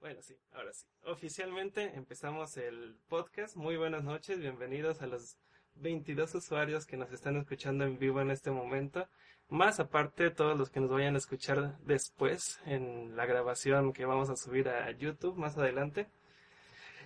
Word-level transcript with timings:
Bueno, 0.00 0.22
sí, 0.22 0.34
ahora 0.52 0.72
sí. 0.72 0.86
Oficialmente 1.04 1.94
empezamos 1.94 2.56
el 2.56 2.96
podcast. 3.08 3.54
Muy 3.56 3.76
buenas 3.76 4.02
noches, 4.02 4.38
bienvenidos 4.38 5.02
a 5.02 5.06
los 5.06 5.36
22 5.74 6.34
usuarios 6.34 6.86
que 6.86 6.96
nos 6.96 7.12
están 7.12 7.36
escuchando 7.36 7.84
en 7.84 7.98
vivo 7.98 8.20
en 8.20 8.30
este 8.30 8.50
momento. 8.50 9.08
Más 9.48 9.80
aparte, 9.80 10.30
todos 10.30 10.56
los 10.56 10.70
que 10.70 10.80
nos 10.80 10.90
vayan 10.90 11.16
a 11.16 11.18
escuchar 11.18 11.78
después 11.80 12.60
en 12.64 13.16
la 13.16 13.26
grabación 13.26 13.92
que 13.92 14.06
vamos 14.06 14.30
a 14.30 14.36
subir 14.36 14.68
a 14.68 14.90
YouTube 14.92 15.36
más 15.36 15.58
adelante. 15.58 16.06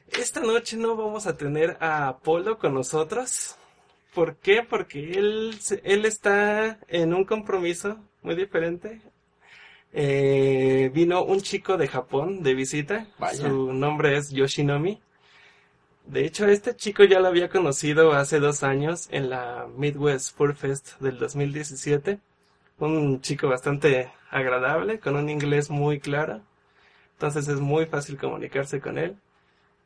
Esta 0.09 0.41
noche 0.41 0.77
no 0.77 0.97
vamos 0.97 1.27
a 1.27 1.37
tener 1.37 1.77
a 1.81 2.09
Apolo 2.09 2.59
con 2.59 2.75
nosotros. 2.75 3.57
¿Por 4.15 4.37
qué? 4.37 4.63
Porque 4.63 5.13
él, 5.13 5.59
él 5.83 6.05
está 6.05 6.79
en 6.87 7.15
un 7.15 7.25
compromiso 7.25 7.99
muy 8.23 8.37
diferente 8.37 9.01
eh, 9.97 10.91
vino 10.93 11.23
un 11.23 11.41
chico 11.41 11.77
de 11.77 11.87
Japón 11.87 12.43
de 12.43 12.55
visita. 12.55 13.07
Su 13.33 13.73
nombre 13.73 14.17
es 14.17 14.31
Yoshinomi. 14.31 15.01
De 16.05 16.27
hecho, 16.27 16.49
este 16.49 16.75
chico 16.75 17.05
ya 17.05 17.21
lo 17.21 17.29
había 17.29 17.49
conocido 17.49 18.13
hace 18.13 18.41
dos 18.41 18.65
años 18.65 19.09
en 19.13 19.31
la 19.31 19.69
Midwest 19.77 20.37
Fur 20.37 20.57
Fest 20.57 20.99
del 21.01 21.19
2017. 21.19 22.19
Un 22.81 23.21
chico 23.21 23.49
bastante 23.49 24.11
agradable, 24.31 24.99
con 24.99 25.15
un 25.15 25.31
inglés 25.31 25.71
muy 25.71 26.01
claro. 26.01 26.43
Entonces 27.13 27.47
es 27.47 27.61
muy 27.61 27.87
fácil 27.87 28.19
comunicarse 28.19 28.81
con 28.81 28.99
él. 28.99 29.17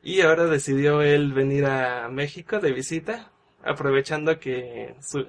Y 0.03 0.23
ahora 0.23 0.47
decidió 0.47 1.03
él 1.03 1.34
venir 1.34 1.67
a 1.67 2.09
México 2.09 2.61
de 2.61 2.73
visita, 2.73 3.31
aprovechando 3.62 4.41
que 4.41 4.95
su, 5.03 5.27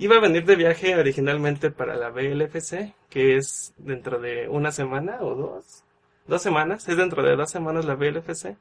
Iba 0.00 0.16
a 0.16 0.20
venir 0.20 0.46
de 0.46 0.56
viaje 0.56 0.96
originalmente 0.96 1.70
para 1.70 1.94
la 1.94 2.08
BLFC, 2.08 2.94
que 3.10 3.36
es 3.36 3.74
dentro 3.76 4.18
de 4.18 4.48
una 4.48 4.72
semana 4.72 5.18
o 5.20 5.34
dos, 5.34 5.84
dos 6.26 6.40
semanas, 6.40 6.88
es 6.88 6.96
dentro 6.96 7.22
de 7.22 7.36
dos 7.36 7.50
semanas 7.50 7.84
la 7.84 7.96
BLFC, 7.96 8.56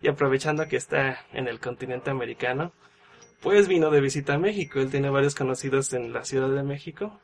y 0.00 0.06
aprovechando 0.06 0.68
que 0.68 0.76
está 0.76 1.18
en 1.32 1.48
el 1.48 1.58
continente 1.58 2.10
americano, 2.10 2.70
pues 3.40 3.66
vino 3.66 3.90
de 3.90 4.00
visita 4.00 4.34
a 4.34 4.38
México. 4.38 4.78
Él 4.78 4.92
tiene 4.92 5.10
varios 5.10 5.34
conocidos 5.34 5.92
en 5.94 6.12
la 6.12 6.24
Ciudad 6.24 6.50
de 6.50 6.62
México 6.62 7.18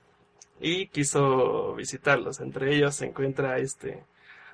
y 0.60 0.88
quiso 0.88 1.72
visitarlos. 1.76 2.40
Entre 2.40 2.74
ellos 2.74 2.96
se 2.96 3.06
encuentra 3.06 3.58
este 3.58 4.02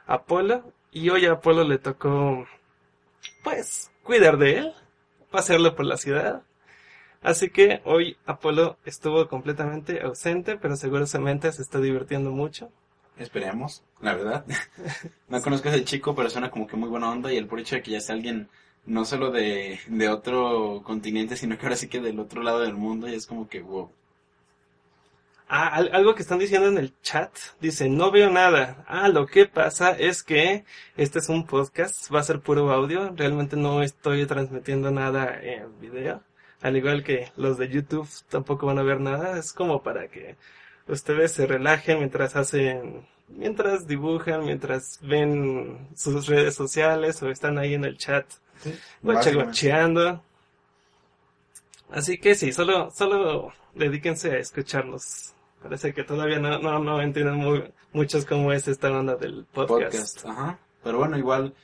Apolo 0.06 0.74
y 0.92 1.08
hoy 1.08 1.24
a 1.24 1.32
Apolo 1.32 1.64
le 1.64 1.78
tocó, 1.78 2.46
pues, 3.42 3.90
cuidar 4.02 4.36
de 4.36 4.58
él, 4.58 4.74
pasearlo 5.30 5.74
por 5.74 5.86
la 5.86 5.96
ciudad 5.96 6.42
Así 7.22 7.50
que 7.50 7.80
hoy 7.84 8.16
Apolo 8.26 8.76
estuvo 8.84 9.28
completamente 9.28 10.02
ausente, 10.02 10.56
pero 10.56 10.76
seguramente 10.76 11.50
se 11.52 11.62
está 11.62 11.80
divirtiendo 11.80 12.30
mucho. 12.30 12.70
Esperemos, 13.18 13.82
la 14.00 14.14
verdad. 14.14 14.44
no 15.28 15.40
conozco 15.40 15.68
a 15.68 15.72
ese 15.72 15.84
chico, 15.84 16.14
pero 16.14 16.28
suena 16.30 16.50
como 16.50 16.66
que 16.66 16.76
muy 16.76 16.88
buena 16.88 17.10
onda 17.10 17.32
y 17.32 17.36
el 17.36 17.46
por 17.46 17.60
hecho 17.60 17.76
de 17.76 17.82
que 17.82 17.92
ya 17.92 18.00
sea 18.00 18.14
alguien 18.14 18.48
no 18.84 19.04
solo 19.04 19.30
de, 19.30 19.80
de 19.88 20.08
otro 20.08 20.82
continente, 20.84 21.36
sino 21.36 21.58
que 21.58 21.66
ahora 21.66 21.76
sí 21.76 21.88
que 21.88 22.00
del 22.00 22.20
otro 22.20 22.42
lado 22.42 22.60
del 22.60 22.74
mundo 22.74 23.08
y 23.08 23.14
es 23.14 23.26
como 23.26 23.48
que 23.48 23.60
wow. 23.60 23.90
Ah, 25.48 25.76
algo 25.76 26.14
que 26.14 26.22
están 26.22 26.40
diciendo 26.40 26.68
en 26.68 26.76
el 26.76 26.92
chat. 27.02 27.30
Dice, 27.60 27.88
no 27.88 28.10
veo 28.10 28.30
nada. 28.30 28.84
Ah, 28.88 29.08
lo 29.08 29.26
que 29.26 29.46
pasa 29.46 29.92
es 29.92 30.22
que 30.24 30.64
este 30.96 31.20
es 31.20 31.28
un 31.28 31.46
podcast, 31.46 32.12
va 32.12 32.20
a 32.20 32.24
ser 32.24 32.40
puro 32.40 32.70
audio. 32.72 33.12
Realmente 33.16 33.56
no 33.56 33.82
estoy 33.82 34.26
transmitiendo 34.26 34.90
nada 34.90 35.40
en 35.40 35.80
video 35.80 36.22
al 36.62 36.76
igual 36.76 37.04
que 37.04 37.30
los 37.36 37.58
de 37.58 37.68
YouTube 37.68 38.08
tampoco 38.28 38.66
van 38.66 38.78
a 38.78 38.82
ver 38.82 39.00
nada, 39.00 39.38
es 39.38 39.52
como 39.52 39.82
para 39.82 40.08
que 40.08 40.36
ustedes 40.88 41.32
se 41.32 41.46
relajen 41.46 41.98
mientras 41.98 42.36
hacen, 42.36 43.06
mientras 43.28 43.86
dibujan, 43.86 44.44
mientras 44.44 44.98
ven 45.02 45.88
sus 45.94 46.26
redes 46.26 46.54
sociales 46.54 47.22
o 47.22 47.28
están 47.28 47.58
ahí 47.58 47.74
en 47.74 47.84
el 47.84 47.98
chat 47.98 48.26
sí, 48.62 49.70
Así 51.90 52.18
que 52.18 52.34
sí, 52.34 52.52
solo, 52.52 52.90
solo 52.90 53.52
dedíquense 53.74 54.32
a 54.32 54.38
escucharnos. 54.38 55.34
Parece 55.62 55.94
que 55.94 56.04
todavía 56.04 56.38
no, 56.38 56.58
no, 56.58 56.78
no 56.78 57.00
entienden 57.00 57.36
muy, 57.36 57.72
muchos 57.92 58.24
cómo 58.24 58.52
es 58.52 58.66
esta 58.68 58.90
onda 58.90 59.16
del 59.16 59.46
podcast. 59.52 59.92
podcast. 59.92 60.26
Ajá. 60.26 60.58
Pero 60.82 60.98
bueno, 60.98 61.16
igual 61.18 61.54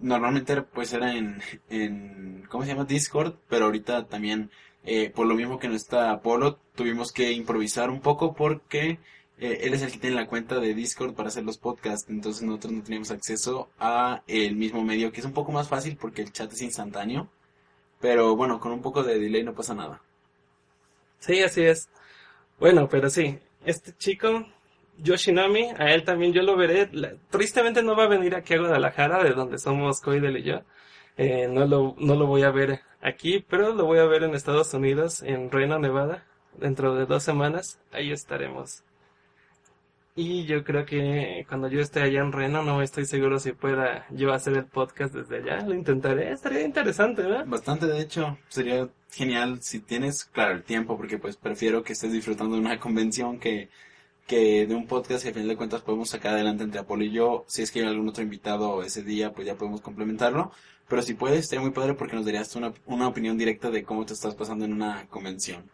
normalmente 0.00 0.62
pues 0.62 0.92
era 0.92 1.14
en, 1.14 1.40
en, 1.70 2.46
¿cómo 2.48 2.64
se 2.64 2.70
llama? 2.70 2.84
Discord, 2.84 3.34
pero 3.48 3.66
ahorita 3.66 4.06
también, 4.06 4.50
eh, 4.84 5.10
por 5.10 5.26
lo 5.26 5.34
mismo 5.34 5.58
que 5.58 5.68
no 5.68 5.74
está 5.74 6.10
Apolo, 6.10 6.58
tuvimos 6.74 7.12
que 7.12 7.32
improvisar 7.32 7.90
un 7.90 8.00
poco 8.00 8.34
porque 8.34 8.98
eh, 9.38 9.60
él 9.62 9.74
es 9.74 9.82
el 9.82 9.92
que 9.92 9.98
tiene 9.98 10.16
la 10.16 10.26
cuenta 10.26 10.58
de 10.60 10.74
Discord 10.74 11.14
para 11.14 11.28
hacer 11.28 11.44
los 11.44 11.58
podcasts, 11.58 12.08
entonces 12.08 12.42
nosotros 12.42 12.72
no 12.72 12.82
teníamos 12.82 13.10
acceso 13.10 13.68
a 13.78 14.22
el 14.26 14.56
mismo 14.56 14.82
medio, 14.82 15.12
que 15.12 15.20
es 15.20 15.26
un 15.26 15.32
poco 15.32 15.52
más 15.52 15.68
fácil 15.68 15.96
porque 15.96 16.22
el 16.22 16.32
chat 16.32 16.52
es 16.52 16.62
instantáneo, 16.62 17.28
pero 18.00 18.36
bueno, 18.36 18.60
con 18.60 18.72
un 18.72 18.82
poco 18.82 19.02
de 19.02 19.18
delay 19.18 19.42
no 19.42 19.54
pasa 19.54 19.74
nada. 19.74 20.02
Sí, 21.18 21.42
así 21.42 21.62
es. 21.62 21.88
Bueno, 22.58 22.88
pero 22.88 23.10
sí, 23.10 23.38
este 23.64 23.92
chico 23.96 24.46
Yoshinami, 24.98 25.70
a 25.78 25.92
él 25.92 26.04
también 26.04 26.32
yo 26.32 26.42
lo 26.42 26.56
veré. 26.56 26.88
tristemente 27.30 27.82
no 27.82 27.96
va 27.96 28.04
a 28.04 28.08
venir 28.08 28.34
aquí 28.34 28.54
a 28.54 28.58
Guadalajara, 28.58 29.22
de 29.22 29.30
donde 29.30 29.58
somos 29.58 30.00
Koidel 30.00 30.38
y 30.38 30.42
yo. 30.42 30.60
Eh, 31.16 31.48
no, 31.48 31.66
lo, 31.66 31.94
no 31.98 32.14
lo 32.14 32.26
voy 32.26 32.42
a 32.42 32.50
ver 32.50 32.80
aquí, 33.00 33.44
pero 33.48 33.74
lo 33.74 33.84
voy 33.84 33.98
a 33.98 34.04
ver 34.04 34.22
en 34.22 34.34
Estados 34.34 34.72
Unidos, 34.74 35.22
en 35.22 35.50
Reno, 35.50 35.78
Nevada, 35.78 36.24
dentro 36.58 36.94
de 36.94 37.06
dos 37.06 37.22
semanas. 37.22 37.80
Ahí 37.92 38.12
estaremos. 38.12 38.82
Y 40.18 40.46
yo 40.46 40.64
creo 40.64 40.86
que 40.86 41.44
cuando 41.46 41.68
yo 41.68 41.78
esté 41.80 42.00
allá 42.00 42.20
en 42.20 42.32
Reno, 42.32 42.62
no 42.62 42.80
estoy 42.80 43.04
seguro 43.04 43.38
si 43.38 43.52
pueda 43.52 44.06
yo 44.10 44.32
hacer 44.32 44.56
el 44.56 44.64
podcast 44.64 45.14
desde 45.14 45.36
allá. 45.36 45.66
Lo 45.66 45.74
intentaré, 45.74 46.32
estaría 46.32 46.62
interesante, 46.62 47.20
¿verdad? 47.20 47.44
Bastante, 47.46 47.86
de 47.86 48.00
hecho, 48.00 48.38
sería 48.48 48.88
genial 49.10 49.58
si 49.60 49.80
tienes, 49.80 50.24
claro, 50.24 50.54
el 50.54 50.62
tiempo, 50.62 50.96
porque 50.96 51.18
pues 51.18 51.36
prefiero 51.36 51.82
que 51.82 51.92
estés 51.92 52.12
disfrutando 52.12 52.54
de 52.54 52.62
una 52.62 52.78
convención 52.80 53.38
que 53.38 53.68
que 54.26 54.66
de 54.66 54.74
un 54.74 54.86
podcast 54.86 55.22
que 55.22 55.30
a 55.30 55.32
final 55.32 55.48
de 55.48 55.56
cuentas 55.56 55.82
podemos 55.82 56.10
sacar 56.10 56.34
adelante 56.34 56.64
entre 56.64 56.80
Apolo 56.80 57.04
y 57.04 57.12
yo. 57.12 57.44
Si 57.46 57.62
es 57.62 57.70
que 57.70 57.80
hay 57.80 57.86
algún 57.86 58.08
otro 58.08 58.22
invitado 58.22 58.82
ese 58.82 59.02
día, 59.02 59.32
pues 59.32 59.46
ya 59.46 59.54
podemos 59.54 59.80
complementarlo. 59.80 60.52
Pero 60.88 61.02
si 61.02 61.14
puedes, 61.14 61.40
estaría 61.40 61.62
muy 61.62 61.72
padre 61.72 61.94
porque 61.94 62.16
nos 62.16 62.24
darías 62.24 62.54
una, 62.56 62.72
una 62.86 63.08
opinión 63.08 63.38
directa 63.38 63.70
de 63.70 63.82
cómo 63.82 64.04
te 64.06 64.12
estás 64.12 64.34
pasando 64.34 64.64
en 64.64 64.72
una 64.72 65.06
convención. 65.08 65.64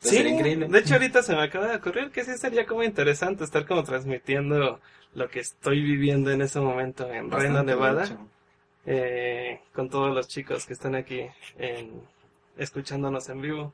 Sí, 0.00 0.18
increíble. 0.18 0.68
De 0.68 0.80
hecho, 0.80 0.94
ahorita 0.94 1.22
se 1.22 1.34
me 1.34 1.42
acaba 1.42 1.68
de 1.68 1.76
ocurrir 1.76 2.10
que 2.10 2.24
sí 2.24 2.36
sería 2.36 2.66
como 2.66 2.82
interesante 2.82 3.44
estar 3.44 3.66
como 3.66 3.84
transmitiendo 3.84 4.80
lo 5.14 5.28
que 5.28 5.40
estoy 5.40 5.80
viviendo 5.80 6.30
en 6.30 6.42
ese 6.42 6.58
momento 6.60 7.10
en 7.12 7.30
Reina 7.30 7.62
Nevada. 7.62 8.04
Eh, 8.84 9.60
con 9.72 9.88
todos 9.88 10.12
los 10.12 10.26
chicos 10.26 10.66
que 10.66 10.72
están 10.72 10.96
aquí 10.96 11.24
en, 11.56 12.02
escuchándonos 12.56 13.28
en 13.28 13.40
vivo. 13.40 13.72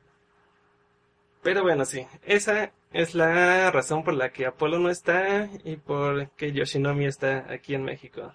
Pero 1.41 1.63
bueno, 1.63 1.85
sí, 1.85 2.05
esa 2.23 2.71
es 2.91 3.15
la 3.15 3.71
razón 3.71 4.03
por 4.03 4.13
la 4.13 4.31
que 4.31 4.45
Apolo 4.45 4.79
no 4.79 4.89
está 4.89 5.49
y 5.63 5.75
por 5.77 6.29
que 6.31 6.51
Yoshinomi 6.51 7.05
está 7.05 7.51
aquí 7.51 7.75
en 7.75 7.83
México. 7.83 8.33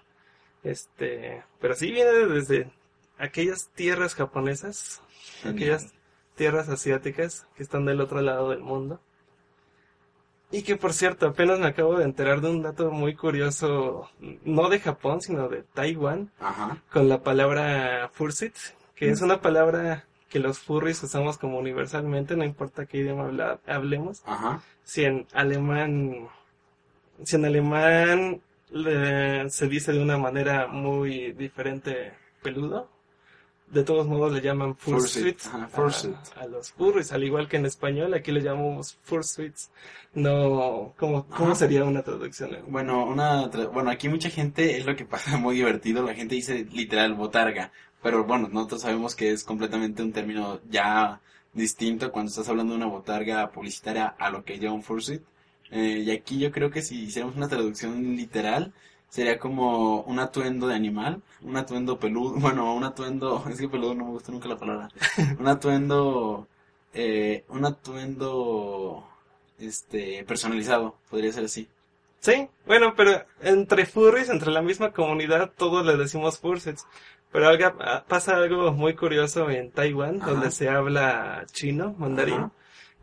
Este, 0.63 1.43
pero 1.59 1.75
sí 1.75 1.91
viene 1.91 2.11
desde 2.27 2.71
aquellas 3.17 3.69
tierras 3.75 4.15
japonesas, 4.15 5.01
aquellas 5.43 5.93
tierras 6.35 6.69
asiáticas 6.69 7.47
que 7.55 7.63
están 7.63 7.85
del 7.85 8.01
otro 8.01 8.21
lado 8.21 8.49
del 8.49 8.61
mundo. 8.61 8.99
Y 10.51 10.63
que 10.63 10.77
por 10.77 10.93
cierto, 10.93 11.27
apenas 11.27 11.59
me 11.59 11.67
acabo 11.67 11.97
de 11.97 12.05
enterar 12.05 12.39
de 12.39 12.49
un 12.49 12.61
dato 12.61 12.91
muy 12.91 13.15
curioso, 13.15 14.09
no 14.45 14.69
de 14.69 14.79
Japón, 14.79 15.21
sino 15.21 15.49
de 15.49 15.63
Taiwán, 15.63 16.31
con 16.91 17.09
la 17.09 17.21
palabra 17.21 18.09
fursuit, 18.13 18.55
que 18.95 19.09
es 19.09 19.21
mm. 19.21 19.25
una 19.25 19.41
palabra 19.41 20.05
que 20.35 20.41
los 20.41 20.59
furries 20.59 21.01
usamos 21.01 21.37
como 21.37 21.57
universalmente, 21.59 22.35
no 22.35 22.43
importa 22.43 22.85
qué 22.85 22.97
idioma 22.97 23.31
hablemos. 23.65 24.21
Si 24.83 25.05
en 25.05 25.25
alemán, 25.31 26.27
si 27.23 27.37
en 27.37 27.45
alemán 27.45 28.41
se 29.49 29.67
dice 29.69 29.93
de 29.93 30.01
una 30.01 30.17
manera 30.17 30.67
muy 30.67 31.31
diferente 31.31 32.11
peludo, 32.43 32.89
de 33.67 33.83
todos 33.83 34.05
modos 34.07 34.33
le 34.33 34.41
llaman 34.41 34.75
fursuit, 34.75 35.39
a, 36.35 36.45
los 36.47 36.71
furries, 36.71 37.13
al 37.13 37.23
igual 37.23 37.47
que 37.47 37.55
en 37.55 37.65
español, 37.65 38.13
aquí 38.13 38.33
le 38.33 38.41
llamamos 38.41 38.97
fursuits. 39.03 39.71
No, 40.13 40.93
¿cómo, 40.97 41.27
cómo 41.27 41.55
sería 41.55 41.83
una 41.83 42.03
traducción? 42.03 42.57
Bueno, 42.67 43.05
una, 43.05 43.47
bueno, 43.73 43.89
aquí 43.89 44.09
mucha 44.09 44.29
gente, 44.29 44.77
es 44.77 44.85
lo 44.85 44.95
que 44.95 45.05
pasa 45.05 45.37
muy 45.37 45.55
divertido, 45.55 46.03
la 46.03 46.13
gente 46.13 46.35
dice 46.35 46.65
literal 46.73 47.13
botarga, 47.13 47.71
pero 48.05 48.23
bueno, 48.23 48.47
nosotros 48.51 48.81
sabemos 48.83 49.15
que 49.15 49.31
es 49.31 49.43
completamente 49.43 50.03
un 50.03 50.13
término 50.13 50.59
ya 50.69 51.21
distinto 51.53 52.11
cuando 52.11 52.29
estás 52.29 52.47
hablando 52.47 52.73
de 52.73 52.77
una 52.77 52.85
botarga 52.85 53.49
publicitaria 53.49 54.05
a 54.19 54.29
lo 54.29 54.45
que 54.45 54.59
lleva 54.59 54.73
un 54.73 54.83
fursuit. 54.83 55.23
Eh, 55.71 56.03
y 56.05 56.11
aquí 56.11 56.37
yo 56.37 56.51
creo 56.51 56.69
que 56.69 56.83
si 56.83 57.05
hiciéramos 57.05 57.35
una 57.35 57.47
traducción 57.47 58.15
literal, 58.15 58.73
sería 59.09 59.39
como 59.39 60.01
un 60.01 60.19
atuendo 60.19 60.67
de 60.67 60.75
animal, 60.75 61.23
un 61.41 61.57
atuendo 61.57 61.97
peludo, 61.97 62.35
bueno, 62.39 62.75
un 62.75 62.83
atuendo, 62.83 63.43
es 63.49 63.59
que 63.59 63.67
peludo 63.67 63.95
no 63.95 64.05
me 64.05 64.11
gusta 64.11 64.31
nunca 64.31 64.49
la 64.49 64.57
palabra, 64.57 64.89
un 65.39 65.47
atuendo, 65.47 66.47
eh, 66.93 67.43
un 67.49 67.65
atuendo, 67.65 69.09
este, 69.57 70.23
personalizado, 70.25 70.95
podría 71.09 71.33
ser 71.33 71.45
así. 71.45 71.67
Sí, 72.19 72.49
bueno, 72.67 72.93
pero 72.95 73.25
entre 73.41 73.87
furries, 73.87 74.29
entre 74.29 74.51
la 74.51 74.61
misma 74.61 74.91
comunidad, 74.91 75.51
todos 75.57 75.83
le 75.85 75.97
decimos 75.97 76.39
fursuits. 76.39 76.85
Pero 77.35 77.49
algo, 77.49 77.77
pasa 78.07 78.37
algo 78.37 78.71
muy 78.71 78.95
curioso 78.95 79.49
en 79.49 79.69
Taiwán, 79.69 80.21
Ajá. 80.21 80.31
donde 80.31 80.51
se 80.51 80.69
habla 80.69 81.45
chino, 81.51 81.93
mandarín, 81.97 82.35
Ajá. 82.35 82.51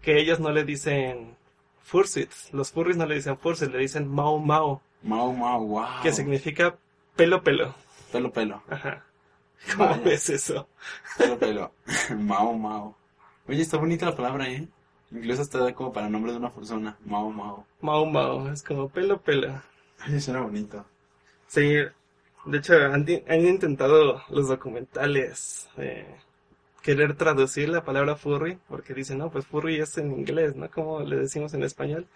que 0.00 0.18
ellos 0.18 0.40
no 0.40 0.50
le 0.52 0.64
dicen 0.64 1.36
fursuits. 1.82 2.48
Los 2.54 2.72
furries 2.72 2.96
no 2.96 3.04
le 3.04 3.16
dicen 3.16 3.36
fursuits, 3.36 3.70
le 3.70 3.78
dicen 3.78 4.08
mao 4.08 4.38
mao, 4.38 4.80
Mau, 5.02 5.34
mau, 5.34 5.66
wow. 5.66 5.84
que 6.02 6.12
significa 6.14 6.74
pelo 7.14 7.42
pelo. 7.42 7.74
Pelo, 8.10 8.32
pelo. 8.32 8.62
Ajá. 8.70 9.04
¿Cómo 9.76 9.90
Vaya. 9.90 10.02
ves 10.02 10.30
eso? 10.30 10.66
Pelo, 11.18 11.38
pelo. 11.38 11.72
Mau, 12.16 12.54
mau. 12.54 12.94
Oye, 13.46 13.60
está 13.60 13.76
bonita 13.76 14.06
la 14.06 14.16
palabra, 14.16 14.48
¿eh? 14.48 14.66
Incluso 15.10 15.42
está 15.42 15.74
como 15.74 15.92
para 15.92 16.08
nombre 16.08 16.32
de 16.32 16.38
una 16.38 16.48
persona. 16.50 16.96
Mau, 17.04 17.30
mau. 17.30 17.66
Mao 17.82 18.06
mao, 18.06 18.48
es 18.50 18.62
como 18.62 18.88
pelo 18.88 19.20
pelo. 19.20 19.60
Oye, 20.08 20.20
suena 20.22 20.40
bonito. 20.40 20.86
Sí, 21.48 21.76
de 22.46 22.58
hecho 22.58 22.74
han, 22.76 23.06
han 23.28 23.46
intentado 23.46 24.22
los 24.30 24.48
documentales 24.48 25.68
eh, 25.78 26.06
querer 26.82 27.16
traducir 27.16 27.68
la 27.68 27.84
palabra 27.84 28.16
furry, 28.16 28.58
porque 28.68 28.94
dicen, 28.94 29.18
no, 29.18 29.30
pues 29.30 29.46
furry 29.46 29.80
es 29.80 29.96
en 29.98 30.12
inglés, 30.12 30.56
¿no? 30.56 30.70
Como 30.70 31.00
le 31.00 31.16
decimos 31.16 31.54
en 31.54 31.62
español. 31.62 32.06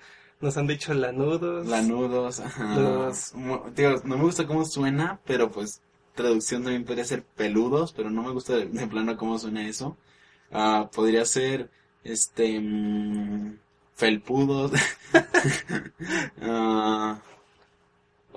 Nos 0.40 0.56
han 0.58 0.66
dicho 0.66 0.92
lanudos. 0.92 1.66
Lanudos, 1.66 2.40
ajá. 2.40 2.76
Los- 2.76 3.34
Mu- 3.34 3.70
Digo, 3.74 4.02
no 4.04 4.18
me 4.18 4.24
gusta 4.24 4.46
cómo 4.46 4.64
suena, 4.66 5.18
pero 5.24 5.50
pues 5.50 5.80
traducción 6.14 6.62
también 6.62 6.84
podría 6.84 7.04
ser 7.06 7.22
peludos, 7.22 7.92
pero 7.92 8.10
no 8.10 8.22
me 8.22 8.32
gusta 8.32 8.54
de, 8.56 8.66
de 8.66 8.86
plano 8.86 9.16
cómo 9.16 9.38
suena 9.38 9.66
eso. 9.68 9.96
Ah, 10.52 10.90
podría 10.94 11.24
ser, 11.24 11.70
este, 12.04 12.60
mm, 12.60 13.58
felpudos. 13.94 14.72
Ah, 16.42 17.18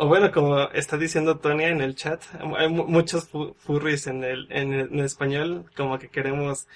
O 0.02 0.08
bueno, 0.08 0.32
como 0.32 0.62
está 0.82 0.98
diciendo 0.98 1.38
Tonia 1.40 1.68
en 1.70 1.82
el 1.82 1.94
chat, 1.96 2.22
hay 2.58 2.70
mu- 2.70 2.86
muchos 2.88 3.28
fu- 3.28 3.54
furries 3.66 4.08
en 4.08 4.24
el, 4.24 4.48
en 4.52 4.74
el 4.74 4.88
en 4.94 5.00
español, 5.02 5.66
como 5.76 6.00
que 6.00 6.08
queremos 6.10 6.68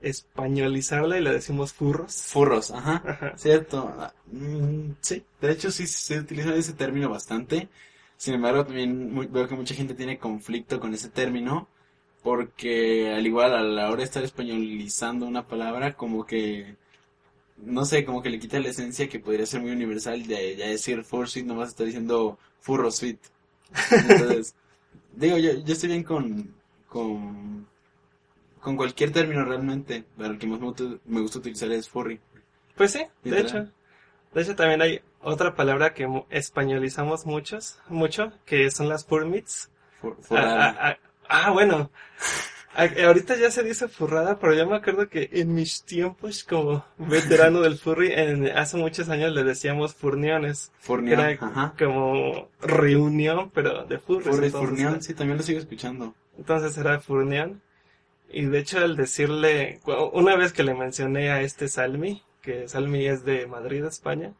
españolizarla 0.00 1.18
y 1.18 1.22
le 1.22 1.32
decimos 1.32 1.72
furros. 1.72 2.14
furros, 2.32 2.70
ajá. 2.72 3.02
Ajá. 3.06 3.32
Cierto. 3.36 3.78
mm, 4.26 4.92
sí, 5.00 5.24
de 5.40 5.52
hecho 5.52 5.70
sí 5.70 5.86
se 5.86 6.18
utiliza 6.20 6.54
ese 6.54 6.72
término 6.74 7.08
bastante. 7.10 7.68
Sin 8.16 8.34
embargo, 8.34 8.64
también 8.66 9.14
veo 9.32 9.48
que 9.48 9.54
mucha 9.56 9.74
gente 9.74 9.94
tiene 9.94 10.18
conflicto 10.18 10.80
con 10.80 10.94
ese 10.94 11.08
término 11.10 11.68
porque 12.22 13.12
al 13.12 13.26
igual 13.26 13.54
a 13.54 13.62
la 13.62 13.88
hora 13.88 13.98
de 13.98 14.04
estar 14.04 14.24
españolizando 14.24 15.26
una 15.26 15.46
palabra 15.46 15.94
como 15.94 16.24
que 16.26 16.76
no 17.56 17.84
sé, 17.84 18.04
como 18.04 18.22
que 18.22 18.30
le 18.30 18.38
quita 18.38 18.60
la 18.60 18.68
esencia 18.68 19.08
que 19.08 19.20
podría 19.20 19.46
ser 19.46 19.60
muy 19.60 19.70
universal 19.72 20.26
de 20.26 20.56
ya 20.56 20.66
decir 20.68 21.04
fursuit, 21.04 21.46
no 21.46 21.56
vas 21.56 21.68
a 21.68 21.70
estar 21.70 21.86
diciendo 21.86 22.38
furro 22.60 22.90
suite. 22.90 23.28
Entonces, 24.00 24.54
digo, 25.16 25.38
yo, 25.38 25.52
yo 25.54 25.72
estoy 25.74 25.90
bien 25.90 26.04
con, 26.04 26.54
con, 26.88 27.66
con 28.60 28.76
cualquier 28.76 29.12
término 29.12 29.44
realmente, 29.44 30.04
pero 30.16 30.32
el 30.32 30.38
que 30.38 30.46
más 30.46 30.60
me 31.06 31.20
gusta, 31.20 31.38
utilizar 31.38 31.70
es 31.72 31.88
furry. 31.88 32.20
Pues 32.76 32.92
sí, 32.92 33.06
de 33.24 33.40
hecho. 33.40 33.66
De 34.34 34.42
hecho 34.42 34.56
también 34.56 34.82
hay 34.82 35.00
otra 35.22 35.54
palabra 35.54 35.94
que 35.94 36.08
españolizamos 36.30 37.24
muchos, 37.26 37.78
mucho, 37.88 38.32
que 38.44 38.70
son 38.70 38.88
las 38.88 39.04
furmits. 39.06 39.70
Fur- 40.02 40.16
Ah, 40.30 40.74
ah, 40.78 40.98
ah, 41.28 41.46
ah, 41.46 41.50
bueno. 41.52 41.90
Ah, 42.76 42.88
Ahorita 43.06 43.36
ya 43.36 43.50
se 43.50 43.62
dice 43.62 43.86
furrada, 43.88 44.38
pero 44.38 44.54
yo 44.54 44.66
me 44.66 44.76
acuerdo 44.76 45.08
que 45.08 45.28
en 45.32 45.54
mis 45.54 45.84
tiempos 45.84 46.42
como 46.44 46.84
veterano 46.98 47.60
del 47.60 47.78
furry, 47.78 48.12
en, 48.12 48.48
hace 48.56 48.76
muchos 48.76 49.08
años 49.08 49.32
le 49.32 49.44
decíamos 49.44 49.94
furniones. 49.94 50.72
que 50.80 50.86
Furnión, 50.86 51.20
Era 51.20 51.38
ajá. 51.46 51.74
como 51.78 52.48
reunión, 52.60 53.50
pero 53.54 53.84
de 53.84 53.98
furries. 53.98 54.34
Furry, 54.34 54.46
entonces, 54.46 54.68
furnión, 54.70 55.02
sí, 55.02 55.14
también 55.14 55.36
lo 55.38 55.44
sigo 55.44 55.58
escuchando. 55.60 56.14
entonces 56.36 56.76
era 56.76 56.98
furnión. 57.00 57.62
Y 58.30 58.46
de 58.46 58.58
hecho 58.58 58.78
al 58.78 58.96
decirle, 58.96 59.80
una 60.12 60.34
vez 60.36 60.52
que 60.52 60.64
le 60.64 60.74
mencioné 60.74 61.30
a 61.30 61.42
este 61.42 61.68
Salmi, 61.68 62.22
que 62.42 62.66
Salmi 62.68 63.06
es 63.06 63.24
de 63.24 63.46
Madrid, 63.46 63.84
España, 63.84 64.32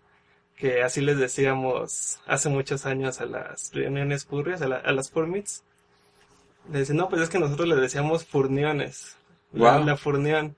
que 0.56 0.82
así 0.82 1.00
les 1.00 1.18
decíamos 1.18 2.18
hace 2.26 2.48
muchos 2.48 2.86
años 2.86 3.20
a 3.20 3.26
las 3.26 3.70
reuniones 3.72 4.24
furries, 4.24 4.62
a, 4.62 4.68
la- 4.68 4.76
a 4.78 4.90
las 4.92 5.10
furmits, 5.10 5.62
le 6.72 6.78
decía, 6.80 6.94
no, 6.94 7.08
pues 7.08 7.22
es 7.22 7.28
que 7.28 7.38
nosotros 7.38 7.68
le 7.68 7.76
decíamos 7.76 8.24
furniones, 8.24 9.16
la, 9.52 9.58
Guau. 9.76 9.84
la 9.84 9.96
furnión. 9.96 10.56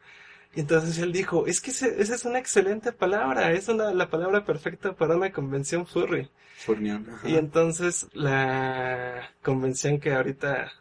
Y 0.54 0.60
entonces 0.60 0.96
él 0.98 1.12
dijo, 1.12 1.46
es 1.46 1.60
que 1.60 1.70
ese- 1.70 2.00
esa 2.00 2.14
es 2.14 2.24
una 2.24 2.38
excelente 2.38 2.92
palabra, 2.92 3.52
es 3.52 3.68
una, 3.68 3.92
la 3.92 4.08
palabra 4.08 4.44
perfecta 4.44 4.94
para 4.94 5.16
una 5.16 5.30
convención 5.30 5.86
furry. 5.86 6.30
Furnión, 6.56 7.06
ajá. 7.12 7.28
Y 7.28 7.36
entonces 7.36 8.06
la 8.14 9.30
convención 9.42 10.00
que 10.00 10.14
ahorita 10.14 10.72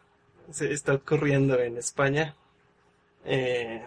se 0.51 0.71
está 0.71 0.93
ocurriendo 0.93 1.59
en 1.59 1.75
España, 1.77 2.35
eh, 3.25 3.83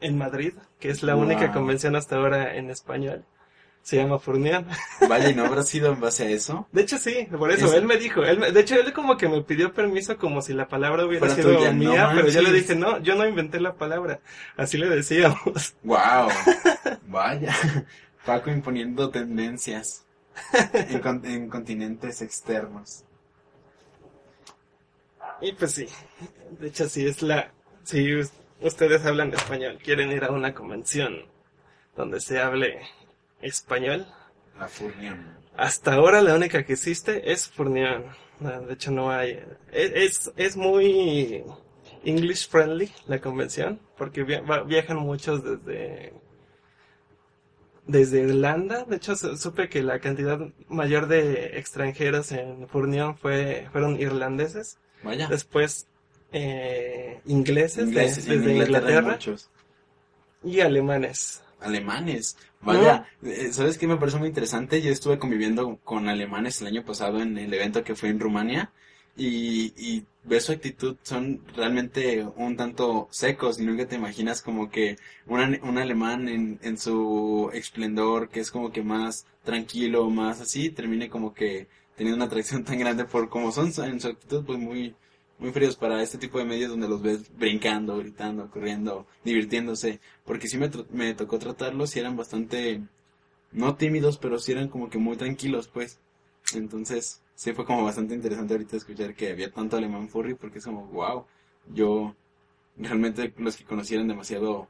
en 0.00 0.18
Madrid, 0.18 0.54
que 0.80 0.90
es 0.90 1.02
la 1.02 1.14
única 1.16 1.46
Wow. 1.46 1.52
convención 1.54 1.94
hasta 1.96 2.16
ahora 2.16 2.56
en 2.56 2.70
español, 2.70 3.24
se 3.88 3.96
llama 3.96 4.18
Furnión. 4.18 4.66
Vaya, 5.08 5.30
¿y 5.30 5.34
no 5.34 5.46
habrá 5.46 5.62
sido 5.62 5.90
en 5.92 5.98
base 6.00 6.26
a 6.26 6.28
eso? 6.30 6.68
De 6.72 6.82
hecho 6.82 6.98
sí, 6.98 7.26
por 7.38 7.50
eso, 7.50 7.66
Es- 7.68 7.72
él 7.72 7.86
me 7.86 7.96
dijo, 7.96 8.22
él, 8.22 8.38
me- 8.38 8.52
de 8.52 8.60
hecho 8.60 8.74
él 8.74 8.92
como 8.92 9.16
que 9.16 9.28
me 9.30 9.40
pidió 9.40 9.72
permiso 9.72 10.18
como 10.18 10.42
si 10.42 10.52
la 10.52 10.68
palabra 10.68 11.06
hubiera 11.06 11.30
sido 11.30 11.56
tuya, 11.56 11.72
no 11.72 11.78
mía, 11.78 12.10
pero 12.14 12.28
yo 12.28 12.42
le 12.42 12.52
dije, 12.52 12.74
no, 12.76 12.98
yo 12.98 13.14
no 13.14 13.26
inventé 13.26 13.60
la 13.60 13.74
palabra, 13.76 14.20
así 14.58 14.76
le 14.76 14.88
decíamos. 14.90 15.74
Wow, 15.84 16.28
vaya. 17.06 17.54
Paco 18.26 18.50
imponiendo 18.50 19.08
tendencias 19.08 20.04
en, 20.74 20.98
con- 21.00 21.24
en 21.24 21.48
continentes 21.48 22.20
externos. 22.20 23.04
Y 25.40 25.52
pues 25.52 25.72
sí, 25.72 25.86
de 26.60 26.68
hecho 26.68 26.88
sí 26.90 27.06
es 27.06 27.22
la, 27.22 27.52
si 27.84 28.14
us- 28.16 28.32
ustedes 28.60 29.06
hablan 29.06 29.32
español, 29.32 29.78
quieren 29.82 30.10
ir 30.12 30.24
a 30.24 30.30
una 30.30 30.52
convención 30.52 31.16
donde 31.96 32.20
se 32.20 32.38
hable 32.40 32.80
español, 33.40 34.06
La 34.58 34.68
furnión. 34.68 35.36
hasta 35.56 35.94
ahora 35.94 36.20
la 36.22 36.34
única 36.34 36.64
que 36.64 36.72
existe 36.74 37.30
es 37.32 37.48
Furnión. 37.48 38.04
No, 38.40 38.60
De 38.62 38.74
hecho 38.74 38.90
no 38.90 39.10
hay, 39.10 39.40
es, 39.72 39.92
es, 39.94 40.32
es 40.36 40.56
muy 40.56 41.42
English 42.04 42.48
friendly 42.48 42.92
la 43.06 43.20
convención, 43.20 43.80
porque 43.96 44.22
viajan 44.22 44.96
muchos 44.98 45.42
desde, 45.42 46.12
desde 47.86 48.20
Irlanda, 48.20 48.84
de 48.84 48.96
hecho 48.96 49.16
su- 49.16 49.36
supe 49.36 49.68
que 49.68 49.82
la 49.82 49.98
cantidad 49.98 50.38
mayor 50.68 51.08
de 51.08 51.58
extranjeros 51.58 52.30
en 52.32 52.68
Furnión 52.68 53.16
fue, 53.16 53.66
fueron 53.72 54.00
irlandeses. 54.00 54.78
Vaya. 55.02 55.26
Después 55.28 55.86
eh, 56.32 57.20
ingleses, 57.24 57.88
Ingleses, 57.88 58.26
desde 58.26 58.52
Inglaterra 58.52 59.00
Inglaterra 59.16 59.36
y 60.44 60.60
alemanes. 60.60 61.42
Alemanes. 61.60 62.36
Vaya, 62.60 63.06
eh, 63.22 63.52
¿sabes 63.52 63.78
qué 63.78 63.86
me 63.86 63.96
parece 63.96 64.18
muy 64.18 64.28
interesante? 64.28 64.82
Yo 64.82 64.90
estuve 64.90 65.18
conviviendo 65.18 65.76
con 65.84 66.08
alemanes 66.08 66.60
el 66.60 66.66
año 66.66 66.84
pasado 66.84 67.20
en 67.20 67.38
el 67.38 67.52
evento 67.54 67.84
que 67.84 67.94
fue 67.94 68.08
en 68.08 68.18
Rumania 68.20 68.72
y, 69.16 69.72
y 69.76 70.04
ves 70.24 70.44
su 70.44 70.52
actitud, 70.52 70.96
son 71.02 71.42
realmente 71.54 72.24
un 72.36 72.56
tanto 72.56 73.08
secos 73.10 73.58
y 73.60 73.64
nunca 73.64 73.86
te 73.86 73.96
imaginas 73.96 74.42
como 74.42 74.70
que 74.70 74.96
un, 75.26 75.58
un 75.62 75.78
alemán 75.78 76.28
en, 76.28 76.58
en 76.62 76.78
su 76.78 77.50
esplendor, 77.54 78.28
que 78.28 78.40
es 78.40 78.50
como 78.50 78.70
que 78.72 78.82
más 78.82 79.26
tranquilo, 79.44 80.10
más 80.10 80.40
así, 80.40 80.70
termine 80.70 81.08
como 81.08 81.32
que 81.34 81.68
teniendo 81.96 82.16
una 82.16 82.26
atracción 82.26 82.64
tan 82.64 82.78
grande 82.78 83.04
por 83.04 83.28
como 83.28 83.52
son 83.52 83.72
en 83.84 84.00
su 84.00 84.08
actitud, 84.08 84.44
pues 84.44 84.58
muy, 84.58 84.94
muy 85.38 85.52
fríos 85.52 85.76
para 85.76 86.02
este 86.02 86.18
tipo 86.18 86.38
de 86.38 86.44
medios 86.44 86.70
donde 86.70 86.88
los 86.88 87.02
ves 87.02 87.30
brincando, 87.36 87.96
gritando, 87.98 88.50
corriendo, 88.50 89.06
divirtiéndose. 89.24 90.00
Porque 90.24 90.48
sí 90.48 90.58
me, 90.58 90.70
me 90.90 91.14
tocó 91.14 91.38
tratarlos 91.38 91.94
y 91.96 92.00
eran 92.00 92.16
bastante, 92.16 92.82
no 93.52 93.76
tímidos, 93.76 94.18
pero 94.18 94.38
sí 94.38 94.52
eran 94.52 94.68
como 94.68 94.90
que 94.90 94.98
muy 94.98 95.16
tranquilos, 95.16 95.68
pues. 95.68 96.00
Entonces, 96.54 97.22
sí 97.34 97.52
fue 97.52 97.64
como 97.64 97.84
bastante 97.84 98.14
interesante 98.14 98.54
ahorita 98.54 98.76
escuchar 98.76 99.14
que 99.14 99.30
había 99.30 99.52
tanto 99.52 99.76
alemán 99.76 100.08
furry, 100.08 100.34
porque 100.34 100.58
es 100.58 100.64
como, 100.64 100.86
wow, 100.86 101.24
yo 101.72 102.14
realmente 102.76 103.32
los 103.36 103.56
que 103.56 103.64
conocieran 103.64 104.08
demasiado 104.08 104.68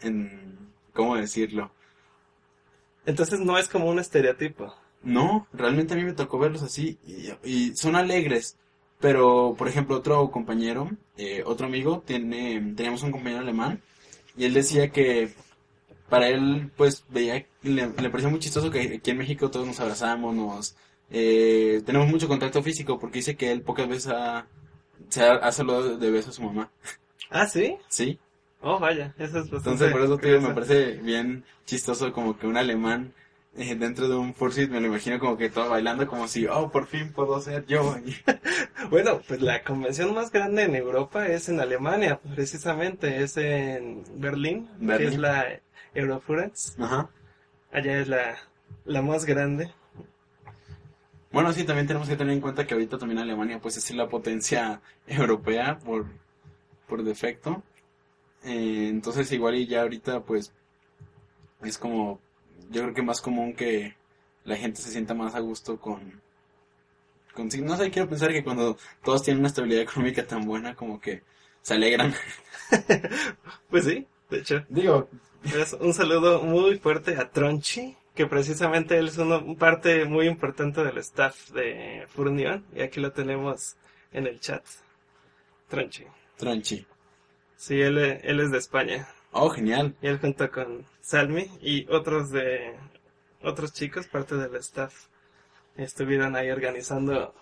en, 0.00 0.72
¿cómo 0.92 1.16
decirlo? 1.16 1.72
Entonces 3.06 3.40
no 3.40 3.58
es 3.58 3.68
como 3.68 3.88
un 3.88 3.98
estereotipo. 3.98 4.74
No, 5.02 5.46
realmente 5.52 5.94
a 5.94 5.96
mí 5.96 6.04
me 6.04 6.14
tocó 6.14 6.38
verlos 6.38 6.62
así 6.62 6.98
y, 7.06 7.30
y 7.48 7.76
son 7.76 7.96
alegres. 7.96 8.56
Pero, 9.00 9.54
por 9.58 9.68
ejemplo, 9.68 9.96
otro 9.96 10.30
compañero, 10.30 10.90
eh, 11.16 11.42
otro 11.44 11.66
amigo, 11.66 12.02
tiene, 12.06 12.74
teníamos 12.76 13.02
un 13.02 13.12
compañero 13.12 13.42
alemán 13.42 13.82
y 14.36 14.44
él 14.44 14.54
decía 14.54 14.90
que 14.90 15.34
para 16.08 16.28
él, 16.28 16.70
pues, 16.76 17.04
veía, 17.10 17.44
le, 17.62 17.88
le 17.88 18.10
parecía 18.10 18.30
muy 18.30 18.40
chistoso 18.40 18.70
que 18.70 18.96
aquí 18.96 19.10
en 19.10 19.18
México 19.18 19.50
todos 19.50 19.66
nos 19.66 19.80
abrazamos, 19.80 20.34
nos, 20.34 20.76
eh, 21.10 21.82
tenemos 21.84 22.08
mucho 22.08 22.28
contacto 22.28 22.62
físico 22.62 22.98
porque 22.98 23.18
dice 23.18 23.36
que 23.36 23.50
él 23.50 23.62
pocas 23.62 23.88
veces 23.88 24.08
ha, 24.08 24.46
se 25.08 25.22
ha, 25.22 25.34
ha 25.34 25.52
saludado 25.52 25.96
de 25.98 26.10
beso 26.10 26.30
a 26.30 26.32
su 26.32 26.42
mamá. 26.42 26.70
Ah, 27.30 27.46
¿sí? 27.46 27.76
Sí, 27.88 28.18
Oh, 28.66 28.78
vaya, 28.78 29.14
eso 29.18 29.40
es 29.40 29.50
bastante 29.50 29.84
entonces 29.84 29.92
por 29.92 30.00
eso 30.00 30.16
digo, 30.16 30.40
me 30.40 30.54
parece 30.54 30.92
bien 30.92 31.44
chistoso 31.66 32.10
como 32.14 32.38
que 32.38 32.46
un 32.46 32.56
alemán 32.56 33.12
eh, 33.56 33.76
dentro 33.76 34.08
de 34.08 34.16
un 34.16 34.34
Fursuit, 34.34 34.68
me 34.68 34.80
lo 34.80 34.88
imagino 34.88 35.18
como 35.18 35.36
que 35.36 35.48
todo 35.48 35.70
bailando 35.70 36.06
como 36.06 36.26
si, 36.26 36.46
oh, 36.46 36.70
por 36.70 36.86
fin 36.86 37.12
puedo 37.12 37.40
ser 37.40 37.66
yo. 37.66 37.96
bueno, 38.90 39.20
pues 39.26 39.40
la 39.40 39.62
convención 39.62 40.12
más 40.12 40.32
grande 40.32 40.64
en 40.64 40.74
Europa 40.74 41.28
es 41.28 41.48
en 41.48 41.60
Alemania, 41.60 42.18
precisamente, 42.34 43.22
es 43.22 43.36
en 43.36 44.02
Berlín, 44.16 44.68
que 44.84 45.04
es 45.04 45.18
la 45.18 45.60
Eurofurence. 45.94 46.82
Ajá. 46.82 47.08
Allá 47.72 48.00
es 48.00 48.08
la, 48.08 48.36
la 48.84 49.02
más 49.02 49.24
grande. 49.24 49.72
Bueno, 51.30 51.52
sí, 51.52 51.64
también 51.64 51.86
tenemos 51.86 52.08
que 52.08 52.16
tener 52.16 52.32
en 52.32 52.40
cuenta 52.40 52.66
que 52.66 52.74
ahorita 52.74 52.98
también 52.98 53.18
Alemania 53.18 53.58
pues 53.60 53.76
es 53.76 53.90
la 53.92 54.08
potencia 54.08 54.80
europea 55.06 55.78
por, 55.78 56.06
por 56.86 57.02
defecto. 57.02 57.62
Eh, 58.44 58.88
entonces 58.88 59.30
igual 59.32 59.56
y 59.56 59.66
ya 59.66 59.82
ahorita 59.82 60.20
pues 60.20 60.52
es 61.62 61.78
como, 61.78 62.20
yo 62.70 62.82
creo 62.82 62.94
que 62.94 63.02
más 63.02 63.20
común 63.20 63.54
que 63.54 63.94
la 64.44 64.56
gente 64.56 64.80
se 64.80 64.90
sienta 64.90 65.14
más 65.14 65.34
a 65.34 65.40
gusto 65.40 65.78
con, 65.78 66.20
con 67.32 67.48
no 67.62 67.76
sé, 67.76 67.90
quiero 67.90 68.08
pensar 68.08 68.32
que 68.32 68.44
cuando 68.44 68.76
todos 69.02 69.22
tienen 69.22 69.40
una 69.40 69.48
estabilidad 69.48 69.82
económica 69.82 70.26
tan 70.26 70.44
buena 70.46 70.74
como 70.74 71.00
que 71.00 71.22
se 71.62 71.74
alegran. 71.74 72.14
pues 73.70 73.84
sí, 73.84 74.06
de 74.30 74.38
hecho. 74.38 74.64
Digo, 74.68 75.08
un 75.80 75.94
saludo 75.94 76.42
muy 76.42 76.78
fuerte 76.78 77.16
a 77.16 77.30
Tronchi, 77.30 77.96
que 78.14 78.26
precisamente 78.26 78.98
él 78.98 79.08
es 79.08 79.18
una 79.18 79.42
parte 79.56 80.04
muy 80.04 80.26
importante 80.28 80.84
del 80.84 80.98
staff 80.98 81.50
de 81.50 82.06
Furnión 82.08 82.64
y 82.74 82.82
aquí 82.82 83.00
lo 83.00 83.12
tenemos 83.12 83.76
en 84.12 84.26
el 84.26 84.40
chat. 84.40 84.64
Tronchi. 85.68 86.04
Tronchi. 86.36 86.86
Sí, 87.56 87.80
él, 87.80 87.98
él 87.98 88.40
es 88.40 88.50
de 88.50 88.58
España. 88.58 89.08
Oh, 89.36 89.50
genial. 89.50 89.96
Y 90.00 90.06
él 90.06 90.20
junto 90.20 90.48
con 90.48 90.86
Salmi 91.00 91.50
y 91.60 91.90
otros 91.90 92.30
de 92.30 92.76
otros 93.42 93.72
chicos, 93.72 94.06
parte 94.06 94.36
del 94.36 94.54
staff, 94.56 95.08
estuvieron 95.76 96.36
ahí 96.36 96.50
organizando 96.50 97.34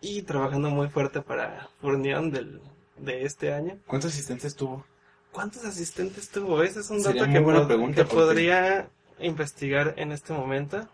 y 0.00 0.22
trabajando 0.22 0.70
muy 0.70 0.88
fuerte 0.88 1.20
para 1.20 1.68
Furnión 1.82 2.30
del, 2.30 2.62
de 2.96 3.24
este 3.24 3.52
año. 3.52 3.78
¿Cuántos 3.86 4.12
asistentes 4.12 4.56
tuvo? 4.56 4.86
¿Cuántos 5.32 5.66
asistentes 5.66 6.30
tuvo? 6.30 6.62
Ese 6.62 6.80
es 6.80 6.88
un 6.88 7.02
dato 7.02 7.26
que, 7.26 7.38
buena 7.38 7.66
pregunta 7.66 8.02
que 8.02 8.08
podría 8.08 8.88
investigar 9.20 9.92
en 9.98 10.12
este 10.12 10.32
momento. 10.32 10.88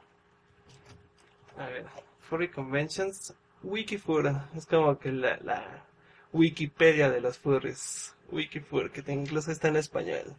A 1.59 1.67
ver, 1.67 1.87
Furry 2.29 2.49
Conventions, 2.49 3.35
Wikifur, 3.63 4.33
es 4.57 4.67
como 4.67 4.99
que 4.99 5.13
la, 5.13 5.37
la 5.45 5.85
Wikipedia 6.33 7.11
de 7.11 7.21
los 7.21 7.39
furries. 7.39 8.15
Wikifur, 8.31 8.91
que 8.91 9.13
incluso 9.13 9.51
está 9.51 9.69
en 9.69 9.77
español. 9.77 10.37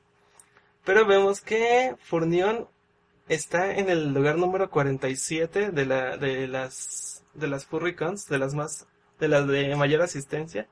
Pero 0.86 1.05
vemos 1.05 1.41
que 1.41 1.95
Furnión 2.03 2.67
está 3.27 3.75
en 3.75 3.89
el 3.89 4.13
lugar 4.13 4.38
número 4.38 4.69
47 4.69 5.71
de 5.71 5.86
la 5.86 6.17
de 6.17 6.48
las 6.48 7.24
de 7.33 7.48
las 7.48 7.65
Furrycons, 7.65 8.27
de 8.27 8.39
las 8.39 8.53
más 8.53 8.88
de 9.19 9.27
las 9.27 9.48
de 9.48 9.75
mayor 9.75 10.01
asistencia. 10.01 10.67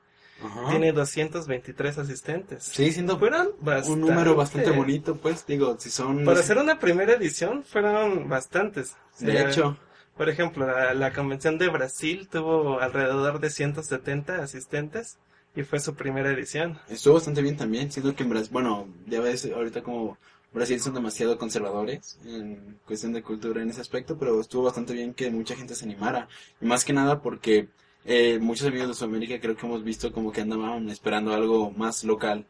Tiene 0.70 0.92
223 0.92 1.98
asistentes. 1.98 2.64
Sí, 2.64 2.92
siendo 2.92 3.18
fueron 3.18 3.50
un 3.86 4.00
número 4.00 4.34
bastante 4.34 4.70
bonito, 4.70 5.16
pues, 5.16 5.46
digo, 5.46 5.76
si 5.78 5.90
son... 5.90 6.24
Para 6.24 6.40
hacer 6.40 6.56
una 6.56 6.78
primera 6.78 7.12
edición 7.12 7.62
fueron 7.62 8.26
bastantes. 8.26 8.96
De 9.18 9.42
hecho. 9.42 9.76
Por 10.16 10.28
ejemplo, 10.28 10.66
la, 10.94 11.12
convención 11.12 11.58
de 11.58 11.68
Brasil 11.68 12.28
tuvo 12.30 12.80
alrededor 12.80 13.40
de 13.40 13.50
170 13.50 14.42
asistentes 14.42 15.18
y 15.56 15.62
fue 15.62 15.80
su 15.80 15.94
primera 15.94 16.30
edición. 16.30 16.78
Estuvo 16.88 17.14
bastante 17.14 17.42
bien 17.42 17.56
también, 17.56 17.90
siendo 17.90 18.14
que 18.14 18.22
en 18.24 18.30
Brasil, 18.30 18.50
bueno, 18.52 18.88
ya 19.06 19.20
ves 19.20 19.46
ahorita 19.46 19.82
como 19.82 20.18
Brasil 20.52 20.80
son 20.80 20.94
demasiado 20.94 21.38
conservadores 21.38 22.18
en 22.24 22.78
cuestión 22.84 23.12
de 23.12 23.22
cultura 23.22 23.62
en 23.62 23.70
ese 23.70 23.80
aspecto, 23.80 24.18
pero 24.18 24.40
estuvo 24.40 24.64
bastante 24.64 24.92
bien 24.92 25.14
que 25.14 25.30
mucha 25.30 25.56
gente 25.56 25.74
se 25.74 25.84
animara. 25.84 26.28
Y 26.60 26.66
más 26.66 26.84
que 26.84 26.92
nada 26.92 27.22
porque 27.22 27.68
eh, 28.04 28.38
muchos 28.40 28.66
amigos 28.66 28.88
de 28.88 28.94
Sudamérica 28.94 29.40
creo 29.40 29.56
que 29.56 29.66
hemos 29.66 29.84
visto 29.84 30.12
como 30.12 30.32
que 30.32 30.40
andaban 30.40 30.88
esperando 30.90 31.32
algo 31.32 31.70
más 31.70 32.04
local. 32.04 32.46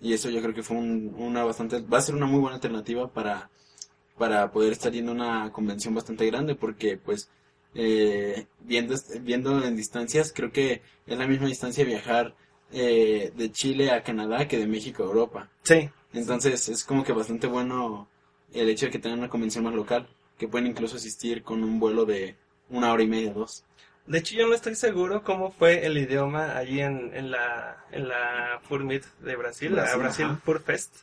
Y 0.00 0.12
eso 0.12 0.30
yo 0.30 0.40
creo 0.42 0.54
que 0.54 0.62
fue 0.62 0.76
una 0.76 1.44
bastante, 1.44 1.80
va 1.80 1.98
a 1.98 2.02
ser 2.02 2.14
una 2.14 2.26
muy 2.26 2.40
buena 2.40 2.56
alternativa 2.56 3.08
para, 3.10 3.50
para 4.18 4.50
poder 4.50 4.72
estar 4.72 4.92
yendo 4.92 5.12
a 5.12 5.14
una 5.14 5.52
convención 5.52 5.94
bastante 5.94 6.26
grande 6.26 6.54
porque 6.54 6.96
pues 6.96 7.30
eh, 7.74 8.46
viendo, 8.60 8.94
viendo 9.20 9.64
en 9.64 9.76
distancias 9.76 10.32
creo 10.34 10.52
que 10.52 10.82
es 11.06 11.18
la 11.18 11.26
misma 11.26 11.48
distancia 11.48 11.84
viajar 11.84 12.34
eh, 12.72 13.32
de 13.34 13.52
Chile 13.52 13.90
a 13.90 14.02
Canadá 14.02 14.46
que 14.46 14.58
de 14.58 14.66
México 14.66 15.02
a 15.02 15.06
Europa. 15.06 15.50
Sí. 15.62 15.90
Entonces 16.12 16.68
es 16.68 16.84
como 16.84 17.04
que 17.04 17.12
bastante 17.12 17.46
bueno 17.46 18.08
el 18.52 18.68
hecho 18.68 18.86
de 18.86 18.92
que 18.92 18.98
tengan 18.98 19.18
una 19.18 19.28
convención 19.28 19.64
más 19.64 19.74
local, 19.74 20.08
que 20.38 20.48
pueden 20.48 20.68
incluso 20.68 20.96
asistir 20.96 21.42
con 21.42 21.62
un 21.64 21.80
vuelo 21.80 22.04
de 22.04 22.36
una 22.70 22.92
hora 22.92 23.02
y 23.02 23.08
media, 23.08 23.32
dos. 23.32 23.64
De 24.06 24.18
hecho, 24.18 24.34
yo 24.34 24.46
no 24.46 24.54
estoy 24.54 24.74
seguro 24.74 25.22
cómo 25.22 25.50
fue 25.50 25.86
el 25.86 25.96
idioma 25.96 26.56
allí 26.56 26.80
en, 26.80 27.10
en 27.14 27.30
la, 27.30 27.84
en 27.90 28.08
la 28.08 28.60
Furmit 28.68 29.04
de 29.20 29.34
Brasil, 29.36 29.74
la 29.74 29.96
Brasil 29.96 30.26
Furfest. 30.44 30.94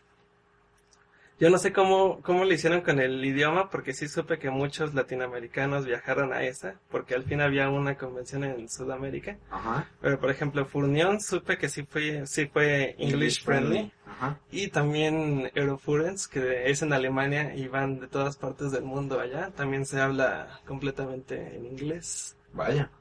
Yo 1.41 1.49
no 1.49 1.57
sé 1.57 1.73
cómo, 1.73 2.21
cómo 2.21 2.45
lo 2.45 2.53
hicieron 2.53 2.81
con 2.81 2.99
el 2.99 3.25
idioma, 3.25 3.71
porque 3.71 3.95
sí 3.95 4.07
supe 4.07 4.37
que 4.37 4.51
muchos 4.51 4.93
latinoamericanos 4.93 5.87
viajaron 5.87 6.33
a 6.33 6.43
esa, 6.43 6.75
porque 6.91 7.15
al 7.15 7.23
fin 7.23 7.41
había 7.41 7.67
una 7.67 7.97
convención 7.97 8.43
en 8.43 8.69
Sudamérica. 8.69 9.39
Ajá. 9.49 9.89
Pero 10.01 10.19
por 10.19 10.29
ejemplo, 10.29 10.67
Furnión 10.67 11.19
supe 11.19 11.57
que 11.57 11.67
sí 11.67 11.81
fue, 11.81 12.27
sí 12.27 12.45
fue 12.45 12.95
English, 12.99 13.43
friendly. 13.43 13.91
Ajá. 14.05 14.37
Y 14.51 14.67
también 14.67 15.49
Eurofurence, 15.55 16.29
que 16.31 16.69
es 16.69 16.83
en 16.83 16.93
Alemania 16.93 17.55
y 17.55 17.67
van 17.67 17.99
de 17.99 18.07
todas 18.07 18.37
partes 18.37 18.71
del 18.71 18.83
mundo 18.83 19.19
allá. 19.19 19.49
También 19.49 19.87
se 19.87 19.99
habla 19.99 20.59
completamente 20.67 21.55
en 21.55 21.65
inglés. 21.65 22.37
Vaya, 22.53 22.91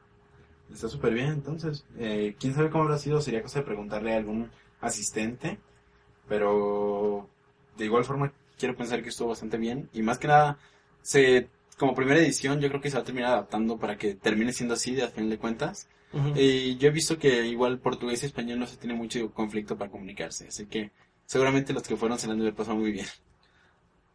está 0.73 0.89
súper 0.89 1.13
bien 1.13 1.29
entonces. 1.29 1.85
Eh, 1.99 2.35
¿Quién 2.41 2.55
sabe 2.55 2.71
cómo 2.71 2.85
habrá 2.85 2.97
sido? 2.97 3.21
Sería 3.21 3.43
cosa 3.43 3.59
de 3.59 3.67
preguntarle 3.67 4.15
a 4.15 4.17
algún 4.17 4.51
asistente. 4.81 5.59
Pero 6.27 7.29
de 7.77 7.85
igual 7.85 8.05
forma 8.05 8.33
quiero 8.59 8.77
pensar 8.77 9.03
que 9.03 9.09
estuvo 9.09 9.29
bastante 9.29 9.57
bien. 9.57 9.89
Y 9.93 10.03
más 10.03 10.19
que 10.19 10.29
nada, 10.29 10.59
se 11.03 11.49
como 11.79 11.95
primera 11.95 12.21
edición 12.21 12.61
yo 12.61 12.69
creo 12.69 12.81
que 12.81 12.91
se 12.91 12.97
va 12.97 13.03
a 13.03 13.07
terminar 13.07 13.33
adaptando 13.33 13.79
para 13.79 13.97
que 13.97 14.15
termine 14.15 14.53
siendo 14.53 14.75
así 14.75 14.95
de 14.95 15.05
a 15.05 15.09
fin 15.09 15.31
de 15.31 15.39
cuentas. 15.39 15.89
Y 16.35 16.77
yo 16.77 16.89
he 16.89 16.91
visto 16.91 17.19
que 17.19 17.47
igual 17.47 17.79
portugués 17.79 18.23
y 18.23 18.27
español 18.27 18.59
no 18.59 18.67
se 18.67 18.77
tiene 18.77 18.95
mucho 18.95 19.33
conflicto 19.33 19.79
para 19.79 19.91
comunicarse. 19.91 20.49
Así 20.49 20.67
que 20.67 20.91
seguramente 21.25 21.73
los 21.73 21.85
que 21.85 21.97
fueron 21.97 22.19
se 22.19 22.27
la 22.27 22.33
han 22.33 22.41
de 22.41 22.47
haber 22.47 22.55
pasado 22.55 22.77
muy 22.77 22.93
bien. 22.93 23.07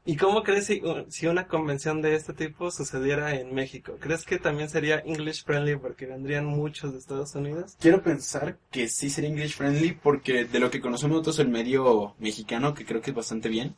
¿Y 0.08 0.18
cómo 0.18 0.44
crees 0.44 0.68
si, 0.68 1.26
una 1.26 1.48
convención 1.48 2.04
de 2.04 2.16
este 2.16 2.34
tipo 2.34 2.70
sucediera 2.70 3.34
en 3.34 3.56
México? 3.56 3.98
¿Crees 4.00 4.24
que 4.24 4.38
también 4.38 4.70
sería 4.70 5.00
English 5.00 5.44
friendly 5.44 5.78
porque 5.78 6.06
vendrían 6.06 6.46
muchos 6.46 6.94
de 6.94 7.00
Estados 7.00 7.34
Unidos? 7.34 7.76
Quiero 7.80 8.04
pensar 8.04 8.60
que 8.70 8.88
sí 8.88 9.10
sería 9.10 9.32
English 9.32 9.56
friendly 9.56 9.94
porque 9.94 10.46
de 10.46 10.60
lo 10.60 10.70
que 10.70 10.80
conocemos 10.80 11.16
nosotros 11.16 11.40
el 11.40 11.50
medio 11.50 12.14
mexicano, 12.20 12.76
que 12.76 12.86
creo 12.86 13.02
que 13.02 13.10
es 13.10 13.16
bastante 13.16 13.50
bien, 13.50 13.76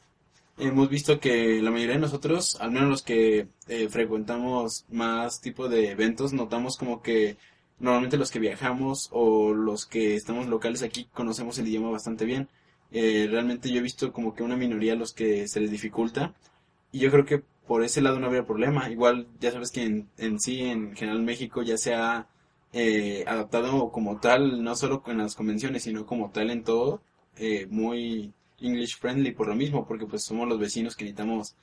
hemos 0.57 0.89
visto 0.89 1.22
que 1.22 1.62
la 1.62 1.72
mayoría 1.72 1.96
de 1.96 2.01
nosotros, 2.01 2.57
al 2.60 2.72
menos 2.72 2.89
los 2.89 3.03
que 3.03 3.48
eh, 3.69 3.88
frecuentamos 3.88 4.86
más 4.89 5.39
tipo 5.39 5.69
de 5.69 5.91
eventos, 5.91 6.34
notamos 6.34 6.75
como 6.75 7.01
que 7.01 7.38
normalmente 7.79 8.17
los 8.17 8.31
que 8.31 8.39
viajamos 8.39 9.07
o 9.12 9.53
los 9.53 9.86
que 9.86 10.15
estamos 10.15 10.48
locales 10.48 10.84
aquí 10.84 11.07
conocemos 11.13 11.57
el 11.57 11.67
idioma 11.67 11.89
bastante 11.89 12.25
bien. 12.25 12.50
Eh, 12.91 13.27
realmente 13.29 13.70
yo 13.70 13.79
he 13.79 13.84
visto 13.84 14.13
como 14.13 14.34
que 14.34 14.44
una 14.44 14.56
minoría 14.56 14.94
a 14.94 14.96
los 14.96 15.13
que 15.13 15.48
se 15.48 15.60
les 15.60 15.72
dificulta 15.72 16.34
y 16.91 17.00
yo 17.00 17.12
creo 17.12 17.25
que 17.25 17.44
por 17.67 17.84
ese 17.84 18.01
lado 18.01 18.20
no 18.20 18.27
habría 18.27 18.46
problema. 18.46 18.89
Igual 18.89 19.27
ya 19.39 19.51
sabes 19.51 19.72
que 19.72 19.84
en, 19.84 20.10
en 20.17 20.39
sí, 20.39 20.62
en 20.62 20.96
general 20.96 21.22
México 21.24 21.62
ya 21.63 21.77
se 21.77 21.94
ha 21.96 22.27
eh, 22.74 23.24
adaptado 23.27 23.91
como 23.91 24.20
tal, 24.20 24.63
no 24.63 24.75
solo 24.75 25.03
en 25.08 25.20
las 25.20 25.36
convenciones, 25.36 25.84
sino 25.84 26.06
como 26.06 26.32
tal 26.32 26.50
en 26.50 26.63
todo, 26.63 27.01
eh, 27.38 27.67
muy 27.70 28.34
English 28.60 28.98
friendly 28.98 29.32
por 29.32 29.48
lo 29.48 29.56
mismo, 29.56 29.86
porque 29.88 30.06
pues 30.06 30.24
somos 30.24 30.48
los 30.48 30.60
vecinos 30.60 30.96
que 30.96 31.03
necesitamos 31.06 31.56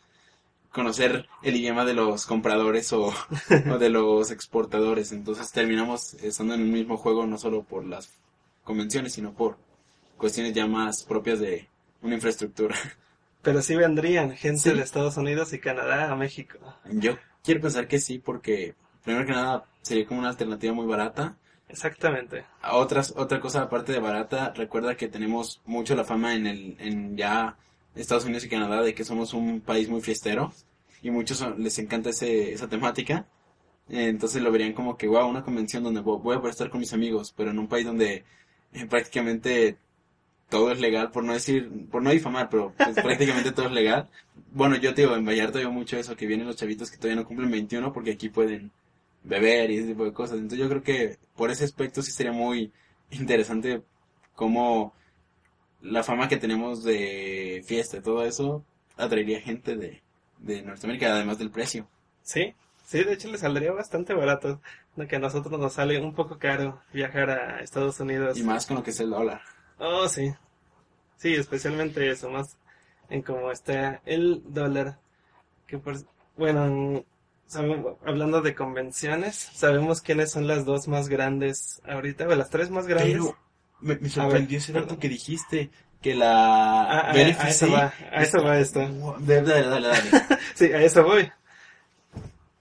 conocer 0.72 1.28
el 1.42 1.56
idioma 1.56 1.84
de 1.84 1.94
los 1.94 2.26
compradores 2.26 2.92
o, 2.92 3.12
o 3.72 3.78
de 3.78 3.90
los 3.90 4.30
exportadores. 4.30 5.12
Entonces 5.12 5.52
terminamos 5.52 6.14
estando 6.14 6.54
en 6.54 6.62
un 6.62 6.72
mismo 6.72 6.96
juego 6.96 7.26
no 7.26 7.38
solo 7.38 7.62
por 7.62 7.84
las 7.86 8.10
convenciones, 8.64 9.12
sino 9.14 9.34
por 9.34 9.56
cuestiones 10.16 10.52
ya 10.54 10.66
más 10.66 11.02
propias 11.02 11.40
de 11.40 11.68
una 12.02 12.14
infraestructura. 12.14 12.76
Pero 13.42 13.60
sí 13.60 13.76
vendrían 13.76 14.32
gente 14.36 14.72
de 14.72 14.82
Estados 14.82 15.16
Unidos 15.16 15.52
y 15.52 15.58
Canadá 15.58 16.10
a 16.10 16.16
México. 16.16 16.58
Yo 16.90 17.18
quiero 17.42 17.60
pensar 17.60 17.86
que 17.86 17.98
sí, 17.98 18.18
porque 18.18 18.74
primero 19.02 19.26
que 19.26 19.32
nada 19.32 19.64
sería 19.82 20.06
como 20.06 20.20
una 20.20 20.30
alternativa 20.30 20.72
muy 20.72 20.86
barata. 20.86 21.36
Exactamente. 21.68 22.44
Otras, 22.72 23.12
otra 23.16 23.40
cosa 23.40 23.62
aparte 23.62 23.92
de 23.92 23.98
barata, 23.98 24.52
recuerda 24.56 24.96
que 24.96 25.08
tenemos 25.08 25.60
mucho 25.66 25.94
la 25.94 26.04
fama 26.04 26.34
en 26.34 26.46
el, 26.46 26.76
en 26.78 27.16
ya 27.16 27.56
Estados 27.94 28.24
Unidos 28.24 28.44
y 28.44 28.48
Canadá 28.48 28.82
de 28.82 28.94
que 28.94 29.04
somos 29.04 29.34
un 29.34 29.60
país 29.60 29.88
muy 29.88 30.00
fiestero 30.00 30.52
y 31.02 31.10
muchos 31.10 31.44
les 31.58 31.78
encanta 31.78 32.10
ese, 32.10 32.52
esa 32.52 32.68
temática. 32.68 33.26
Entonces 33.88 34.42
lo 34.42 34.50
verían 34.50 34.72
como 34.72 34.96
que, 34.96 35.06
wow, 35.06 35.28
una 35.28 35.44
convención 35.44 35.82
donde 35.82 36.00
voy 36.00 36.36
a 36.36 36.40
poder 36.40 36.50
estar 36.50 36.70
con 36.70 36.80
mis 36.80 36.94
amigos, 36.94 37.34
pero 37.36 37.50
en 37.50 37.58
un 37.58 37.68
país 37.68 37.84
donde 37.84 38.24
eh, 38.72 38.86
prácticamente 38.86 39.76
todo 40.54 40.70
es 40.70 40.78
legal, 40.78 41.10
por 41.10 41.24
no 41.24 41.32
decir, 41.32 41.68
por 41.90 42.00
no 42.00 42.10
difamar, 42.10 42.48
pero 42.48 42.72
pues, 42.76 42.94
prácticamente 43.02 43.50
todo 43.50 43.66
es 43.66 43.72
legal. 43.72 44.08
Bueno, 44.52 44.76
yo 44.76 44.94
te 44.94 45.02
digo, 45.02 45.16
en 45.16 45.24
Vallarta 45.26 45.58
veo 45.58 45.72
mucho 45.72 45.96
eso, 45.96 46.14
que 46.14 46.28
vienen 46.28 46.46
los 46.46 46.54
chavitos 46.54 46.92
que 46.92 46.96
todavía 46.96 47.20
no 47.20 47.26
cumplen 47.26 47.50
21 47.50 47.92
porque 47.92 48.12
aquí 48.12 48.28
pueden 48.28 48.70
beber 49.24 49.72
y 49.72 49.78
ese 49.78 49.88
tipo 49.88 50.04
de 50.04 50.12
cosas. 50.12 50.36
Entonces 50.36 50.60
yo 50.60 50.68
creo 50.68 50.84
que 50.84 51.18
por 51.34 51.50
ese 51.50 51.64
aspecto 51.64 52.02
sí 52.02 52.12
sería 52.12 52.30
muy 52.30 52.72
interesante 53.10 53.82
cómo 54.36 54.94
la 55.82 56.04
fama 56.04 56.28
que 56.28 56.36
tenemos 56.36 56.84
de 56.84 57.64
fiesta 57.66 57.96
y 57.96 58.02
todo 58.02 58.24
eso 58.24 58.64
atraería 58.96 59.40
gente 59.40 59.74
de, 59.74 60.02
de 60.38 60.62
Norteamérica, 60.62 61.12
además 61.12 61.38
del 61.38 61.50
precio. 61.50 61.88
Sí, 62.22 62.54
sí, 62.86 63.02
de 63.02 63.12
hecho 63.12 63.28
le 63.28 63.38
saldría 63.38 63.72
bastante 63.72 64.14
barato, 64.14 64.60
de 64.94 65.08
que 65.08 65.16
a 65.16 65.18
nosotros 65.18 65.58
nos 65.58 65.72
sale 65.72 66.00
un 66.00 66.14
poco 66.14 66.38
caro 66.38 66.80
viajar 66.92 67.30
a 67.30 67.60
Estados 67.60 67.98
Unidos. 67.98 68.38
Y 68.38 68.44
más 68.44 68.66
con 68.66 68.76
lo 68.76 68.84
que 68.84 68.90
es 68.90 69.00
el 69.00 69.10
dólar. 69.10 69.42
Oh, 69.78 70.08
sí. 70.08 70.32
Sí, 71.16 71.34
especialmente 71.34 72.10
eso, 72.10 72.30
más 72.30 72.56
en 73.08 73.22
cómo 73.22 73.50
está 73.50 74.00
el 74.04 74.42
dólar. 74.46 74.98
Que 75.66 75.78
por, 75.78 75.96
bueno, 76.36 77.04
sabemos- 77.46 77.96
hablando 78.04 78.42
de 78.42 78.54
convenciones, 78.54 79.34
sabemos 79.36 80.00
quiénes 80.00 80.30
son 80.30 80.46
las 80.46 80.64
dos 80.64 80.88
más 80.88 81.08
grandes 81.08 81.80
ahorita, 81.86 82.26
o 82.28 82.34
las 82.34 82.50
tres 82.50 82.70
más 82.70 82.86
grandes. 82.86 83.14
Pero 83.14 83.36
me, 83.80 83.96
me 83.96 84.08
sorprendió 84.08 84.58
ese 84.58 84.72
dato 84.72 84.98
que 84.98 85.08
dijiste, 85.08 85.70
que 86.02 86.14
la 86.14 86.82
Ah, 86.82 87.08
ah, 87.08 87.12
BLFC 87.12 87.40
a 87.40 87.48
eso 87.48 87.70
va, 87.70 87.92
a 88.12 88.22
eso 88.22 88.42
va 88.44 88.58
esto. 88.58 88.80
Dale, 89.20 89.42
dale, 89.42 89.88
dale. 89.88 90.10
Sí, 90.54 90.66
a 90.66 90.82
eso 90.82 91.02
voy. 91.04 91.30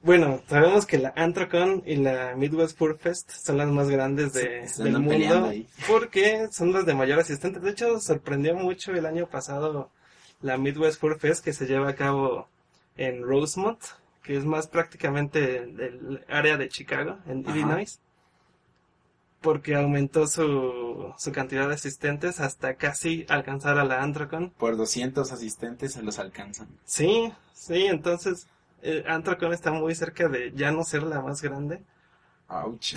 Bueno, 0.04 0.42
sabemos 0.50 0.86
que 0.86 0.98
la 0.98 1.14
Anthrocon 1.16 1.82
y 1.86 1.96
la 1.96 2.36
Midwest 2.36 2.78
Fur 2.78 2.98
Fest 2.98 3.32
son 3.32 3.58
las 3.58 3.70
más 3.70 3.90
grandes 3.90 4.34
de, 4.34 4.68
Se- 4.68 4.76
se 4.76 4.84
del 4.84 5.00
mundo 5.00 5.46
ahí. 5.46 5.66
porque 5.88 6.50
son 6.52 6.74
las 6.74 6.86
de 6.86 6.94
mayor 6.94 7.20
asistente. 7.20 7.60
De 7.62 7.72
hecho, 7.72 8.00
sorprendió 8.02 8.54
mucho 8.54 8.92
el 8.92 9.06
año 9.06 9.28
pasado 9.28 9.90
la 10.42 10.58
Midwest 10.58 11.00
Fur 11.00 11.18
Fest 11.20 11.44
que 11.44 11.54
se 11.54 11.66
lleva 11.68 11.88
a 11.90 11.96
cabo 11.96 12.50
en 12.98 13.24
Rosemont, 13.24 13.80
que 14.24 14.36
es 14.36 14.44
más 14.44 14.68
prácticamente 14.68 15.66
del 15.66 16.24
área 16.28 16.58
de 16.58 16.68
Chicago, 16.68 17.20
en 17.26 17.48
Ajá. 17.48 17.58
Illinois, 17.58 18.00
porque 19.42 19.76
aumentó 19.76 20.28
su, 20.28 21.14
su 21.18 21.32
cantidad 21.32 21.68
de 21.70 21.76
asistentes 21.76 22.42
hasta 22.42 22.76
casi 22.76 23.26
alcanzar 23.30 23.78
a 23.78 23.86
la 23.86 24.02
Anthrocon. 24.04 24.52
Por 24.52 24.76
200 24.78 25.32
asistentes 25.32 25.94
se 25.94 26.04
los 26.04 26.20
alcanzan. 26.20 26.68
Sí, 26.86 27.32
sí, 27.54 27.86
entonces 27.86 28.48
eh, 28.84 29.04
Anthrocon 29.08 29.54
está 29.54 29.72
muy 29.72 29.96
cerca 29.96 30.28
de 30.30 30.52
ya 30.54 30.72
no 30.72 30.84
ser 30.84 31.04
la 31.04 31.22
más 31.22 31.42
grande, 31.42 31.82
Ouch. 32.50 32.94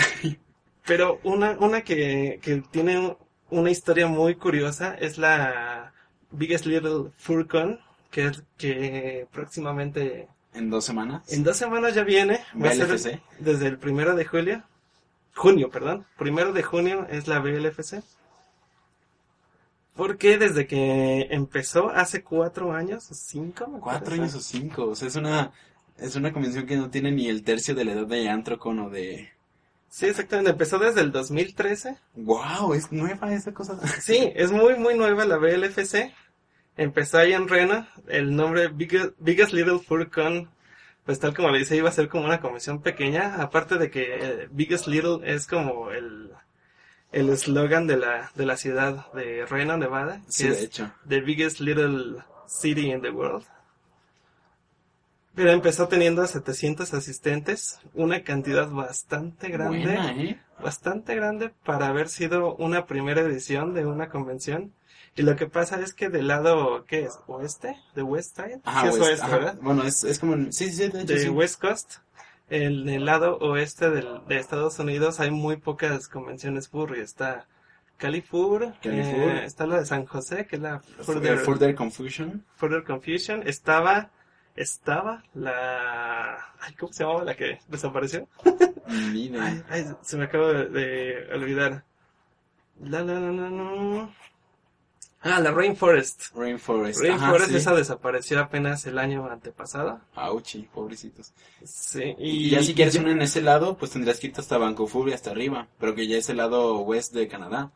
pero 0.87 1.21
una, 1.25 1.53
una 1.59 1.83
que, 1.83 2.39
que 2.43 2.63
tiene 2.71 3.17
una 3.51 3.71
historia 3.71 4.07
muy 4.09 4.35
curiosa 4.35 4.95
es 4.95 5.19
la 5.19 5.93
Biggest 6.31 6.67
Little 6.67 7.13
Furcon, 7.17 7.81
que 8.11 8.27
es 8.27 8.43
que 8.59 9.27
próximamente 9.33 10.29
En 10.55 10.69
dos 10.71 10.85
semanas. 10.85 11.33
en 11.33 11.45
dos 11.45 11.57
semanas 11.57 11.95
ya 11.95 12.03
viene, 12.05 12.41
va 12.61 12.71
a 12.71 12.73
ser 12.73 12.87
BLFC. 12.89 13.21
desde 13.39 13.67
el 13.69 13.79
primero 13.79 14.15
de 14.17 14.25
julio, 14.25 14.65
junio, 15.35 15.71
perdón, 15.71 16.07
primero 16.19 16.53
de 16.53 16.63
junio 16.63 17.07
es 17.11 17.29
la 17.29 17.39
BLFC. 17.41 18.03
Porque 19.95 20.37
desde 20.37 20.67
que 20.67 21.29
empezó 21.31 21.89
hace 21.89 22.23
cuatro 22.23 22.73
años, 22.73 23.11
o 23.11 23.15
cinco, 23.15 23.67
Cuatro 23.81 24.15
años 24.15 24.35
o 24.35 24.41
cinco. 24.41 24.89
O 24.89 24.95
sea, 24.95 25.09
es 25.09 25.17
una, 25.17 25.53
es 25.99 26.17
una 26.17 26.33
convención 26.33 26.67
que 26.67 26.77
no 26.77 26.91
tiene 26.91 27.13
ni 27.13 27.29
el 27.29 27.43
tercio 27.43 27.75
de 27.75 27.85
la 27.85 27.93
edad 27.93 28.07
de 28.07 28.29
Anthrocon 28.29 28.79
o 28.81 28.91
de... 28.91 29.31
Sí, 29.89 30.07
exactamente. 30.07 30.51
Empezó 30.51 30.79
desde 30.79 31.01
el 31.01 31.13
2013. 31.13 31.97
¡Wow! 32.17 32.75
Es 32.75 32.93
nueva 32.93 33.33
esa 33.33 33.55
cosa. 33.55 33.79
Sí, 34.01 34.33
es 34.35 34.53
muy, 34.53 34.75
muy 34.77 34.95
nueva 34.95 35.25
la 35.25 35.37
BLFC. 35.37 36.13
Empezó 36.77 37.19
ahí 37.19 37.33
en 37.33 37.49
Rena. 37.49 37.89
El 38.09 38.37
nombre 38.37 38.69
Biggest, 38.69 39.13
Biggest 39.19 39.53
Little 39.53 39.79
Fur 39.79 40.11
Con, 40.11 40.51
pues 41.05 41.19
tal 41.19 41.35
como 41.35 41.51
le 41.51 41.61
dice, 41.61 41.77
iba 41.77 41.89
a 41.89 41.93
ser 41.93 42.09
como 42.09 42.27
una 42.27 42.41
convención 42.41 42.83
pequeña. 42.83 43.37
Aparte 43.37 43.79
de 43.79 43.91
que 43.91 44.17
eh, 44.17 44.49
Biggest 44.51 44.87
Little 44.87 45.21
es 45.25 45.47
como 45.47 45.91
el 45.91 46.31
el 47.13 47.31
eslogan 47.31 47.87
de 47.87 47.97
la, 47.97 48.31
de 48.35 48.45
la 48.47 48.57
ciudad 48.57 49.11
de 49.13 49.47
Reno, 49.47 49.77
Nevada. 49.77 50.21
Que 50.27 50.33
Sí, 50.33 50.49
es 50.49 50.59
de 50.59 50.65
hecho. 50.67 50.93
The 51.09 51.21
Biggest 51.21 51.61
Little 51.61 52.23
City 52.47 52.91
in 52.91 53.01
the 53.01 53.11
World. 53.11 53.47
Pero 55.37 55.53
empezó 55.53 55.87
teniendo 55.87 56.27
700 56.27 56.93
asistentes, 56.95 57.79
una 57.95 58.25
cantidad 58.25 58.69
bastante 58.69 59.49
grande 59.51 59.85
Buena, 59.85 60.13
¿eh? 60.21 60.41
bastante 60.61 61.15
grande 61.15 61.53
para 61.65 61.87
haber 61.87 62.09
sido 62.09 62.57
una 62.57 62.87
primera 62.87 63.21
edición 63.21 63.75
de 63.75 63.87
una 63.87 64.09
convención. 64.09 64.73
Y 65.15 65.23
lo 65.23 65.37
que 65.37 65.47
pasa 65.47 65.79
es 65.81 65.95
que 65.95 66.09
del 66.09 66.27
lado, 66.29 66.85
¿qué 66.87 67.05
es? 67.05 67.19
¿Oeste? 67.27 67.77
¿De 67.95 68.03
West 68.03 68.37
Side? 68.37 68.61
Ajá, 68.65 68.81
sí, 68.83 68.89
es 68.89 68.95
West- 68.95 69.05
oeste, 69.09 69.27
ajá. 69.27 69.37
¿verdad? 69.37 69.59
Bueno, 69.63 69.83
es, 69.85 70.03
es 70.05 70.19
como... 70.19 70.35
en- 70.35 70.53
Sí, 70.53 70.71
sí, 70.73 70.89
de 70.89 71.03
hecho, 71.03 71.13
De 71.15 71.21
sí. 71.21 71.29
West 71.29 71.61
Coast. 71.61 71.95
En 72.49 72.89
el 72.89 73.05
lado 73.05 73.39
oeste 73.39 73.91
del, 73.91 74.21
de 74.29 74.39
Estados 74.39 74.79
Unidos 74.79 75.21
hay 75.21 75.31
muy 75.31 75.57
pocas 75.57 76.09
convenciones 76.09 76.69
furry. 76.69 77.01
Está 77.01 77.47
Califur, 77.97 78.73
Califur. 78.83 79.31
eh, 79.31 79.45
está 79.45 79.67
la 79.67 79.81
de 79.81 79.87
San 79.87 80.05
José, 80.07 80.47
que 80.47 80.57
es 80.57 80.63
la 80.63 80.81
Further, 80.81 81.39
Further 81.39 81.75
Confusion. 81.75 82.45
Further 82.57 82.85
Confusion. 82.85 83.43
Estaba, 83.47 84.11
estaba 84.57 85.23
la... 85.35 86.55
Ay, 86.61 86.75
¿Cómo 86.75 86.93
se 86.93 87.05
llamaba 87.05 87.25
la 87.25 87.37
que 87.37 87.61
desapareció? 87.69 88.29
Ay, 88.87 89.63
ay, 89.69 89.87
se 90.03 90.17
me 90.17 90.25
acaba 90.25 90.53
de, 90.53 90.69
de 90.69 91.35
olvidar. 91.35 91.85
La, 92.81 93.03
la, 93.03 93.21
la, 93.21 93.33
la, 93.33 93.51
la. 93.51 94.11
Ah, 95.23 95.41
la 95.41 95.51
Rainforest. 95.51 96.35
Rainforest. 96.37 97.01
Ajá, 97.05 97.09
Rainforest, 97.09 97.51
sí. 97.51 97.57
esa 97.57 97.75
desapareció 97.75 98.41
apenas 98.41 98.87
el 98.87 98.99
año 98.99 99.29
antepasado. 99.29 100.01
Auchi, 100.15 100.69
pobrecitos. 100.73 101.33
Sí, 101.65 102.15
Y, 102.19 102.47
y, 102.47 102.51
ya 102.51 102.63
si 102.63 102.75
quieres 102.75 102.95
uno 102.97 103.11
en 103.11 103.23
ese 103.23 103.41
lado, 103.41 103.77
pues 103.77 103.91
tendrías 103.91 104.21
que 104.21 104.29
irte 104.29 104.41
hasta 104.41 104.59
Vancouver 104.59 105.09
y 105.09 105.15
hasta 105.15 105.31
arriba, 105.31 105.69
pero 105.81 105.95
que 105.95 106.07
ya 106.07 106.19
es 106.19 106.29
el 106.29 106.37
lado 106.37 106.81
west 106.81 107.13
de 107.13 107.27
Canadá. 107.29 107.73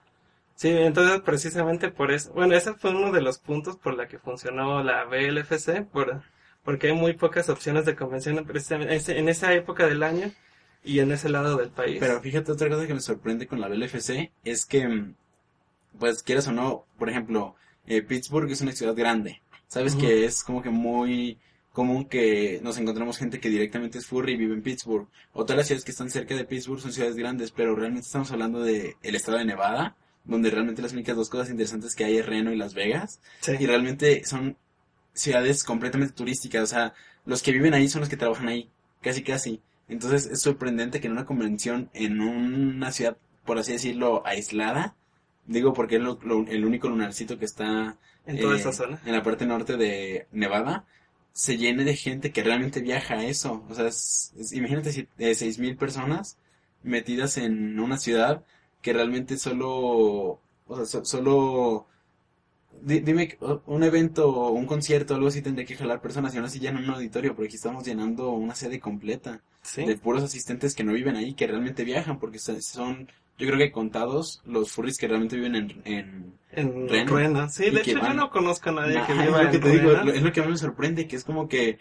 Sí, 0.55 0.69
entonces 0.69 1.23
precisamente 1.23 1.90
por 1.90 2.12
eso. 2.12 2.33
Bueno, 2.35 2.55
ese 2.55 2.75
fue 2.75 2.90
uno 2.90 3.11
de 3.11 3.23
los 3.23 3.38
puntos 3.38 3.77
por 3.79 3.97
la 3.97 4.07
que 4.07 4.19
funcionó 4.19 4.85
la 4.85 5.05
BLFC, 5.07 5.87
por, 5.90 6.23
porque 6.64 6.88
hay 6.88 6.92
muy 6.92 7.14
pocas 7.14 7.49
opciones 7.49 7.85
de 7.87 7.96
convención 7.96 8.44
precisamente 8.44 9.18
en 9.18 9.29
esa 9.29 9.53
época 9.55 9.87
del 9.87 10.03
año 10.03 10.31
y 10.85 11.01
en 11.01 11.12
ese 11.12 11.29
lado 11.29 11.57
del 11.57 11.70
país. 11.70 11.99
Pero 12.01 12.20
fíjate, 12.20 12.53
otra 12.53 12.68
cosa 12.68 12.87
que 12.87 12.94
me 12.94 13.01
sorprende 13.01 13.46
con 13.46 13.61
la 13.61 13.68
BLFC 13.68 14.31
es 14.44 14.66
que, 14.66 14.87
mm, 14.87 15.14
pues 15.99 16.23
quieras 16.23 16.49
o 16.49 16.53
no, 16.53 16.85
por 16.99 17.11
ejemplo, 17.11 17.55
eh, 17.87 18.03
Pittsburgh 18.03 18.51
es 18.51 18.61
una 18.61 18.73
ciudad 18.73 18.94
grande. 18.94 19.42
Sabes 19.66 19.94
que 19.94 20.25
es 20.25 20.42
como 20.42 20.62
que 20.62 20.70
muy 20.70 21.38
común 21.73 22.05
que 22.05 22.59
nos 22.62 22.77
encontremos 22.79 23.18
gente 23.18 23.38
que 23.38 23.49
directamente 23.49 23.99
es 23.99 24.07
furry 24.07 24.33
y 24.33 24.37
vive 24.37 24.55
en 24.55 24.62
Pittsburgh. 24.62 25.07
O 25.33 25.44
todas 25.44 25.59
las 25.59 25.66
ciudades 25.68 25.85
que 25.85 25.92
están 25.92 26.11
cerca 26.11 26.35
de 26.35 26.44
Pittsburgh 26.44 26.81
son 26.81 26.92
ciudades 26.92 27.16
grandes, 27.16 27.53
pero 27.53 27.77
realmente 27.77 28.07
estamos 28.07 28.33
hablando 28.33 28.62
de 28.62 28.96
el 29.03 29.14
estado 29.14 29.38
de 29.38 29.44
Nevada, 29.44 29.96
donde 30.25 30.51
realmente 30.51 30.83
las 30.83 30.92
únicas 30.92 31.16
dos 31.16 31.29
cosas 31.29 31.51
interesantes 31.51 31.94
que 31.94 32.05
hay 32.05 32.18
es 32.18 32.27
Reno 32.27 32.53
y 32.53 32.57
Las 32.57 32.75
Vegas. 32.75 33.20
Sí. 33.40 33.53
Y 33.61 33.66
realmente 33.66 34.25
son 34.25 34.57
ciudades 35.14 35.64
completamente 35.64 36.14
turísticas, 36.14 36.62
o 36.64 36.66
sea, 36.66 36.94
los 37.27 37.42
que 37.42 37.53
viven 37.53 37.75
ahí 37.75 37.88
son 37.88 38.01
los 38.01 38.09
que 38.09 38.16
trabajan 38.16 38.49
ahí, 38.49 38.70
casi 39.03 39.23
casi. 39.23 39.61
Entonces 39.88 40.27
es 40.27 40.40
sorprendente 40.40 41.01
que 41.01 41.07
en 41.09 41.12
una 41.14 41.27
convención 41.27 41.90
en 41.94 42.20
una 42.20 42.92
ciudad, 42.92 43.16
por 43.44 43.59
así 43.59 43.73
decirlo, 43.73 44.23
aislada, 44.27 44.94
digo 45.46 45.73
porque 45.73 45.96
es 45.96 46.03
lo- 46.03 46.18
lo- 46.23 46.46
el 46.46 46.64
único 46.64 46.88
lunarcito 46.88 47.38
que 47.38 47.44
está 47.44 47.99
en 48.27 48.38
toda 48.40 48.55
eh, 48.57 48.59
esa 48.61 48.73
zona. 48.73 49.01
en 49.05 49.12
la 49.12 49.23
parte 49.23 49.46
norte 49.46 49.77
de 49.77 50.27
Nevada, 50.33 50.85
se 51.33 51.57
llene 51.57 51.85
de 51.85 51.96
gente 51.96 52.33
que 52.33 52.42
realmente 52.42 52.81
viaja 52.81 53.14
a 53.14 53.25
eso. 53.25 53.64
O 53.68 53.75
sea, 53.75 53.87
es, 53.88 54.33
es- 54.38 54.53
imagínate 54.53 54.92
si, 54.92 55.09
eh, 55.18 55.35
seis 55.35 55.59
mil 55.59 55.77
personas 55.77 56.38
metidas 56.83 57.37
en 57.38 57.79
una 57.81 57.99
ciudad 57.99 58.44
que 58.83 58.92
realmente 58.92 59.37
solo, 59.38 60.40
o 60.66 60.77
sea, 60.77 60.85
so- 60.87 61.05
solo, 61.05 61.87
dime, 62.83 63.29
que, 63.29 63.38
un 63.66 63.83
evento, 63.83 64.29
o 64.29 64.51
un 64.53 64.66
concierto, 64.66 65.14
algo 65.14 65.29
así 65.29 65.43
tendría 65.43 65.66
que 65.66 65.77
jalar 65.77 66.01
personas 66.01 66.35
y 66.35 66.38
aún 66.38 66.47
así 66.47 66.59
llenan 66.59 66.85
un 66.85 66.90
auditorio, 66.90 67.35
porque 67.35 67.47
aquí 67.49 67.57
estamos 67.57 67.85
llenando 67.85 68.31
una 68.33 68.55
sede 68.55 68.81
completa 68.81 69.40
Sí. 69.62 69.85
de 69.85 69.97
puros 69.97 70.23
asistentes 70.23 70.75
que 70.75 70.85
no 70.85 70.93
viven 70.95 71.16
ahí, 71.16 71.35
que 71.35 71.47
realmente 71.47 71.85
viajan, 71.85 72.19
porque 72.19 72.38
son, 72.38 73.09
yo 73.38 73.47
creo 73.47 73.59
que 73.59 73.71
contados 73.71 74.40
los 74.47 74.71
furries 74.73 74.97
que 74.97 75.07
realmente 75.07 75.37
viven 75.37 75.55
en, 75.55 75.83
en, 75.85 76.33
En 76.53 76.88
Reno. 76.88 77.16
Reno. 77.16 77.49
Sí, 77.51 77.64
de 77.71 77.83
que 77.83 77.90
hecho 77.93 78.01
yo 78.03 78.14
no 78.14 78.31
conozco 78.31 78.71
a 78.71 78.73
nadie 78.73 78.95
que 78.95 79.12
Ajá, 79.12 79.23
viva 79.27 79.38
es 79.43 79.45
lo 79.45 79.51
que 79.51 79.57
en 79.59 79.62
te 79.62 79.71
digo, 79.71 79.90
Reno. 79.90 80.05
lo- 80.05 80.12
es 80.14 80.23
lo 80.23 80.33
que 80.33 80.40
a 80.40 80.45
mí 80.45 80.51
me 80.51 80.57
sorprende, 80.57 81.07
que 81.07 81.16
es 81.16 81.25
como 81.25 81.47
que 81.49 81.79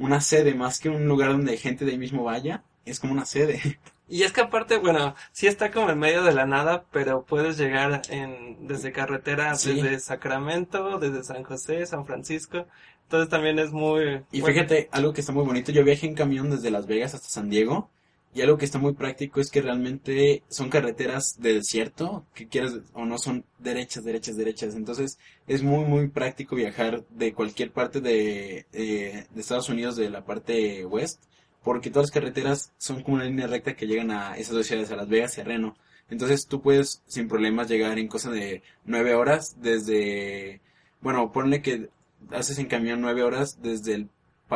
una 0.00 0.20
sede, 0.20 0.54
más 0.54 0.80
que 0.80 0.88
un 0.88 1.06
lugar 1.06 1.30
donde 1.30 1.56
gente 1.56 1.84
de 1.84 1.92
ahí 1.92 1.98
mismo 1.98 2.24
vaya, 2.24 2.64
es 2.84 2.98
como 2.98 3.12
una 3.12 3.24
sede. 3.26 3.60
Y 4.10 4.24
es 4.24 4.32
que 4.32 4.40
aparte, 4.42 4.76
bueno, 4.78 5.14
sí 5.32 5.46
está 5.46 5.70
como 5.70 5.88
en 5.90 5.98
medio 5.98 6.22
de 6.24 6.34
la 6.34 6.44
nada, 6.44 6.84
pero 6.90 7.24
puedes 7.24 7.56
llegar 7.56 8.02
en 8.10 8.66
desde 8.66 8.92
carretera, 8.92 9.54
Sí. 9.54 9.74
desde 9.80 10.00
Sacramento, 10.00 10.98
desde 10.98 11.22
San 11.24 11.44
José, 11.44 11.86
San 11.86 12.04
Francisco. 12.06 12.66
Entonces 13.04 13.28
también 13.30 13.58
es 13.60 13.72
muy... 13.72 14.22
Y 14.32 14.40
bueno, 14.40 14.54
fíjate, 14.54 14.88
algo 14.92 15.12
que 15.12 15.20
está 15.20 15.32
muy 15.32 15.44
bonito, 15.44 15.72
yo 15.72 15.84
viajé 15.84 16.06
en 16.08 16.14
camión 16.14 16.50
desde 16.50 16.70
Las 16.70 16.86
Vegas 16.86 17.14
hasta 17.14 17.28
San 17.28 17.48
Diego, 17.50 17.90
Y 18.32 18.42
algo 18.42 18.58
que 18.58 18.64
está 18.64 18.78
muy 18.78 18.94
práctico 18.94 19.40
es 19.40 19.50
que 19.50 19.60
realmente 19.62 20.44
son 20.48 20.68
carreteras 20.70 21.40
de 21.40 21.54
desierto, 21.54 22.24
que 22.34 22.46
quieras 22.46 22.74
o 22.92 23.04
no 23.04 23.18
son 23.18 23.44
derechas, 23.58 24.04
derechas, 24.04 24.36
derechas. 24.36 24.76
Entonces 24.76 25.18
es 25.48 25.62
muy, 25.64 25.84
muy 25.84 26.08
práctico 26.08 26.54
viajar 26.54 27.04
de 27.10 27.32
cualquier 27.32 27.72
parte 27.72 28.00
de, 28.00 28.66
eh, 28.72 29.26
de 29.34 29.40
Estados 29.40 29.68
Unidos, 29.68 29.96
de 29.96 30.10
la 30.10 30.24
parte 30.24 30.84
west, 30.86 31.22
porque 31.62 31.90
todas 31.90 32.06
las 32.08 32.14
carreteras 32.14 32.72
son 32.78 33.02
como 33.02 33.16
una 33.16 33.24
línea 33.24 33.46
recta 33.46 33.76
que 33.76 33.86
llegan 33.86 34.10
a 34.10 34.36
esas 34.36 34.54
dos 34.54 34.66
ciudades, 34.66 34.90
a 34.90 34.96
Las 34.96 35.08
Vegas 35.08 35.36
y 35.36 35.40
a 35.40 35.44
Reno. 35.44 35.76
Entonces 36.08 36.46
tú 36.46 36.60
puedes 36.60 37.02
sin 37.06 37.28
problemas 37.28 37.68
llegar 37.68 37.98
en 37.98 38.08
cosa 38.08 38.30
de 38.30 38.62
nueve 38.84 39.14
horas 39.14 39.56
desde, 39.60 40.60
bueno, 41.00 41.30
ponle 41.32 41.62
que 41.62 41.88
haces 42.30 42.58
en 42.58 42.66
camión 42.66 43.00
nueve 43.00 43.22
horas 43.22 43.62
desde 43.62 43.94
el, 43.94 44.08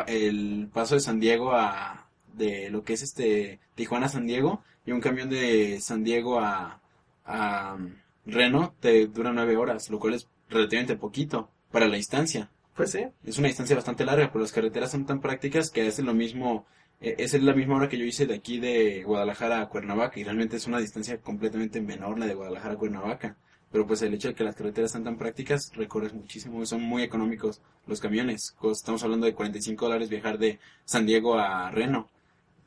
el 0.06 0.68
paso 0.72 0.94
de 0.94 1.00
San 1.00 1.20
Diego 1.20 1.52
a, 1.52 2.08
de 2.32 2.70
lo 2.70 2.82
que 2.82 2.94
es 2.94 3.02
este 3.02 3.60
Tijuana 3.74 4.08
San 4.08 4.26
Diego 4.26 4.62
y 4.84 4.92
un 4.92 5.00
camión 5.00 5.30
de 5.30 5.80
San 5.80 6.02
Diego 6.02 6.40
a, 6.40 6.80
a 7.24 7.78
Reno 8.26 8.74
te 8.80 9.06
dura 9.06 9.32
nueve 9.32 9.56
horas, 9.56 9.90
lo 9.90 9.98
cual 10.00 10.14
es 10.14 10.28
relativamente 10.48 10.96
poquito 10.96 11.50
para 11.70 11.86
la 11.86 11.96
distancia. 11.96 12.50
Pues 12.74 12.90
sí. 12.90 13.04
Es 13.24 13.38
una 13.38 13.48
distancia 13.48 13.76
bastante 13.76 14.04
larga, 14.04 14.32
pero 14.32 14.40
las 14.40 14.52
carreteras 14.52 14.90
son 14.90 15.06
tan 15.06 15.20
prácticas 15.20 15.70
que 15.70 15.86
hacen 15.86 16.06
lo 16.06 16.14
mismo 16.14 16.66
esa 17.10 17.36
es 17.36 17.42
la 17.42 17.54
misma 17.54 17.76
hora 17.76 17.88
que 17.88 17.98
yo 17.98 18.04
hice 18.04 18.26
de 18.26 18.34
aquí 18.34 18.58
de 18.58 19.02
Guadalajara 19.04 19.60
a 19.60 19.68
Cuernavaca 19.68 20.18
y 20.18 20.24
realmente 20.24 20.56
es 20.56 20.66
una 20.66 20.78
distancia 20.78 21.18
completamente 21.18 21.80
menor 21.80 22.18
la 22.18 22.26
de 22.26 22.34
Guadalajara 22.34 22.74
a 22.74 22.78
Cuernavaca. 22.78 23.36
Pero 23.70 23.86
pues 23.86 24.02
el 24.02 24.14
hecho 24.14 24.28
de 24.28 24.34
que 24.34 24.44
las 24.44 24.54
carreteras 24.54 24.92
sean 24.92 25.04
tan 25.04 25.18
prácticas, 25.18 25.72
recorres 25.74 26.14
muchísimo 26.14 26.62
y 26.62 26.66
son 26.66 26.80
muy 26.82 27.02
económicos 27.02 27.60
los 27.86 28.00
camiones. 28.00 28.56
Estamos 28.70 29.02
hablando 29.02 29.26
de 29.26 29.34
45 29.34 29.84
dólares 29.84 30.08
viajar 30.08 30.38
de 30.38 30.60
San 30.84 31.06
Diego 31.06 31.36
a 31.36 31.70
Reno 31.70 32.08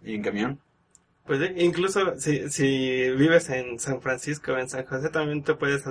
en 0.03 0.21
camión. 0.21 0.59
Pues 1.25 1.41
incluso 1.57 2.17
si, 2.17 2.49
si 2.49 3.09
vives 3.11 3.49
en 3.49 3.79
San 3.79 4.01
Francisco 4.01 4.53
o 4.53 4.57
en 4.57 4.69
San 4.69 4.85
José, 4.85 5.09
también 5.09 5.43
te 5.43 5.55
puedes 5.55 5.83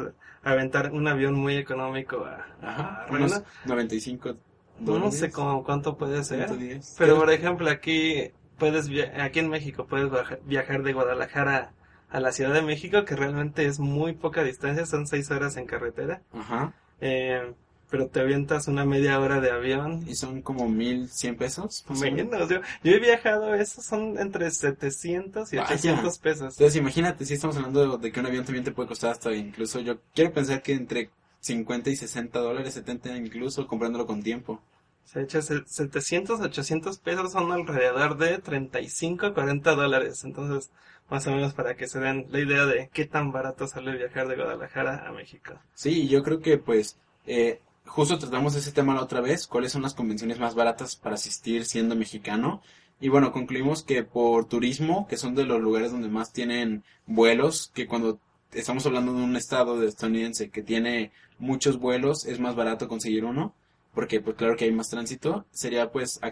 aventar 0.43 0.93
un 0.93 1.09
avión 1.09 1.35
muy 1.35 1.57
económico 1.57 2.25
a, 2.25 2.47
a 2.63 3.07
Reno. 3.07 3.43
95 3.65 4.37
no 4.81 5.11
sé 5.13 5.31
cómo, 5.31 5.65
cuánto 5.65 5.97
puede 5.97 6.25
ser. 6.25 6.51
Pero 6.99 7.17
por 7.17 7.31
ejemplo, 7.31 7.69
aquí 7.71 8.31
puedes 8.59 8.89
aquí 9.21 9.39
en 9.39 9.49
México 9.49 9.87
puedes 9.87 10.11
viajar 10.45 10.83
de 10.83 10.93
Guadalajara 10.93 11.73
a 12.11 12.21
la 12.21 12.33
Ciudad 12.33 12.55
de 12.55 12.63
México, 12.63 13.05
que 13.05 13.17
realmente 13.17 13.67
es 13.67 13.79
muy 13.79 14.15
poca 14.15 14.43
distancia, 14.43 14.87
son 14.87 15.07
seis 15.07 15.31
horas 15.31 15.57
en 15.57 15.67
carretera. 15.67 16.23
Ajá. 16.33 16.73
Eh, 17.01 17.53
pero 17.91 18.09
te 18.09 18.21
avientas 18.21 18.69
una 18.69 18.85
media 18.85 19.21
hora 19.21 19.41
de 19.41 19.51
avión. 19.51 20.05
¿Y 20.09 20.15
son 20.17 20.43
como 20.43 20.69
mil 20.69 21.09
cien 21.09 21.37
pesos? 21.37 21.85
Menos, 21.89 22.49
yo, 22.49 22.61
yo 22.83 22.93
he 22.93 22.99
viajado, 22.99 23.55
esos 23.55 23.85
son 23.85 24.19
entre 24.19 24.51
700 24.51 25.53
y 25.53 25.59
800 25.59 26.19
pesos. 26.19 26.55
Entonces 26.55 26.77
imagínate, 26.77 27.25
si 27.25 27.35
estamos 27.35 27.57
hablando 27.57 27.97
de, 27.97 28.03
de, 28.03 28.13
que 28.13 28.21
un 28.21 28.27
avión 28.27 28.45
también 28.45 28.65
te 28.65 28.73
puede 28.73 28.89
costar 28.89 29.11
hasta 29.11 29.33
incluso, 29.33 29.81
yo 29.81 29.99
quiero 30.15 30.33
pensar 30.33 30.63
que 30.63 30.73
entre 30.75 31.11
50 31.41 31.91
y 31.91 31.97
60 31.97 32.39
dólares, 32.39 32.75
70 32.75 33.17
incluso, 33.17 33.67
comprándolo 33.67 34.07
con 34.07 34.23
tiempo. 34.23 34.61
Se 35.05 35.23
echa 35.23 35.41
700, 35.41 36.41
800 36.41 36.99
pesos 36.99 37.33
son 37.33 37.53
alrededor 37.53 38.19
de 38.19 38.39
35, 38.39 39.35
40 39.35 39.75
dólares. 39.77 40.25
Entonces, 40.25 40.71
más 41.09 41.27
o 41.29 41.31
menos 41.31 41.55
para 41.55 41.77
que 41.77 41.87
se 41.87 42.01
den 42.01 42.27
la 42.31 42.41
idea 42.41 42.67
de 42.67 42.91
qué 42.93 43.07
tan 43.07 43.31
barato 43.31 43.69
sale 43.69 43.97
viajar 43.97 44.27
de 44.27 44.37
Guadalajara 44.37 45.07
a 45.07 45.13
México. 45.13 45.55
Sí, 45.75 46.09
yo 46.09 46.23
creo 46.25 46.41
que 46.41 46.59
pues 46.59 46.99
eh, 47.27 47.61
justo 47.85 48.19
tratamos 48.19 48.57
ese 48.57 48.73
tema 48.73 48.95
la 48.95 49.03
otra 49.03 49.21
vez, 49.21 49.47
cuáles 49.47 49.73
son 49.73 49.83
las 49.83 49.95
convenciones 49.95 50.39
más 50.39 50.55
baratas 50.55 50.97
para 50.97 51.15
asistir 51.15 51.65
siendo 51.65 51.95
mexicano. 51.95 52.61
Y 53.01 53.09
bueno, 53.09 53.31
concluimos 53.31 53.83
que 53.83 54.03
por 54.03 54.47
turismo, 54.47 55.07
que 55.07 55.17
son 55.17 55.35
de 55.35 55.45
los 55.45 55.61
lugares 55.61 55.93
donde 55.93 56.09
más 56.09 56.33
tienen 56.33 56.83
vuelos, 57.07 57.71
que 57.75 57.87
cuando 57.87 58.19
estamos 58.57 58.87
hablando 58.87 59.13
de 59.13 59.23
un 59.23 59.37
estado 59.37 59.79
de 59.79 59.89
estadounidense 59.89 60.51
que 60.51 60.63
tiene 60.63 61.13
muchos 61.39 61.79
vuelos, 61.79 62.27
es 62.27 62.41
más 62.41 62.55
barato 62.55 62.89
conseguir 62.89 63.25
uno, 63.25 63.55
porque 63.95 64.21
pues 64.21 64.37
claro 64.37 64.57
que 64.57 64.65
hay 64.65 64.73
más 64.73 64.89
tránsito, 64.89 65.47
sería 65.51 65.91
pues 65.93 66.21
a, 66.23 66.29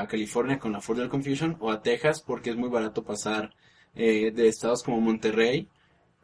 a 0.00 0.06
California 0.06 0.58
con 0.58 0.72
la 0.72 0.80
Ford 0.80 1.08
Confusion 1.08 1.56
o 1.60 1.70
a 1.70 1.82
Texas 1.82 2.22
porque 2.22 2.50
es 2.50 2.56
muy 2.56 2.68
barato 2.68 3.04
pasar 3.04 3.54
eh, 3.94 4.32
de 4.32 4.48
estados 4.48 4.82
como 4.82 5.00
Monterrey, 5.00 5.68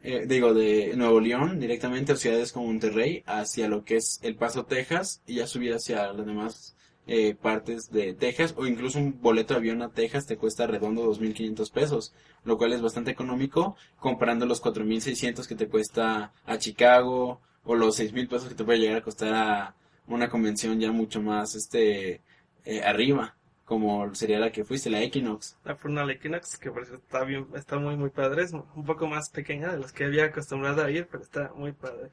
eh, 0.03 0.25
digo 0.27 0.53
de 0.53 0.95
Nuevo 0.95 1.19
León 1.19 1.59
directamente 1.59 2.11
a 2.11 2.15
ciudades 2.15 2.51
como 2.51 2.67
Monterrey 2.67 3.23
hacia 3.25 3.67
lo 3.69 3.85
que 3.85 3.97
es 3.97 4.19
El 4.21 4.35
Paso, 4.35 4.65
Texas 4.65 5.21
y 5.25 5.35
ya 5.35 5.47
subir 5.47 5.73
hacia 5.73 6.11
las 6.13 6.25
demás 6.25 6.75
eh, 7.05 7.35
partes 7.35 7.91
de 7.91 8.13
Texas 8.13 8.53
o 8.57 8.65
incluso 8.65 8.97
un 8.97 9.21
boleto 9.21 9.53
de 9.53 9.59
avión 9.59 9.81
a 9.81 9.89
Texas 9.89 10.25
te 10.25 10.37
cuesta 10.37 10.67
redondo 10.67 11.03
2.500 11.11 11.71
pesos, 11.71 12.13
lo 12.45 12.57
cual 12.57 12.73
es 12.73 12.81
bastante 12.81 13.11
económico 13.11 13.75
comparando 13.99 14.45
los 14.45 14.61
4.600 14.63 15.47
que 15.47 15.55
te 15.55 15.67
cuesta 15.67 16.31
a 16.45 16.57
Chicago 16.57 17.41
o 17.65 17.75
los 17.75 17.99
6.000 17.99 18.29
pesos 18.29 18.49
que 18.49 18.55
te 18.55 18.63
puede 18.63 18.79
llegar 18.79 18.97
a 18.97 19.03
costar 19.03 19.33
a 19.33 19.75
una 20.07 20.29
convención 20.29 20.79
ya 20.79 20.91
mucho 20.91 21.21
más 21.21 21.55
este 21.55 22.21
eh, 22.65 22.81
arriba 22.83 23.35
como 23.65 24.13
sería 24.13 24.39
la 24.39 24.51
que 24.51 24.65
fuiste, 24.65 24.89
la 24.89 25.01
Equinox. 25.01 25.57
La 25.63 25.75
Furnal 25.75 26.11
Equinox, 26.11 26.57
que 26.57 26.69
por 26.69 26.83
eso 26.83 26.95
está 26.95 27.23
bien, 27.23 27.47
está 27.55 27.79
muy 27.79 27.95
muy 27.95 28.09
padre, 28.09 28.43
es 28.43 28.51
un 28.51 28.85
poco 28.85 29.07
más 29.07 29.29
pequeña 29.29 29.71
de 29.71 29.79
las 29.79 29.93
que 29.93 30.03
había 30.03 30.25
acostumbrado 30.25 30.83
a 30.83 30.91
ir, 30.91 31.07
pero 31.09 31.23
está 31.23 31.51
muy 31.55 31.71
padre. 31.71 32.11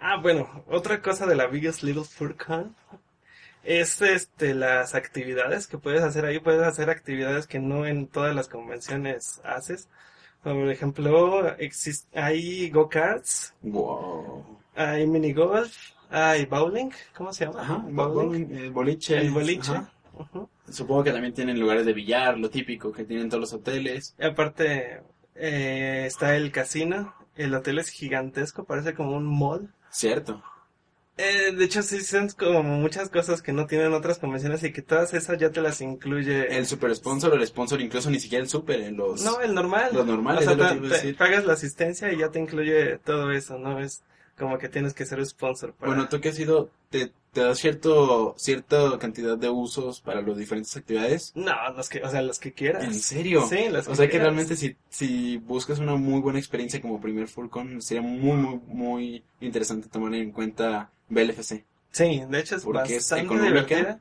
Ah, 0.00 0.20
bueno, 0.20 0.64
otra 0.68 1.00
cosa 1.00 1.26
de 1.26 1.34
la 1.34 1.46
Biggest 1.46 1.82
Little 1.82 2.04
Furcon 2.04 2.74
es 3.64 4.00
este 4.02 4.54
las 4.54 4.94
actividades 4.94 5.66
que 5.66 5.78
puedes 5.78 6.02
hacer 6.02 6.24
ahí, 6.24 6.40
puedes 6.40 6.62
hacer 6.62 6.90
actividades 6.90 7.46
que 7.46 7.58
no 7.58 7.86
en 7.86 8.06
todas 8.06 8.34
las 8.34 8.48
convenciones 8.48 9.40
haces. 9.44 9.88
Por 10.42 10.70
ejemplo, 10.70 11.56
hay 12.14 12.70
go-karts, 12.70 13.54
wow. 13.62 14.44
hay 14.74 15.06
mini 15.06 15.32
golf, 15.32 15.76
hay 16.10 16.46
bowling, 16.46 16.90
¿cómo 17.14 17.32
se 17.32 17.46
llama? 17.46 17.60
Ajá, 17.60 17.84
bowling, 17.88 18.54
el 18.54 18.70
boliche. 18.70 19.18
El 19.18 19.30
boliche. 19.30 19.72
Supongo 20.70 21.04
que 21.04 21.12
también 21.12 21.34
tienen 21.34 21.58
lugares 21.58 21.86
de 21.86 21.92
billar, 21.92 22.38
lo 22.38 22.50
típico 22.50 22.92
que 22.92 23.04
tienen 23.04 23.28
todos 23.28 23.40
los 23.40 23.52
hoteles. 23.52 24.14
Y 24.18 24.24
aparte 24.24 25.02
eh, 25.34 26.04
está 26.06 26.36
el 26.36 26.50
casino, 26.52 27.14
el 27.36 27.54
hotel 27.54 27.78
es 27.78 27.90
gigantesco, 27.90 28.64
parece 28.64 28.94
como 28.94 29.16
un 29.16 29.26
mall. 29.26 29.72
Cierto. 29.90 30.42
Eh, 31.18 31.52
de 31.52 31.64
hecho, 31.64 31.82
sí 31.82 32.00
son 32.00 32.28
como 32.30 32.62
muchas 32.62 33.10
cosas 33.10 33.42
que 33.42 33.52
no 33.52 33.66
tienen 33.66 33.92
otras 33.92 34.18
convenciones 34.18 34.62
y 34.62 34.72
que 34.72 34.82
todas 34.82 35.12
esas 35.14 35.36
ya 35.36 35.50
te 35.50 35.60
las 35.60 35.80
incluye. 35.80 36.56
El 36.56 36.64
super 36.64 36.94
sponsor 36.94 37.32
o 37.32 37.34
el 37.34 37.46
sponsor, 37.46 37.80
incluso 37.80 38.08
ni 38.08 38.20
siquiera 38.20 38.42
el 38.42 38.48
super, 38.48 38.80
en 38.80 38.96
los. 38.96 39.24
No, 39.24 39.40
el 39.40 39.52
normal. 39.52 39.90
Los 39.92 40.06
normales. 40.06 40.46
O 40.46 40.54
sea, 40.54 41.14
pagas 41.18 41.44
la 41.44 41.54
asistencia 41.54 42.12
y 42.12 42.18
ya 42.18 42.30
te 42.30 42.38
incluye 42.38 42.98
todo 42.98 43.32
eso, 43.32 43.58
¿no? 43.58 43.80
Es 43.80 44.02
como 44.38 44.58
que 44.58 44.68
tienes 44.68 44.94
que 44.94 45.04
ser 45.04 45.24
sponsor. 45.26 45.72
Para... 45.72 45.92
Bueno, 45.92 46.08
tú 46.08 46.20
que 46.20 46.28
has 46.28 46.36
sido, 46.36 46.70
te, 46.88 47.10
te 47.32 47.40
da 47.40 47.54
cierto, 47.56 48.36
cierta 48.38 48.96
cantidad 49.00 49.36
de 49.36 49.48
usos 49.48 50.00
para 50.00 50.22
las 50.22 50.36
diferentes 50.36 50.76
actividades. 50.76 51.32
No, 51.34 51.52
los 51.76 51.88
que, 51.88 52.00
o 52.00 52.08
sea, 52.08 52.22
los 52.22 52.38
que 52.38 52.52
quieras. 52.52 52.84
¿En 52.84 52.94
serio? 52.94 53.44
Sí, 53.48 53.68
los 53.68 53.86
que 53.86 53.92
O 53.92 53.96
sea 53.96 54.08
que 54.08 54.20
realmente 54.20 54.54
si, 54.54 54.76
si 54.88 55.38
buscas 55.38 55.80
una 55.80 55.96
muy 55.96 56.20
buena 56.20 56.38
experiencia 56.38 56.80
como 56.80 57.00
primer 57.00 57.26
Fullcon, 57.26 57.82
sería 57.82 58.02
muy, 58.02 58.36
muy, 58.36 58.60
muy 58.68 59.24
interesante 59.40 59.88
tomar 59.88 60.14
en 60.14 60.30
cuenta 60.30 60.92
BLFC. 61.08 61.64
Sí, 61.90 62.22
de 62.28 62.38
hecho 62.38 62.56
es 62.56 62.64
Porque 62.64 62.94
bastante 62.94 63.34
es 63.34 63.42
divertida. 63.42 64.00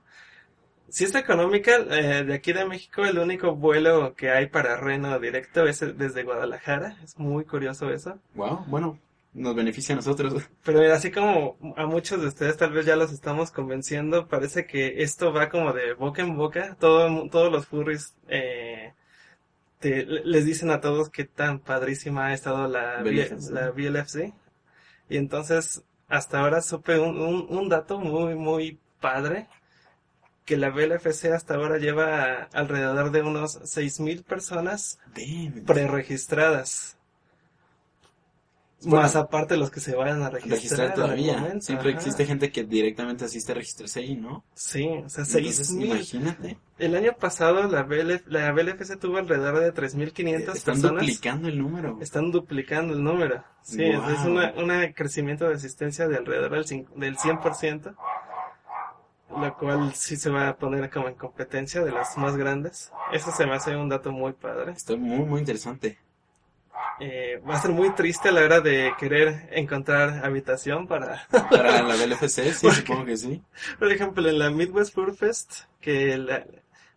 Si 0.89 1.03
es 1.03 1.15
económica, 1.15 1.75
eh, 1.89 2.23
de 2.23 2.33
aquí 2.33 2.53
de 2.53 2.65
México 2.65 3.03
el 3.03 3.19
único 3.19 3.55
vuelo 3.55 4.15
que 4.15 4.29
hay 4.29 4.47
para 4.47 4.77
Reno 4.77 5.19
directo 5.19 5.65
es 5.67 5.79
desde 5.97 6.23
Guadalajara. 6.23 6.97
Es 7.03 7.17
muy 7.17 7.43
curioso 7.43 7.89
eso. 7.91 8.17
Wow, 8.35 8.63
bueno, 8.67 8.97
nos 9.33 9.53
beneficia 9.53 9.93
a 9.93 9.97
nosotros. 9.97 10.43
Pero 10.63 10.93
así 10.93 11.11
como 11.11 11.57
a 11.75 11.85
muchos 11.85 12.21
de 12.21 12.27
ustedes 12.27 12.55
tal 12.55 12.71
vez 12.71 12.85
ya 12.85 12.95
los 12.95 13.11
estamos 13.11 13.51
convenciendo, 13.51 14.27
parece 14.27 14.65
que 14.65 15.03
esto 15.03 15.33
va 15.33 15.49
como 15.49 15.73
de 15.73 15.93
boca 15.93 16.21
en 16.21 16.37
boca. 16.37 16.77
Todo, 16.79 17.29
todos 17.29 17.51
los 17.51 17.67
furries 17.67 18.15
eh, 18.29 18.93
les 19.81 20.45
dicen 20.45 20.71
a 20.71 20.79
todos 20.79 21.09
qué 21.09 21.25
tan 21.25 21.59
padrísima 21.59 22.27
ha 22.27 22.33
estado 22.33 22.67
la, 22.67 23.03
BLFC. 23.03 23.51
la 23.51 23.71
BLFC. 23.71 24.33
Y 25.09 25.17
entonces 25.17 25.83
hasta 26.07 26.39
ahora 26.39 26.61
supe 26.61 26.99
un, 26.99 27.17
un, 27.49 27.69
dato 27.69 27.99
muy, 27.99 28.35
muy 28.35 28.79
padre, 28.99 29.47
que 30.45 30.57
la 30.57 30.69
BLFC 30.69 31.25
hasta 31.33 31.55
ahora 31.55 31.77
lleva 31.77 32.47
alrededor 32.53 33.11
de 33.11 33.21
unos 33.21 33.59
6.000 33.61 34.23
personas 34.23 34.99
preregistradas. 35.65 36.96
Más 38.85 39.15
aparte 39.15 39.57
los 39.57 39.71
que 39.71 39.79
se 39.79 39.95
vayan 39.95 40.21
a 40.21 40.29
registrar. 40.29 40.93
todavía. 40.93 41.59
Siempre 41.61 41.91
existe 41.91 42.25
gente 42.25 42.51
que 42.51 42.63
directamente 42.63 43.25
asiste 43.25 43.51
a 43.51 43.55
registrarse 43.55 44.01
ahí, 44.01 44.15
¿no? 44.15 44.45
Sí, 44.53 44.87
o 44.87 45.09
sea, 45.09 45.23
6.000. 45.23 45.85
Imagínate. 45.85 46.57
El 46.77 46.95
año 46.95 47.13
pasado 47.13 47.67
la, 47.67 47.81
BLF, 47.81 48.27
la 48.27 48.51
BLFC 48.51 48.99
tuvo 48.99 49.17
alrededor 49.17 49.59
de 49.59 49.73
3.500 49.73 50.45
personas. 50.45 50.57
Están 50.57 50.81
duplicando 50.81 51.47
el 51.47 51.57
número. 51.57 51.97
Están 52.01 52.31
duplicando 52.31 52.93
el 52.93 53.03
número. 53.03 53.43
Sí, 53.63 53.83
es 53.83 54.19
un 54.25 54.93
crecimiento 54.93 55.49
de 55.49 55.55
asistencia 55.55 56.07
de 56.07 56.17
alrededor 56.17 56.63
del, 56.63 56.85
del 56.95 57.17
100%. 57.17 57.95
la 59.41 59.53
cual 59.55 59.93
sí 59.95 60.17
se 60.17 60.29
va 60.29 60.49
a 60.49 60.55
poner 60.55 60.91
como 60.91 61.07
en 61.07 61.15
competencia 61.15 61.83
de 61.83 61.91
las 61.91 62.15
más 62.17 62.37
grandes. 62.37 62.91
Eso 63.11 63.31
se 63.31 63.47
me 63.47 63.55
hace 63.55 63.75
un 63.75 63.89
dato 63.89 64.11
muy 64.11 64.33
padre. 64.33 64.73
Está 64.73 64.95
muy, 64.95 65.25
muy 65.25 65.39
interesante. 65.39 65.97
Eh, 66.99 67.41
va 67.47 67.55
a 67.55 67.61
ser 67.61 67.71
muy 67.71 67.91
triste 67.91 68.29
a 68.29 68.31
la 68.31 68.41
hora 68.41 68.59
de 68.61 68.91
querer 68.99 69.49
encontrar 69.51 70.25
habitación 70.25 70.87
para... 70.87 71.27
Para 71.49 71.81
la 71.83 71.95
LFC, 72.07 72.51
sí, 72.53 72.71
supongo 72.71 73.05
que 73.05 73.17
sí. 73.17 73.41
Por 73.77 73.91
ejemplo, 73.91 74.27
en 74.27 74.39
la 74.39 74.49
Midwest 74.49 74.93
Food 74.95 75.13
Fest, 75.15 75.63
que 75.79 76.17
la- 76.17 76.45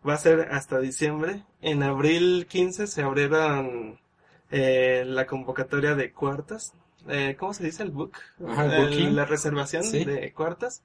va 0.09 0.15
a 0.15 0.19
ser 0.19 0.49
hasta 0.53 0.79
diciembre, 0.81 1.45
en 1.61 1.83
abril 1.83 2.47
15 2.49 2.87
se 2.87 3.03
abrieron 3.03 4.01
eh, 4.51 5.05
la 5.07 5.27
convocatoria 5.27 5.95
de 5.95 6.13
cuartas. 6.13 6.73
Eh, 7.09 7.37
¿Cómo 7.39 7.53
se 7.55 7.65
dice 7.65 7.83
el 7.83 7.91
book? 7.91 8.13
Ajá, 8.49 8.65
el 8.77 8.85
booking. 8.87 9.15
la 9.17 9.25
reservación 9.27 9.85
Sí. 9.85 10.05
de 10.05 10.33
cuartas. 10.33 10.83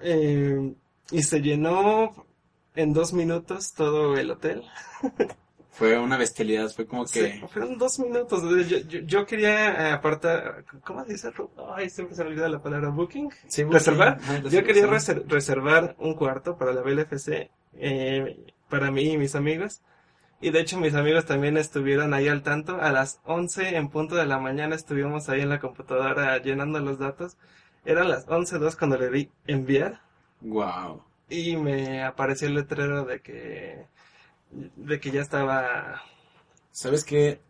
Eh, 0.00 0.74
y 1.10 1.22
se 1.22 1.40
llenó 1.40 2.26
en 2.74 2.92
dos 2.92 3.12
minutos 3.12 3.72
todo 3.74 4.16
el 4.16 4.30
hotel. 4.30 4.64
Fue 5.78 5.96
una 5.98 6.16
bestialidad, 6.16 6.68
fue 6.70 6.86
como 6.86 7.04
que... 7.04 7.32
Sí, 7.34 7.40
fueron 7.52 7.78
dos 7.78 7.98
minutos. 8.00 8.42
Yo, 8.68 8.78
yo, 8.78 8.98
yo 9.00 9.26
quería 9.26 9.90
eh, 9.90 9.92
apartar, 9.92 10.64
¿cómo 10.84 11.04
se 11.04 11.12
dice? 11.12 11.30
Ay, 11.74 11.88
siempre 11.88 12.16
se 12.16 12.24
me 12.24 12.30
olvida 12.30 12.48
la 12.48 12.60
palabra 12.60 12.88
booking. 12.88 13.30
Sí, 13.46 13.62
¿Reservar? 13.62 14.18
ajá, 14.20 14.40
Yo 14.48 14.64
quería 14.64 14.86
reser- 14.88 15.24
reservar 15.28 15.94
un 15.98 16.14
cuarto 16.14 16.58
para 16.58 16.72
la 16.72 16.82
BLFC, 16.82 17.50
eh, 17.74 18.36
para 18.68 18.90
mí 18.90 19.12
y 19.12 19.18
mis 19.18 19.36
amigos. 19.36 19.80
Y 20.40 20.50
de 20.50 20.60
hecho 20.60 20.78
mis 20.78 20.94
amigos 20.94 21.24
también 21.26 21.56
estuvieron 21.56 22.12
ahí 22.14 22.26
al 22.28 22.42
tanto. 22.42 22.80
A 22.80 22.90
las 22.92 23.20
11 23.24 23.76
en 23.76 23.88
punto 23.88 24.14
de 24.16 24.26
la 24.26 24.38
mañana 24.38 24.74
estuvimos 24.74 25.28
ahí 25.28 25.40
en 25.42 25.48
la 25.48 25.60
computadora 25.60 26.38
llenando 26.38 26.78
los 26.80 26.98
datos. 26.98 27.36
Eran 27.84 28.08
las 28.08 28.26
11.02 28.26 28.76
cuando 28.76 28.98
le 28.98 29.10
di 29.10 29.30
enviar 29.46 30.00
Wow. 30.40 31.02
y 31.28 31.56
me 31.56 32.02
apareció 32.04 32.48
el 32.48 32.54
letrero 32.54 33.04
de 33.04 33.20
que 33.20 33.86
de 34.50 35.00
que 35.00 35.10
ya 35.10 35.20
estaba 35.20 36.02
¿Sabes 36.70 37.04
qué 37.04 37.40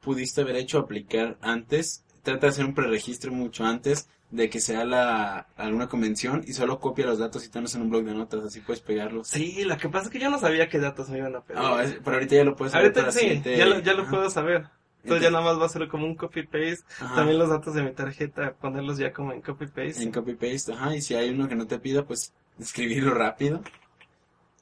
pudiste 0.00 0.40
haber 0.40 0.56
hecho 0.56 0.78
aplicar 0.78 1.36
antes? 1.40 2.04
Trata 2.22 2.46
de 2.46 2.50
hacer 2.50 2.64
un 2.64 2.74
preregistro 2.74 3.32
mucho 3.32 3.64
antes 3.64 4.08
de 4.30 4.48
que 4.48 4.60
sea 4.60 4.84
la 4.84 5.46
alguna 5.56 5.88
convención 5.88 6.42
y 6.46 6.52
solo 6.54 6.80
copia 6.80 7.04
los 7.06 7.18
datos 7.18 7.44
y 7.44 7.50
tenlos 7.50 7.74
en 7.74 7.82
un 7.82 7.90
blog 7.90 8.04
de 8.04 8.14
notas, 8.14 8.44
así 8.44 8.60
puedes 8.60 8.80
pegarlos. 8.80 9.28
Sí, 9.28 9.62
lo 9.64 9.76
que 9.76 9.88
pasa 9.88 10.06
es 10.06 10.10
que 10.10 10.18
yo 10.18 10.30
no 10.30 10.38
sabía 10.38 10.68
qué 10.68 10.78
datos 10.78 11.10
me 11.10 11.18
iban 11.18 11.36
a 11.36 11.40
pedir. 11.42 11.60
Ah, 11.62 11.82
es- 11.84 11.98
pero 12.02 12.16
ahorita 12.16 12.36
ya 12.36 12.44
lo 12.44 12.56
puedes 12.56 12.72
saber 12.72 12.86
Ahorita 12.86 13.00
para 13.02 13.12
sí, 13.12 13.18
siguiente- 13.20 13.56
ya 13.58 13.66
lo, 13.66 13.78
ya 13.80 13.92
lo 13.92 14.02
Ajá. 14.02 14.10
puedo 14.10 14.30
saber. 14.30 14.66
Entonces 15.02 15.24
ya 15.24 15.30
nada 15.32 15.44
más 15.44 15.60
va 15.60 15.66
a 15.66 15.68
ser 15.68 15.88
como 15.88 16.06
un 16.06 16.14
copy-paste. 16.14 16.84
También 17.14 17.38
los 17.38 17.50
datos 17.50 17.74
de 17.74 17.82
mi 17.82 17.90
tarjeta, 17.92 18.54
ponerlos 18.54 18.98
ya 18.98 19.12
como 19.12 19.32
en 19.32 19.42
copy-paste. 19.42 20.00
En 20.02 20.12
copy-paste, 20.12 20.72
ajá, 20.72 20.94
y 20.96 21.02
si 21.02 21.14
hay 21.14 21.30
uno 21.30 21.48
que 21.48 21.56
no 21.56 21.66
te 21.66 21.78
pida, 21.80 22.04
pues 22.04 22.32
escribirlo 22.60 23.12
rápido. 23.14 23.62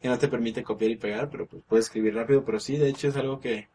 Que 0.01 0.09
no 0.09 0.19
te 0.19 0.29
permite 0.29 0.63
copiar 0.65 0.91
y 0.91 0.97
pegar, 0.97 1.29
pero 1.31 1.47
pues 1.47 1.63
puedes 1.69 1.87
escribir 1.87 2.15
rápido. 2.15 2.45
Pero 2.45 2.59
sí, 2.61 2.77
de 2.77 2.89
hecho 2.89 3.09
es 3.09 3.17
algo 3.17 3.41
que 3.41 3.69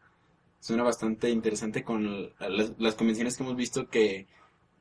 suena 0.60 0.82
bastante 0.82 1.30
interesante 1.30 1.84
con 1.84 2.32
las, 2.40 2.72
las 2.78 2.94
convenciones 2.96 3.36
que 3.36 3.44
hemos 3.44 3.56
visto 3.56 3.88
que, 3.88 4.26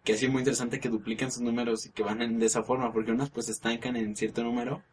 que 0.04 0.14
ha 0.14 0.18
sido 0.18 0.32
muy 0.32 0.42
interesante 0.42 0.80
que 0.80 0.90
duplican 0.90 1.32
sus 1.32 1.44
números 1.44 1.86
y 1.86 1.92
que 1.92 2.04
van 2.04 2.22
en- 2.22 2.40
de 2.40 2.48
esa 2.48 2.64
forma, 2.64 2.92
porque 2.94 3.12
unas 3.12 3.30
pues 3.30 3.50
estancan 3.50 3.96
en 3.96 4.16
cierto 4.16 4.44
número, 4.44 4.84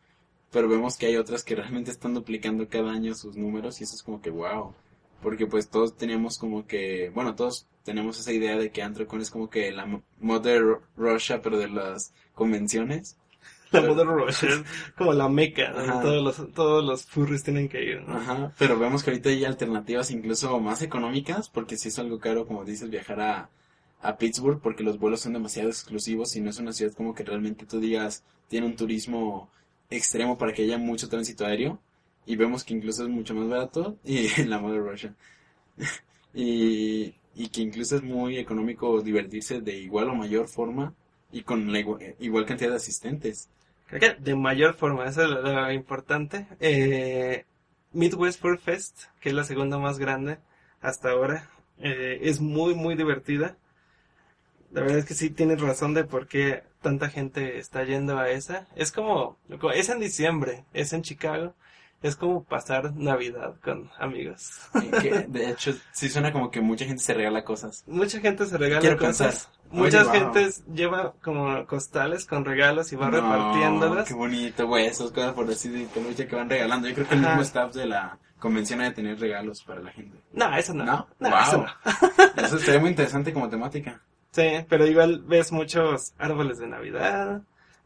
pero 0.51 0.69
vemos 0.69 0.97
que 0.99 1.07
hay 1.07 1.17
otras 1.17 1.45
que 1.45 1.57
realmente 1.57 1.91
están 1.91 2.15
duplicando 2.15 2.69
cada 2.69 2.93
año 2.93 3.15
sus 3.15 3.37
números 3.37 3.81
y 3.81 3.85
eso 3.85 3.95
es 3.97 4.03
como 4.03 4.21
que 4.23 4.31
wow. 4.31 4.75
Porque 5.23 5.47
pues 5.47 5.71
todos 5.71 5.97
teníamos 5.97 6.39
como 6.39 6.67
que, 6.67 7.11
bueno, 7.15 7.35
todos 7.37 7.67
tenemos 7.85 8.19
esa 8.21 8.33
idea 8.33 8.57
de 8.59 8.71
que 8.71 8.83
Anthrocon 8.83 9.21
es 9.23 9.31
como 9.31 9.49
que 9.51 9.73
la 9.73 9.87
mo- 9.87 10.03
Mother 10.21 10.81
Russia, 10.97 11.41
pero 11.43 11.59
de 11.59 11.69
las 11.69 12.13
convenciones. 12.35 13.17
La 13.73 13.81
Mother 13.83 14.07
Russia 14.07 14.49
es 14.49 14.63
como 14.97 15.13
la 15.13 15.29
meca, 15.29 15.73
donde 15.73 15.91
Ajá. 15.93 16.03
todos 16.03 16.23
los, 16.23 16.53
todos 16.55 16.85
los 16.85 17.05
furries 17.07 17.43
tienen 17.43 17.69
que 17.69 17.83
ir, 17.85 18.03
¿no? 18.03 18.17
Ajá, 18.17 18.53
pero 18.59 18.79
vemos 18.79 19.03
que 19.03 19.11
ahorita 19.11 19.29
hay 19.31 19.45
alternativas 19.45 20.11
incluso 20.11 20.59
más 20.61 20.83
económicas, 20.83 21.49
porque 21.49 21.77
si 21.77 21.89
es 21.89 21.99
algo 21.99 22.19
caro, 22.19 22.47
como 22.47 22.65
dices, 22.65 22.91
viajar 22.91 23.21
a, 23.21 23.51
a 24.03 24.17
Pittsburgh, 24.19 24.61
porque 24.61 24.83
los 24.85 24.99
vuelos 24.99 25.21
son 25.21 25.33
demasiado 25.33 25.69
exclusivos 25.69 26.35
y 26.37 26.41
no 26.41 26.51
es 26.51 26.59
una 26.59 26.73
ciudad 26.73 26.93
como 26.95 27.15
que 27.15 27.25
realmente 27.25 27.67
tú 27.67 27.81
digas, 27.81 28.25
tiene 28.49 28.67
un 28.67 28.77
turismo 28.77 29.49
extremo 29.91 30.39
para 30.39 30.53
que 30.53 30.63
haya 30.63 30.79
mucho 30.79 31.09
tránsito 31.09 31.45
aéreo, 31.47 31.81
y 32.27 32.37
vemos 32.37 32.65
que 32.65 32.75
incluso 32.75 33.03
es 33.03 33.09
mucho 33.09 33.35
más 33.35 33.49
barato, 33.49 33.97
y 34.05 34.29
la 34.45 34.59
Mother 34.59 34.83
Russia, 34.83 35.15
y, 36.35 37.15
y 37.35 37.49
que 37.49 37.63
incluso 37.63 37.97
es 37.97 38.03
muy 38.03 38.39
económico 38.39 39.01
divertirse 39.03 39.61
de 39.61 39.77
igual 39.79 40.09
o 40.11 40.15
mayor 40.15 40.49
forma, 40.49 40.95
y 41.31 41.43
con 41.43 41.73
la 41.73 41.81
igua- 41.81 42.15
igual 42.21 42.45
cantidad 42.47 42.71
de 42.71 42.77
asistentes. 42.77 43.49
Que 44.01 44.17
de 44.19 44.35
mayor 44.35 44.75
forma, 44.75 45.07
eso 45.07 45.23
es 45.23 45.31
lo, 45.31 45.43
lo 45.43 45.73
importante. 45.73 46.47
Eh, 46.61 47.45
Midwest 47.93 48.41
Fur 48.41 48.59
Fest, 48.59 49.05
que 49.21 49.29
es 49.29 49.35
la 49.35 49.45
segunda 49.45 49.79
más 49.79 49.99
grande 49.99 50.39
hasta 50.81 51.11
ahora, 51.11 51.49
eh, 51.79 52.21
es 52.23 52.41
muy, 52.41 52.75
muy 52.75 52.97
divertida. 52.97 53.57
La 54.73 54.81
verdad 54.81 54.99
es 54.99 55.05
que 55.05 55.15
sí 55.15 55.31
tienes 55.31 55.61
razón 55.61 55.93
de 55.93 56.05
por 56.05 56.27
qué 56.27 56.63
tanta 56.81 57.11
gente 57.11 57.59
está 57.59 57.85
yendo 57.85 58.19
a 58.19 58.31
esa. 58.31 58.67
Es 58.75 58.91
como, 58.91 59.37
es 59.75 59.89
en 59.91 60.01
diciembre, 60.01 60.65
es 60.73 60.93
en 60.95 61.03
Chicago, 61.03 61.55
es 62.03 62.17
como 62.17 62.45
pasar 62.45 62.95
Navidad 62.95 63.55
con 63.63 63.91
amigos. 63.99 64.51
Que, 65.01 65.27
de 65.29 65.51
hecho, 65.51 65.73
sí 65.93 66.09
suena 66.09 66.33
como 66.33 66.51
que 66.51 66.61
mucha 66.61 66.85
gente 66.85 67.03
se 67.03 67.15
regala 67.15 67.45
cosas. 67.45 67.85
Mucha 67.87 68.21
gente 68.21 68.47
se 68.47 68.59
regala 68.59 68.81
Quiero 68.81 68.99
cosas. 68.99 69.47
pensar. 69.47 69.63
Muchas 69.71 70.07
Oye, 70.09 70.21
wow. 70.25 70.33
gentes 70.35 70.65
lleva 70.67 71.15
como 71.23 71.67
costales 71.67 72.27
con 72.27 72.45
regalos 72.45 72.93
y 72.93 72.97
va 72.97 73.09
No, 73.09 73.13
repartiéndolas. 73.17 74.07
Qué 74.09 74.15
bonito, 74.15 74.67
güey, 74.67 74.87
esas 74.87 75.11
cosas 75.13 75.33
por 75.33 75.49
así 75.51 75.69
de 75.71 75.87
peluche 75.87 76.27
que 76.27 76.37
van 76.37 76.51
regalando. 76.51 76.89
Yo 76.89 76.95
creo 76.95 77.09
que 77.09 77.15
el 77.15 77.21
Ajá. 77.21 77.29
mismo 77.31 77.43
staff 77.43 77.75
de 77.75 77.87
la 77.87 78.19
convención 78.39 78.81
ha 78.81 78.85
de 78.85 78.91
tener 78.91 79.19
regalos 79.19 79.63
para 79.63 79.81
la 79.81 79.91
gente. 79.93 80.19
No, 80.33 80.55
eso 80.57 80.75
no. 80.75 80.85
¿No? 80.85 81.09
No, 81.21 81.31
Wow. 81.31 81.39
eso 81.41 81.57
no. 81.59 82.59
Eso 82.59 82.81
muy 82.81 82.91
interesante 82.91 83.33
como 83.33 83.49
temática. 83.49 84.01
Sí, 84.35 84.65
pero 84.67 84.87
igual 84.87 85.23
ves 85.27 85.53
muchos 85.53 86.15
árboles 86.17 86.57
de 86.59 86.67
Navidad. 86.67 87.43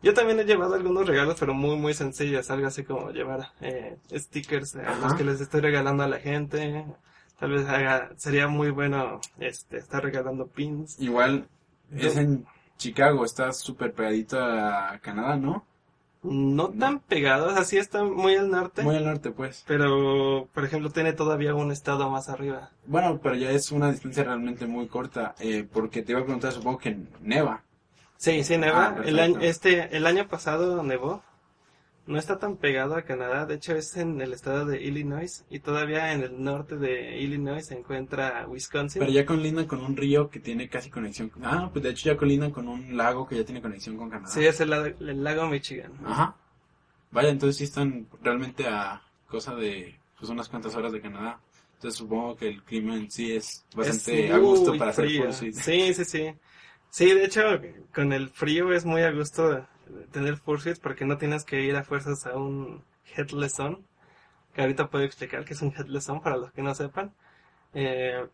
Yo 0.06 0.14
también 0.14 0.38
he 0.38 0.44
llevado 0.44 0.74
algunos 0.74 1.04
regalos, 1.04 1.34
pero 1.40 1.52
muy, 1.52 1.76
muy 1.76 1.92
sencillos. 1.92 2.48
Algo 2.52 2.68
así 2.68 2.84
como 2.84 3.10
llevar 3.10 3.50
eh, 3.60 3.96
stickers 4.14 4.76
a 4.76 4.94
los 5.00 5.14
que 5.14 5.24
les 5.24 5.40
estoy 5.40 5.60
regalando 5.60 6.04
a 6.04 6.06
la 6.06 6.20
gente. 6.20 6.86
Tal 7.40 7.50
vez 7.50 7.66
haga, 7.66 8.10
sería 8.16 8.46
muy 8.46 8.70
bueno 8.70 9.20
este, 9.40 9.78
estar 9.78 10.04
regalando 10.04 10.46
pins. 10.46 11.00
Igual 11.00 11.48
Yo- 11.90 12.06
es 12.06 12.16
en 12.18 12.46
Chicago, 12.78 13.24
está 13.24 13.52
súper 13.52 13.94
pegadito 13.94 14.38
a 14.40 14.96
Canadá, 15.02 15.34
¿no? 15.38 15.64
No 16.22 16.68
tan 16.68 17.00
pegados, 17.00 17.58
así 17.58 17.76
está 17.76 18.04
muy 18.04 18.36
al 18.36 18.48
norte. 18.48 18.82
Muy 18.84 18.94
al 18.94 19.06
norte, 19.06 19.32
pues. 19.32 19.64
Pero, 19.66 20.48
por 20.54 20.64
ejemplo, 20.64 20.90
tiene 20.90 21.14
todavía 21.14 21.52
un 21.56 21.72
estado 21.72 22.08
más 22.10 22.28
arriba. 22.28 22.70
Bueno, 22.86 23.18
pero 23.20 23.34
ya 23.34 23.50
es 23.50 23.72
una 23.72 23.90
distancia 23.90 24.22
realmente 24.22 24.66
muy 24.66 24.86
corta, 24.86 25.34
eh, 25.40 25.66
porque 25.72 26.02
te 26.02 26.12
iba 26.12 26.20
a 26.20 26.24
preguntar, 26.24 26.52
supongo 26.52 26.78
que 26.78 26.96
neva. 27.22 27.64
Sí, 28.16 28.42
sí, 28.44 28.56
neva. 28.58 28.96
Ah, 28.98 29.02
el, 29.04 29.18
año, 29.18 29.40
este, 29.40 29.96
el 29.96 30.06
año 30.06 30.26
pasado 30.28 30.82
nevó. 30.82 31.22
No 32.06 32.18
está 32.20 32.38
tan 32.38 32.56
pegado 32.56 32.94
a 32.94 33.02
Canadá. 33.02 33.46
De 33.46 33.56
hecho, 33.56 33.74
es 33.74 33.96
en 33.96 34.20
el 34.20 34.32
estado 34.32 34.64
de 34.64 34.80
Illinois. 34.80 35.44
Y 35.50 35.58
todavía 35.58 36.12
en 36.12 36.22
el 36.22 36.42
norte 36.42 36.76
de 36.76 37.18
Illinois 37.20 37.66
se 37.66 37.76
encuentra 37.76 38.46
Wisconsin. 38.48 39.00
Pero 39.00 39.10
ya 39.10 39.26
colindan 39.26 39.66
con 39.66 39.80
un 39.84 39.96
río 39.96 40.30
que 40.30 40.38
tiene 40.38 40.68
casi 40.68 40.88
conexión. 40.88 41.30
con- 41.30 41.44
Ah, 41.44 41.68
pues 41.72 41.82
de 41.82 41.90
hecho 41.90 42.08
ya 42.10 42.16
colindan 42.16 42.52
con 42.52 42.68
un 42.68 42.96
lago 42.96 43.26
que 43.26 43.34
ya 43.36 43.44
tiene 43.44 43.60
conexión 43.60 43.96
con 43.96 44.08
Canadá. 44.08 44.32
Sí, 44.32 44.44
es 44.46 44.60
el, 44.60 44.70
la- 44.70 44.86
el 44.86 45.24
lago 45.24 45.48
Michigan. 45.48 45.92
Ajá. 46.04 46.36
Vaya, 47.10 47.30
entonces 47.30 47.56
sí 47.56 47.64
están 47.64 48.06
realmente 48.22 48.66
a 48.68 49.02
cosa 49.28 49.54
de 49.56 49.98
pues 50.18 50.30
unas 50.30 50.48
cuantas 50.48 50.74
horas 50.76 50.92
de 50.92 51.00
Canadá. 51.00 51.40
Entonces 51.74 51.98
supongo 51.98 52.36
que 52.36 52.48
el 52.48 52.62
clima 52.62 52.94
en 52.94 53.10
sí 53.10 53.34
es 53.34 53.64
bastante 53.74 54.26
Es 54.28 54.32
a 54.32 54.38
gusto 54.38 54.78
para 54.78 54.92
hacer 54.92 55.06
frío. 55.06 55.24
fursuit. 55.24 55.54
Sí, 55.54 55.92
sí, 55.92 56.04
sí. 56.04 56.34
Sí, 56.90 57.12
de 57.12 57.24
hecho, 57.24 57.42
con 57.94 58.12
el 58.12 58.30
frío 58.30 58.72
es 58.72 58.84
muy 58.84 59.02
a 59.02 59.10
gusto 59.12 59.66
tener 60.12 60.36
fursuits 60.38 60.80
porque 60.80 61.04
no 61.04 61.18
tienes 61.18 61.44
que 61.44 61.62
ir 61.62 61.76
a 61.76 61.84
fuerzas 61.84 62.26
a 62.26 62.36
un 62.36 62.82
headless 63.16 63.54
zone. 63.54 63.78
Que 64.54 64.62
ahorita 64.62 64.88
puedo 64.88 65.04
explicar 65.04 65.44
que 65.44 65.54
es 65.54 65.62
un 65.62 65.72
headless 65.76 66.04
zone 66.04 66.20
para 66.22 66.36
los 66.38 66.50
que 66.52 66.62
no 66.62 66.74
sepan. 66.74 67.12
Eh, 67.74 68.26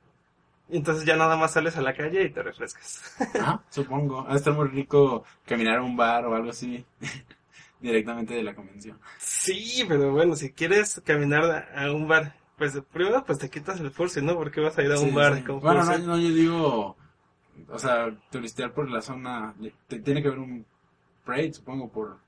entonces 0.70 1.04
ya 1.04 1.16
nada 1.16 1.36
más 1.36 1.52
sales 1.52 1.76
a 1.76 1.82
la 1.82 1.94
calle 1.94 2.24
y 2.24 2.30
te 2.30 2.42
refrescas. 2.42 3.02
Ajá, 3.36 3.62
supongo. 3.70 4.26
Ha 4.28 4.36
estar 4.36 4.54
muy 4.54 4.68
rico 4.68 5.24
caminar 5.46 5.78
a 5.78 5.82
un 5.82 5.96
bar 5.96 6.24
o 6.26 6.34
algo 6.34 6.50
así 6.50 6.84
directamente 7.80 8.34
de 8.34 8.42
la 8.42 8.54
convención. 8.54 8.98
Sí, 9.18 9.84
pero 9.88 10.12
bueno, 10.12 10.36
si 10.36 10.52
quieres 10.52 11.00
caminar 11.04 11.68
a 11.74 11.90
un 11.92 12.06
bar, 12.08 12.34
pues 12.56 12.78
primero 12.92 13.24
pues 13.24 13.38
te 13.38 13.50
quitas 13.50 13.80
el 13.80 13.90
fursuit, 13.90 14.24
¿no? 14.24 14.36
Porque 14.36 14.60
vas 14.60 14.78
a 14.78 14.82
ir 14.82 14.92
a 14.92 15.00
un 15.00 15.10
Sí, 15.10 15.10
bar 15.12 15.36
sí. 15.38 15.42
con 15.42 15.60
Bueno, 15.60 15.84
no, 15.84 15.84
fursuit. 15.84 16.06
no, 16.06 16.18
yo 16.18 16.28
digo, 16.28 16.96
o 17.68 17.78
sea, 17.78 18.14
turistear 18.30 18.72
por 18.72 18.90
la 18.90 19.02
zona, 19.02 19.54
te- 19.88 20.00
tiene 20.00 20.22
que 20.22 20.28
haber 20.28 20.40
un 20.40 20.64
parade, 21.24 21.52
supongo, 21.52 21.88
por... 21.88 22.18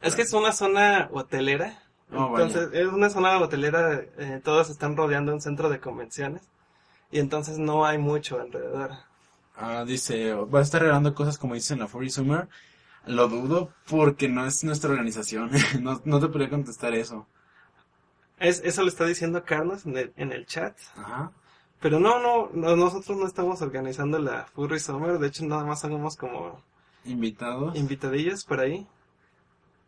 Es 0.00 0.14
que 0.14 0.22
es 0.22 0.32
una 0.32 0.52
zona 0.52 1.08
hotelera. 1.12 1.82
Oh, 2.12 2.30
vaya. 2.30 2.46
entonces, 2.46 2.78
es 2.78 2.86
una 2.86 3.08
zona 3.10 3.38
hotelera, 3.38 4.02
eh, 4.18 4.40
todos 4.44 4.68
están 4.70 4.96
rodeando 4.96 5.32
un 5.32 5.40
centro 5.40 5.68
de 5.70 5.80
convenciones. 5.80 6.42
Y 7.10 7.18
entonces 7.20 7.58
no 7.58 7.86
hay 7.86 7.98
mucho 7.98 8.40
alrededor. 8.40 8.90
Ah, 9.56 9.84
dice, 9.86 10.34
va 10.34 10.58
a 10.58 10.62
estar 10.62 10.80
regalando 10.82 11.14
cosas 11.14 11.38
como 11.38 11.54
dice 11.54 11.74
en 11.74 11.80
la 11.80 11.86
Furry 11.86 12.10
Summer. 12.10 12.48
Lo 13.06 13.28
dudo 13.28 13.70
porque 13.88 14.28
no 14.28 14.46
es 14.46 14.64
nuestra 14.64 14.90
organización. 14.90 15.50
no, 15.80 16.00
no 16.04 16.20
te 16.20 16.28
podría 16.28 16.50
contestar 16.50 16.94
eso. 16.94 17.26
Es, 18.38 18.60
eso 18.64 18.82
lo 18.82 18.88
está 18.88 19.04
diciendo 19.06 19.44
Carlos 19.44 19.86
en 19.86 19.96
el, 19.96 20.12
en 20.16 20.32
el 20.32 20.44
chat. 20.46 20.76
Ajá. 20.96 21.30
Pero 21.84 22.00
no, 22.00 22.18
no, 22.18 22.48
no, 22.54 22.76
nosotros 22.76 23.18
no 23.18 23.26
estamos 23.26 23.60
organizando 23.60 24.18
la 24.18 24.46
Furry 24.54 24.80
Summer. 24.80 25.18
De 25.18 25.26
hecho, 25.26 25.44
nada 25.44 25.64
más 25.64 25.82
somos 25.82 26.16
como 26.16 26.62
Invitados. 27.04 27.76
invitadillos 27.76 28.42
por 28.46 28.60
ahí. 28.60 28.86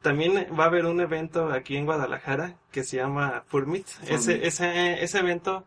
También 0.02 0.46
va 0.60 0.64
a 0.64 0.66
haber 0.66 0.84
un 0.84 1.00
evento 1.00 1.50
aquí 1.50 1.74
en 1.74 1.86
Guadalajara 1.86 2.58
que 2.70 2.84
se 2.84 2.98
llama 2.98 3.44
Furmit. 3.46 3.86
Ese, 4.08 4.46
ese, 4.46 5.02
ese 5.02 5.18
evento 5.20 5.64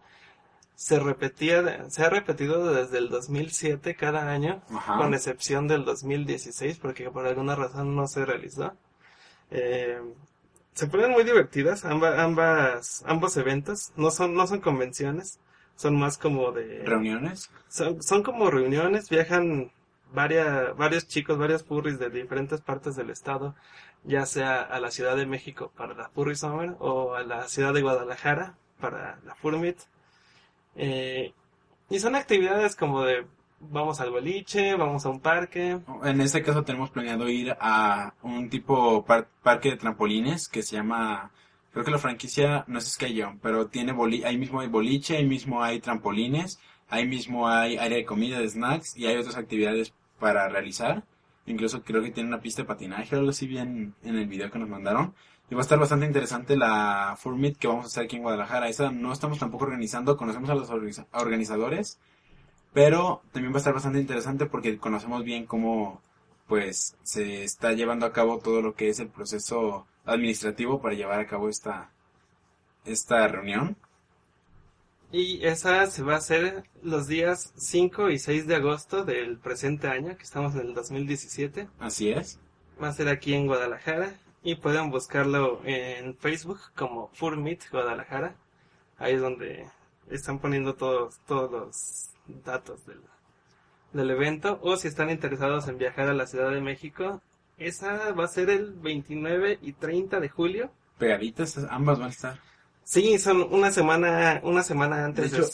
se 0.75 0.99
repetía, 0.99 1.89
se 1.89 2.03
ha 2.03 2.11
repetido 2.11 2.75
desde 2.75 2.99
el 2.99 3.09
2007 3.09 3.95
cada 3.95 4.31
año, 4.31 4.61
Ajá. 4.69 4.97
con 4.99 5.15
excepción 5.15 5.67
del 5.67 5.83
2016 5.83 6.77
porque 6.77 7.09
por 7.09 7.25
alguna 7.25 7.55
razón 7.55 7.95
no 7.95 8.05
se 8.05 8.23
realizó. 8.23 8.73
Eh, 9.49 9.99
se 10.75 10.85
ponen 10.85 11.09
muy 11.09 11.23
divertidas 11.23 11.85
ambas, 11.85 12.19
ambas, 12.19 13.03
ambos 13.07 13.35
eventos. 13.35 13.91
No 13.95 14.11
son, 14.11 14.35
no 14.35 14.45
son 14.45 14.59
convenciones, 14.61 15.39
son 15.79 15.97
más 15.97 16.17
como 16.17 16.51
de 16.51 16.83
Reuniones. 16.85 17.49
son, 17.69 18.03
son 18.03 18.21
como 18.21 18.51
reuniones, 18.51 19.07
viajan 19.09 19.71
varias, 20.13 20.75
varios 20.75 21.07
chicos, 21.07 21.37
varios 21.37 21.63
furries 21.63 21.99
de 21.99 22.09
diferentes 22.09 22.59
partes 22.59 22.97
del 22.97 23.09
estado, 23.11 23.55
ya 24.03 24.25
sea 24.25 24.61
a 24.61 24.79
la 24.81 24.91
Ciudad 24.91 25.15
de 25.15 25.25
México 25.25 25.71
para 25.77 25.93
la 25.93 26.09
Furry 26.09 26.35
Summer 26.35 26.75
o 26.79 27.15
a 27.15 27.23
la 27.23 27.47
ciudad 27.47 27.73
de 27.73 27.81
Guadalajara 27.81 28.55
para 28.81 29.19
la 29.25 29.35
Furmit. 29.35 29.77
Eh, 30.75 31.33
y 31.89 31.99
son 31.99 32.15
actividades 32.15 32.75
como 32.75 33.03
de 33.03 33.25
vamos 33.61 33.99
al 34.01 34.11
boliche, 34.11 34.75
vamos 34.75 35.05
a 35.05 35.09
un 35.09 35.19
parque. 35.21 35.79
En 36.03 36.21
este 36.21 36.41
caso 36.43 36.63
tenemos 36.63 36.89
planeado 36.91 37.27
ir 37.29 37.55
a 37.59 38.13
un 38.21 38.49
tipo 38.49 39.05
par- 39.05 39.27
parque 39.43 39.71
de 39.71 39.77
trampolines 39.77 40.47
que 40.49 40.61
se 40.61 40.75
llama, 40.75 41.31
creo 41.71 41.85
que 41.85 41.91
la 41.91 41.97
franquicia 41.97 42.63
no 42.67 42.79
es 42.79 42.91
Sky 42.91 43.21
Jump, 43.21 43.39
pero 43.41 43.67
tiene 43.67 43.91
boli 43.91 44.23
ahí 44.23 44.37
mismo 44.37 44.61
hay 44.61 44.67
boliche, 44.67 45.17
ahí 45.17 45.25
mismo 45.25 45.63
hay 45.63 45.79
trampolines, 45.79 46.59
ahí 46.89 47.07
mismo 47.07 47.47
hay 47.47 47.77
área 47.77 47.97
de 47.97 48.05
comida, 48.05 48.39
de 48.39 48.49
snacks 48.49 48.97
y 48.97 49.07
hay 49.07 49.17
otras 49.17 49.37
actividades 49.37 49.93
para 50.19 50.47
realizar. 50.49 51.03
Incluso 51.45 51.81
creo 51.83 52.03
que 52.03 52.11
tiene 52.11 52.29
una 52.29 52.41
pista 52.41 52.61
de 52.61 52.67
patinaje 52.67 53.15
o 53.15 53.19
algo 53.19 53.31
bien 53.41 53.95
en 54.03 54.15
el 54.17 54.27
video 54.27 54.51
que 54.51 54.59
nos 54.59 54.69
mandaron. 54.69 55.13
Y 55.49 55.55
va 55.55 55.61
a 55.61 55.63
estar 55.63 55.79
bastante 55.79 56.05
interesante 56.05 56.55
la 56.55 57.15
Full 57.17 57.35
Meet 57.35 57.57
que 57.57 57.67
vamos 57.67 57.85
a 57.85 57.87
hacer 57.87 58.03
aquí 58.03 58.17
en 58.17 58.21
Guadalajara. 58.21 58.69
Esa 58.69 58.91
no 58.91 59.11
estamos 59.11 59.39
tampoco 59.39 59.65
organizando, 59.65 60.15
conocemos 60.15 60.49
a 60.51 60.55
los 60.55 60.69
organiza- 60.69 61.07
organizadores, 61.11 61.99
pero 62.71 63.23
también 63.31 63.51
va 63.51 63.57
a 63.57 63.59
estar 63.59 63.73
bastante 63.73 63.99
interesante 63.99 64.45
porque 64.45 64.77
conocemos 64.77 65.23
bien 65.23 65.45
cómo 65.45 66.01
pues 66.47 66.95
se 67.03 67.43
está 67.43 67.73
llevando 67.73 68.05
a 68.05 68.13
cabo 68.13 68.39
todo 68.39 68.61
lo 68.61 68.75
que 68.75 68.89
es 68.89 68.99
el 68.99 69.07
proceso 69.07 69.87
administrativo 70.09 70.81
para 70.81 70.95
llevar 70.95 71.19
a 71.19 71.27
cabo 71.27 71.49
esta 71.49 71.91
esta 72.85 73.27
reunión. 73.27 73.75
Y 75.11 75.43
esa 75.45 75.87
se 75.87 76.03
va 76.03 76.13
a 76.13 76.17
hacer 76.17 76.63
los 76.83 77.07
días 77.07 77.51
5 77.57 78.11
y 78.11 78.19
6 78.19 78.45
de 78.45 78.55
agosto 78.55 79.05
del 79.05 79.37
presente 79.37 79.87
año, 79.87 80.15
que 80.15 80.23
estamos 80.23 80.53
en 80.55 80.61
el 80.61 80.73
2017. 80.75 81.67
Así 81.79 82.11
es. 82.11 82.39
Va 82.81 82.89
a 82.89 82.93
ser 82.93 83.09
aquí 83.09 83.33
en 83.33 83.47
Guadalajara 83.47 84.19
y 84.43 84.55
pueden 84.55 84.91
buscarlo 84.91 85.61
en 85.65 86.15
Facebook 86.15 86.59
como 86.75 87.09
Furmit 87.13 87.63
Guadalajara. 87.71 88.35
Ahí 88.99 89.15
es 89.15 89.21
donde 89.21 89.67
están 90.11 90.39
poniendo 90.39 90.75
todos, 90.75 91.19
todos 91.25 91.51
los 91.51 92.09
datos 92.45 92.85
del, 92.85 93.01
del 93.93 94.11
evento. 94.11 94.59
O 94.61 94.77
si 94.77 94.87
están 94.87 95.09
interesados 95.09 95.67
en 95.67 95.79
viajar 95.79 96.07
a 96.07 96.13
la 96.13 96.27
Ciudad 96.27 96.51
de 96.51 96.61
México, 96.61 97.19
esa 97.59 98.11
va 98.13 98.25
a 98.25 98.27
ser 98.27 98.49
el 98.49 98.71
29 98.73 99.59
y 99.61 99.73
30 99.73 100.19
de 100.19 100.29
julio. 100.29 100.71
Pegaditas, 100.97 101.57
ambas 101.69 101.99
van 101.99 102.07
a 102.07 102.11
estar. 102.11 102.39
Sí, 102.83 103.17
son 103.19 103.43
una 103.53 103.71
semana, 103.71 104.41
una 104.43 104.63
semana 104.63 105.05
antes 105.05 105.31
De 105.31 105.37
hecho, 105.37 105.47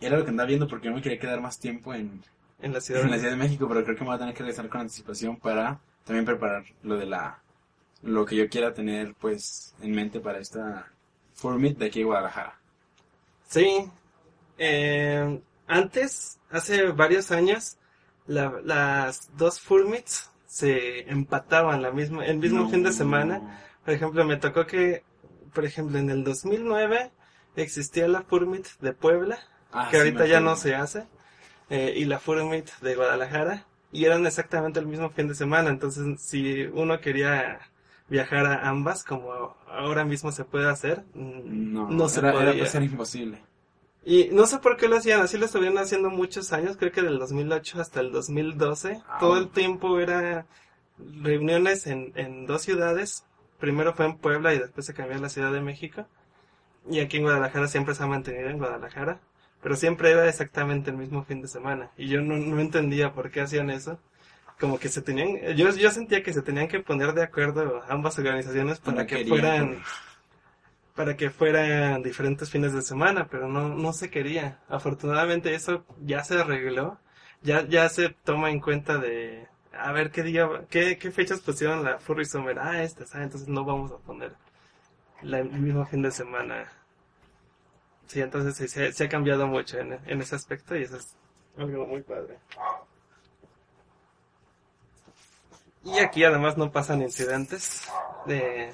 Era 0.00 0.16
lo 0.16 0.24
que 0.24 0.30
andaba 0.30 0.46
viendo 0.46 0.68
porque 0.68 0.88
yo 0.88 0.94
me 0.94 1.02
quería 1.02 1.18
quedar 1.18 1.40
más 1.40 1.58
tiempo 1.58 1.92
en, 1.92 2.22
en 2.62 2.72
la 2.72 2.80
Ciudad 2.80 3.02
en 3.02 3.08
de 3.08 3.12
la 3.12 3.18
Ciudad 3.18 3.32
de 3.32 3.38
México, 3.38 3.66
pero 3.68 3.82
creo 3.84 3.96
que 3.96 4.02
me 4.02 4.06
voy 4.08 4.16
a 4.16 4.20
tener 4.20 4.34
que 4.34 4.42
regresar 4.42 4.68
con 4.68 4.82
anticipación 4.82 5.36
para 5.36 5.80
también 6.04 6.24
preparar 6.24 6.64
lo 6.82 6.96
de 6.96 7.06
la 7.06 7.40
lo 8.02 8.24
que 8.24 8.36
yo 8.36 8.48
quiera 8.48 8.72
tener 8.72 9.14
pues 9.20 9.74
en 9.82 9.92
mente 9.92 10.20
para 10.20 10.38
esta 10.38 10.90
Meet 11.42 11.76
de 11.78 11.86
aquí 11.86 11.98
de 12.00 12.04
Guadalajara. 12.06 12.58
Sí. 13.48 13.90
Eh, 14.58 15.40
antes, 15.66 16.38
hace 16.50 16.86
varios 16.92 17.30
años, 17.30 17.76
la- 18.26 18.60
las 18.64 19.30
dos 19.36 19.60
Furmits 19.60 20.29
se 20.50 21.08
empataban 21.08 21.80
la 21.80 21.92
misma, 21.92 22.26
el 22.26 22.38
mismo 22.38 22.62
No. 22.64 22.68
fin 22.68 22.82
de 22.82 22.92
semana. 22.92 23.60
Por 23.84 23.94
ejemplo, 23.94 24.24
me 24.24 24.36
tocó 24.36 24.66
que, 24.66 25.04
por 25.54 25.64
ejemplo, 25.64 25.96
en 25.96 26.10
el 26.10 26.24
2009 26.24 27.12
existía 27.54 28.08
la 28.08 28.22
Furmit 28.22 28.66
de 28.80 28.92
Puebla, 28.92 29.38
Ah, 29.72 29.86
que 29.88 29.96
sí, 29.96 30.02
ahorita 30.02 30.26
ya 30.26 30.40
no 30.40 30.56
se 30.56 30.74
hace, 30.74 31.06
eh, 31.68 31.94
y 31.96 32.04
la 32.04 32.18
Furmit 32.18 32.68
de 32.80 32.96
Guadalajara, 32.96 33.64
y 33.92 34.06
eran 34.06 34.26
exactamente 34.26 34.80
el 34.80 34.86
mismo 34.86 35.10
fin 35.10 35.28
de 35.28 35.36
semana. 35.36 35.70
Entonces, 35.70 36.20
si 36.20 36.62
uno 36.64 37.00
quería 37.00 37.60
viajar 38.08 38.44
a 38.46 38.68
ambas, 38.68 39.04
como 39.04 39.56
ahora 39.68 40.04
mismo 40.04 40.32
se 40.32 40.44
puede 40.44 40.68
hacer, 40.68 41.04
mm, 41.14 41.72
No, 41.72 41.88
no, 41.88 42.08
se 42.08 42.18
era, 42.18 42.32
pues, 42.32 42.74
era 42.74 42.84
imposible. 42.84 43.40
Y 44.04 44.28
no 44.32 44.46
sé 44.46 44.58
por 44.58 44.76
qué 44.76 44.88
lo 44.88 44.96
hacían, 44.96 45.20
así 45.20 45.36
lo 45.36 45.44
estuvieron 45.44 45.78
haciendo 45.78 46.08
muchos 46.10 46.52
años, 46.52 46.76
creo 46.78 46.90
que 46.90 47.02
del 47.02 47.18
2008 47.18 47.80
hasta 47.80 48.00
el 48.00 48.12
2012. 48.12 49.02
Ah, 49.06 49.18
Todo 49.20 49.36
el 49.36 49.50
tiempo 49.50 50.00
era 50.00 50.46
reuniones 51.22 51.86
en, 51.86 52.12
en 52.14 52.46
dos 52.46 52.62
ciudades. 52.62 53.24
Primero 53.58 53.92
fue 53.92 54.06
en 54.06 54.16
Puebla 54.16 54.54
y 54.54 54.58
después 54.58 54.86
se 54.86 54.94
cambió 54.94 55.16
a 55.16 55.20
la 55.20 55.28
Ciudad 55.28 55.52
de 55.52 55.60
México. 55.60 56.06
Y 56.88 57.00
aquí 57.00 57.18
en 57.18 57.24
Guadalajara 57.24 57.68
siempre 57.68 57.94
se 57.94 58.02
ha 58.02 58.06
mantenido 58.06 58.48
en 58.48 58.58
Guadalajara. 58.58 59.20
Pero 59.62 59.76
siempre 59.76 60.10
era 60.10 60.26
exactamente 60.26 60.90
el 60.90 60.96
mismo 60.96 61.22
fin 61.24 61.42
de 61.42 61.48
semana. 61.48 61.90
Y 61.98 62.08
yo 62.08 62.22
no, 62.22 62.36
no 62.36 62.58
entendía 62.60 63.12
por 63.12 63.30
qué 63.30 63.42
hacían 63.42 63.68
eso. 63.68 63.98
Como 64.58 64.78
que 64.78 64.88
se 64.88 65.02
tenían, 65.02 65.54
yo, 65.56 65.70
yo 65.70 65.90
sentía 65.90 66.22
que 66.22 66.32
se 66.32 66.42
tenían 66.42 66.68
que 66.68 66.80
poner 66.80 67.12
de 67.14 67.22
acuerdo 67.22 67.82
ambas 67.88 68.18
organizaciones 68.18 68.78
para 68.78 69.02
No 69.02 69.06
que 69.06 69.16
querían, 69.16 69.28
fueran 69.28 69.82
para 71.00 71.16
que 71.16 71.30
fueran 71.30 72.02
diferentes 72.02 72.50
fines 72.50 72.74
de 72.74 72.82
semana, 72.82 73.26
pero 73.30 73.48
no, 73.48 73.70
no 73.70 73.94
se 73.94 74.10
quería. 74.10 74.58
Afortunadamente 74.68 75.54
eso 75.54 75.82
ya 76.02 76.22
se 76.24 76.38
arregló, 76.38 76.98
ya, 77.40 77.66
ya 77.66 77.88
se 77.88 78.10
toma 78.10 78.50
en 78.50 78.60
cuenta 78.60 78.98
de, 78.98 79.48
a 79.72 79.92
ver 79.92 80.10
qué 80.10 80.22
día, 80.22 80.46
qué, 80.68 80.98
qué 80.98 81.10
fechas 81.10 81.40
pusieron 81.40 81.84
la 81.84 81.98
Furry 82.00 82.26
Summer, 82.26 82.58
ah, 82.58 82.82
estas, 82.82 83.14
ah, 83.14 83.22
entonces 83.22 83.48
no 83.48 83.64
vamos 83.64 83.92
a 83.92 83.96
poner 83.96 84.34
la- 85.22 85.38
el 85.38 85.48
mismo 85.52 85.86
fin 85.86 86.02
de 86.02 86.10
semana. 86.10 86.70
Sí, 88.06 88.20
entonces 88.20 88.54
sí, 88.56 88.68
se, 88.68 88.92
se 88.92 89.04
ha 89.04 89.08
cambiado 89.08 89.46
mucho 89.46 89.78
en, 89.78 89.98
en 90.04 90.20
ese 90.20 90.34
aspecto 90.34 90.76
y 90.76 90.82
eso 90.82 90.98
es 90.98 91.16
algo 91.56 91.86
muy 91.86 92.02
padre. 92.02 92.36
Y 95.82 95.98
aquí 96.00 96.24
además 96.24 96.58
no 96.58 96.70
pasan 96.70 97.00
incidentes 97.00 97.88
de 98.26 98.70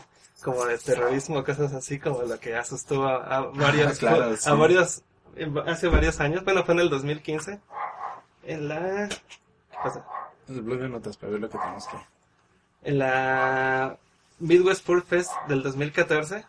como 0.46 0.64
de 0.64 0.78
terrorismo, 0.78 1.42
cosas 1.42 1.72
así 1.72 1.98
como 1.98 2.22
lo 2.22 2.38
que 2.38 2.54
asustó 2.54 3.04
a, 3.04 3.16
a 3.16 3.40
varios, 3.40 3.98
Claro, 3.98 4.26
a 4.30 4.37
sí. 4.37 4.48
varios, 4.48 5.02
hace 5.66 5.88
varios 5.88 6.20
años, 6.20 6.44
bueno 6.44 6.62
fue 6.64 6.74
en 6.74 6.80
el 6.82 6.88
2015, 6.88 7.59
en 8.44 8.68
la, 8.68 9.09
¿qué 9.09 9.76
pasa? 9.82 10.06
El 10.48 10.62
blog 10.62 10.78
de 10.78 10.88
notas 10.88 11.16
para 11.16 11.32
ver 11.32 11.40
lo 11.40 11.50
que 11.50 11.59
tenemos 11.59 11.88
que... 11.88 11.96
En 12.85 12.98
la 13.00 13.98
Midwest 14.38 14.87
Fur 14.87 15.02
Fest 15.04 15.32
del 15.48 15.64
2014, 15.64 16.44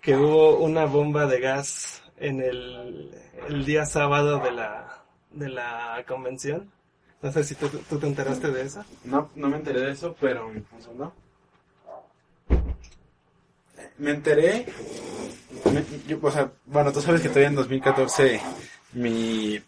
que 0.00 0.16
hubo 0.16 0.56
una 0.60 0.86
bomba 0.86 1.26
de 1.26 1.40
gas 1.40 2.02
en 2.16 2.40
el, 2.40 3.14
el 3.46 3.66
día 3.66 3.84
sábado 3.84 4.38
de 4.38 4.52
la, 4.52 5.02
de 5.32 5.50
la 5.50 6.02
convención. 6.08 6.72
No 7.20 7.30
sé 7.30 7.44
si 7.44 7.54
tú, 7.56 7.68
tú 7.68 7.98
te 7.98 8.06
enteraste 8.06 8.50
de 8.50 8.62
eso. 8.62 8.82
No, 9.04 9.28
no 9.34 9.50
me 9.50 9.58
enteré 9.58 9.80
de 9.82 9.90
eso, 9.90 10.16
pero... 10.18 10.46
¿Un 10.46 10.64
segundo? 10.80 11.12
Me 13.98 14.10
enteré... 14.10 14.66
yo, 16.06 16.18
o 16.22 16.30
sea, 16.30 16.52
bueno, 16.66 16.92
tú 16.92 17.00
sabes 17.00 17.20
que 17.20 17.28
todavía 17.28 17.48
en 17.48 17.54
2014 17.56 18.40
mi, 18.92 19.60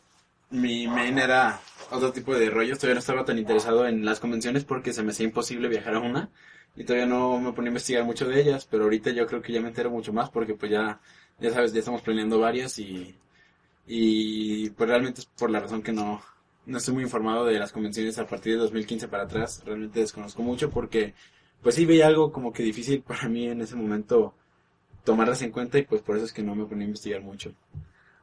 mi 0.50 0.86
main 0.88 1.18
era 1.18 1.60
otro 1.90 2.12
tipo 2.12 2.34
de 2.34 2.50
rollos. 2.50 2.78
Todavía 2.78 2.94
no 2.94 3.00
estaba 3.00 3.24
tan 3.24 3.38
interesado 3.38 3.86
en 3.86 4.04
las 4.04 4.20
convenciones 4.20 4.64
porque 4.64 4.92
se 4.92 5.02
me 5.02 5.10
hacía 5.10 5.26
imposible 5.26 5.68
viajar 5.68 5.94
a 5.94 6.00
una. 6.00 6.30
Y 6.76 6.84
todavía 6.84 7.06
no 7.06 7.38
me 7.40 7.52
ponía 7.52 7.68
a 7.68 7.72
investigar 7.72 8.04
mucho 8.04 8.28
de 8.28 8.40
ellas, 8.40 8.66
pero 8.70 8.84
ahorita 8.84 9.10
yo 9.10 9.26
creo 9.26 9.42
que 9.42 9.52
ya 9.52 9.60
me 9.60 9.68
entero 9.68 9.90
mucho 9.90 10.12
más 10.12 10.30
porque 10.30 10.54
pues 10.54 10.70
ya, 10.70 11.00
ya 11.40 11.50
sabes, 11.52 11.72
ya 11.72 11.80
estamos 11.80 12.02
planeando 12.02 12.38
varias 12.38 12.78
y, 12.78 13.16
y 13.86 14.70
pues 14.70 14.88
realmente 14.88 15.20
es 15.20 15.26
por 15.26 15.50
la 15.50 15.60
razón 15.60 15.82
que 15.82 15.92
no, 15.92 16.22
no 16.66 16.78
estoy 16.78 16.94
muy 16.94 17.02
informado 17.02 17.44
de 17.44 17.58
las 17.58 17.72
convenciones 17.72 18.18
a 18.18 18.26
partir 18.26 18.52
de 18.54 18.60
2015 18.60 19.08
para 19.08 19.24
atrás. 19.24 19.62
Realmente 19.66 20.00
desconozco 20.00 20.42
mucho 20.42 20.70
porque 20.70 21.14
pues 21.62 21.74
sí 21.76 21.86
veía 21.86 22.06
algo 22.08 22.32
como 22.32 22.52
que 22.52 22.62
difícil 22.62 23.02
para 23.08 23.28
mí 23.28 23.48
en 23.48 23.60
ese 23.62 23.76
momento 23.76 24.34
tomarlas 25.04 25.42
en 25.42 25.52
cuenta 25.52 25.78
y 25.78 25.84
pues 25.84 26.02
por 26.02 26.16
eso 26.16 26.26
es 26.26 26.32
que 26.34 26.42
no 26.42 26.54
me 26.56 26.66
ponía 26.66 26.84
a 26.84 26.88
investigar 26.88 27.22
mucho. 27.22 27.54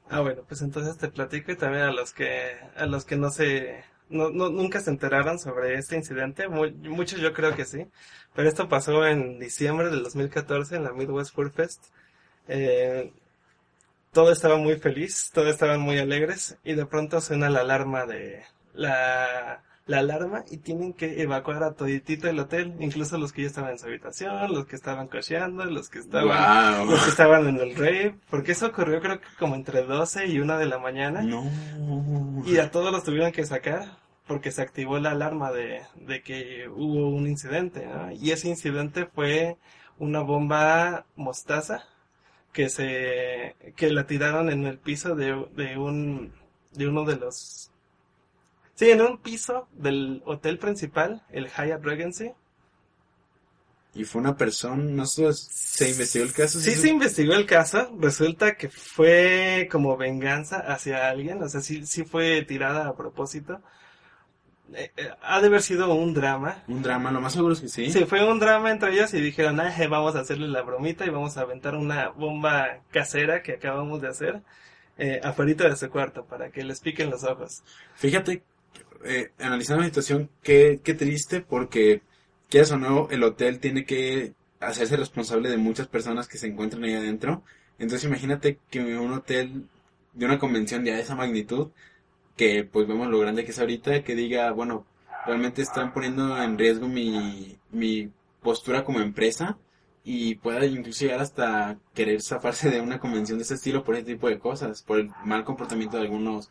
Ah, 0.10 0.22
bueno, 0.22 0.44
pues 0.48 0.62
entonces 0.62 0.98
te 0.98 1.10
platico 1.10 1.52
y 1.52 1.58
también 1.58 1.84
a 1.84 1.92
los 1.92 2.14
que, 2.14 2.54
a 2.78 2.86
los 2.86 3.04
que 3.06 3.18
no 3.18 3.30
se, 3.30 3.84
no, 4.10 4.30
no, 4.30 4.50
nunca 4.50 4.80
se 4.80 4.90
enteraron 4.90 5.38
sobre 5.38 5.76
este 5.76 5.96
incidente, 5.98 6.48
Mu- 6.48 6.72
muchos 6.90 7.20
yo 7.20 7.34
creo 7.34 7.56
que 7.56 7.66
sí, 7.66 7.88
pero 8.34 8.48
esto 8.48 8.70
pasó 8.70 9.06
en 9.06 9.38
diciembre 9.40 9.90
del 9.90 10.04
2014 10.04 10.78
en 10.78 10.84
la 10.86 10.94
Midwest 10.94 11.34
Food 11.36 11.52
Fest. 11.52 11.88
Eh, 12.48 13.14
todo 14.12 14.32
estaba 14.32 14.58
muy 14.58 14.78
feliz, 14.78 15.32
todos 15.34 15.50
estaban 15.50 15.80
muy 15.82 15.98
alegres 16.00 16.58
y 16.64 16.74
de 16.74 16.86
pronto 16.86 17.22
suena 17.22 17.50
la 17.50 17.62
alarma 17.62 18.06
de 18.06 18.44
la, 18.74 19.64
la 19.88 20.00
alarma 20.00 20.44
y 20.52 20.58
tienen 20.58 20.94
que 20.94 21.22
evacuar 21.22 21.64
a 21.64 21.74
toditito 21.74 22.28
el 22.28 22.40
hotel, 22.40 22.76
incluso 22.80 23.18
los 23.18 23.32
que 23.32 23.42
ya 23.44 23.48
estaban 23.48 23.72
en 23.72 23.80
su 23.80 23.86
habitación, 23.88 24.54
los 24.54 24.66
que 24.66 24.76
estaban 24.76 25.08
cocheando, 25.08 25.64
los 25.66 25.90
que 25.90 26.00
estaban 26.00 26.28
Wow. 26.78 26.92
los 26.92 27.04
que 27.04 27.10
estaban 27.10 27.48
en 27.48 27.58
el 27.60 27.76
rave, 27.76 28.16
porque 28.30 28.52
eso 28.52 28.68
ocurrió 28.68 29.00
creo 29.02 29.20
que 29.22 29.28
como 29.40 29.56
entre 29.56 29.84
12 29.84 30.28
y 30.28 30.40
1 30.40 30.58
de 30.58 30.66
la 30.66 30.78
mañana. 30.78 31.22
No. 31.22 31.44
Y 32.46 32.58
a 32.58 32.70
todos 32.70 32.92
los 32.92 33.04
tuvieron 33.04 33.32
que 33.32 33.46
sacar 33.46 33.98
porque 34.28 34.52
se 34.52 34.62
activó 34.62 35.00
la 35.00 35.12
alarma 35.12 35.52
de, 35.54 35.82
de 35.96 36.22
que 36.22 36.68
hubo 36.68 37.08
un 37.10 37.28
incidente, 37.28 37.86
¿no? 37.86 38.12
Y 38.12 38.32
ese 38.32 38.50
incidente 38.50 39.06
fue 39.06 39.56
una 40.00 40.20
bomba 40.20 41.06
mostaza 41.16 41.86
que 42.52 42.70
se 42.70 43.56
que 43.78 43.90
la 43.92 44.06
tiraron 44.06 44.50
en 44.50 44.66
el 44.66 44.80
piso 44.80 45.16
de, 45.16 45.46
de 45.56 45.78
un 45.78 46.34
de 46.74 46.88
uno 46.88 47.06
de 47.06 47.16
los 47.16 47.72
sí 48.78 48.90
en 48.92 49.02
un 49.02 49.18
piso 49.18 49.68
del 49.74 50.22
hotel 50.26 50.58
principal 50.60 51.22
el 51.32 51.48
Hyatt 51.50 51.84
Regency 51.84 52.32
Y 53.94 54.04
fue 54.06 54.22
una 54.22 54.38
persona, 54.38 54.84
no 54.84 55.06
sé, 55.08 55.34
se 55.34 55.90
investigó 55.90 56.24
el 56.26 56.34
caso. 56.34 56.60
Sí, 56.60 56.72
se- 56.72 56.82
se 56.82 56.90
investigó 56.90 57.34
el 57.34 57.46
caso. 57.48 57.92
Resulta 58.00 58.56
que 58.56 58.70
fue 58.70 59.68
como 59.72 59.98
venganza 59.98 60.58
hacia 60.60 61.10
alguien. 61.10 61.42
O 61.42 61.50
sea, 61.50 61.62
sí, 61.62 61.84
sí 61.86 62.04
fue 62.06 62.44
tirada 62.44 62.88
a 62.88 62.96
propósito. 62.96 63.60
Eh, 64.74 64.92
eh, 64.98 65.10
ha 65.22 65.40
de 65.40 65.48
haber 65.48 65.62
sido 65.64 65.92
un 65.96 66.14
drama. 66.14 66.62
Un 66.68 66.84
drama, 66.84 67.10
lo 67.12 67.22
más 67.22 67.34
seguro 67.34 67.54
es 67.54 67.62
que 67.62 67.70
sí. 67.70 67.90
Sí, 67.90 68.06
fue 68.06 68.30
un 68.30 68.38
drama 68.40 68.70
entre 68.70 68.92
ellos 68.92 69.14
y 69.14 69.22
dijeron, 69.22 69.60
ah, 69.62 69.74
vamos 69.90 70.16
a 70.16 70.20
hacerle 70.20 70.48
la 70.48 70.62
bromita 70.62 71.06
y 71.06 71.10
vamos 71.10 71.38
a 71.38 71.42
aventar 71.42 71.74
una 71.76 72.10
bomba 72.10 72.82
casera 72.92 73.42
que 73.42 73.54
acabamos 73.54 74.02
de 74.02 74.10
hacer 74.10 74.42
eh, 74.98 75.22
afuera 75.24 75.70
de 75.70 75.76
su 75.76 75.90
cuarto 75.90 76.26
para 76.26 76.50
que 76.52 76.64
les 76.64 76.82
piquen 76.82 77.10
los 77.10 77.24
ojos. 77.24 77.64
Fíjate, 77.96 78.44
eh, 79.06 79.32
analizando 79.40 79.82
la 79.82 79.88
situación, 79.88 80.30
qué, 80.44 80.80
qué 80.84 80.94
triste 80.94 81.42
porque, 81.42 82.02
quieras 82.50 82.72
o 82.72 82.78
no, 82.78 83.08
el 83.12 83.24
hotel 83.24 83.60
tiene 83.60 83.86
que 83.86 84.34
hacerse 84.60 84.98
responsable 84.98 85.50
de 85.50 85.58
muchas 85.58 85.88
personas 85.88 86.28
que 86.28 86.38
se 86.38 86.48
encuentran 86.48 86.84
ahí 86.84 86.94
adentro. 86.94 87.44
Entonces 87.80 88.06
imagínate 88.06 88.60
que 88.70 88.80
un 88.98 89.14
hotel 89.14 89.66
de 90.14 90.26
una 90.26 90.40
convención 90.40 90.84
de 90.84 91.00
esa 91.00 91.16
magnitud, 91.16 91.70
que 92.36 92.64
pues 92.64 92.88
vemos 92.88 93.08
lo 93.08 93.20
grande 93.20 93.46
que 93.46 93.52
es 93.52 93.60
ahorita, 93.60 94.04
que 94.04 94.16
diga, 94.16 94.52
bueno, 94.52 94.86
realmente 95.26 95.62
están 95.62 95.94
poniendo 95.94 96.42
en 96.42 96.58
riesgo 96.58 96.88
mi, 96.88 97.58
mi 97.72 98.12
postura 98.42 98.84
como 98.84 99.00
empresa 99.00 99.58
y 100.04 100.36
pueda 100.36 100.66
incluso 100.66 101.04
llegar 101.04 101.20
hasta 101.20 101.78
querer 101.94 102.22
zafarse 102.22 102.70
de 102.70 102.82
una 102.82 103.00
convención 103.00 103.38
de 103.38 103.44
ese 103.44 103.56
estilo 103.56 103.84
por 103.84 103.96
ese 103.96 104.06
tipo 104.06 104.30
de 104.30 104.40
cosas, 104.40 104.82
por 104.84 105.00
el 105.00 105.12
mal 105.26 105.44
comportamiento 105.44 105.98
de 105.98 106.04
algunos 106.04 106.50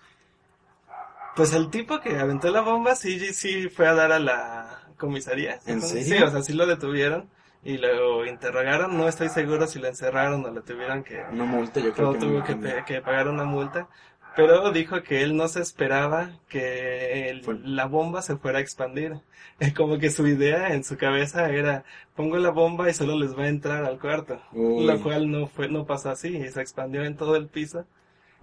Pues 1.36 1.52
el 1.52 1.70
tipo 1.70 2.00
que 2.00 2.18
aventó 2.18 2.50
la 2.50 2.62
bomba 2.62 2.94
sí, 2.96 3.18
sí 3.34 3.68
fue 3.68 3.86
a 3.86 3.94
dar 3.94 4.10
a 4.12 4.18
la 4.18 4.80
comisaría. 4.96 5.60
¿En 5.66 5.82
Sí, 5.82 6.02
serio? 6.04 6.26
o 6.26 6.30
sea, 6.30 6.42
sí 6.42 6.54
lo 6.54 6.66
detuvieron 6.66 7.28
y 7.62 7.76
lo 7.78 8.24
interrogaron. 8.26 8.96
No 8.96 9.06
estoy 9.06 9.28
seguro 9.28 9.66
si 9.66 9.78
lo 9.78 9.86
encerraron 9.88 10.44
o 10.44 10.50
le 10.50 10.62
tuvieron 10.62 11.04
que, 11.04 11.22
Una 11.30 11.44
multa, 11.44 11.80
yo 11.80 11.92
creo 11.92 12.12
que 12.14 12.18
tuvo 12.18 12.42
que, 12.42 12.56
pe- 12.56 12.84
que 12.86 13.00
pagar 13.02 13.28
una 13.28 13.44
multa. 13.44 13.88
Pero 14.34 14.70
dijo 14.70 15.02
que 15.02 15.22
él 15.22 15.34
no 15.34 15.48
se 15.48 15.60
esperaba 15.62 16.30
que 16.48 17.30
el- 17.30 17.42
la 17.76 17.86
bomba 17.86 18.20
se 18.22 18.36
fuera 18.36 18.58
a 18.58 18.62
expandir. 18.62 19.14
Como 19.76 19.98
que 19.98 20.10
su 20.10 20.26
idea 20.26 20.74
en 20.74 20.84
su 20.84 20.96
cabeza 20.98 21.48
era, 21.50 21.84
pongo 22.14 22.36
la 22.38 22.50
bomba 22.50 22.88
y 22.90 22.94
solo 22.94 23.16
les 23.18 23.36
va 23.36 23.44
a 23.44 23.48
entrar 23.48 23.84
al 23.84 23.98
cuarto. 23.98 24.40
Uy. 24.52 24.84
Lo 24.86 25.02
cual 25.02 25.30
no 25.30 25.46
fue, 25.46 25.68
no 25.68 25.86
pasó 25.86 26.10
así, 26.10 26.36
y 26.36 26.48
se 26.50 26.60
expandió 26.60 27.04
en 27.04 27.16
todo 27.16 27.36
el 27.36 27.46
piso. 27.48 27.86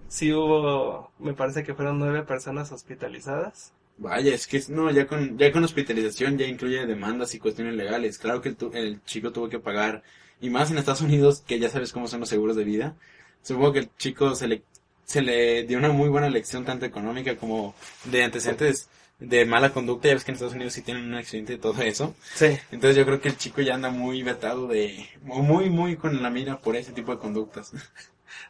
Sí 0.08 0.32
hubo, 0.32 1.10
me 1.18 1.34
parece 1.34 1.64
que 1.64 1.74
fueron 1.74 1.98
nueve 1.98 2.22
personas 2.22 2.72
hospitalizadas. 2.72 3.72
Vaya, 3.96 4.34
es 4.34 4.46
que 4.46 4.60
no, 4.68 4.90
ya 4.90 5.06
con, 5.06 5.38
ya 5.38 5.52
con 5.52 5.62
hospitalización 5.64 6.36
ya 6.36 6.46
incluye 6.46 6.84
demandas 6.86 7.34
y 7.34 7.38
cuestiones 7.38 7.74
legales. 7.74 8.18
Claro 8.18 8.40
que 8.40 8.48
el, 8.50 8.56
tu- 8.56 8.72
el 8.74 9.02
chico 9.04 9.30
tuvo 9.32 9.48
que 9.48 9.60
pagar, 9.60 10.02
y 10.40 10.50
más 10.50 10.70
en 10.70 10.78
Estados 10.78 11.00
Unidos, 11.00 11.42
que 11.46 11.58
ya 11.60 11.68
sabes 11.68 11.92
cómo 11.92 12.08
son 12.08 12.20
los 12.20 12.28
seguros 12.28 12.56
de 12.56 12.64
vida. 12.64 12.96
Supongo 13.42 13.72
que 13.72 13.78
el 13.80 13.90
chico 13.96 14.34
se 14.34 14.48
le, 14.48 14.62
se 15.04 15.22
le 15.22 15.62
dio 15.64 15.78
una 15.78 15.90
muy 15.90 16.08
buena 16.08 16.28
lección, 16.28 16.64
tanto 16.64 16.86
económica 16.86 17.36
como 17.36 17.74
de 18.04 18.24
antecedentes 18.24 18.88
de 19.20 19.44
mala 19.44 19.72
conducta. 19.72 20.08
Ya 20.08 20.14
ves 20.14 20.24
que 20.24 20.32
en 20.32 20.34
Estados 20.34 20.54
Unidos 20.54 20.72
sí 20.72 20.82
tienen 20.82 21.04
un 21.04 21.14
accidente 21.14 21.52
y 21.54 21.58
todo 21.58 21.80
eso. 21.82 22.14
Sí. 22.34 22.58
Entonces 22.72 22.96
yo 22.96 23.04
creo 23.06 23.20
que 23.20 23.28
el 23.28 23.36
chico 23.36 23.62
ya 23.62 23.74
anda 23.74 23.90
muy 23.90 24.22
vetado 24.24 24.66
de, 24.66 25.06
muy, 25.22 25.70
muy 25.70 25.96
con 25.96 26.20
la 26.20 26.30
mira 26.30 26.60
por 26.60 26.74
ese 26.76 26.92
tipo 26.92 27.12
de 27.12 27.18
conductas. 27.20 27.72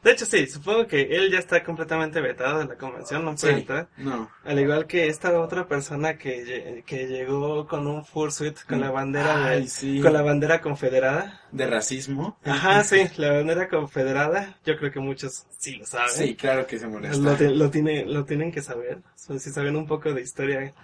De 0.03 0.12
hecho, 0.12 0.26
sí, 0.26 0.47
supongo 0.47 0.87
que 0.87 1.03
él 1.03 1.30
ya 1.32 1.39
está 1.39 1.62
completamente 1.64 2.20
vetado 2.20 2.59
de 2.59 2.66
la 2.66 2.74
convención, 2.76 3.24
no 3.24 3.35
puede 3.35 3.55
Sí. 3.55 3.61
entrar. 3.61 3.89
No. 3.97 4.30
Al 4.45 4.59
igual 4.61 4.87
que 4.87 5.07
esta 5.09 5.39
otra 5.41 5.66
persona 5.66 6.18
que, 6.18 6.82
que 6.87 7.07
llegó 7.07 7.66
con 7.66 7.87
un 7.87 8.05
fursuit 8.05 8.59
con 8.68 8.80
la 8.80 8.91
bandera 8.91 9.51
de- 9.51 9.66
sí. 9.66 10.01
con 10.01 10.12
la 10.12 10.22
bandera 10.22 10.61
confederada. 10.61 11.41
De 11.53 11.66
racismo. 11.66 12.39
Ajá, 12.45 12.85
sí, 12.85 13.07
la 13.16 13.32
bandera 13.32 13.68
confederada. 13.68 14.59
Yo 14.64 14.76
creo 14.76 14.91
que 14.93 15.01
muchos 15.01 15.47
sí 15.59 15.76
lo 15.76 15.87
saben. 15.87 16.11
Sí, 16.11 16.35
claro 16.35 16.66
que 16.66 16.78
se 16.78 16.87
molesta. 16.87 17.16
Lo, 17.18 17.35
ti- 17.37 17.49
lo, 17.55 17.70
tiene, 17.70 18.05
lo 18.05 18.24
tienen 18.24 18.53
que 18.53 18.61
saber. 18.62 18.99
Si 19.14 19.39
saben 19.51 19.76
un 19.76 19.87
poco 19.87 20.12
de 20.12 20.20
historia 20.20 20.74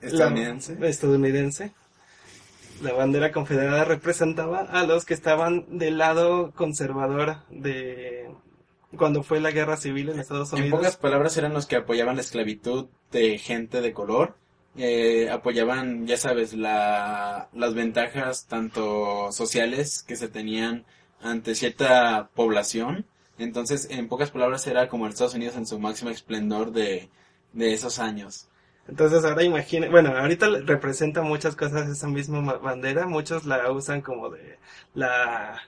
Estadounidense. 0.00 0.76
la- 0.78 0.88
estadounidense. 0.88 1.72
La 2.82 2.92
bandera 2.94 3.30
confederada 3.30 3.84
representaba 3.84 4.60
a 4.60 4.84
los 4.84 5.04
que 5.04 5.14
estaban 5.14 5.78
del 5.78 5.98
lado 5.98 6.52
conservador 6.52 7.36
de 7.50 8.30
cuando 8.96 9.22
fue 9.22 9.40
la 9.40 9.50
guerra 9.50 9.76
civil 9.76 10.08
en 10.08 10.18
Estados 10.18 10.52
En 10.52 10.60
Unidos. 10.60 10.78
pocas 10.78 10.96
palabras 10.96 11.36
eran 11.36 11.52
los 11.52 11.66
que 11.66 11.76
apoyaban 11.76 12.16
la 12.16 12.22
esclavitud 12.22 12.86
de 13.12 13.38
gente 13.38 13.80
de 13.80 13.92
color. 13.92 14.34
Eh, 14.76 15.28
apoyaban, 15.30 16.06
ya 16.06 16.16
sabes, 16.16 16.54
la, 16.54 17.48
las 17.52 17.74
ventajas 17.74 18.46
tanto 18.46 19.30
sociales 19.32 20.02
que 20.02 20.16
se 20.16 20.28
tenían 20.28 20.84
ante 21.20 21.54
cierta 21.54 22.30
población. 22.34 23.04
Entonces, 23.38 23.88
en 23.90 24.08
pocas 24.08 24.30
palabras, 24.30 24.66
era 24.66 24.88
como 24.88 25.06
Estados 25.06 25.34
Unidos 25.34 25.56
en 25.56 25.66
su 25.66 25.78
máximo 25.78 26.10
esplendor 26.10 26.72
de, 26.72 27.10
de 27.52 27.72
esos 27.72 27.98
años. 27.98 28.48
Entonces 28.88 29.24
ahora 29.24 29.44
imagina, 29.44 29.88
bueno, 29.88 30.10
ahorita 30.16 30.48
representa 30.64 31.22
muchas 31.22 31.54
cosas 31.54 31.88
esa 31.88 32.08
misma 32.08 32.40
ma- 32.40 32.54
bandera, 32.58 33.06
muchos 33.06 33.44
la 33.46 33.70
usan 33.70 34.00
como 34.00 34.30
de 34.30 34.58
la, 34.94 35.60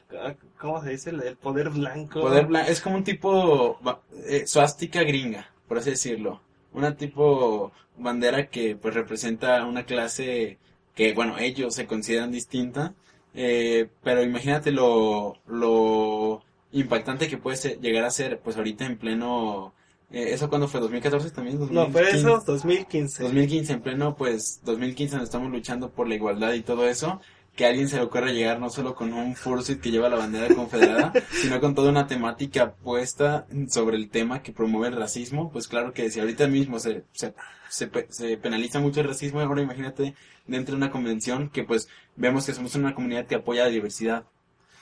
¿cómo 0.59 0.83
se 0.83 0.91
dice? 0.91 1.11
El 1.11 1.37
poder 1.37 1.71
blanco. 1.71 2.21
Poder 2.21 2.49
blan- 2.49 2.67
es 2.67 2.81
como 2.81 2.97
un 2.97 3.05
tipo 3.05 3.79
eh, 4.27 4.47
suástica 4.47 5.03
gringa, 5.05 5.49
por 5.69 5.79
así 5.79 5.91
decirlo. 5.91 6.41
Una 6.73 6.97
tipo 6.97 7.73
bandera 7.97 8.49
que 8.49 8.75
pues 8.77 8.95
representa 8.95 9.65
una 9.67 9.85
clase 9.85 10.59
que, 10.95 11.13
bueno, 11.13 11.39
ellos 11.39 11.75
se 11.75 11.87
consideran 11.87 12.33
distinta, 12.33 12.95
eh, 13.35 13.89
pero 14.03 14.23
imagínate 14.23 14.73
lo, 14.73 15.37
lo 15.47 16.43
impactante 16.73 17.29
que 17.29 17.37
puede 17.39 17.79
llegar 17.81 18.05
a 18.05 18.11
ser, 18.11 18.41
pues 18.41 18.57
ahorita 18.57 18.85
en 18.87 18.99
pleno, 18.99 19.75
eh, 20.13 20.33
¿eso 20.33 20.49
cuándo 20.49 20.69
fue? 20.69 20.81
¿2014 20.81 21.33
también? 21.33 21.59
No, 21.59 21.91
fue 21.91 22.03
2015. 22.03 22.17
eso, 22.19 22.43
2015. 22.47 23.23
2015, 23.23 23.73
en 23.73 23.81
pleno, 23.81 24.15
pues, 24.15 24.61
2015 24.65 25.13
donde 25.13 25.25
estamos 25.25 25.51
luchando 25.51 25.91
por 25.91 26.09
la 26.09 26.15
igualdad 26.15 26.53
y 26.53 26.61
todo 26.63 26.87
eso, 26.87 27.21
que 27.57 27.67
a 27.67 27.69
alguien 27.69 27.89
se 27.89 27.97
le 27.97 28.03
ocurra 28.03 28.31
llegar 28.31 28.61
no 28.61 28.71
solo 28.71 28.95
con 28.95 29.13
un 29.13 29.35
fursuit 29.37 29.81
que 29.81 29.91
lleva 29.91 30.09
la 30.09 30.17
bandera 30.17 30.55
confederada, 30.55 31.13
sino 31.31 31.61
con 31.61 31.75
toda 31.75 31.91
una 31.91 32.07
temática 32.07 32.75
puesta 32.75 33.47
sobre 33.69 33.97
el 33.97 34.11
tema 34.11 34.43
que 34.43 34.53
promueve 34.53 34.89
el 34.89 35.01
racismo, 35.01 35.51
pues 35.51 35.69
claro 35.69 35.93
que 35.93 36.11
si 36.11 36.21
ahorita 36.21 36.47
mismo 36.47 36.79
se, 36.79 37.05
se, 37.13 37.35
se, 37.69 37.91
se 38.09 38.37
penaliza 38.37 38.81
mucho 38.81 39.01
el 39.01 39.09
racismo, 39.09 39.41
ahora 39.41 39.63
imagínate 39.63 40.15
dentro 40.47 40.75
de 40.75 40.79
una 40.79 40.91
convención 40.91 41.49
que 41.51 41.65
pues 41.65 41.89
vemos 42.17 42.47
que 42.47 42.55
somos 42.55 42.75
una 42.75 42.95
comunidad 42.95 43.27
que 43.27 43.37
apoya 43.37 43.65
la 43.65 43.71
diversidad. 43.71 44.25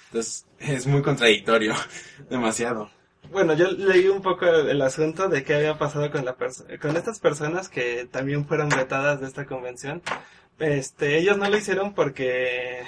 Entonces, 0.07 0.47
es 0.59 0.87
muy 0.87 1.03
contradictorio, 1.03 1.75
demasiado. 2.31 2.91
Bueno, 3.31 3.55
yo 3.55 3.71
leí 3.71 4.09
un 4.09 4.23
poco 4.23 4.47
el 4.47 4.83
asunto 4.83 5.29
de 5.29 5.45
qué 5.45 5.55
había 5.55 5.79
pasado 5.79 6.11
con 6.11 6.25
la 6.25 6.35
con 6.81 6.97
estas 6.97 7.21
personas 7.21 7.69
que 7.69 8.07
también 8.11 8.47
fueron 8.47 8.69
vetadas 8.71 9.21
de 9.21 9.27
esta 9.29 9.47
convención. 9.47 10.03
Este, 10.59 11.19
ellos 11.19 11.39
no 11.39 11.49
lo 11.49 11.57
hicieron 11.57 11.95
porque 11.95 12.83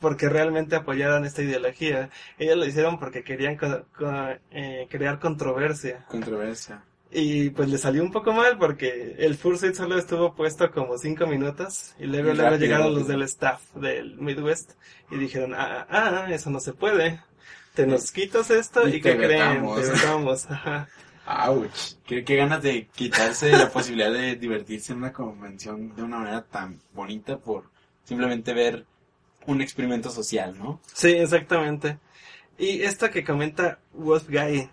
porque 0.00 0.28
realmente 0.28 0.76
apoyaron 0.76 1.24
esta 1.24 1.42
ideología. 1.42 2.10
Ellos 2.38 2.56
lo 2.56 2.64
hicieron 2.66 3.00
porque 3.00 3.24
querían 3.24 3.56
co- 3.56 3.84
co- 3.96 4.28
eh, 4.52 4.86
crear 4.88 5.18
controversia. 5.18 6.04
Controversia. 6.08 6.84
Y 7.10 7.50
pues 7.50 7.68
le 7.70 7.78
salió 7.78 8.02
un 8.02 8.12
poco 8.12 8.32
mal 8.32 8.58
porque 8.58 9.16
el 9.18 9.34
Fursuit 9.36 9.74
solo 9.74 9.98
estuvo 9.98 10.34
puesto 10.34 10.70
como 10.70 10.98
cinco 10.98 11.26
minutos 11.26 11.94
y 11.98 12.04
luego, 12.04 12.28
luego 12.34 12.56
llegaron 12.60 12.94
los 12.94 13.08
del 13.08 13.22
staff 13.22 13.62
del 13.74 14.16
Midwest 14.18 14.72
y 15.10 15.16
dijeron, 15.16 15.54
ah, 15.56 15.86
ah, 15.90 16.26
eso 16.30 16.50
no 16.50 16.60
se 16.60 16.74
puede. 16.74 17.20
Te 17.78 17.86
nos 17.86 18.10
quitas 18.10 18.50
esto 18.50 18.88
Y 18.88 18.96
y, 18.96 19.00
¿qué 19.00 19.16
creen? 19.16 19.64
Te 19.76 19.88
vetamos. 19.88 20.48
Ouch. 21.24 21.94
Qué, 22.04 22.24
qué 22.24 22.34
ganas 22.34 22.60
de 22.60 22.88
quitarse 22.88 23.52
la 23.52 23.70
posibilidad 23.70 24.12
de 24.12 24.34
divertirse 24.34 24.90
en 24.90 24.98
una 24.98 25.12
convención 25.12 25.94
de 25.94 26.02
una 26.02 26.18
manera 26.18 26.42
tan 26.42 26.80
bonita 26.92 27.38
por 27.38 27.70
simplemente 28.02 28.52
ver 28.52 28.84
un 29.46 29.60
experimento 29.60 30.10
social, 30.10 30.58
¿no? 30.58 30.80
Sí, 30.92 31.10
exactamente. 31.10 31.98
Y 32.58 32.82
esto 32.82 33.12
que 33.12 33.22
comenta 33.22 33.78
Wolfguy 33.92 34.68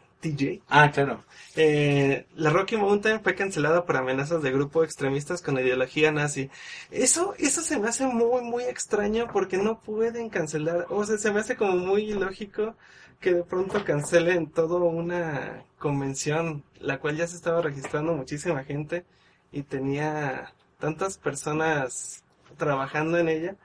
Ah, 0.67 0.91
claro. 0.91 1.23
eh, 1.55 2.25
la 2.35 2.49
Rocky 2.49 2.77
Mountain 2.77 3.21
fue 3.21 3.35
cancelada 3.35 3.85
por 3.85 3.97
amenazas 3.97 4.41
de 4.41 4.51
grupos 4.51 4.85
extremistas 4.85 5.41
con 5.41 5.57
ideología 5.59 6.11
nazi. 6.11 6.49
Eso, 6.91 7.35
eso 7.37 7.61
se 7.61 7.79
me 7.79 7.87
hace 7.89 8.05
muy, 8.07 8.41
muy 8.43 8.63
extraño 8.63 9.29
porque 9.31 9.57
no 9.57 9.79
pueden 9.81 10.29
cancelar, 10.29 10.85
o 10.89 11.05
sea, 11.05 11.17
se 11.17 11.31
me 11.31 11.39
hace 11.39 11.55
como 11.55 11.75
muy 11.77 12.11
ilógico 12.11 12.75
que 13.19 13.33
de 13.33 13.43
pronto 13.43 13.83
cancelen 13.83 14.51
toda 14.51 14.77
una 14.79 15.65
convención, 15.79 16.63
la 16.79 16.99
cual 16.99 17.17
ya 17.17 17.27
se 17.27 17.35
estaba 17.37 17.61
registrando 17.61 18.13
muchísima 18.13 18.63
gente 18.63 19.05
y 19.51 19.63
tenía 19.63 20.53
tantas 20.79 21.17
personas 21.17 22.23
trabajando 22.57 23.17
en 23.17 23.29
ella 23.29 23.55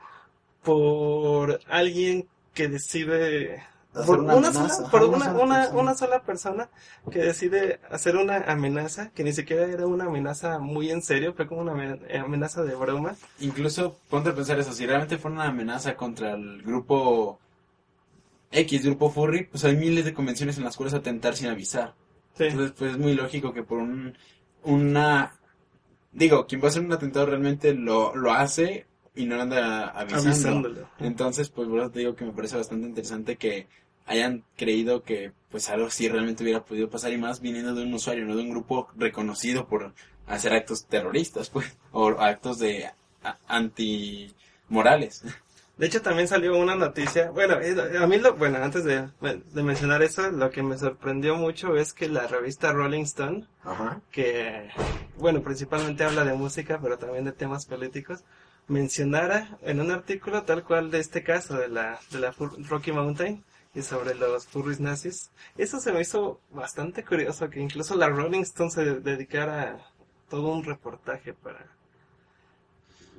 por 0.63 1.61
alguien 1.69 2.29
que 2.55 2.69
decide 2.69 3.63
por 3.93 4.21
una 4.21 4.53
sola, 4.53 4.67
ajá, 4.67 4.91
por 4.91 5.03
una 5.03 5.17
una, 5.17 5.25
sola 5.25 5.43
una, 5.43 5.55
persona. 5.57 5.81
una 5.81 5.95
sola 5.95 6.23
persona 6.23 6.69
que 7.11 7.19
decide 7.19 7.81
hacer 7.91 8.17
una 8.17 8.45
amenaza 8.45 9.11
que 9.11 9.25
ni 9.25 9.33
siquiera 9.33 9.67
era 9.67 9.87
una 9.87 10.05
amenaza 10.05 10.59
muy 10.59 10.91
en 10.91 11.03
serio, 11.03 11.35
fue 11.35 11.47
como 11.47 11.63
una 11.63 11.73
amen- 11.73 12.01
amenaza 12.25 12.63
de 12.63 12.75
broma. 12.75 13.17
Incluso 13.41 13.97
ponte 14.09 14.31
a 14.31 14.35
pensar 14.35 14.59
eso, 14.61 14.73
si 14.73 14.87
realmente 14.87 15.19
fuera 15.19 15.37
una 15.37 15.49
amenaza 15.49 15.97
contra 15.97 16.35
el 16.35 16.63
grupo 16.63 17.41
X, 18.53 18.85
grupo 18.85 19.11
Furry, 19.11 19.45
pues 19.47 19.65
hay 19.65 19.77
miles 19.77 20.05
de 20.05 20.15
convenciones 20.15 20.59
en 20.59 20.65
las 20.65 20.77
cuales 20.77 20.95
atentar 20.95 21.37
sin 21.37 21.49
avisar. 21.49 21.95
Sí. 22.37 22.45
Entonces, 22.45 22.75
pues 22.79 22.93
es 22.93 22.99
muy 22.99 23.15
lógico 23.15 23.53
que 23.53 23.63
por 23.63 23.79
un, 23.79 24.17
una... 24.65 25.35
Digo, 26.13 26.47
quien 26.47 26.61
va 26.61 26.67
a 26.67 26.69
hacer 26.69 26.83
un 26.83 26.93
atentado 26.93 27.27
realmente 27.27 27.75
lo, 27.75 28.15
lo 28.17 28.33
hace 28.33 28.87
y 29.15 29.27
no 29.27 29.41
anda 29.41 29.89
avisando. 29.89 30.31
avisándolo. 30.31 30.89
Entonces, 31.01 31.49
pues 31.51 31.69
por 31.69 31.79
eso 31.81 31.91
te 31.91 31.99
digo 32.01 32.15
que 32.15 32.25
me 32.25 32.33
parece 32.33 32.57
bastante 32.57 32.87
interesante 32.87 33.37
que 33.37 33.67
hayan 34.07 34.45
creído 34.57 35.03
que 35.03 35.33
pues 35.51 35.69
algo 35.69 35.87
así 35.87 36.09
realmente 36.09 36.43
hubiera 36.43 36.65
podido 36.65 36.89
pasar 36.91 37.13
y 37.13 37.19
más 37.19 37.41
viniendo 37.41 37.75
de 37.75 37.83
un 37.85 37.95
usuario, 37.95 38.25
no 38.25 38.37
de 38.37 38.43
un 38.43 38.51
grupo 38.51 38.89
reconocido 38.97 39.67
por 39.67 39.93
hacer 40.27 40.53
actos 40.53 40.87
terroristas, 40.87 41.51
pues, 41.51 41.77
o 41.93 42.09
actos 42.21 42.59
de 42.61 42.87
a- 43.25 43.37
antimorales. 43.49 45.23
De 45.77 45.87
hecho, 45.87 46.03
también 46.03 46.29
salió 46.29 46.57
una 46.59 46.75
noticia. 46.75 47.31
Bueno, 47.31 47.55
eh, 47.61 47.75
a 47.99 48.07
mí, 48.07 48.19
lo, 48.19 48.35
bueno, 48.35 48.59
antes 48.59 48.85
de, 48.85 49.09
de 49.21 49.63
mencionar 49.63 50.03
eso, 50.03 50.31
lo 50.31 50.51
que 50.51 50.63
me 50.63 50.77
sorprendió 50.77 51.37
mucho 51.37 51.75
es 51.77 51.95
que 51.95 52.07
la 52.09 52.27
revista 52.27 52.73
Rolling 52.73 53.05
Stone, 53.05 53.47
Ajá. 53.65 54.01
que, 54.13 54.69
bueno, 55.17 55.41
principalmente 55.43 56.05
habla 56.05 56.25
de 56.25 56.35
música, 56.35 56.79
pero 56.83 56.99
también 56.99 57.25
de 57.25 57.33
temas 57.33 57.65
políticos, 57.65 58.21
mencionara 58.71 59.59
en 59.63 59.81
un 59.81 59.91
artículo 59.91 60.45
tal 60.45 60.65
cual 60.65 60.91
de 60.91 61.01
este 61.01 61.23
caso, 61.23 61.59
de 61.59 61.69
la, 61.69 62.01
de 62.11 62.19
la 62.21 62.35
Rocky 62.69 62.93
Mountain 62.93 63.45
y 63.75 63.83
sobre 63.83 64.15
los 64.15 64.47
furries 64.47 64.81
nazis. 64.81 65.31
Eso 65.59 65.81
se 65.81 65.93
me 65.93 66.01
hizo 66.01 66.41
bastante 66.51 67.05
curioso, 67.05 67.51
que 67.51 67.61
incluso 67.61 67.97
la 67.97 68.09
Rolling 68.09 68.43
Stone 68.43 68.71
se 68.71 68.85
dedicara 69.01 69.73
a 69.73 69.93
todo 70.31 70.53
un 70.53 70.65
reportaje 70.65 71.35
para, 71.35 71.67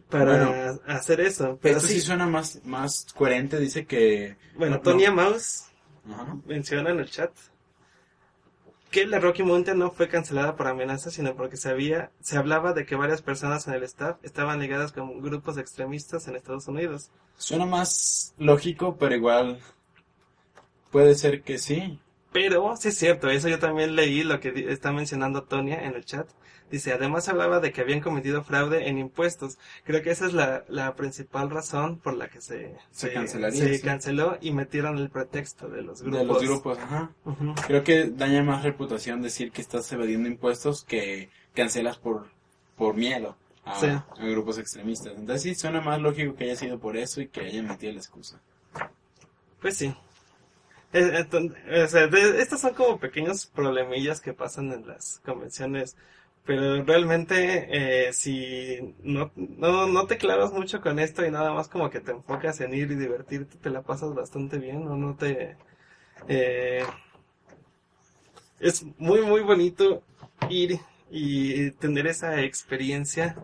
para 0.10 0.46
Bueno. 0.46 0.80
hacer 0.88 1.22
eso. 1.22 1.58
Pero 1.62 1.78
esto 1.78 1.88
sí 1.88 1.96
sí, 1.96 2.02
suena 2.02 2.28
más, 2.28 2.62
más 2.66 3.08
coherente, 3.16 3.60
dice 3.60 3.86
que... 3.86 4.36
bueno, 4.56 4.76
no- 4.78 4.82
Tonya 4.82 5.12
Mouse 5.12 5.66
menciona 6.46 6.90
en 6.92 7.00
el 7.00 7.10
chat 7.10 7.32
que 8.92 9.08
la 9.08 9.20
Rocky 9.20 9.42
Mountain 9.42 9.80
no 9.80 9.90
fue 9.92 10.10
cancelada 10.10 10.58
por 10.58 10.68
amenazas, 10.68 11.14
sino 11.14 11.34
porque 11.36 11.56
se 11.56 11.70
había, 11.70 12.12
se 12.20 12.38
hablaba 12.38 12.74
de 12.74 12.86
que 12.86 12.96
varias 12.96 13.22
personas 13.22 13.66
en 13.68 13.74
el 13.74 13.84
staff 13.84 14.18
estaban 14.22 14.60
ligadas 14.60 14.92
con 14.92 15.22
grupos 15.22 15.58
extremistas 15.58 16.28
en 16.28 16.36
Estados 16.36 16.68
Unidos. 16.68 17.10
Suena 17.38 17.66
más 17.66 18.34
lógico, 18.38 18.98
pero 19.00 19.16
igual 19.16 19.60
puede 20.92 21.16
ser 21.16 21.42
que 21.42 21.58
sí. 21.58 22.00
Pero, 22.34 22.76
sí 22.76 22.90
es 22.90 22.98
cierto, 22.98 23.30
eso 23.30 23.48
yo 23.48 23.60
también 23.60 23.96
leí 23.96 24.24
lo 24.24 24.40
que 24.42 24.68
está 24.70 24.92
mencionando 24.92 25.44
Tonia 25.44 25.86
en 25.86 25.96
el 25.96 26.06
chat. 26.06 26.28
Dice, 26.72 26.94
además 26.94 27.28
hablaba 27.28 27.60
de 27.60 27.72
que 27.74 27.82
habían 27.82 28.00
cometido 28.00 28.44
fraude 28.44 28.88
en 28.88 28.98
impuestos. 28.98 29.58
Creo 29.84 30.02
que 30.02 30.10
esa 30.12 30.26
es 30.26 30.34
la, 30.34 30.64
la 30.70 30.96
principal 30.96 31.50
razón 31.50 32.00
por 32.00 32.16
la 32.16 32.30
que 32.30 32.40
se, 32.42 32.76
Se 32.92 33.12
cancelaría, 33.12 33.60
se 33.66 33.76
sí. 33.76 33.82
canceló 33.84 34.38
y 34.42 34.52
metieron 34.52 34.98
el 34.98 35.10
pretexto 35.10 35.68
de 35.68 35.82
los 35.82 36.02
grupos. 36.02 36.20
De 36.20 36.26
los 36.26 36.42
grupos, 36.44 36.78
ajá. 36.80 37.12
Ujú. 37.26 37.54
Creo 37.68 37.84
que 37.84 38.06
daña 38.06 38.42
más 38.42 38.64
reputación 38.64 39.22
decir 39.22 39.52
que 39.52 39.62
estás 39.62 39.92
evadiendo 39.92 40.30
impuestos 40.30 40.86
que 40.86 41.30
cancelas 41.54 41.98
por, 41.98 42.28
por 42.78 42.96
miedo 42.96 43.36
a, 43.66 43.80
Sí. 43.80 43.88
a 43.88 44.06
grupos 44.18 44.58
extremistas. 44.58 45.14
Entonces 45.18 45.42
sí, 45.44 45.54
suena 45.56 45.82
más 45.82 46.00
lógico 46.02 46.36
que 46.36 46.46
haya 46.46 46.56
sido 46.56 46.80
por 46.80 46.96
eso 46.96 47.20
y 47.22 47.28
que 47.28 47.42
hayan 47.42 47.68
metido 47.68 47.92
la 47.92 48.00
excusa. 48.00 48.40
Pues 49.62 49.78
sí. 49.78 49.94
Eh, 50.94 51.24
enton- 51.26 51.56
o 51.84 51.88
sea, 51.88 52.08
de- 52.08 52.42
estos 52.42 52.60
son 52.62 52.74
como 52.74 53.00
pequeños 53.00 53.46
problemillas 53.46 54.20
que 54.20 54.34
pasan 54.34 54.72
en 54.74 54.86
las 54.88 55.22
convenciones, 55.24 55.96
pero 56.46 56.84
realmente 56.84 57.68
eh, 58.08 58.14
si 58.14 58.96
no, 59.04 59.32
no, 59.36 59.88
no 59.88 60.08
te 60.08 60.18
clavas 60.18 60.52
mucho 60.54 60.82
con 60.82 61.00
esto 61.00 61.26
y 61.26 61.32
nada 61.32 61.54
más 61.54 61.68
como 61.68 61.90
que 61.90 62.00
te 62.02 62.12
enfocas 62.12 62.60
en 62.62 62.74
ir 62.74 62.92
y 62.92 62.96
divertirte, 62.96 63.58
te 63.58 63.70
la 63.70 63.82
pasas 63.84 64.14
bastante 64.16 64.58
bien, 64.58 64.88
o 64.88 64.96
no 64.98 65.16
te... 65.16 65.58
eh, 66.28 66.84
es 68.60 68.84
muy, 68.98 69.22
muy 69.22 69.42
bonito 69.42 70.04
ir 70.50 70.80
y 71.10 71.72
tener 71.72 72.08
esa 72.08 72.42
experiencia 72.42 73.36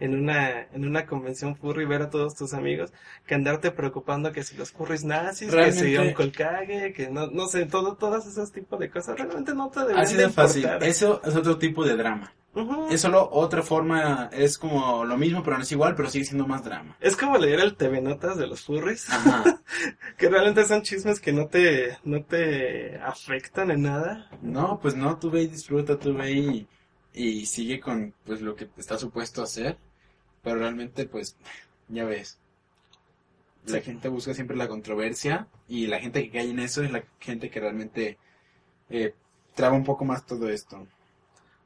en 0.00 0.14
una, 0.16 0.62
en 0.72 0.84
una 0.84 1.06
convención 1.06 1.54
furry, 1.56 1.84
ver 1.84 2.02
a 2.02 2.10
todos 2.10 2.34
tus 2.34 2.54
amigos, 2.54 2.92
que 3.26 3.34
andarte 3.36 3.70
preocupando 3.70 4.32
que 4.32 4.42
si 4.42 4.56
los 4.56 4.72
furries 4.72 5.04
nazis, 5.04 5.54
que 5.54 5.70
si 5.72 5.96
un 5.96 6.12
colcague, 6.12 6.92
que 6.92 7.08
no, 7.08 7.28
no 7.28 7.46
sé, 7.46 7.66
todo, 7.66 7.96
todos 7.96 8.26
esos 8.26 8.50
tipos 8.50 8.80
de 8.80 8.90
cosas, 8.90 9.16
realmente 9.16 9.54
no 9.54 9.70
te 9.70 9.80
deberían 9.80 10.02
Así 10.02 10.16
de 10.16 10.22
de 10.24 10.30
fácil. 10.30 10.62
importar. 10.64 10.88
Eso 10.88 11.20
es 11.24 11.36
otro 11.36 11.56
tipo 11.58 11.84
de 11.84 11.96
drama. 11.96 12.32
Es 12.90 13.00
solo 13.00 13.30
otra 13.32 13.62
forma, 13.62 14.28
es 14.32 14.58
como 14.58 15.04
lo 15.06 15.16
mismo, 15.16 15.42
pero 15.42 15.56
no 15.56 15.62
es 15.62 15.72
igual, 15.72 15.94
pero 15.94 16.10
sigue 16.10 16.26
siendo 16.26 16.46
más 16.46 16.62
drama. 16.62 16.94
Es 17.00 17.16
como 17.16 17.38
leer 17.38 17.60
el 17.60 17.76
TV 17.76 18.02
Notas 18.02 18.36
de 18.36 18.46
los 18.46 18.60
furries, 18.62 19.08
Ajá. 19.08 19.42
que 20.18 20.28
realmente 20.28 20.64
son 20.66 20.82
chismes 20.82 21.18
que 21.18 21.32
no 21.32 21.46
te, 21.46 21.96
no 22.04 22.22
te 22.22 22.98
afectan 22.98 23.70
en 23.70 23.82
nada. 23.82 24.28
No, 24.42 24.78
pues 24.80 24.94
no, 24.94 25.18
tú 25.18 25.30
ve 25.30 25.42
y 25.42 25.46
disfruta, 25.46 25.98
tú 25.98 26.12
ve 26.14 26.30
y, 26.32 26.68
y 27.14 27.46
sigue 27.46 27.80
con 27.80 28.12
pues 28.26 28.42
lo 28.42 28.54
que 28.54 28.68
está 28.76 28.98
supuesto 28.98 29.40
a 29.40 29.44
hacer, 29.44 29.78
pero 30.42 30.56
realmente 30.58 31.06
pues 31.06 31.36
ya 31.88 32.04
ves. 32.04 32.38
La 33.64 33.78
Sí. 33.78 33.84
gente 33.84 34.08
busca 34.08 34.34
siempre 34.34 34.56
la 34.56 34.68
controversia 34.68 35.46
y 35.68 35.86
la 35.86 36.00
gente 36.00 36.22
que 36.22 36.30
cae 36.30 36.50
en 36.50 36.58
eso 36.58 36.82
es 36.82 36.90
la 36.92 37.04
gente 37.20 37.48
que 37.48 37.60
realmente 37.60 38.18
eh, 38.90 39.14
traba 39.54 39.76
un 39.76 39.84
poco 39.84 40.04
más 40.04 40.26
todo 40.26 40.48
esto. 40.50 40.86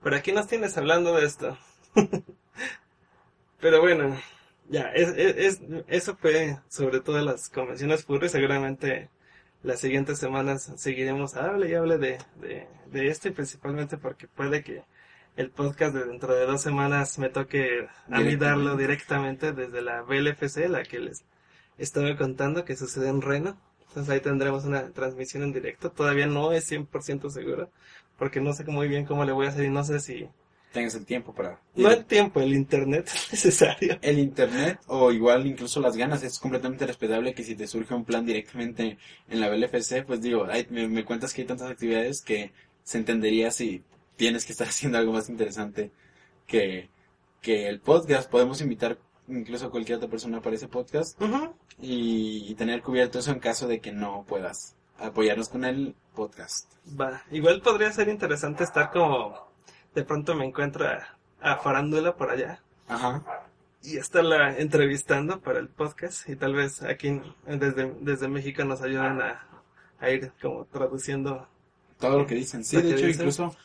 Pero 0.03 0.17
aquí 0.17 0.33
nos 0.33 0.47
tienes 0.47 0.77
hablando 0.77 1.15
de 1.15 1.27
esto. 1.27 1.57
Pero 3.61 3.81
bueno, 3.81 4.17
ya, 4.69 4.83
es, 4.93 5.09
es, 5.17 5.37
es- 5.37 5.61
eso 5.89 6.17
fue 6.17 6.59
sobre 6.69 7.01
todo 7.01 7.21
las 7.21 7.49
convenciones 7.49 8.05
furry. 8.05 8.29
Seguramente 8.29 9.11
las 9.63 9.81
siguientes 9.81 10.19
semanas 10.19 10.73
seguiremos 10.77 11.35
hable 11.37 11.71
y 11.71 11.75
hable 11.75 11.99
de, 11.99 12.19
de, 12.41 12.69
de 12.91 13.09
esto 13.09 13.29
y 13.29 13.33
principalmente 13.33 13.97
porque 13.97 14.29
puede 14.29 14.63
que 14.63 14.83
el 15.37 15.51
podcast 15.51 15.95
de 15.95 16.05
dentro 16.05 16.35
de 16.35 16.47
dos 16.47 16.63
semanas 16.63 17.19
me 17.19 17.29
toque 17.29 17.89
a 18.11 18.21
mí 18.21 18.37
darlo 18.37 18.77
directamente 18.77 19.53
desde 19.53 19.83
la 19.83 20.03
BLFC, 20.03 20.69
la 20.69 20.83
que 20.83 20.99
les 21.01 21.25
estaba 21.79 22.17
contando 22.17 22.65
que 22.65 22.77
sucede 22.77 23.09
en 23.09 23.21
Reno. 23.23 23.59
Entonces 23.89 24.13
ahí 24.13 24.21
tendremos 24.21 24.65
una 24.65 24.91
transmisión 24.93 25.43
en 25.43 25.53
directo. 25.53 25.91
Todavía 25.91 26.27
no 26.27 26.53
es 26.53 26.71
100% 26.71 27.31
seguro 27.31 27.71
porque 28.19 28.41
no 28.41 28.53
sé 28.53 28.65
muy 28.65 28.89
bien 28.89 29.05
cómo 29.05 29.25
le 29.25 29.33
voy 29.33 29.47
a 29.47 29.51
hacer 29.51 29.65
y 29.65 29.71
no 29.71 29.85
sé 29.85 30.01
si... 30.01 30.29
Tengas 30.73 30.95
el 30.95 31.07
tiempo 31.07 31.33
para... 31.33 31.61
No 31.75 31.91
el 31.91 32.05
tiempo, 32.05 32.41
el 32.41 32.53
internet 32.53 33.09
es 33.15 33.33
necesario. 33.33 33.99
el 34.03 34.19
internet 34.19 34.81
o 34.87 35.11
igual 35.13 35.47
incluso 35.47 35.81
las 35.81 35.97
ganas 35.97 36.23
es 36.23 36.39
completamente 36.39 36.87
respetable 36.87 37.35
que 37.35 37.45
si 37.45 37.55
te 37.55 37.67
surge 37.67 37.95
un 37.95 38.05
plan 38.05 38.27
directamente 38.27 38.99
en 39.29 39.41
la 39.41 39.49
BLFC, 39.49 40.05
pues 40.07 40.21
digo, 40.21 40.47
ay, 40.51 40.67
me, 40.71 40.89
me 40.89 41.05
cuentas 41.05 41.33
que 41.33 41.43
hay 41.43 41.47
tantas 41.47 41.71
actividades 41.71 42.21
que 42.21 42.53
se 42.83 42.99
entendería 42.99 43.51
si 43.51 43.83
tienes 44.17 44.45
que 44.45 44.53
estar 44.53 44.69
haciendo 44.69 44.99
algo 44.99 45.13
más 45.13 45.29
interesante 45.29 45.91
que, 46.47 46.89
que 47.41 47.69
el 47.69 47.81
podcast. 47.81 48.31
Podemos 48.31 48.61
invitar 48.61 48.99
incluso 49.29 49.67
a 49.67 49.71
cualquier 49.71 49.99
otra 49.99 50.11
persona 50.11 50.41
para 50.41 50.57
ese 50.57 50.69
podcast 50.69 51.21
y, 51.81 52.47
y 52.49 52.55
tener 52.55 52.83
cubierto 52.83 53.19
eso 53.19 53.33
en 53.33 53.41
caso 53.41 53.67
de 53.67 53.81
que 53.81 53.93
no 53.93 54.25
puedas 54.27 54.77
apoyarnos 54.99 55.49
con 55.49 55.65
el 55.65 55.95
podcast. 56.15 56.71
Va, 56.99 57.23
igual 57.31 57.61
podría 57.63 57.93
ser 57.93 58.09
interesante 58.09 58.65
estar 58.65 58.91
como... 58.91 59.47
De 59.95 60.05
pronto 60.05 60.35
me 60.35 60.45
encuentro 60.45 60.87
a, 60.87 61.07
a 61.41 61.57
Farándula 61.57 62.17
por 62.17 62.31
allá 62.31 62.61
Ajá. 62.87 63.23
y 63.83 63.97
estarla 63.97 64.59
entrevistando 64.59 65.41
para 65.41 65.59
el 65.59 65.69
podcast 65.69 66.29
y 66.29 66.37
tal 66.37 66.55
vez 66.55 66.83
aquí 66.83 67.19
desde, 67.47 67.95
desde 68.01 68.29
México 68.29 68.63
nos 68.65 68.83
ayuden 68.83 69.23
a, 69.23 69.47
a 69.99 70.11
ir 70.11 70.33
como 70.43 70.67
traduciendo. 70.67 71.49
Todo 71.99 72.19
lo 72.19 72.27
que 72.27 72.35
dicen. 72.35 72.63
Sí, 72.63 72.77
de 72.77 72.89
hecho, 72.91 73.07
dicen. 73.07 73.13
incluso 73.13 73.57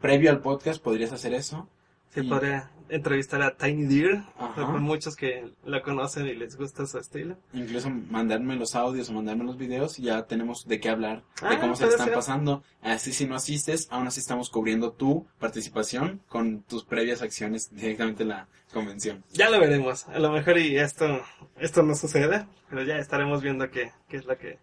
previo 0.00 0.30
al 0.30 0.40
podcast 0.40 0.80
podrías 0.80 1.12
hacer 1.12 1.34
eso. 1.34 1.68
Se 2.10 2.20
Y- 2.22 2.28
podría 2.28 2.70
entrevistar 2.88 3.40
a 3.40 3.56
Tiny 3.56 3.84
Deer, 3.86 4.22
hay 4.56 4.64
muchos 4.80 5.14
que 5.14 5.52
la 5.64 5.80
conocen 5.80 6.26
y 6.26 6.34
les 6.34 6.56
gusta 6.56 6.84
su 6.86 6.98
estilo. 6.98 7.36
Incluso 7.52 7.88
mandarme 7.88 8.56
los 8.56 8.74
audios 8.74 9.08
o 9.08 9.12
mandarme 9.12 9.44
los 9.44 9.56
videos 9.56 9.96
y 10.00 10.02
ya 10.02 10.26
tenemos 10.26 10.66
de 10.66 10.80
qué 10.80 10.88
hablar, 10.88 11.22
de 11.40 11.46
Ah, 11.54 11.58
cómo 11.60 11.76
se 11.76 11.86
están 11.86 12.06
ser. 12.06 12.14
pasando. 12.14 12.64
Así 12.82 13.12
si 13.12 13.26
no 13.26 13.36
asistes, 13.36 13.86
aún 13.92 14.08
así 14.08 14.18
estamos 14.18 14.50
cubriendo 14.50 14.90
tu 14.90 15.24
participación 15.38 16.20
con 16.28 16.62
tus 16.62 16.84
previas 16.84 17.22
acciones 17.22 17.72
directamente 17.72 18.24
en 18.24 18.30
la 18.30 18.48
convención. 18.72 19.22
Ya 19.32 19.48
lo 19.50 19.60
veremos, 19.60 20.08
a 20.08 20.18
lo 20.18 20.32
mejor 20.32 20.58
y 20.58 20.76
esto, 20.76 21.20
esto 21.60 21.84
no 21.84 21.94
sucede, 21.94 22.44
pero 22.68 22.82
ya 22.82 22.98
estaremos 22.98 23.40
viendo 23.40 23.70
qué, 23.70 23.92
qué 24.08 24.16
es 24.16 24.24
lo 24.24 24.36
que 24.36 24.58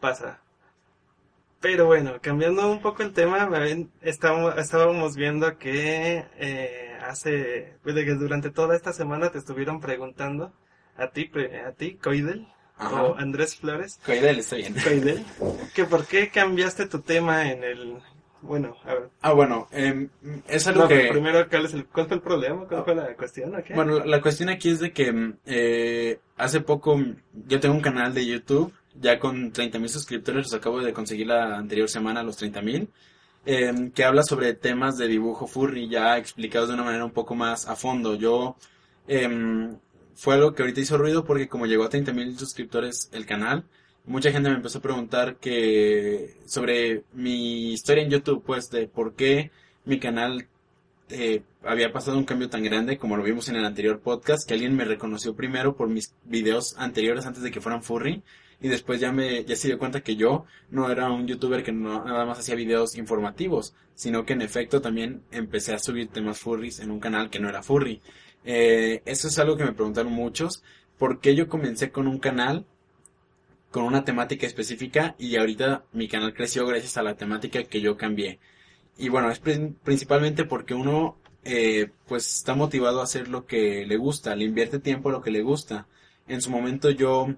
pasa. 0.00 0.40
Pero 1.60 1.86
bueno, 1.86 2.14
cambiando 2.22 2.70
un 2.70 2.80
poco 2.80 3.02
el 3.02 3.12
tema, 3.12 3.48
estábamos, 4.00 4.56
estábamos 4.56 5.14
viendo 5.14 5.58
que 5.58 6.24
eh, 6.38 6.98
hace, 7.06 7.74
pues, 7.82 7.94
durante 8.18 8.50
toda 8.50 8.74
esta 8.74 8.94
semana 8.94 9.30
te 9.30 9.38
estuvieron 9.38 9.78
preguntando 9.80 10.52
a 10.96 11.08
ti, 11.08 11.30
a 11.66 11.72
ti, 11.72 11.96
Coidel, 11.96 12.48
Ajá. 12.78 13.02
o 13.02 13.16
Andrés 13.16 13.56
Flores, 13.56 14.00
Coidel, 14.06 14.38
está 14.38 14.56
bien. 14.56 14.74
Coidel, 14.74 15.24
que 15.74 15.84
por 15.84 16.06
qué 16.06 16.30
cambiaste 16.30 16.86
tu 16.86 17.00
tema 17.00 17.50
en 17.52 17.62
el, 17.62 17.98
bueno, 18.40 18.74
a 18.84 18.94
ver, 18.94 19.10
Ah, 19.20 19.32
bueno, 19.32 19.68
em, 19.70 20.08
es 20.48 20.66
algo 20.66 20.82
no, 20.82 20.88
que... 20.88 21.08
primero, 21.10 21.46
¿cuál, 21.46 21.66
es 21.66 21.74
el, 21.74 21.84
¿cuál 21.86 22.06
fue 22.06 22.16
el 22.16 22.22
problema? 22.22 22.66
¿Cuál 22.66 22.84
fue 22.84 22.94
la 22.94 23.14
cuestión? 23.14 23.52
Bueno, 23.74 23.98
la, 23.98 24.06
la 24.06 24.20
cuestión 24.22 24.48
aquí 24.48 24.70
es 24.70 24.80
de 24.80 24.92
que 24.92 25.12
mm, 25.12 25.36
eh, 25.44 26.20
hace 26.38 26.62
poco 26.62 26.98
yo 27.46 27.60
tengo 27.60 27.74
un 27.74 27.82
canal 27.82 28.14
de 28.14 28.26
YouTube 28.26 28.72
ya 28.94 29.18
con 29.18 29.52
30 29.52 29.78
mil 29.78 29.88
suscriptores, 29.88 30.44
los 30.44 30.54
acabo 30.54 30.80
de 30.80 30.92
conseguir 30.92 31.26
la 31.28 31.56
anterior 31.56 31.88
semana, 31.88 32.22
los 32.22 32.36
30 32.36 32.62
mil, 32.62 32.88
em, 33.46 33.90
que 33.90 34.04
habla 34.04 34.22
sobre 34.22 34.54
temas 34.54 34.98
de 34.98 35.08
dibujo 35.08 35.46
furry 35.46 35.88
ya 35.88 36.18
explicados 36.18 36.68
de 36.68 36.74
una 36.74 36.84
manera 36.84 37.04
un 37.04 37.12
poco 37.12 37.34
más 37.34 37.68
a 37.68 37.76
fondo. 37.76 38.14
Yo, 38.16 38.56
em, 39.08 39.78
fue 40.14 40.34
algo 40.34 40.54
que 40.54 40.62
ahorita 40.62 40.80
hizo 40.80 40.98
ruido 40.98 41.24
porque 41.24 41.48
como 41.48 41.66
llegó 41.66 41.84
a 41.84 41.88
30 41.88 42.12
mil 42.12 42.38
suscriptores 42.38 43.08
el 43.12 43.26
canal, 43.26 43.64
mucha 44.04 44.32
gente 44.32 44.50
me 44.50 44.56
empezó 44.56 44.78
a 44.78 44.82
preguntar 44.82 45.36
que 45.36 46.36
sobre 46.46 47.04
mi 47.12 47.72
historia 47.72 48.04
en 48.04 48.10
YouTube, 48.10 48.42
pues 48.44 48.70
de 48.70 48.88
por 48.88 49.14
qué 49.14 49.50
mi 49.84 49.98
canal 49.98 50.48
eh, 51.10 51.42
había 51.64 51.92
pasado 51.92 52.16
un 52.18 52.24
cambio 52.24 52.48
tan 52.48 52.62
grande 52.62 52.96
como 52.98 53.16
lo 53.16 53.22
vimos 53.22 53.48
en 53.48 53.56
el 53.56 53.64
anterior 53.64 54.00
podcast, 54.00 54.46
que 54.46 54.54
alguien 54.54 54.76
me 54.76 54.84
reconoció 54.84 55.34
primero 55.34 55.76
por 55.76 55.88
mis 55.88 56.14
videos 56.24 56.76
anteriores 56.78 57.26
antes 57.26 57.42
de 57.42 57.50
que 57.50 57.60
fueran 57.60 57.82
furry 57.82 58.22
y 58.60 58.68
después 58.68 59.00
ya 59.00 59.12
me 59.12 59.44
ya 59.44 59.56
se 59.56 59.68
dio 59.68 59.78
cuenta 59.78 60.02
que 60.02 60.16
yo 60.16 60.44
no 60.70 60.90
era 60.90 61.10
un 61.10 61.26
youtuber 61.26 61.62
que 61.62 61.72
nada 61.72 62.24
más 62.26 62.38
hacía 62.38 62.54
videos 62.54 62.96
informativos, 62.96 63.74
sino 63.94 64.24
que 64.24 64.34
en 64.34 64.42
efecto 64.42 64.80
también 64.80 65.22
empecé 65.30 65.74
a 65.74 65.78
subir 65.78 66.08
temas 66.08 66.38
furries 66.38 66.80
en 66.80 66.90
un 66.90 67.00
canal 67.00 67.30
que 67.30 67.40
no 67.40 67.48
era 67.48 67.62
furry. 67.62 68.00
Eh, 68.44 69.02
eso 69.04 69.28
es 69.28 69.38
algo 69.38 69.56
que 69.56 69.64
me 69.64 69.72
preguntaron 69.72 70.12
muchos, 70.12 70.62
¿por 70.98 71.20
qué 71.20 71.34
yo 71.34 71.48
comencé 71.48 71.90
con 71.90 72.06
un 72.06 72.18
canal 72.18 72.64
con 73.70 73.84
una 73.84 74.04
temática 74.04 74.46
específica 74.46 75.14
y 75.18 75.36
ahorita 75.36 75.84
mi 75.92 76.08
canal 76.08 76.34
creció 76.34 76.66
gracias 76.66 76.96
a 76.96 77.02
la 77.02 77.16
temática 77.16 77.62
que 77.64 77.80
yo 77.80 77.96
cambié? 77.96 78.38
Y 78.98 79.08
bueno, 79.08 79.30
es 79.30 79.40
prin- 79.40 79.76
principalmente 79.84 80.44
porque 80.44 80.74
uno 80.74 81.16
eh, 81.44 81.90
pues 82.06 82.26
está 82.38 82.54
motivado 82.54 83.00
a 83.00 83.04
hacer 83.04 83.28
lo 83.28 83.46
que 83.46 83.86
le 83.86 83.96
gusta, 83.96 84.34
le 84.36 84.44
invierte 84.44 84.78
tiempo 84.78 85.08
a 85.08 85.12
lo 85.12 85.22
que 85.22 85.30
le 85.30 85.42
gusta. 85.42 85.86
En 86.28 86.42
su 86.42 86.50
momento 86.50 86.90
yo 86.90 87.28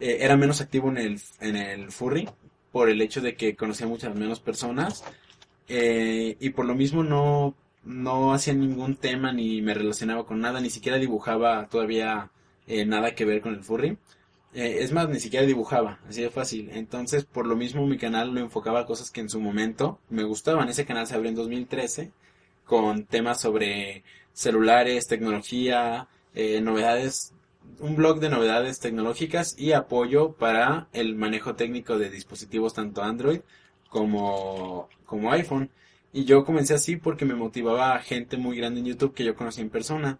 eh, 0.00 0.18
era 0.20 0.36
menos 0.36 0.60
activo 0.60 0.88
en 0.90 0.98
el, 0.98 1.20
en 1.40 1.56
el 1.56 1.90
furry 1.90 2.28
por 2.72 2.90
el 2.90 3.00
hecho 3.00 3.20
de 3.20 3.36
que 3.36 3.56
conocía 3.56 3.86
muchas 3.86 4.14
menos 4.14 4.40
personas 4.40 5.04
eh, 5.68 6.36
y 6.40 6.50
por 6.50 6.66
lo 6.66 6.74
mismo 6.74 7.02
no, 7.02 7.54
no 7.84 8.32
hacía 8.32 8.54
ningún 8.54 8.96
tema 8.96 9.32
ni 9.32 9.62
me 9.62 9.74
relacionaba 9.74 10.26
con 10.26 10.40
nada, 10.40 10.60
ni 10.60 10.70
siquiera 10.70 10.98
dibujaba 10.98 11.68
todavía 11.68 12.30
eh, 12.66 12.84
nada 12.84 13.14
que 13.14 13.24
ver 13.24 13.40
con 13.40 13.54
el 13.54 13.62
furry. 13.64 13.96
Eh, 14.54 14.78
es 14.80 14.92
más, 14.92 15.08
ni 15.08 15.20
siquiera 15.20 15.46
dibujaba, 15.46 16.00
así 16.08 16.22
de 16.22 16.30
fácil. 16.30 16.70
Entonces, 16.72 17.24
por 17.24 17.46
lo 17.46 17.56
mismo, 17.56 17.86
mi 17.86 17.98
canal 17.98 18.32
lo 18.34 18.40
enfocaba 18.40 18.80
a 18.80 18.86
cosas 18.86 19.10
que 19.10 19.20
en 19.20 19.28
su 19.28 19.40
momento 19.40 20.00
me 20.08 20.24
gustaban. 20.24 20.68
Ese 20.68 20.86
canal 20.86 21.06
se 21.06 21.14
abrió 21.14 21.30
en 21.30 21.36
2013 21.36 22.12
con 22.64 23.04
temas 23.04 23.40
sobre 23.40 24.02
celulares, 24.32 25.06
tecnología, 25.08 26.08
eh, 26.34 26.60
novedades, 26.60 27.34
un 27.80 27.96
blog 27.96 28.20
de 28.20 28.28
novedades 28.30 28.78
tecnológicas 28.80 29.54
y 29.58 29.72
apoyo 29.72 30.32
para 30.32 30.88
el 30.92 31.14
manejo 31.16 31.54
técnico 31.54 31.98
de 31.98 32.10
dispositivos 32.10 32.74
tanto 32.74 33.02
Android 33.02 33.40
como, 33.90 34.88
como 35.04 35.32
iPhone. 35.32 35.70
Y 36.12 36.24
yo 36.24 36.44
comencé 36.44 36.74
así 36.74 36.96
porque 36.96 37.24
me 37.26 37.34
motivaba 37.34 37.98
gente 38.00 38.36
muy 38.38 38.56
grande 38.56 38.80
en 38.80 38.86
YouTube 38.86 39.14
que 39.14 39.24
yo 39.24 39.34
conocí 39.36 39.60
en 39.60 39.70
persona. 39.70 40.18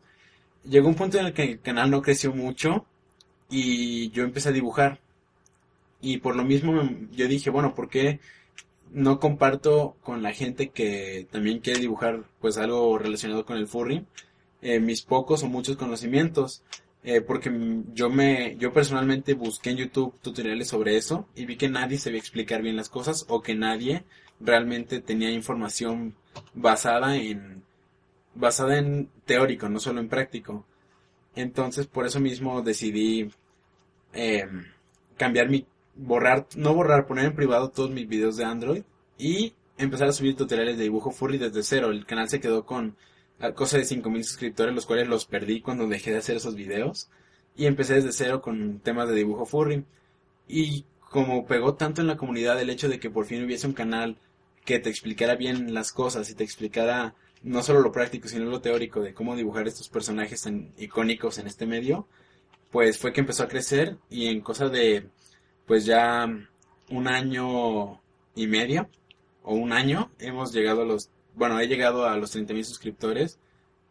Llegó 0.65 0.89
un 0.89 0.95
punto 0.97 1.19
en 1.19 1.27
el 1.27 1.33
que 1.33 1.45
el 1.45 1.61
canal 1.61 1.91
no 1.91 2.03
creció 2.03 2.33
mucho 2.35 2.87
y 3.51 4.11
yo 4.11 4.25
empecé 4.25 4.51
a 4.51 4.53
dibujar. 4.53 5.01
Y 6.01 6.19
por 6.19 6.37
lo 6.37 6.45
mismo 6.45 6.73
me- 6.73 7.09
yo 7.13 7.27
dije, 7.29 7.51
bueno, 7.51 7.75
¿por 7.75 7.89
qué 7.89 8.21
no 8.93 9.19
comparto 9.21 9.97
con 10.03 10.23
la 10.23 10.33
gente 10.33 10.71
que 10.71 11.27
también 11.31 11.61
quiere 11.61 11.81
dibujar 11.81 12.25
pues 12.41 12.59
algo 12.59 12.99
relacionado 12.99 13.45
con 13.47 13.57
el 13.59 13.67
furry 13.67 14.07
eh, 14.63 14.81
mis 14.81 15.03
pocos 15.03 15.43
o 15.43 15.49
muchos 15.49 15.77
conocimientos? 15.77 16.63
Eh, 17.09 17.21
porque 17.21 17.53
yo 17.95 18.11
me, 18.11 18.57
yo 18.59 18.73
personalmente 18.73 19.35
busqué 19.35 19.71
en 19.71 19.77
YouTube 19.77 20.19
tutoriales 20.21 20.67
sobre 20.67 20.97
eso 20.97 21.29
y 21.37 21.47
vi 21.47 21.57
que 21.57 21.69
nadie 21.69 21.99
sabía 21.99 22.19
explicar 22.19 22.63
bien 22.63 22.75
las 22.75 22.89
cosas 22.89 23.27
o 23.29 23.43
que 23.43 23.55
nadie 23.55 24.03
realmente 24.41 25.01
tenía 25.01 25.31
información 25.31 26.17
basada 26.53 27.17
en, 27.17 27.63
basada 28.35 28.79
en 28.79 29.09
teórico, 29.25 29.69
no 29.69 29.79
solo 29.79 30.01
en 30.01 30.09
práctico. 30.09 30.67
Entonces, 31.37 31.87
por 31.87 32.07
eso 32.07 32.19
mismo 32.19 32.61
decidí 32.63 33.31
eh, 34.13 34.49
cambiar 35.17 35.49
mi, 35.49 35.65
borrar, 35.95 36.49
no 36.57 36.75
borrar, 36.75 37.07
poner 37.07 37.27
en 37.27 37.37
privado 37.37 37.71
todos 37.71 37.91
mis 37.93 38.09
videos 38.09 38.37
de 38.37 38.47
Android 38.47 38.83
y 39.17 39.55
empezar 39.79 40.09
a 40.09 40.13
subir 40.13 40.35
tutoriales 40.35 40.77
de 40.77 40.83
dibujo 40.83 41.13
furry 41.13 41.39
desde 41.39 41.63
cero. 41.63 41.93
El 41.93 42.05
canal 42.05 42.29
se 42.29 42.41
quedó 42.41 42.67
con 42.67 42.97
a 43.41 43.53
cosa 43.53 43.79
de 43.79 43.85
5000 43.85 44.25
suscriptores, 44.25 44.75
los 44.75 44.87
cuales 44.87 45.09
los 45.09 45.27
perdí 45.27 45.61
cuando 45.61 45.87
dejé 45.89 46.13
de 46.13 46.19
hacer 46.19 46.37
esos 46.37 46.55
videos. 46.55 47.11
Y 47.57 47.67
empecé 47.67 47.95
desde 47.95 48.13
cero 48.13 48.43
con 48.43 48.81
temas 48.81 49.09
de 49.09 49.15
dibujo 49.15 49.47
furry. 49.47 49.85
Y 50.49 50.85
como 51.11 51.47
pegó 51.47 51.75
tanto 51.75 52.01
en 52.01 52.07
la 52.07 52.17
comunidad 52.17 52.61
el 52.61 52.71
hecho 52.71 52.89
de 52.89 52.99
que 53.01 53.11
por 53.11 53.27
fin 53.27 53.45
hubiese 53.45 53.67
un 53.67 53.73
canal 53.73 54.19
que 54.65 54.79
te 54.79 54.91
explicara 54.91 55.37
bien 55.37 55.73
las 55.73 55.93
cosas 55.93 56.29
y 56.31 56.35
te 56.35 56.45
explicara 56.45 57.15
no 57.43 57.63
solo 57.63 57.81
lo 57.81 57.93
práctico, 57.93 58.29
sino 58.29 58.45
lo 58.47 58.61
teórico 58.61 59.01
de 59.01 59.15
cómo 59.15 59.37
dibujar 59.37 59.69
estos 59.69 59.89
personajes 59.89 60.43
tan 60.43 60.73
icónicos 60.77 61.39
en 61.39 61.47
este 61.47 61.67
medio, 61.67 62.09
pues 62.71 62.99
fue 62.99 63.13
que 63.13 63.21
empezó 63.21 63.45
a 63.45 63.49
crecer 63.49 63.97
y 64.11 64.27
en 64.27 64.41
cosa 64.41 64.69
de 64.69 65.09
pues 65.67 65.85
ya 65.85 66.27
un 66.91 67.09
año 67.09 68.01
y 68.35 68.47
medio 68.47 68.89
o 69.43 69.55
un 69.55 69.73
año 69.73 70.11
hemos 70.19 70.53
llegado 70.53 70.83
a 70.83 70.87
los, 70.87 71.11
bueno, 71.37 71.61
he 71.61 71.69
llegado 71.69 72.07
a 72.09 72.17
los 72.17 72.35
30.000 72.35 72.65
suscriptores 72.65 73.39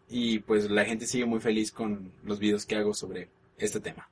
y 0.09 0.39
pues 0.39 0.69
la 0.69 0.83
gente 0.85 1.07
sigue 1.07 1.25
muy 1.25 1.39
feliz 1.39 1.71
con 1.71 2.11
los 2.23 2.39
videos 2.39 2.65
que 2.65 2.75
hago 2.75 2.93
sobre 2.93 3.29
este 3.57 3.79
tema. 3.79 4.09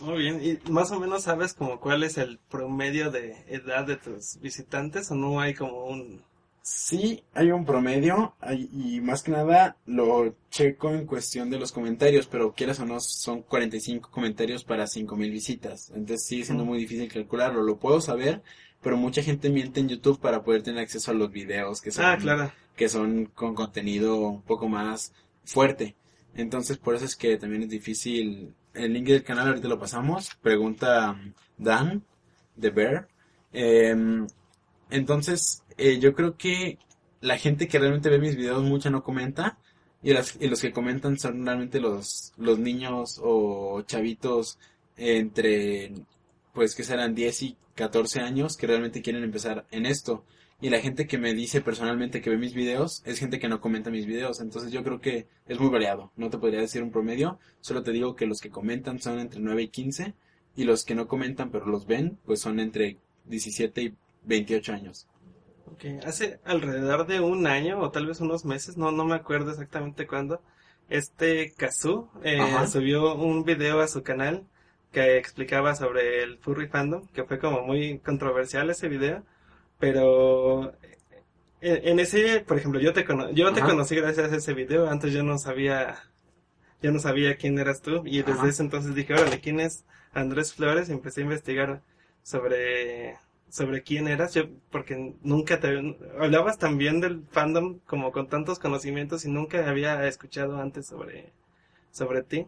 Muy 0.00 0.18
bien, 0.22 0.40
¿y 0.42 0.70
más 0.70 0.90
o 0.92 0.98
menos 1.00 1.22
sabes 1.24 1.54
como 1.54 1.78
cuál 1.80 2.02
es 2.02 2.18
el 2.18 2.38
promedio 2.50 3.10
de 3.10 3.36
edad 3.48 3.86
de 3.86 3.96
tus 3.96 4.38
visitantes 4.40 5.10
o 5.10 5.14
no 5.14 5.40
hay 5.40 5.54
como 5.54 5.86
un... 5.86 6.22
Sí, 6.62 7.22
hay 7.34 7.50
un 7.50 7.66
promedio 7.66 8.34
hay- 8.40 8.70
y 8.72 9.00
más 9.02 9.22
que 9.22 9.30
nada 9.32 9.76
lo 9.84 10.34
checo 10.50 10.90
en 10.94 11.04
cuestión 11.06 11.50
de 11.50 11.58
los 11.58 11.72
comentarios, 11.72 12.26
pero 12.26 12.54
quieras 12.54 12.80
o 12.80 12.86
no, 12.86 13.00
son 13.00 13.42
45 13.42 14.10
comentarios 14.10 14.64
para 14.64 14.86
5000 14.86 15.30
visitas. 15.30 15.90
Entonces 15.90 16.24
sigue 16.26 16.46
siendo 16.46 16.64
muy 16.64 16.78
difícil 16.78 17.12
calcularlo. 17.12 17.62
Lo 17.62 17.76
puedo 17.76 18.00
saber, 18.00 18.42
pero 18.84 18.96
mucha 18.96 19.22
gente 19.22 19.50
miente 19.50 19.80
en 19.80 19.88
YouTube 19.88 20.20
para 20.20 20.44
poder 20.44 20.62
tener 20.62 20.80
acceso 20.82 21.10
a 21.10 21.14
los 21.14 21.32
videos 21.32 21.80
que 21.80 21.90
son, 21.90 22.04
Ah, 22.04 22.16
claro. 22.20 22.52
que 22.76 22.88
son 22.88 23.26
con 23.26 23.54
contenido 23.56 24.16
un 24.18 24.42
poco 24.42 24.68
más 24.68 25.12
fuerte. 25.44 25.96
Entonces 26.36 26.78
por 26.78 26.94
eso 26.94 27.04
es 27.04 27.16
que 27.16 27.36
también 27.38 27.62
es 27.64 27.70
difícil. 27.70 28.54
El 28.74 28.92
link 28.92 29.06
del 29.08 29.22
canal 29.24 29.48
ahorita 29.48 29.66
lo 29.68 29.78
pasamos. 29.80 30.30
Pregunta 30.42 31.18
Dan 31.58 32.04
de 32.56 32.70
Bear. 32.70 33.08
Em, 33.52 34.26
entonces, 34.90 35.62
eh, 35.78 35.98
yo 35.98 36.14
creo 36.14 36.36
que 36.36 36.78
la 37.20 37.38
gente 37.38 37.68
que 37.68 37.78
realmente 37.78 38.10
ve 38.10 38.18
mis 38.18 38.36
videos 38.36 38.62
mucha 38.62 38.90
no 38.90 39.02
comenta 39.02 39.58
y, 40.02 40.12
las- 40.12 40.36
y 40.40 40.48
los 40.48 40.60
que 40.60 40.72
comentan 40.72 41.18
son 41.18 41.44
realmente 41.46 41.80
los, 41.80 42.32
los 42.36 42.58
niños 42.58 43.20
o 43.22 43.82
chavitos 43.86 44.58
entre, 44.96 45.92
pues 46.54 46.74
que 46.74 46.84
serán 46.84 47.14
10 47.14 47.42
y 47.42 47.56
14 47.74 48.20
años 48.20 48.56
que 48.56 48.66
realmente 48.66 49.02
quieren 49.02 49.24
empezar 49.24 49.66
en 49.70 49.86
esto. 49.86 50.24
Y 50.60 50.70
la 50.70 50.80
gente 50.80 51.06
que 51.06 51.18
me 51.18 51.34
dice 51.34 51.60
personalmente 51.60 52.22
que 52.22 52.30
ve 52.30 52.38
mis 52.38 52.54
videos 52.54 53.02
es 53.04 53.18
gente 53.18 53.38
que 53.38 53.48
no 53.48 53.60
comenta 53.60 53.90
mis 53.90 54.06
videos. 54.06 54.40
Entonces 54.40 54.72
yo 54.72 54.82
creo 54.82 55.00
que 55.00 55.26
es 55.46 55.58
muy 55.60 55.68
variado. 55.68 56.12
No 56.16 56.30
te 56.30 56.38
podría 56.38 56.60
decir 56.60 56.82
un 56.82 56.92
promedio. 56.92 57.38
Solo 57.60 57.82
te 57.82 57.90
digo 57.90 58.14
que 58.14 58.26
los 58.26 58.40
que 58.40 58.50
comentan 58.50 59.00
son 59.00 59.18
entre 59.18 59.40
9 59.40 59.62
y 59.62 59.68
15. 59.68 60.14
Y 60.56 60.64
los 60.64 60.84
que 60.84 60.94
no 60.94 61.08
comentan 61.08 61.50
pero 61.50 61.66
los 61.66 61.86
ven, 61.86 62.18
pues 62.24 62.40
son 62.40 62.60
entre 62.60 62.98
17 63.26 63.82
y 63.82 63.94
28 64.24 64.72
años. 64.72 65.08
Ok, 65.66 65.84
Hace 66.06 66.38
alrededor 66.44 67.06
de 67.06 67.20
un 67.20 67.46
año 67.46 67.80
o 67.80 67.90
tal 67.90 68.06
vez 68.06 68.20
unos 68.20 68.44
meses, 68.44 68.76
no, 68.76 68.92
no 68.92 69.04
me 69.04 69.16
acuerdo 69.16 69.50
exactamente 69.50 70.06
cuándo, 70.06 70.40
este 70.88 71.52
Kazu 71.56 72.08
eh, 72.22 72.38
subió 72.70 73.14
un 73.14 73.44
video 73.44 73.80
a 73.80 73.88
su 73.88 74.02
canal 74.02 74.46
que 74.94 75.18
explicaba 75.18 75.76
sobre 75.76 76.24
el 76.24 76.38
furry 76.38 76.68
fandom, 76.68 77.08
que 77.14 77.24
fue 77.24 77.40
como 77.40 77.62
muy 77.62 78.00
controversial 78.00 78.70
ese 78.70 78.88
video, 78.88 79.24
pero 79.80 80.74
en, 81.60 81.88
en 81.88 82.00
ese, 82.00 82.40
por 82.40 82.58
ejemplo, 82.58 82.80
yo 82.80 82.92
te 82.94 83.04
cono- 83.04 83.30
yo 83.32 83.52
te 83.52 83.62
conocí 83.62 83.96
gracias 83.96 84.32
a 84.32 84.36
ese 84.36 84.54
video, 84.54 84.88
antes 84.90 85.12
yo 85.12 85.22
no 85.24 85.38
sabía, 85.38 85.96
yo 86.82 86.92
no 86.92 86.98
sabía 87.00 87.36
quién 87.36 87.58
eras 87.58 87.82
tú, 87.82 88.02
y 88.06 88.22
desde 88.22 88.48
ese 88.50 88.62
entonces 88.62 88.94
dije, 88.94 89.14
órale, 89.14 89.40
¿quién 89.40 89.60
es 89.60 89.84
Andrés 90.12 90.54
Flores? 90.54 90.88
Y 90.88 90.92
empecé 90.92 91.20
a 91.22 91.24
investigar 91.24 91.82
sobre, 92.22 93.16
sobre 93.50 93.82
quién 93.82 94.08
eras, 94.08 94.34
yo, 94.34 94.44
porque 94.70 95.14
nunca 95.22 95.60
te, 95.60 95.68
hablabas 96.20 96.58
tan 96.58 96.78
bien 96.78 97.00
del 97.00 97.22
fandom 97.30 97.80
como 97.86 98.12
con 98.12 98.28
tantos 98.28 98.58
conocimientos 98.58 99.24
y 99.24 99.30
nunca 99.30 99.68
había 99.68 100.06
escuchado 100.08 100.58
antes 100.60 100.86
sobre, 100.86 101.32
sobre 101.92 102.22
ti. 102.22 102.46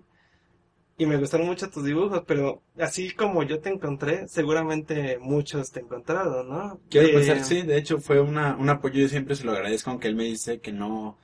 Y 0.99 1.05
me 1.05 1.19
gustaron 1.19 1.47
mucho 1.47 1.69
tus 1.69 1.85
dibujos, 1.85 2.23
pero 2.27 2.63
así 2.79 3.11
como 3.11 3.43
yo 3.43 3.61
te 3.61 3.69
encontré, 3.69 4.27
seguramente 4.29 5.19
muchos 5.21 5.71
te 5.71 5.81
encontraron, 5.81 6.49
¿no? 6.49 6.81
Quiero 6.89 7.09
Eh, 7.09 7.13
pensar, 7.13 7.45
sí, 7.45 7.63
de 7.63 7.77
hecho 7.77 7.99
fue 8.01 8.19
una, 8.21 8.57
un 8.57 8.71
apoyo, 8.71 9.01
yo 9.01 9.09
siempre 9.09 9.37
se 9.37 9.45
lo 9.45 9.53
agradezco, 9.53 9.91
aunque 9.91 10.09
él 10.09 10.17
me 10.17 10.25
dice 10.25 10.61
que 10.61 10.73
no, 10.73 11.19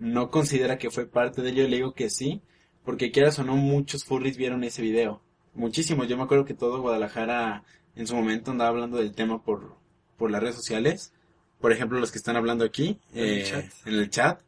no 0.00 0.30
considera 0.30 0.76
que 0.76 0.90
fue 0.90 1.06
parte 1.06 1.40
de 1.42 1.50
ello, 1.50 1.68
le 1.68 1.76
digo 1.76 1.94
que 1.94 2.10
sí, 2.10 2.42
porque 2.84 3.12
quieras 3.12 3.38
o 3.38 3.44
no, 3.44 3.54
muchos 3.56 4.04
furries 4.04 4.36
vieron 4.36 4.64
ese 4.64 4.82
video, 4.82 5.22
muchísimos, 5.54 6.08
yo 6.08 6.16
me 6.16 6.24
acuerdo 6.24 6.44
que 6.44 6.54
todo 6.54 6.80
Guadalajara 6.80 7.62
en 7.94 8.08
su 8.08 8.16
momento 8.16 8.50
andaba 8.50 8.70
hablando 8.70 8.96
del 8.96 9.14
tema 9.14 9.40
por, 9.44 9.76
por 10.16 10.32
las 10.32 10.40
redes 10.42 10.56
sociales, 10.56 11.12
por 11.60 11.70
ejemplo 11.70 12.00
los 12.00 12.10
que 12.10 12.18
están 12.18 12.34
hablando 12.36 12.64
aquí, 12.64 12.98
En 13.14 13.24
el 13.24 13.38
eh, 13.38 13.44
chat. 13.44 13.64
en 13.86 13.94
el 13.94 14.10
chat, 14.10 14.40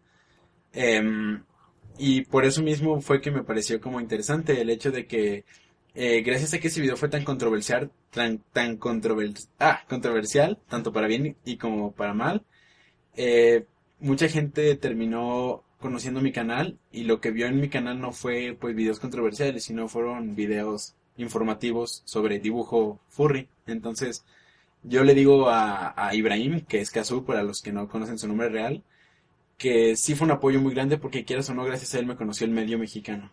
Em, 0.72 1.44
y 1.98 2.22
por 2.22 2.44
eso 2.44 2.62
mismo 2.62 3.00
fue 3.00 3.20
que 3.20 3.30
me 3.30 3.44
pareció 3.44 3.80
como 3.80 4.00
interesante 4.00 4.60
el 4.60 4.70
hecho 4.70 4.90
de 4.90 5.06
que 5.06 5.44
eh, 5.94 6.22
gracias 6.22 6.54
a 6.54 6.58
que 6.58 6.68
ese 6.68 6.80
video 6.80 6.96
fue 6.96 7.08
tan 7.08 7.24
controversial, 7.24 7.90
tan, 8.10 8.38
tan 8.52 8.78
ah, 9.60 9.82
controversial, 9.88 10.58
tanto 10.68 10.92
para 10.92 11.06
bien 11.06 11.36
y 11.44 11.56
como 11.56 11.92
para 11.92 12.14
mal, 12.14 12.44
eh, 13.16 13.66
mucha 14.00 14.28
gente 14.28 14.74
terminó 14.76 15.62
conociendo 15.78 16.20
mi 16.20 16.32
canal 16.32 16.78
y 16.90 17.04
lo 17.04 17.20
que 17.20 17.30
vio 17.30 17.46
en 17.46 17.60
mi 17.60 17.68
canal 17.68 18.00
no 18.00 18.12
fue 18.12 18.56
pues 18.58 18.74
videos 18.74 18.98
controversiales, 19.00 19.64
sino 19.64 19.86
fueron 19.88 20.34
videos 20.34 20.94
informativos 21.16 22.02
sobre 22.06 22.40
dibujo 22.40 23.00
furry. 23.08 23.48
Entonces, 23.66 24.24
yo 24.82 25.04
le 25.04 25.14
digo 25.14 25.48
a, 25.48 25.94
a 25.96 26.14
Ibrahim, 26.14 26.62
que 26.62 26.80
es 26.80 26.90
Kazu 26.90 27.24
para 27.24 27.42
los 27.42 27.62
que 27.62 27.72
no 27.72 27.88
conocen 27.88 28.18
su 28.18 28.26
nombre 28.26 28.48
real, 28.48 28.82
que 29.64 29.96
sí 29.96 30.14
fue 30.14 30.26
un 30.26 30.32
apoyo 30.32 30.60
muy 30.60 30.74
grande 30.74 30.98
porque 30.98 31.24
quieras 31.24 31.48
o 31.48 31.54
no, 31.54 31.64
gracias 31.64 31.94
a 31.94 31.98
él 31.98 32.04
me 32.04 32.16
conoció 32.16 32.46
el 32.46 32.52
medio 32.52 32.78
mexicano. 32.78 33.30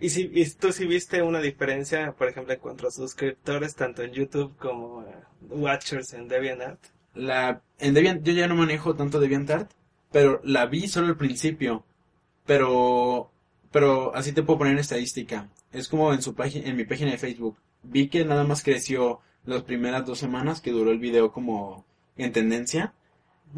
Y 0.00 0.08
si 0.08 0.30
y 0.32 0.50
tú 0.52 0.72
sí 0.72 0.86
viste 0.86 1.20
una 1.20 1.42
diferencia, 1.42 2.12
por 2.12 2.28
ejemplo, 2.28 2.54
en 2.54 2.60
cuanto 2.60 2.88
a 2.88 2.90
suscriptores, 2.90 3.74
tanto 3.74 4.02
en 4.02 4.12
YouTube 4.12 4.56
como 4.56 5.02
eh, 5.02 5.12
Watchers 5.50 6.14
en 6.14 6.28
DeviantArt. 6.28 6.80
La, 7.14 7.60
en 7.78 7.92
Deviant, 7.92 8.24
yo 8.24 8.32
ya 8.32 8.46
no 8.46 8.54
manejo 8.54 8.94
tanto 8.94 9.20
DeviantArt, 9.20 9.70
pero 10.10 10.40
la 10.44 10.64
vi 10.64 10.88
solo 10.88 11.08
al 11.08 11.18
principio. 11.18 11.84
Pero, 12.46 13.30
pero 13.72 14.14
así 14.14 14.32
te 14.32 14.42
puedo 14.42 14.60
poner 14.60 14.72
en 14.72 14.78
estadística. 14.78 15.50
Es 15.72 15.88
como 15.88 16.14
en 16.14 16.22
su 16.22 16.34
página, 16.34 16.70
en 16.70 16.76
mi 16.76 16.86
página 16.86 17.10
de 17.10 17.18
Facebook. 17.18 17.58
Vi 17.82 18.08
que 18.08 18.24
nada 18.24 18.44
más 18.44 18.62
creció 18.62 19.20
las 19.44 19.62
primeras 19.62 20.06
dos 20.06 20.18
semanas 20.18 20.62
que 20.62 20.70
duró 20.70 20.90
el 20.90 20.98
video 20.98 21.32
como 21.32 21.84
en 22.16 22.32
tendencia. 22.32 22.94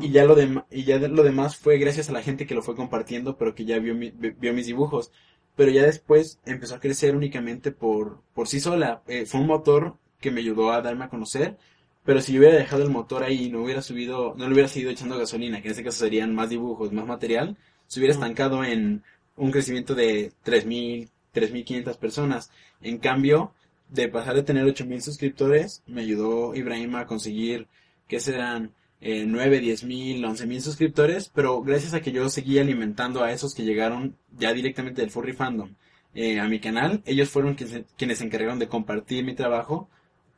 Y 0.01 0.11
ya 0.11 0.25
lo 0.25 0.37
dem- 0.37 0.65
y 0.71 0.85
ya 0.85 0.99
de- 0.99 1.09
lo 1.09 1.23
demás 1.23 1.57
fue 1.57 1.79
gracias 1.79 2.09
a 2.09 2.13
la 2.13 2.23
gente 2.23 2.47
que 2.47 2.55
lo 2.55 2.63
fue 2.63 2.77
compartiendo, 2.77 3.37
pero 3.37 3.55
que 3.55 3.65
ya 3.65 3.79
vio, 3.79 3.95
mi- 3.95 4.11
vi- 4.11 4.31
vio 4.31 4.53
mis 4.55 4.67
dibujos. 4.67 5.11
Pero 5.57 5.71
ya 5.73 5.83
después 5.83 6.39
empezó 6.47 6.77
a 6.77 6.81
crecer 6.81 7.17
únicamente 7.17 7.73
por, 7.73 8.23
por 8.35 8.47
sí 8.49 8.61
sola. 8.61 9.03
Eh, 9.09 9.27
fue 9.27 9.41
un 9.41 9.47
motor 9.49 9.97
que 10.21 10.31
me 10.31 10.41
ayudó 10.41 10.73
a 10.73 10.83
darme 10.83 11.05
a 11.05 11.09
conocer. 11.09 11.57
Pero 12.05 12.21
si 12.21 12.33
yo 12.33 12.41
hubiera 12.41 12.57
dejado 12.57 12.83
el 12.85 12.91
motor 12.91 13.23
ahí 13.23 13.47
y 13.47 13.51
no 13.51 13.63
hubiera 13.63 13.83
subido, 13.83 14.35
no 14.37 14.47
le 14.47 14.53
hubiera 14.53 14.69
seguido 14.69 14.91
echando 14.91 15.19
gasolina, 15.19 15.61
que 15.61 15.69
en 15.69 15.73
este 15.73 15.85
caso 15.85 15.99
serían 15.99 16.35
más 16.35 16.49
dibujos, 16.51 16.93
más 16.93 17.07
material, 17.07 17.57
se 17.87 18.01
hubiera 18.01 18.15
estancado 18.15 18.65
en 18.65 19.03
un 19.37 19.51
crecimiento 19.51 19.95
de 19.95 20.33
3.000, 20.43 21.11
3.500 21.33 21.97
personas. 21.99 22.51
En 22.81 22.99
cambio, 22.99 23.53
de 23.91 24.09
pasar 24.09 24.35
de 24.37 24.43
tener 24.43 24.65
8.000 24.65 25.03
suscriptores, 25.03 25.83
me 25.87 26.03
ayudó 26.03 26.55
Ibrahim 26.55 26.95
a 26.97 27.07
conseguir, 27.07 27.67
que 28.07 28.21
serán 28.21 28.73
eh, 29.01 29.25
9, 29.27 29.63
10.000, 29.63 30.21
11.000 30.21 30.61
suscriptores, 30.61 31.31
pero 31.35 31.63
gracias 31.63 31.95
a 31.95 32.01
que 32.01 32.13
yo 32.13 32.29
seguí 32.29 32.59
alimentando 32.59 33.23
a 33.23 33.33
esos 33.33 33.55
que 33.55 33.65
llegaron 33.65 34.17
ya 34.37 34.53
directamente 34.53 35.01
del 35.03 35.11
Furry 35.11 35.33
Fandom 35.33 35.75
eh, 36.15 36.41
a 36.41 36.49
mi 36.49 36.61
canal, 36.61 37.03
ellos 37.07 37.31
fueron 37.31 37.55
quienes, 37.55 37.85
quienes 37.97 38.19
se 38.19 38.25
encargaron 38.25 38.59
de 38.59 38.69
compartir 38.69 39.25
mi 39.25 39.35
trabajo 39.35 39.89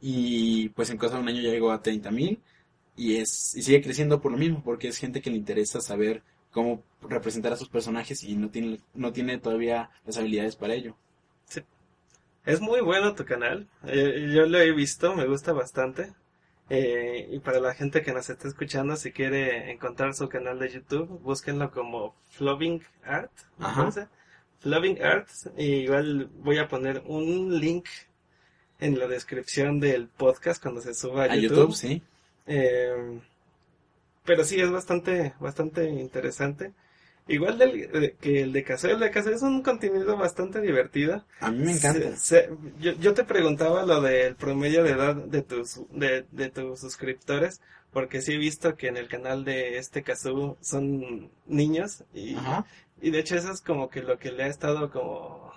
y 0.01 0.71
pues 0.71 0.91
en 0.91 0.99
cosa 0.99 1.17
de 1.17 1.23
un 1.23 1.29
año 1.29 1.43
ya 1.43 1.51
llegó 1.51 1.73
a 1.73 1.83
30.000 1.83 2.39
y 2.97 3.17
es 3.17 3.55
y 3.57 3.63
sigue 3.63 3.83
creciendo 3.83 4.21
por 4.21 4.33
lo 4.33 4.39
mismo, 4.39 4.63
porque 4.63 4.89
es 4.89 4.99
gente 4.99 5.23
que 5.23 5.31
le 5.31 5.37
interesa 5.37 5.81
saber 5.81 6.23
cómo 6.51 6.83
representar 7.03 7.53
a 7.53 7.57
sus 7.57 7.69
personajes 7.69 8.23
y 8.25 8.37
no 8.37 8.51
tiene, 8.51 8.81
no 8.95 9.13
tiene 9.13 9.39
todavía 9.39 9.91
las 10.05 10.19
habilidades 10.19 10.57
para 10.57 10.75
ello. 10.75 10.97
Es 12.45 12.61
muy 12.61 12.81
bueno 12.81 13.15
tu 13.15 13.25
canal. 13.25 13.69
Eh, 13.85 14.33
yo 14.35 14.47
lo 14.47 14.59
he 14.59 14.73
visto, 14.73 15.15
me 15.15 15.27
gusta 15.27 15.53
bastante. 15.53 16.13
Eh, 16.73 17.29
y 17.33 17.41
para 17.41 17.59
la 17.59 17.75
gente 17.75 18.01
que 18.03 18.13
nos 18.13 18.31
está 18.31 18.47
escuchando, 18.47 18.95
si 18.95 19.11
quiere 19.11 19.73
encontrar 19.73 20.15
su 20.15 20.29
canal 20.29 20.61
de 20.61 20.69
YouTube, 20.69 21.21
búsquenlo 21.21 21.73
como 21.73 22.15
Floving 22.29 22.81
Art. 23.05 23.33
Floving 24.61 25.03
Art. 25.03 25.29
Y 25.57 25.65
igual 25.65 26.31
voy 26.39 26.59
a 26.59 26.69
poner 26.69 27.03
un 27.07 27.59
link 27.59 27.87
en 28.79 28.99
la 29.01 29.09
descripción 29.09 29.81
del 29.81 30.07
podcast 30.07 30.63
cuando 30.63 30.81
se 30.81 30.95
suba 30.95 31.25
a, 31.25 31.33
A 31.33 31.37
YouTube, 31.37 31.75
sí. 31.75 32.03
Eh, 32.47 33.21
pero 34.25 34.45
sí, 34.45 34.61
es 34.61 34.71
bastante, 34.71 35.35
bastante 35.41 35.91
interesante. 35.91 36.73
Igual 37.31 37.59
del- 37.59 37.91
de- 37.93 38.17
que 38.21 38.43
el 38.43 38.53
de 38.53 38.65
Caseo, 38.65 38.93
el 38.95 39.01
de 39.01 39.11
Caseo 39.11 39.35
es 39.35 39.43
un 39.43 39.63
contenido 39.63 40.17
bastante 40.17 40.61
divertido. 40.61 41.25
A 41.41 41.51
mí 41.51 41.65
me 41.65 41.73
encanta. 41.73 42.17
Se- 42.17 42.47
se- 42.47 42.51
yo, 42.81 42.93
yo 42.95 43.15
te 43.15 43.25
preguntaba 43.25 43.87
lo 43.87 44.01
del 44.01 44.35
promedio 44.37 44.83
de 44.83 44.91
edad 44.91 45.15
de 45.15 45.43
tus, 45.43 45.81
de, 45.91 46.27
de 46.33 46.51
tus 46.51 46.81
suscriptores, 46.81 47.61
porque 47.93 48.21
sí 48.21 48.33
he 48.33 48.39
visto 48.39 48.77
que 48.77 48.89
en 48.89 48.97
el 48.97 49.09
canal 49.09 49.45
de 49.45 49.79
este 49.79 50.03
Kazu 50.03 50.57
son 50.61 51.31
niños 51.47 52.05
y, 52.15 52.35
Ajá. 52.37 52.67
y 53.01 53.11
de 53.11 53.19
hecho 53.21 53.37
eso 53.37 53.51
es 53.53 53.61
como 53.61 53.89
que 53.91 54.03
lo 54.03 54.19
que 54.19 54.31
le 54.33 54.45
ha 54.45 54.49
estado 54.49 54.91
como... 54.91 55.53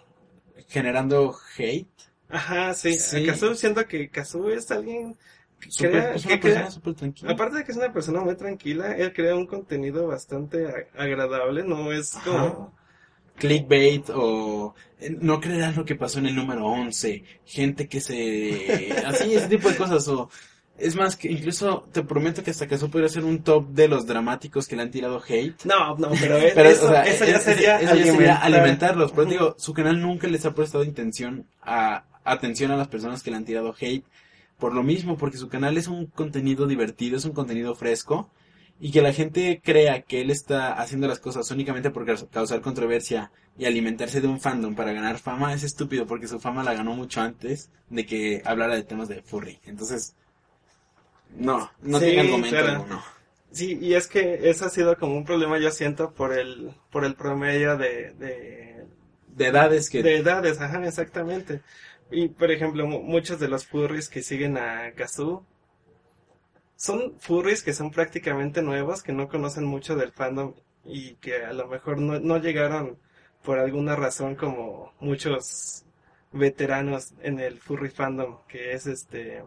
Generando 0.69 1.35
hate. 1.57 1.87
Ajá, 2.29 2.73
sí, 2.73 2.93
Sí. 2.95 3.27
siento 3.55 3.85
que 3.87 4.09
Kazu 4.09 4.49
es 4.49 4.71
alguien 4.71 5.15
que 5.65 5.71
Súper- 5.71 5.91
crea, 5.91 6.13
es 6.15 6.25
que 6.25 6.33
una 6.33 6.41
persona 6.41 6.71
súper 6.71 6.93
tranquila. 6.95 7.31
Aparte 7.31 7.57
de 7.57 7.63
que 7.63 7.71
es 7.71 7.77
una 7.77 7.93
persona 7.93 8.21
muy 8.21 8.35
tranquila, 8.35 8.95
él 8.95 9.13
crea 9.13 9.35
un 9.35 9.45
contenido 9.47 10.07
bastante 10.07 10.87
agradable, 10.97 11.63
no 11.63 11.91
es 11.91 12.15
Ajá. 12.15 12.25
como... 12.29 12.73
clickbait 13.37 14.09
o 14.13 14.75
eh, 14.99 15.17
no 15.19 15.39
creerás 15.39 15.75
lo 15.75 15.85
que 15.85 15.95
pasó 15.95 16.19
en 16.19 16.27
el 16.27 16.35
número 16.35 16.65
11, 16.65 17.23
gente 17.45 17.87
que 17.87 17.99
se... 18.01 18.93
así, 19.05 19.35
ese 19.35 19.47
tipo 19.47 19.69
de 19.69 19.75
cosas 19.75 20.07
o... 20.07 20.29
Es 20.75 20.95
más, 20.95 21.15
que 21.15 21.31
incluso 21.31 21.87
te 21.91 22.01
prometo 22.01 22.43
que 22.43 22.49
hasta 22.49 22.65
acaso 22.65 22.89
podría 22.89 23.07
ser 23.07 23.23
un 23.23 23.43
top 23.43 23.67
de 23.69 23.87
los 23.87 24.07
dramáticos 24.07 24.67
que 24.67 24.75
le 24.75 24.81
han 24.81 24.89
tirado 24.89 25.21
hate. 25.27 25.63
No, 25.65 25.95
no, 25.97 26.09
pero, 26.19 26.37
Pero, 26.55 26.69
eso, 26.69 26.85
o 26.87 26.89
sea, 26.89 27.03
eso 27.03 27.25
ya 27.25 27.37
es- 27.37 27.43
sería 27.43 27.79
eso 27.79 27.95
ya 27.95 28.03
sería 28.03 28.35
alimentar- 28.37 28.43
alimentarlos. 28.43 29.11
Pero 29.11 29.25
digo, 29.25 29.55
su 29.59 29.71
canal 29.73 30.01
nunca 30.01 30.27
les 30.27 30.45
ha 30.47 30.55
prestado 30.55 30.83
intención 30.83 31.45
a, 31.61 32.05
atención 32.23 32.71
a 32.71 32.75
las 32.75 32.87
personas 32.87 33.21
que 33.21 33.29
le 33.29 33.37
han 33.37 33.45
tirado 33.45 33.75
hate. 33.79 34.03
Por 34.63 34.73
lo 34.73 34.83
mismo, 34.83 35.17
porque 35.17 35.37
su 35.37 35.49
canal 35.49 35.77
es 35.77 35.87
un 35.87 36.07
contenido 36.07 36.67
divertido, 36.67 37.17
es 37.17 37.25
un 37.25 37.33
contenido 37.33 37.75
fresco. 37.75 38.31
Y 38.79 38.91
que 38.91 39.01
la 39.01 39.13
gente 39.13 39.61
crea 39.63 40.01
que 40.01 40.21
él 40.21 40.29
está 40.31 40.73
haciendo 40.81 41.07
las 41.07 41.19
cosas 41.19 41.49
únicamente 41.51 41.91
por 41.91 42.05
caus- 42.05 42.27
causar 42.31 42.61
controversia 42.61 43.31
y 43.57 43.65
alimentarse 43.65 44.19
de 44.21 44.27
un 44.27 44.39
fandom 44.41 44.75
para 44.75 44.93
ganar 44.93 45.17
fama 45.19 45.53
es 45.53 45.63
estúpido 45.63 46.07
porque 46.07 46.27
su 46.27 46.39
fama 46.39 46.63
la 46.63 46.73
ganó 46.73 46.95
mucho 46.95 47.21
antes 47.21 47.69
de 47.89 48.05
que 48.05 48.41
hablara 48.45 48.75
de 48.75 48.83
temas 48.83 49.07
de 49.09 49.21
furry. 49.21 49.59
Entonces, 49.65 50.15
no, 51.37 51.69
no 51.81 51.99
Sí, 51.99 52.05
tiene 52.05 52.21
argumento 52.21 52.57
claro. 52.59 52.65
alguno. 52.65 53.03
Sí, 53.51 53.77
y 53.81 53.93
es 53.93 54.07
que 54.07 54.49
eso 54.49 54.65
ha 54.65 54.69
sido 54.69 54.97
como 54.97 55.15
un 55.17 55.25
problema, 55.25 55.59
yo 55.59 55.71
siento, 55.71 56.13
por 56.13 56.33
el, 56.33 56.73
por 56.91 57.05
el 57.05 57.15
promedio 57.15 57.77
de, 57.77 58.13
de, 58.13 58.85
De 59.35 59.47
edades 59.47 59.89
que... 59.89 60.03
de 60.03 60.17
edades, 60.17 60.59
ajá, 60.61 60.85
exactamente. 60.87 61.61
Y, 62.13 62.29
por 62.29 62.49
ejemplo, 62.49 62.87
mu- 62.87 63.01
muchos 63.03 63.39
de 63.41 63.49
los 63.49 63.65
furries 63.65 64.07
que 64.07 64.21
siguen 64.21 64.57
a 64.57 64.93
Kazu 64.95 65.43
son 66.75 67.19
furries 67.19 67.63
que 67.63 67.73
son 67.73 67.91
prácticamente 67.91 68.61
nuevos, 68.61 69.03
que 69.03 69.13
no 69.13 69.27
conocen 69.29 69.65
mucho 69.65 69.95
del 69.95 70.11
fandom 70.11 70.53
y 70.85 71.15
que 71.15 71.43
a 71.43 71.53
lo 71.53 71.67
mejor 71.67 71.99
no, 71.99 72.19
no 72.19 72.37
llegaron 72.37 72.97
por 73.43 73.59
alguna 73.59 73.95
razón 73.95 74.35
como 74.35 74.93
muchos 74.99 75.85
veteranos 76.31 77.13
en 77.21 77.39
el 77.39 77.59
furry 77.59 77.89
fandom, 77.89 78.39
que 78.47 78.73
es 78.73 78.87
este 78.87 79.43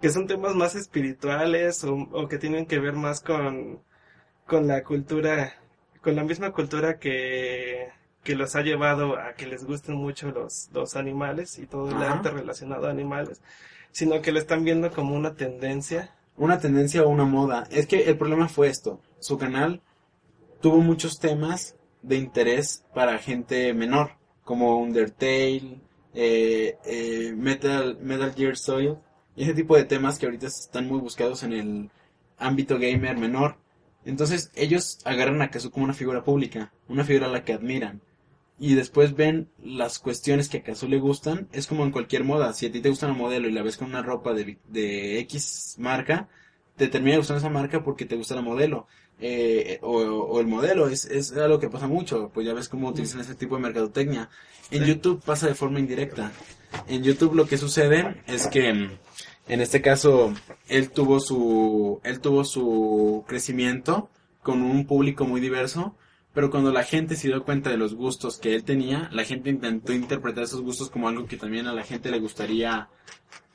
que 0.00 0.10
son 0.10 0.26
temas 0.26 0.54
más 0.54 0.74
espirituales 0.76 1.84
o, 1.84 1.94
o 2.12 2.28
que 2.28 2.38
tienen 2.38 2.66
que 2.66 2.78
ver 2.80 2.94
más 2.94 3.20
con, 3.20 3.82
con 4.46 4.66
la 4.68 4.84
cultura, 4.84 5.54
con 6.02 6.16
la 6.16 6.24
misma 6.24 6.52
cultura 6.52 6.98
que, 6.98 7.88
que 8.24 8.34
los 8.34 8.56
ha 8.56 8.62
llevado 8.62 9.18
a 9.18 9.34
que 9.34 9.46
les 9.46 9.64
gusten 9.64 9.94
mucho 9.96 10.30
los, 10.30 10.68
los 10.72 10.96
animales 10.96 11.58
y 11.58 11.66
todo 11.66 11.88
el 11.88 11.96
Ajá. 11.96 12.14
arte 12.14 12.30
relacionado 12.30 12.86
a 12.86 12.90
animales, 12.90 13.40
sino 13.92 14.20
que 14.20 14.32
lo 14.32 14.38
están 14.38 14.64
viendo 14.64 14.90
como 14.90 15.14
una 15.14 15.34
tendencia. 15.34 16.14
una 16.36 16.58
tendencia 16.58 17.02
o 17.02 17.08
una 17.08 17.24
moda. 17.24 17.66
Es 17.70 17.86
que 17.86 18.04
el 18.04 18.16
problema 18.16 18.48
fue 18.48 18.68
esto. 18.68 19.00
Su 19.18 19.38
canal 19.38 19.80
tuvo 20.60 20.78
muchos 20.78 21.18
temas 21.18 21.74
de 22.02 22.16
interés 22.16 22.84
para 22.94 23.18
gente 23.18 23.74
menor, 23.74 24.12
como 24.44 24.78
Undertale, 24.78 25.80
eh, 26.14 26.78
eh, 26.84 27.32
Metal, 27.36 27.98
Metal 28.00 28.32
Gear 28.34 28.56
Solid, 28.56 28.94
y 29.36 29.44
ese 29.44 29.54
tipo 29.54 29.76
de 29.76 29.84
temas 29.84 30.18
que 30.18 30.26
ahorita 30.26 30.46
están 30.46 30.86
muy 30.86 31.00
buscados 31.00 31.42
en 31.42 31.52
el 31.52 31.90
ámbito 32.38 32.78
gamer 32.78 33.16
menor. 33.16 33.56
Entonces 34.04 34.50
ellos 34.54 35.00
agarran 35.04 35.42
a 35.42 35.50
Kazu 35.50 35.70
como 35.70 35.84
una 35.84 35.94
figura 35.94 36.24
pública, 36.24 36.72
una 36.88 37.04
figura 37.04 37.26
a 37.26 37.30
la 37.30 37.44
que 37.44 37.52
admiran. 37.52 38.00
Y 38.60 38.74
después 38.74 39.14
ven 39.14 39.48
las 39.62 39.98
cuestiones 40.00 40.48
que 40.48 40.58
a 40.58 40.62
Kazu 40.64 40.88
le 40.88 40.98
gustan. 40.98 41.48
Es 41.52 41.66
como 41.66 41.84
en 41.84 41.92
cualquier 41.92 42.24
moda. 42.24 42.52
Si 42.52 42.66
a 42.66 42.72
ti 42.72 42.80
te 42.80 42.88
gusta 42.88 43.06
una 43.06 43.14
modelo 43.14 43.48
y 43.48 43.52
la 43.52 43.62
ves 43.62 43.76
con 43.76 43.88
una 43.88 44.02
ropa 44.02 44.34
de, 44.34 44.58
de 44.68 45.20
X 45.20 45.76
marca, 45.78 46.28
te 46.76 46.88
termina 46.88 47.16
gustando 47.18 47.38
esa 47.38 47.50
marca 47.50 47.84
porque 47.84 48.04
te 48.04 48.16
gusta 48.16 48.34
la 48.34 48.42
modelo. 48.42 48.86
Eh, 49.20 49.78
o, 49.82 49.96
o 49.98 50.40
el 50.40 50.46
modelo, 50.46 50.88
es, 50.88 51.04
es 51.04 51.32
algo 51.36 51.58
que 51.60 51.68
pasa 51.70 51.86
mucho. 51.86 52.30
Pues 52.34 52.46
ya 52.46 52.54
ves 52.54 52.68
cómo 52.68 52.88
utilizan 52.88 53.20
ese 53.20 53.34
tipo 53.36 53.54
de 53.56 53.62
mercadotecnia. 53.62 54.28
En 54.70 54.82
Sí. 54.84 54.88
YouTube 54.90 55.22
pasa 55.24 55.46
de 55.46 55.54
forma 55.54 55.78
indirecta. 55.78 56.32
En 56.88 57.02
YouTube 57.02 57.34
lo 57.34 57.46
que 57.46 57.56
sucede 57.58 58.22
es 58.26 58.46
que 58.48 58.72
mm, 58.72 58.90
en 59.48 59.60
este 59.60 59.80
caso 59.80 60.34
él 60.68 60.90
tuvo 60.90 61.20
su 61.20 62.00
él 62.04 62.20
tuvo 62.20 62.44
su 62.44 63.24
crecimiento 63.26 64.10
con 64.42 64.62
un 64.62 64.86
público 64.86 65.24
muy 65.26 65.40
diverso, 65.40 65.96
pero 66.34 66.50
cuando 66.50 66.72
la 66.72 66.84
gente 66.84 67.16
se 67.16 67.28
dio 67.28 67.44
cuenta 67.44 67.70
de 67.70 67.76
los 67.76 67.94
gustos 67.94 68.38
que 68.38 68.54
él 68.54 68.64
tenía, 68.64 69.08
la 69.12 69.24
gente 69.24 69.50
intentó 69.50 69.92
interpretar 69.92 70.44
esos 70.44 70.60
gustos 70.60 70.90
como 70.90 71.08
algo 71.08 71.26
que 71.26 71.36
también 71.36 71.66
a 71.66 71.72
la 71.72 71.84
gente 71.84 72.10
le 72.10 72.20
gustaría 72.20 72.88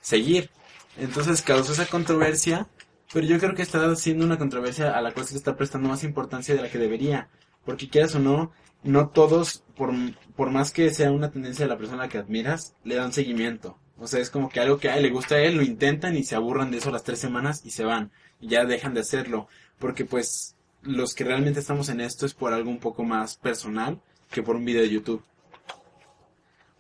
seguir. 0.02 0.50
Entonces 0.98 1.42
causó 1.42 1.74
esa 1.74 1.86
controversia, 1.86 2.68
pero 3.14 3.26
yo 3.26 3.40
creo 3.40 3.56
que 3.56 3.62
está 3.62 3.96
siendo 3.96 4.26
una 4.26 4.38
controversia 4.38 4.98
a 4.98 5.02
la 5.02 5.14
cual 5.14 5.26
se 5.26 5.34
le 5.34 5.38
está 5.38 5.56
prestando 5.56 5.90
más 5.90 6.04
importancia 6.04 6.56
de 6.56 6.62
la 6.62 6.70
que 6.70 6.78
debería, 6.78 7.30
porque 7.66 7.90
quieras 7.90 8.16
o 8.16 8.20
no, 8.20 8.52
no 8.84 9.10
todos, 9.10 9.64
por, 9.76 9.94
por 10.36 10.52
más 10.52 10.72
que 10.72 10.90
sea 10.94 11.12
una 11.12 11.32
tendencia 11.32 11.66
de 11.66 11.70
la 11.70 11.78
persona 11.78 12.10
que 12.10 12.18
admiras, 12.18 12.76
le 12.84 12.96
dan 12.96 13.14
seguimiento. 13.14 13.78
O 13.98 14.08
sea, 14.08 14.20
es 14.20 14.30
como 14.30 14.50
que 14.50 14.60
algo 14.60 14.78
que 14.78 14.90
le 14.90 15.10
gusta 15.10 15.36
a 15.36 15.40
él, 15.40 15.56
lo 15.56 15.64
intentan 15.64 16.18
y 16.18 16.24
se 16.24 16.36
aburran 16.36 16.72
de 16.72 16.78
eso 16.78 16.92
las 16.92 17.04
tres 17.04 17.20
semanas 17.20 17.62
y 17.64 17.72
se 17.72 17.86
van. 17.86 18.12
Y 18.42 18.50
ya 18.50 18.66
dejan 18.66 18.94
de 18.94 19.02
hacerlo. 19.02 19.48
Porque 19.80 20.04
pues 20.04 20.58
los 20.84 21.14
que 21.14 21.24
realmente 21.24 21.60
estamos 21.60 21.90
en 21.90 22.02
esto 22.02 22.26
es 22.26 22.34
por 22.34 22.54
algo 22.54 22.70
un 22.70 22.80
poco 22.80 23.04
más 23.04 23.38
personal 23.38 24.02
que 24.30 24.44
por 24.44 24.56
un 24.56 24.66
video 24.66 24.82
de 24.82 24.90
YouTube. 24.90 25.24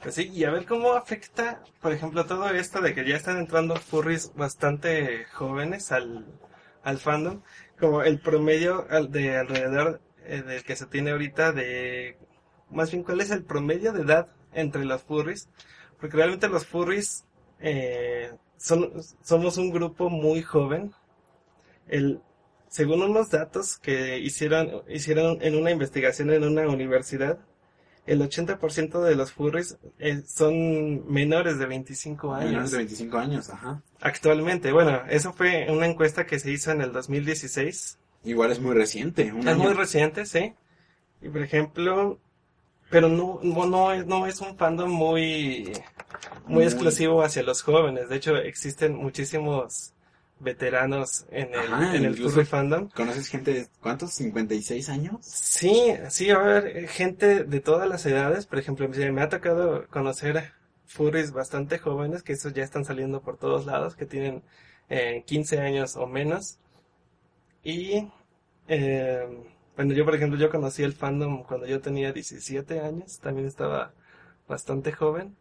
Pues 0.01 0.15
sí, 0.15 0.29
y 0.33 0.43
a 0.43 0.51
ver 0.51 0.65
cómo 0.65 0.93
afecta, 0.93 1.63
por 1.81 1.93
ejemplo, 1.93 2.25
todo 2.25 2.49
esto 2.49 2.81
de 2.81 2.93
que 2.93 3.07
ya 3.07 3.15
están 3.15 3.37
entrando 3.37 3.77
furries 3.77 4.33
bastante 4.35 5.25
jóvenes 5.31 5.93
al, 5.93 6.25
al 6.83 6.97
fandom, 6.97 7.41
como 7.79 8.03
el 8.03 8.19
promedio 8.19 8.85
de 9.09 9.37
alrededor 9.37 10.01
eh, 10.25 10.41
del 10.41 10.63
que 10.63 10.75
se 10.75 10.87
tiene 10.87 11.11
ahorita 11.11 11.53
de, 11.53 12.17
más 12.69 12.91
bien, 12.91 13.03
¿cuál 13.03 13.21
es 13.21 13.31
el 13.31 13.43
promedio 13.43 13.93
de 13.93 14.01
edad 14.01 14.27
entre 14.53 14.83
los 14.83 15.03
furries? 15.03 15.47
Porque 15.99 16.17
realmente 16.17 16.49
los 16.49 16.65
furries 16.65 17.25
eh, 17.59 18.33
son, 18.57 18.91
somos 19.21 19.57
un 19.57 19.71
grupo 19.71 20.09
muy 20.09 20.41
joven. 20.41 20.91
El, 21.87 22.21
según 22.73 23.03
unos 23.03 23.29
datos 23.29 23.77
que 23.77 24.17
hicieron, 24.17 24.81
hicieron 24.89 25.37
en 25.43 25.53
una 25.55 25.69
investigación 25.69 26.31
en 26.31 26.43
una 26.43 26.67
universidad, 26.67 27.37
el 28.07 28.19
80% 28.19 28.99
de 29.03 29.15
los 29.15 29.31
furries 29.31 29.77
eh, 29.99 30.23
son 30.25 31.07
menores 31.07 31.59
de 31.59 31.67
25 31.67 32.33
años. 32.33 32.49
Menores 32.49 32.71
de 32.71 32.77
25 32.77 33.17
años, 33.19 33.49
ajá. 33.51 33.83
Actualmente, 34.01 34.71
bueno, 34.71 35.03
eso 35.07 35.33
fue 35.33 35.67
una 35.69 35.85
encuesta 35.85 36.25
que 36.25 36.39
se 36.39 36.49
hizo 36.49 36.71
en 36.71 36.81
el 36.81 36.91
2016. 36.91 37.99
Igual 38.23 38.51
es 38.51 38.59
muy 38.59 38.73
reciente. 38.73 39.27
Es 39.27 39.45
año. 39.45 39.55
muy 39.63 39.73
reciente, 39.73 40.25
sí. 40.25 40.55
Y 41.21 41.29
por 41.29 41.43
ejemplo, 41.43 42.17
pero 42.89 43.07
no, 43.07 43.39
no, 43.43 43.67
no 43.67 43.93
es, 43.93 44.07
no 44.07 44.25
es 44.25 44.41
un 44.41 44.57
fandom 44.57 44.89
muy, 44.89 45.71
muy 46.47 46.55
Muy- 46.55 46.63
exclusivo 46.63 47.21
hacia 47.21 47.43
los 47.43 47.61
jóvenes. 47.61 48.09
De 48.09 48.15
hecho, 48.15 48.35
existen 48.35 48.95
muchísimos 48.95 49.92
veteranos 50.43 51.25
en 51.31 51.53
el, 51.53 51.73
Ajá, 51.73 51.95
en 51.95 52.05
el 52.05 52.45
fandom. 52.45 52.89
¿Conoces 52.89 53.27
gente 53.27 53.53
de 53.53 53.67
cuántos? 53.81 54.19
¿56 54.19 54.89
años? 54.89 55.17
Sí, 55.21 55.93
sí, 56.09 56.29
a 56.29 56.37
ver, 56.39 56.67
eh, 56.67 56.87
gente 56.87 57.43
de 57.43 57.59
todas 57.61 57.87
las 57.87 58.05
edades, 58.05 58.45
por 58.45 58.59
ejemplo, 58.59 58.87
me 58.87 59.11
me 59.11 59.21
ha 59.21 59.29
tocado 59.29 59.87
conocer 59.87 60.53
furries 60.85 61.31
bastante 61.31 61.79
jóvenes, 61.79 62.23
que 62.23 62.33
esos 62.33 62.53
ya 62.53 62.63
están 62.63 62.85
saliendo 62.85 63.21
por 63.21 63.37
todos 63.37 63.65
lados, 63.65 63.95
que 63.95 64.05
tienen 64.05 64.43
eh, 64.89 65.23
15 65.25 65.59
años 65.59 65.95
o 65.95 66.07
menos. 66.07 66.59
Y, 67.63 68.07
eh, 68.67 69.27
bueno, 69.75 69.93
yo, 69.93 70.05
por 70.05 70.15
ejemplo, 70.15 70.39
yo 70.39 70.49
conocí 70.49 70.83
el 70.83 70.93
fandom 70.93 71.43
cuando 71.43 71.65
yo 71.65 71.81
tenía 71.81 72.11
17 72.11 72.79
años, 72.79 73.19
también 73.19 73.47
estaba 73.47 73.93
bastante 74.47 74.91
joven. 74.91 75.35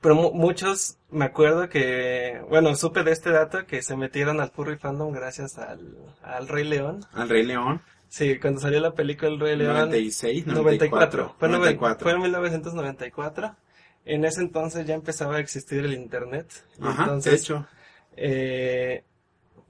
Pero 0.00 0.14
mu- 0.14 0.32
muchos, 0.32 0.98
me 1.10 1.24
acuerdo 1.24 1.68
que, 1.68 2.40
bueno, 2.48 2.74
supe 2.76 3.02
de 3.02 3.12
este 3.12 3.30
dato 3.30 3.66
que 3.66 3.82
se 3.82 3.96
metieron 3.96 4.40
al 4.40 4.50
furry 4.50 4.76
fandom 4.76 5.12
gracias 5.12 5.58
al, 5.58 5.96
al 6.22 6.48
Rey 6.48 6.64
León. 6.64 7.04
Al 7.12 7.28
Rey 7.28 7.44
León. 7.44 7.80
Sí, 8.08 8.38
cuando 8.38 8.60
salió 8.60 8.80
la 8.80 8.94
película 8.94 9.30
El 9.30 9.40
Rey 9.40 9.56
León. 9.56 9.74
96, 9.74 10.46
94. 10.46 11.34
94. 11.34 11.36
Fue, 11.38 11.48
en 11.48 11.52
noven- 11.54 11.58
94. 11.76 12.02
fue 12.04 12.12
en 12.12 12.20
1994. 12.22 13.56
En 14.04 14.24
ese 14.24 14.40
entonces 14.42 14.86
ya 14.86 14.94
empezaba 14.94 15.36
a 15.36 15.40
existir 15.40 15.84
el 15.84 15.92
internet. 15.94 16.46
Y 16.78 16.86
Ajá, 16.86 17.02
entonces, 17.04 17.32
de 17.32 17.38
hecho. 17.38 17.66
eh, 18.16 19.04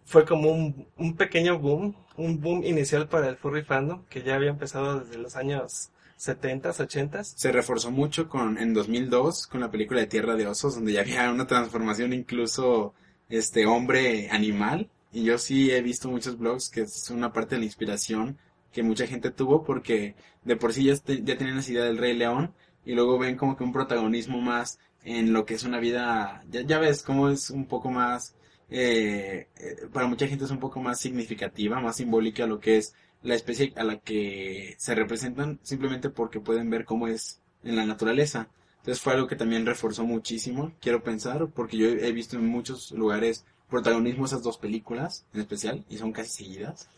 fue 0.05 0.24
como 0.27 0.51
un, 0.51 0.87
un 0.99 1.16
pequeño 1.16 1.59
boom, 1.59 1.97
un 2.16 2.41
boom 2.41 2.62
inicial 2.64 3.09
para 3.09 3.29
el 3.29 3.37
furry 3.37 3.62
fandom, 3.62 4.05
que 4.11 4.22
ya 4.22 4.35
había 4.35 4.51
empezado 4.51 5.01
desde 5.01 5.16
los 5.18 5.37
años 5.37 5.91
70s, 6.19 6.81
80s. 6.81 7.35
Se 7.37 7.53
reforzó 7.53 7.91
mucho 7.91 8.29
con 8.29 8.59
en 8.59 8.73
2002 8.75 9.47
con 9.47 9.61
la 9.61 9.71
película 9.71 10.01
de 10.01 10.07
Tierra 10.07 10.35
de 10.37 10.47
Osos, 10.47 10.75
donde 10.75 10.93
ya 10.93 11.01
había 11.01 11.31
una 11.31 11.47
transformación 11.47 12.12
incluso 12.12 12.95
este 13.29 13.67
hombre 13.67 14.29
animal. 14.31 14.89
Y 15.12 15.25
yo 15.25 15.39
sí 15.39 15.71
he 15.71 15.81
visto 15.83 16.09
muchos 16.11 16.39
blogs 16.39 16.69
que 16.71 16.83
es 16.83 17.11
una 17.11 17.33
parte 17.33 17.55
de 17.55 17.61
la 17.61 17.64
inspiración 17.67 18.39
que 18.73 18.83
mucha 18.83 19.07
gente 19.07 19.31
tuvo 19.31 19.64
porque 19.64 20.14
de 20.45 20.57
por 20.57 20.73
sí 20.73 20.85
ya, 20.85 20.93
este- 20.93 21.23
ya 21.23 21.37
tenían 21.39 21.59
esa 21.59 21.73
idea 21.73 21.85
del 21.85 21.99
Rey 21.99 22.14
León 22.14 22.55
y 22.85 22.95
luego 22.95 23.19
ven 23.19 23.37
como 23.37 23.57
que 23.57 23.64
un 23.64 23.73
protagonismo 23.73 24.41
más 24.41 24.79
en 25.03 25.33
lo 25.33 25.45
que 25.47 25.55
es 25.55 25.64
una 25.64 25.79
vida, 25.81 26.43
ya, 26.51 26.62
ya 26.62 26.79
ves 26.79 27.03
cómo 27.03 27.29
es 27.31 27.51
un 27.51 27.67
poco 27.67 27.91
más, 27.91 28.35
eh, 28.69 29.49
eh, 29.59 29.87
para 29.93 30.07
mucha 30.09 30.27
gente 30.27 30.45
es 30.45 30.51
un 30.51 30.59
poco 30.61 30.81
más 30.81 31.01
significativa, 31.01 31.81
más 31.81 31.97
simbólica 31.97 32.47
lo 32.47 32.59
que 32.61 32.77
es 32.79 32.95
la 33.23 33.35
especie 33.35 33.73
a 33.77 33.85
la 33.85 33.99
que 33.99 34.75
se 34.79 34.95
representan 34.95 35.59
simplemente 35.62 36.11
porque 36.11 36.41
pueden 36.41 36.71
ver 36.71 36.85
cómo 36.85 37.09
es 37.09 37.41
en 37.64 37.77
la 37.77 37.85
naturaleza. 37.87 38.49
Entonces 38.79 39.03
fue 39.03 39.14
algo 39.14 39.27
que 39.27 39.35
también 39.37 39.67
reforzó 39.67 40.05
muchísimo, 40.05 40.73
quiero 40.81 41.03
pensar, 41.03 41.49
porque 41.49 41.77
yo 41.77 41.89
he 41.89 42.12
visto 42.12 42.37
en 42.37 42.47
muchos 42.47 42.93
lugares 42.93 43.45
protagonismo 43.69 44.27
esas 44.27 44.45
dos 44.45 44.59
películas 44.59 45.25
en 45.35 45.41
especial 45.41 45.85
y 45.89 45.99
son 45.99 46.12
casi 46.12 46.45
seguidas. 46.45 46.89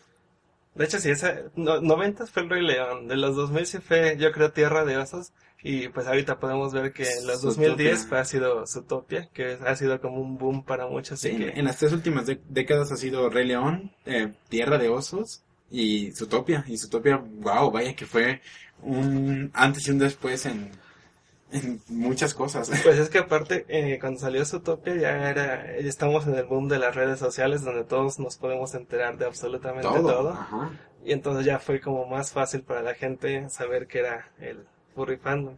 De 0.75 0.85
hecho, 0.85 0.99
sí, 1.01 1.11
esa, 1.11 1.35
no, 1.57 1.81
90 1.81 2.27
fue 2.27 2.43
el 2.43 2.51
Rey 2.51 2.63
León. 2.65 3.09
De 3.09 3.17
los 3.17 3.35
2000 3.35 3.67
sí 3.67 3.79
fue, 3.79 4.17
yo 4.19 4.31
creo, 4.33 4.53
Tierra 4.53 4.85
de 4.85 4.97
Osos. 4.99 5.33
Y 5.61 5.89
pues 5.89 6.07
ahorita 6.07 6.39
podemos 6.39 6.73
ver 6.73 6.93
que 6.93 7.03
en 7.03 7.27
los 7.27 7.41
Zootopia. 7.41 7.69
2010 7.71 8.07
fue, 8.07 8.19
ha 8.21 8.25
sido 8.25 8.65
Zootopia, 8.67 9.29
que 9.33 9.59
ha 9.67 9.75
sido 9.75 10.01
como 10.01 10.21
un 10.21 10.39
boom 10.39 10.63
para 10.63 10.87
muchos. 10.87 11.19
Sí, 11.19 11.37
que, 11.37 11.49
en 11.49 11.65
las 11.65 11.79
tres 11.79 11.93
últimas 11.93 12.27
dé- 12.27 12.41
décadas 12.49 12.93
ha 12.93 12.97
sido 12.97 13.29
Rey 13.29 13.45
León, 13.49 13.91
eh, 14.07 14.35
Tierra 14.51 14.79
de 14.79 14.89
Osos 14.89 15.43
y 15.71 16.11
Zootopia. 16.13 16.65
Y 16.67 16.77
Zootopia, 16.79 17.17
wow, 17.17 17.71
vaya 17.71 17.95
que 17.95 18.07
fue 18.07 18.41
un 18.83 19.51
antes 19.55 19.87
y 19.89 19.91
un 19.91 19.99
después 19.99 20.47
en, 20.47 20.71
en 21.53 21.81
muchas 21.89 22.35
cosas. 22.35 22.71
Pues 22.83 22.99
es 22.99 23.09
que 23.11 23.19
aparte, 23.19 23.65
eh, 23.69 23.99
cuando 24.01 24.21
salió 24.21 24.45
Zootopia 24.45 24.95
ya 24.97 25.31
era, 25.31 25.81
ya 25.81 25.89
estamos 25.89 26.27
en 26.27 26.35
el 26.35 26.45
boom 26.45 26.69
de 26.69 26.79
las 26.79 26.95
redes 26.95 27.19
sociales 27.19 27.63
donde 27.65 27.85
todos 27.85 28.19
nos 28.19 28.37
podemos 28.37 28.75
enterar 28.75 29.19
de 29.19 29.27
absolutamente 29.27 29.89
todo. 29.89 30.31
Ajá. 30.31 30.71
Y 31.05 31.13
entonces 31.13 31.47
ya 31.47 31.59
fue 31.59 31.81
como 31.81 32.07
más 32.07 32.33
fácil 32.33 32.63
para 32.63 32.83
la 32.83 32.95
gente 32.95 33.49
saber 33.51 33.87
que 33.87 34.01
era 34.01 34.29
el 34.41 34.65
furry 34.95 35.17
fandom. 35.17 35.57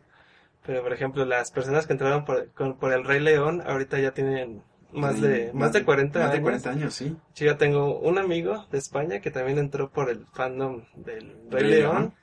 Pero 0.66 0.82
por 0.82 0.92
ejemplo, 0.92 1.24
las 1.24 1.50
personas 1.50 1.86
que 1.86 1.94
entraron 1.94 2.24
por, 2.26 2.48
con- 2.52 2.76
por 2.76 2.92
el 2.92 3.04
Rey 3.04 3.18
León 3.20 3.62
ahorita 3.66 3.98
ya 3.98 4.12
tienen 4.12 4.62
más 4.92 5.20
de, 5.20 5.52
más 5.52 5.72
de 5.72 5.84
40 5.84 6.18
Más 6.18 6.28
de 6.30 6.34
años. 6.36 6.42
40 6.42 6.70
años, 6.70 6.94
sí. 6.94 7.16
Yo 7.34 7.46
ya 7.46 7.56
tengo 7.56 7.98
un 7.98 8.18
amigo 8.18 8.66
de 8.70 8.78
España 8.78 9.20
que 9.20 9.30
también 9.30 9.58
entró 9.58 9.90
por 9.90 10.10
el 10.10 10.26
fandom 10.32 10.82
del 10.96 11.36
Rey 11.50 11.62
Rey 11.62 11.70
León. 11.70 11.96
León. 11.96 12.14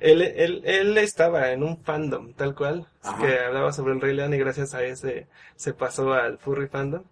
Él, 0.00 0.22
él, 0.22 0.62
él 0.64 0.98
estaba 0.98 1.52
en 1.52 1.62
un 1.62 1.78
fandom, 1.78 2.32
tal 2.34 2.56
cual, 2.56 2.88
Ajá. 3.02 3.24
que 3.24 3.38
hablaba 3.38 3.72
sobre 3.72 3.92
el 3.92 4.00
Rey 4.00 4.14
León 4.16 4.34
y 4.34 4.38
gracias 4.38 4.74
a 4.74 4.82
ese 4.82 5.28
se 5.54 5.74
pasó 5.74 6.12
al 6.12 6.38
furry 6.38 6.66
fandom. 6.66 7.04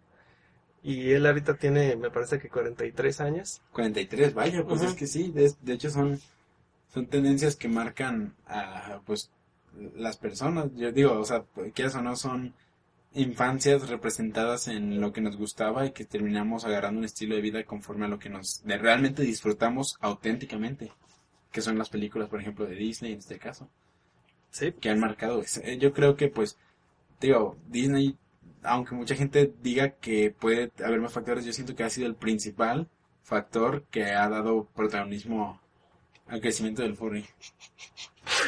Y 0.83 1.13
él 1.13 1.27
ahorita 1.27 1.55
tiene, 1.55 1.95
me 1.97 2.11
parece 2.11 2.39
que 2.41 2.49
43 2.49 3.21
años. 3.21 3.63
43, 3.73 4.35
vaya, 4.35 4.65
pues 4.65 4.81
Ujú. 4.81 4.91
es 4.91 4.97
que 4.97 5.07
sí, 5.07 5.31
de, 5.31 5.53
de 5.61 5.73
hecho 5.75 5.91
son, 5.91 6.19
son 6.93 7.07
tendencias 7.07 7.55
que 7.55 7.69
marcan 7.69 8.35
a, 8.47 9.01
pues, 9.05 9.31
las 9.95 10.17
personas. 10.17 10.67
Yo 10.75 10.91
digo, 10.91 11.13
o 11.13 11.25
sea, 11.25 11.45
quieras 11.75 11.95
o 11.95 12.03
no, 12.03 12.17
son 12.17 12.55
infancias 13.13 13.89
representadas 13.89 14.69
en 14.69 15.01
lo 15.01 15.13
que 15.13 15.21
nos 15.21 15.37
gustaba 15.37 15.87
y 15.87 15.91
que 15.93 16.05
terminamos 16.05 16.65
agarrando 16.65 17.01
un 17.01 17.05
estilo 17.05 17.35
de 17.35 17.41
vida 17.41 17.65
conforme 17.65 18.07
a 18.07 18.09
lo 18.09 18.19
que 18.19 18.29
nos 18.29 18.63
de 18.65 18.79
realmente 18.79 19.23
disfrutamos 19.23 19.97
auténticamente, 20.01 20.93
que 21.51 21.61
son 21.61 21.79
las 21.79 21.89
películas, 21.89 22.29
por 22.29 22.41
ejemplo, 22.41 22.67
de 22.67 22.77
Disney 22.77 23.13
en 23.13 23.19
este 23.19 23.39
caso. 23.39 23.69
Sí. 24.51 24.73
que 24.73 24.91
han 24.91 24.99
marcado. 24.99 25.41
eso. 25.41 25.61
Eh, 25.63 25.79
Yo 25.79 25.93
creo 25.93 26.17
que, 26.17 26.29
pues, 26.29 26.59
digo, 27.21 27.57
Disney, 27.69 28.17
aunque 28.63 28.95
mucha 28.95 29.15
gente 29.15 29.53
diga 29.63 29.91
que 29.91 30.31
puede 30.31 30.73
haber 30.85 31.01
más 31.01 31.13
factores, 31.13 31.45
yo 31.45 31.53
siento 31.53 31.75
que 31.77 31.85
ha 31.85 31.91
sido 31.91 32.07
el 32.09 32.17
principal 32.17 32.89
factor 33.23 33.85
que 33.91 34.07
ha 34.07 34.29
dado 34.29 34.65
protagonismo 34.75 35.61
al 36.27 36.41
crecimiento 36.41 36.83
del 36.83 36.97
furry. 36.97 37.27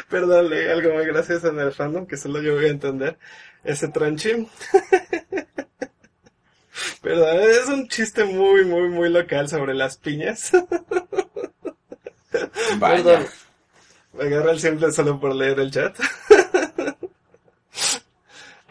Perdón, 0.09 0.51
leí 0.51 0.69
algo 0.69 0.95
muy 0.95 1.05
gracioso 1.07 1.49
en 1.49 1.59
el 1.61 1.73
fandom 1.73 2.07
que 2.07 2.17
solo 2.17 2.43
yo 2.43 2.55
voy 2.55 2.67
a 2.67 2.71
entender. 2.71 3.19
Ese 3.65 3.89
tronchi. 3.89 4.31
Perdón, 7.03 7.39
es 7.41 7.67
un 7.69 7.89
chiste 7.89 8.25
muy, 8.25 8.65
muy, 8.65 8.89
muy 8.89 9.09
local 9.09 9.49
sobre 9.49 9.75
las 9.75 9.97
piñas. 9.97 10.53
Vaya, 12.79 13.05
Perdón. 13.05 13.27
Me 14.15 14.25
agarra 14.25 14.53
el 14.53 14.61
simple 14.61 14.93
solo 14.93 15.19
por 15.19 15.35
leer 15.35 15.59
el 15.61 15.71
chat. 15.71 15.97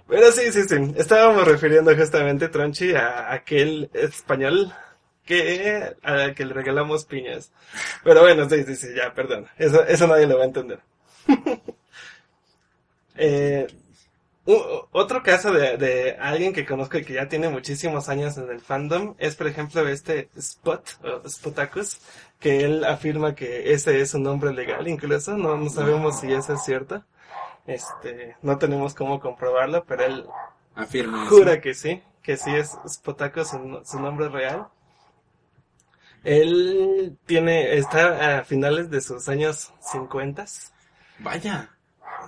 Pero 0.08 0.32
sí, 0.32 0.52
sí, 0.52 0.64
sí. 0.64 0.76
Estábamos 0.98 1.48
refiriendo 1.48 1.96
justamente, 1.96 2.50
Tronchi, 2.50 2.94
a 2.94 3.32
aquel 3.32 3.90
español 3.94 4.74
que, 5.26 5.96
a 6.04 6.34
que 6.34 6.46
le 6.46 6.54
regalamos 6.54 7.06
piñas. 7.06 7.52
Pero 8.04 8.22
bueno, 8.22 8.50
sí, 8.50 8.64
sí, 8.66 8.76
sí, 8.76 8.88
ya, 8.96 9.14
perdón. 9.14 9.48
Eso, 9.58 9.84
eso 9.86 10.08
nadie 10.08 10.28
lo 10.28 10.38
va 10.38 10.44
a 10.44 10.48
entender. 10.48 10.80
Eh, 13.24 13.68
u- 14.46 14.88
otro 14.92 15.24
caso 15.24 15.52
de, 15.54 15.78
de 15.78 16.18
alguien 16.20 16.54
que 16.54 16.66
conozco 16.66 16.98
y 16.98 17.06
que 17.06 17.14
ya 17.14 17.28
tiene 17.30 17.50
muchísimos 17.50 18.10
años 18.10 18.38
en 18.38 18.50
el 18.50 18.62
fandom 18.62 19.16
es, 19.20 19.36
por 19.36 19.48
ejemplo, 19.48 19.88
este 19.88 20.30
Spot, 20.36 20.84
o 21.04 21.28
Spotacus, 21.30 22.00
que 22.40 22.64
él 22.66 22.84
afirma 22.86 23.36
que 23.36 23.74
ese 23.74 24.02
es 24.02 24.14
un 24.14 24.24
nombre 24.24 24.54
legal 24.54 24.88
incluso, 24.88 25.38
no, 25.38 25.58
no 25.58 25.70
sabemos 25.70 26.20
si 26.20 26.32
eso 26.34 26.54
es 26.54 26.64
cierto. 26.64 27.04
Este, 27.68 28.36
no 28.42 28.58
tenemos 28.58 28.96
cómo 28.96 29.20
comprobarlo, 29.20 29.86
pero 29.86 30.04
él 30.06 30.26
afirma 30.76 31.24
eso. 31.24 31.36
jura 31.36 31.62
que 31.62 31.74
sí, 31.74 32.02
que 32.24 32.38
sí 32.38 32.54
es 32.56 32.78
Spotacus 32.88 33.50
su, 33.50 33.82
su 33.86 34.00
nombre 34.00 34.30
real. 34.30 34.68
Él 36.24 37.18
tiene, 37.26 37.76
está 37.78 38.40
a 38.40 38.44
finales 38.44 38.90
de 38.92 39.02
sus 39.02 39.28
años 39.28 39.74
50. 39.92 40.46
Vaya, 41.20 41.70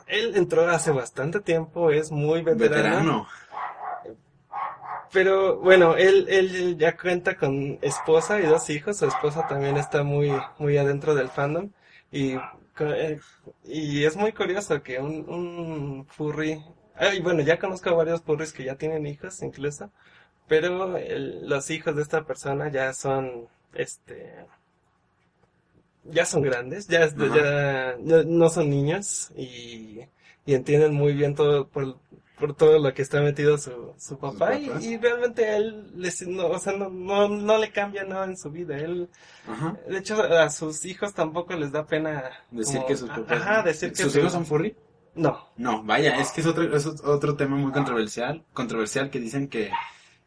Él 0.08 0.36
entró 0.36 0.70
hace 0.70 0.92
bastante 0.92 1.40
tiempo, 1.40 1.92
es 1.92 2.12
muy 2.12 2.42
veterano. 2.42 2.84
veterano. 2.84 3.28
Pero 5.12 5.58
bueno, 5.60 5.96
él, 5.96 6.26
él 6.30 6.78
ya 6.78 6.98
cuenta 6.98 7.36
con 7.38 7.78
esposa 7.82 8.40
y 8.40 8.46
dos 8.46 8.70
hijos. 8.70 8.98
Su 8.98 9.06
esposa 9.08 9.48
también 9.48 9.78
está 9.78 10.04
muy, 10.04 10.32
muy 10.58 10.78
adentro 10.78 11.14
del 11.16 11.30
fandom. 11.30 11.70
Y, 12.12 12.36
eh, 12.80 13.20
y 13.64 14.04
es 14.06 14.16
muy 14.16 14.32
curioso 14.34 14.82
que 14.82 15.00
un, 15.00 15.30
un 15.30 16.06
furry. 16.08 16.64
Ay, 16.96 17.22
bueno, 17.22 17.42
ya 17.42 17.60
conozco 17.60 17.90
a 17.90 17.94
varios 17.94 18.22
furries 18.24 18.54
que 18.54 18.64
ya 18.64 18.76
tienen 18.76 19.06
hijos 19.06 19.42
incluso. 19.44 19.92
Pero 20.48 20.98
el- 20.98 21.48
los 21.48 21.70
hijos 21.70 21.96
de 21.96 22.02
esta 22.02 22.24
persona 22.26 22.70
ya 22.70 22.94
son, 22.94 23.48
este, 23.74 24.36
ya 26.06 26.26
son 26.26 26.42
grandes, 26.42 26.88
ya, 26.88 27.10
no 28.00 28.50
son 28.50 28.70
niños 28.70 29.32
y, 29.36 30.00
y 30.46 30.54
entienden 30.54 30.94
muy 30.94 31.14
bien 31.14 31.36
todo 31.36 31.68
por, 31.68 31.98
por 32.40 32.56
todo 32.56 32.80
lo 32.80 32.94
que 32.94 33.02
está 33.02 33.22
metido 33.22 33.58
su, 33.58 33.94
su 33.98 34.18
papá 34.18 34.56
y, 34.56 34.70
y 34.82 34.98
realmente 34.98 35.46
a 35.46 35.58
él 35.58 35.92
les, 35.96 36.28
no, 36.28 36.48
o 36.48 36.60
sea, 36.60 36.74
no, 36.74 36.90
no, 36.90 37.30
no 37.30 37.58
le 37.58 37.72
cambia 37.72 38.04
nada 38.04 38.26
en 38.26 38.38
su 38.38 38.50
vida. 38.52 38.78
Él, 38.78 39.10
Ajá. 39.48 39.78
de 39.88 39.98
hecho, 39.98 40.22
a 40.22 40.50
sus 40.50 40.84
hijos 40.86 41.14
tampoco 41.14 41.54
les 41.56 41.72
da 41.72 41.86
pena 41.86 42.32
Decir 42.52 42.76
como- 42.78 42.88
que 42.88 42.98
sus 42.98 43.10
papás. 43.10 43.42
Ajá, 43.42 43.64
decir 43.64 43.90
que 43.94 44.04
¿Sus 44.04 44.14
su- 44.14 44.20
hijos 44.20 44.32
son 44.34 44.46
furry? 44.46 44.76
No, 45.16 45.48
No, 45.58 45.84
vaya, 45.84 46.18
es 46.18 46.32
que 46.32 46.42
es 46.42 46.48
otro, 46.48 46.76
es 46.76 46.86
otro 46.88 47.36
tema 47.36 47.56
muy 47.56 47.72
controversial, 47.72 48.44
controversial 48.52 49.12
que 49.12 49.20
dicen 49.20 49.48
que 49.48 49.70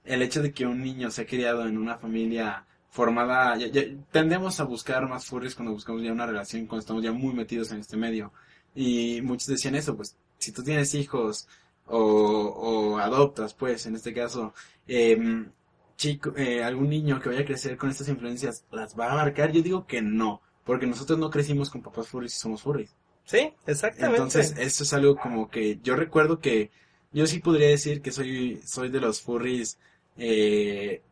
el 0.05 0.23
hecho 0.23 0.41
de 0.43 0.53
que 0.53 0.65
un 0.65 0.81
niño 0.81 1.11
se 1.11 1.23
ha 1.23 1.27
criado 1.27 1.67
en 1.67 1.77
una 1.77 1.99
familia 1.99 2.65
formada, 2.97 3.57
ya- 3.59 3.69
ya- 3.69 3.85
tendemos 4.11 4.59
a 4.61 4.65
buscar 4.65 5.07
más 5.09 5.27
furries 5.27 5.55
cuando 5.55 5.73
buscamos 5.73 6.03
ya 6.03 6.13
una 6.13 6.27
relación, 6.27 6.67
cuando 6.67 6.81
estamos 6.81 7.03
ya 7.03 7.13
muy 7.13 7.33
metidos 7.35 7.71
en 7.73 7.81
este 7.81 7.97
medio. 7.97 8.33
Y 8.75 9.21
muchos 9.23 9.49
decían 9.49 9.75
eso, 9.75 9.97
pues, 9.97 10.17
si 10.39 10.53
tú 10.53 10.63
tienes 10.63 10.95
hijos 10.95 11.47
o, 11.87 11.99
o 12.01 12.99
adoptas, 12.99 13.55
pues, 13.55 13.87
en 13.87 13.95
este 13.97 14.13
caso, 14.15 14.53
em, 14.89 15.51
chico, 15.97 16.33
eh, 16.37 16.63
algún 16.65 16.89
niño 16.91 17.21
que 17.21 17.29
vaya 17.31 17.43
a 17.43 17.45
crecer 17.45 17.77
con 17.77 17.91
estas 17.91 18.09
influencias, 18.09 18.65
¿las 18.71 18.99
va 18.99 19.13
a 19.13 19.17
marcar? 19.17 19.53
Yo 19.53 19.63
digo 19.63 19.87
que 19.87 20.03
no, 20.03 20.41
porque 20.65 20.87
nosotros 20.87 21.19
no 21.19 21.31
crecimos 21.31 21.71
con 21.71 21.83
papás 21.83 22.09
furries 22.09 22.35
y 22.37 22.39
somos 22.39 22.63
furries. 22.63 22.91
sí, 23.25 23.53
exactamente. 23.67 24.17
Entonces, 24.23 24.55
eso 24.59 24.85
es 24.85 24.93
algo 24.93 25.17
como 25.17 25.49
que 25.51 25.79
yo 25.83 25.97
recuerdo 25.97 26.39
que 26.41 26.71
yo 27.13 27.27
sí 27.27 27.39
podría 27.41 27.69
decir 27.69 28.03
que 28.03 28.13
soy, 28.13 28.61
soy 28.65 28.89
de 28.91 29.01
los 29.01 29.21
furries 29.23 29.79
eh, 30.19 31.03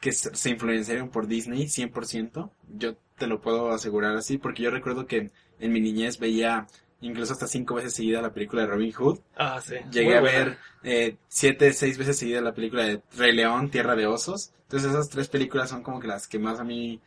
que 0.00 0.12
se 0.12 0.50
influenciaron 0.50 1.08
por 1.10 1.26
Disney 1.26 1.64
100%. 1.64 2.50
Yo 2.76 2.96
te 3.16 3.26
lo 3.26 3.40
puedo 3.40 3.70
asegurar 3.70 4.16
así, 4.16 4.38
porque 4.38 4.62
yo 4.62 4.70
recuerdo 4.70 5.06
que 5.06 5.30
en 5.58 5.72
mi 5.72 5.80
niñez 5.80 6.18
veía 6.18 6.66
incluso 7.00 7.32
hasta 7.32 7.46
cinco 7.46 7.74
veces 7.74 7.94
seguida 7.94 8.22
la 8.22 8.32
película 8.32 8.62
de 8.62 8.68
Robin 8.68 8.92
Hood. 8.92 9.18
ah, 9.36 9.60
sí. 9.64 9.76
Llegué 9.90 10.16
a 10.16 10.20
ver 10.20 10.58
eh, 10.82 11.16
siete, 11.28 11.72
seis 11.72 11.98
veces 11.98 12.18
seguida 12.18 12.40
la 12.40 12.54
película 12.54 12.84
de 12.84 13.02
Rey 13.16 13.32
León, 13.32 13.70
Tierra 13.70 13.96
de 13.96 14.06
Osos. 14.06 14.52
Entonces 14.62 14.90
esas 14.90 15.08
tres 15.08 15.28
películas 15.28 15.70
son 15.70 15.82
como 15.82 16.00
que 16.00 16.08
las 16.08 16.28
que 16.28 16.38
más 16.38 16.60
a 16.60 16.64
mí 16.64 17.00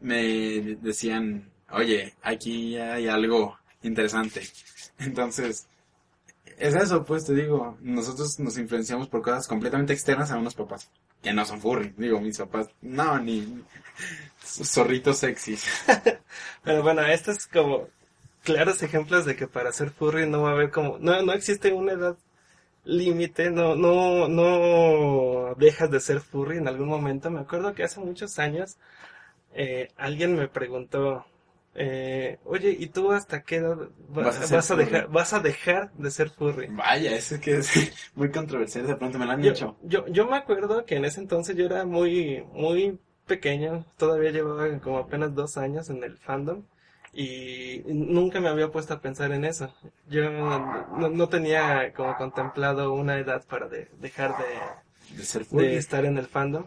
me 0.00 0.76
decían, 0.80 1.50
oye, 1.70 2.14
aquí 2.22 2.76
hay 2.76 3.08
algo 3.08 3.58
interesante. 3.82 4.42
Entonces, 4.98 5.68
es 6.62 6.76
eso, 6.76 7.04
pues 7.04 7.24
te 7.24 7.34
digo, 7.34 7.76
nosotros 7.80 8.38
nos 8.38 8.56
influenciamos 8.56 9.08
por 9.08 9.20
cosas 9.20 9.48
completamente 9.48 9.92
externas 9.92 10.30
a 10.30 10.38
unos 10.38 10.54
papás 10.54 10.88
que 11.20 11.32
no 11.32 11.44
son 11.44 11.60
furry. 11.60 11.92
Digo, 11.96 12.20
mis 12.20 12.38
papás, 12.38 12.68
no, 12.80 13.18
ni 13.18 13.64
zorritos 14.44 15.18
sexys. 15.18 15.66
Pero 16.62 16.82
bueno, 16.82 17.02
estos 17.02 17.38
es 17.38 17.46
como 17.48 17.88
claros 18.44 18.80
ejemplos 18.84 19.24
de 19.24 19.34
que 19.34 19.48
para 19.48 19.72
ser 19.72 19.90
furry 19.90 20.28
no 20.28 20.42
va 20.42 20.50
a 20.50 20.52
haber 20.52 20.70
como, 20.70 20.98
no, 20.98 21.20
no 21.22 21.32
existe 21.32 21.72
una 21.72 21.92
edad 21.92 22.16
límite, 22.84 23.50
no, 23.50 23.74
no, 23.74 24.28
no 24.28 25.54
dejas 25.56 25.90
de 25.90 25.98
ser 25.98 26.20
furry 26.20 26.58
en 26.58 26.68
algún 26.68 26.88
momento. 26.88 27.28
Me 27.28 27.40
acuerdo 27.40 27.74
que 27.74 27.82
hace 27.82 27.98
muchos 27.98 28.38
años 28.38 28.76
eh, 29.52 29.88
alguien 29.96 30.36
me 30.36 30.46
preguntó, 30.46 31.26
eh, 31.74 32.38
oye, 32.44 32.76
¿y 32.78 32.86
tú 32.88 33.12
hasta 33.12 33.42
qué 33.42 33.56
edad 33.56 33.76
va- 33.78 34.22
Vas 34.24 34.50
a 34.52 34.54
vas, 34.54 34.76
dejar, 34.76 35.08
vas 35.08 35.32
a 35.32 35.40
dejar 35.40 35.92
de 35.94 36.10
ser 36.10 36.30
furry? 36.30 36.66
Vaya, 36.68 37.14
eso 37.16 37.34
es 37.36 37.40
que 37.40 37.56
es 37.58 37.70
muy 38.14 38.30
controversial, 38.30 38.86
de 38.86 38.96
pronto 38.96 39.18
me 39.18 39.26
lo 39.26 39.32
han 39.32 39.42
Yo, 39.42 39.52
dicho. 39.52 39.76
yo, 39.82 40.06
yo 40.08 40.26
me 40.26 40.36
acuerdo 40.36 40.84
que 40.84 40.96
en 40.96 41.04
ese 41.04 41.20
entonces 41.20 41.56
yo 41.56 41.66
era 41.66 41.84
muy, 41.84 42.44
muy 42.52 42.98
pequeño, 43.26 43.84
todavía 43.96 44.30
llevaba 44.30 44.68
como 44.80 44.98
apenas 44.98 45.34
dos 45.34 45.56
años 45.56 45.88
en 45.90 46.02
el 46.04 46.18
fandom 46.18 46.62
y 47.14 47.82
nunca 47.86 48.40
me 48.40 48.48
había 48.48 48.70
puesto 48.70 48.94
a 48.94 49.00
pensar 49.00 49.32
en 49.32 49.44
eso. 49.44 49.72
Yo 50.08 50.30
no, 50.30 51.08
no 51.10 51.28
tenía 51.28 51.92
como 51.94 52.16
contemplado 52.16 52.92
una 52.94 53.18
edad 53.18 53.44
para 53.46 53.68
de- 53.68 53.88
dejar 54.00 54.36
de, 54.38 54.44
De 55.16 55.24
ser 55.24 55.46
de 55.50 55.76
estar 55.76 56.04
en 56.04 56.18
el 56.18 56.26
fandom. 56.26 56.64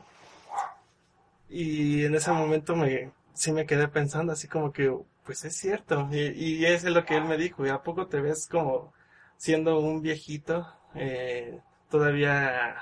Y 1.50 2.04
en 2.06 2.16
ese 2.16 2.32
momento 2.32 2.76
me, 2.76 3.12
sí 3.36 3.52
me 3.52 3.66
quedé 3.66 3.88
pensando 3.88 4.34
así 4.34 4.48
como 4.48 4.72
que, 4.72 4.94
pues 5.26 5.46
es 5.46 5.56
cierto. 5.56 6.10
Y, 6.12 6.66
eso 6.66 6.88
es 6.88 6.94
lo 6.94 7.06
que 7.06 7.18
él 7.18 7.26
me 7.26 7.38
dijo. 7.38 7.66
¿Y 7.66 7.70
a 7.70 7.84
poco 7.84 8.08
te 8.08 8.22
ves 8.22 8.48
como 8.48 8.94
siendo 9.38 9.80
un 9.80 10.02
viejito, 10.02 10.68
eh, 10.96 11.60
todavía, 11.90 12.76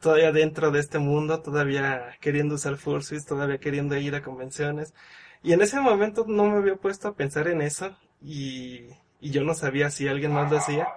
todavía 0.00 0.32
dentro 0.32 0.70
de 0.70 0.80
este 0.80 0.98
mundo, 0.98 1.40
todavía 1.42 2.16
queriendo 2.20 2.56
usar 2.56 2.76
fursuits, 2.76 3.26
todavía 3.26 3.58
queriendo 3.58 3.96
ir 3.96 4.14
a 4.14 4.22
convenciones? 4.22 4.94
Y 5.42 5.52
en 5.52 5.62
ese 5.62 5.80
momento 5.80 6.24
no 6.28 6.46
me 6.46 6.58
había 6.58 6.76
puesto 6.76 7.08
a 7.08 7.14
pensar 7.14 7.48
en 7.48 7.62
eso 7.62 7.96
y, 8.22 8.86
y 9.20 9.30
yo 9.30 9.44
no 9.44 9.54
sabía 9.54 9.90
si 9.90 10.08
alguien 10.08 10.32
más 10.32 10.50
lo 10.50 10.58
hacía. 10.58 10.88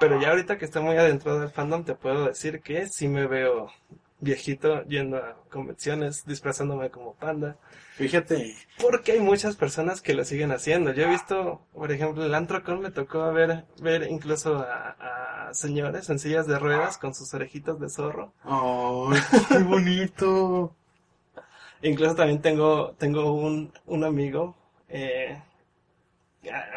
Pero 0.00 0.20
ya 0.20 0.30
ahorita 0.30 0.58
que 0.58 0.64
estoy 0.64 0.82
muy 0.82 0.96
adentro 0.96 1.38
del 1.38 1.50
fandom 1.50 1.84
te 1.84 1.94
puedo 1.94 2.26
decir 2.26 2.60
que 2.62 2.86
sí 2.88 3.08
me 3.08 3.26
veo 3.26 3.70
viejito 4.22 4.82
yendo 4.84 5.18
a 5.18 5.36
convenciones, 5.50 6.24
disfrazándome 6.24 6.90
como 6.90 7.14
panda. 7.14 7.58
Fíjate. 7.96 8.56
Porque 8.80 9.12
hay 9.12 9.20
muchas 9.20 9.56
personas 9.56 10.00
que 10.00 10.14
lo 10.14 10.24
siguen 10.24 10.52
haciendo. 10.52 10.92
Yo 10.92 11.04
he 11.04 11.10
visto, 11.10 11.60
por 11.74 11.92
ejemplo, 11.92 12.24
el 12.24 12.34
Antrocon 12.34 12.80
me 12.80 12.90
tocó 12.90 13.30
ver, 13.32 13.66
ver 13.80 14.08
incluso 14.08 14.56
a, 14.58 15.48
a 15.48 15.54
señores 15.54 16.08
en 16.08 16.18
sillas 16.18 16.46
de 16.46 16.58
ruedas 16.58 16.96
con 16.96 17.14
sus 17.14 17.34
orejitas 17.34 17.78
de 17.78 17.90
zorro. 17.90 18.32
¡Ay, 18.44 19.20
qué 19.48 19.58
bonito! 19.58 20.74
Incluso 21.82 22.14
también 22.14 22.40
tengo, 22.40 22.94
tengo 22.96 23.32
un, 23.32 23.72
un 23.86 24.04
amigo, 24.04 24.54
eh, 24.88 25.42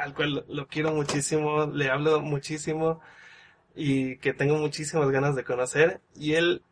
al 0.01 0.15
cual 0.15 0.45
lo 0.47 0.67
quiero 0.67 0.91
muchísimo, 0.93 1.67
le 1.67 1.91
hablo 1.91 2.21
muchísimo 2.21 2.99
y 3.75 4.17
que 4.17 4.33
tengo 4.33 4.55
muchísimas 4.57 5.09
ganas 5.11 5.35
de 5.35 5.43
conocer. 5.43 6.01
Y 6.15 6.33
él, 6.33 6.63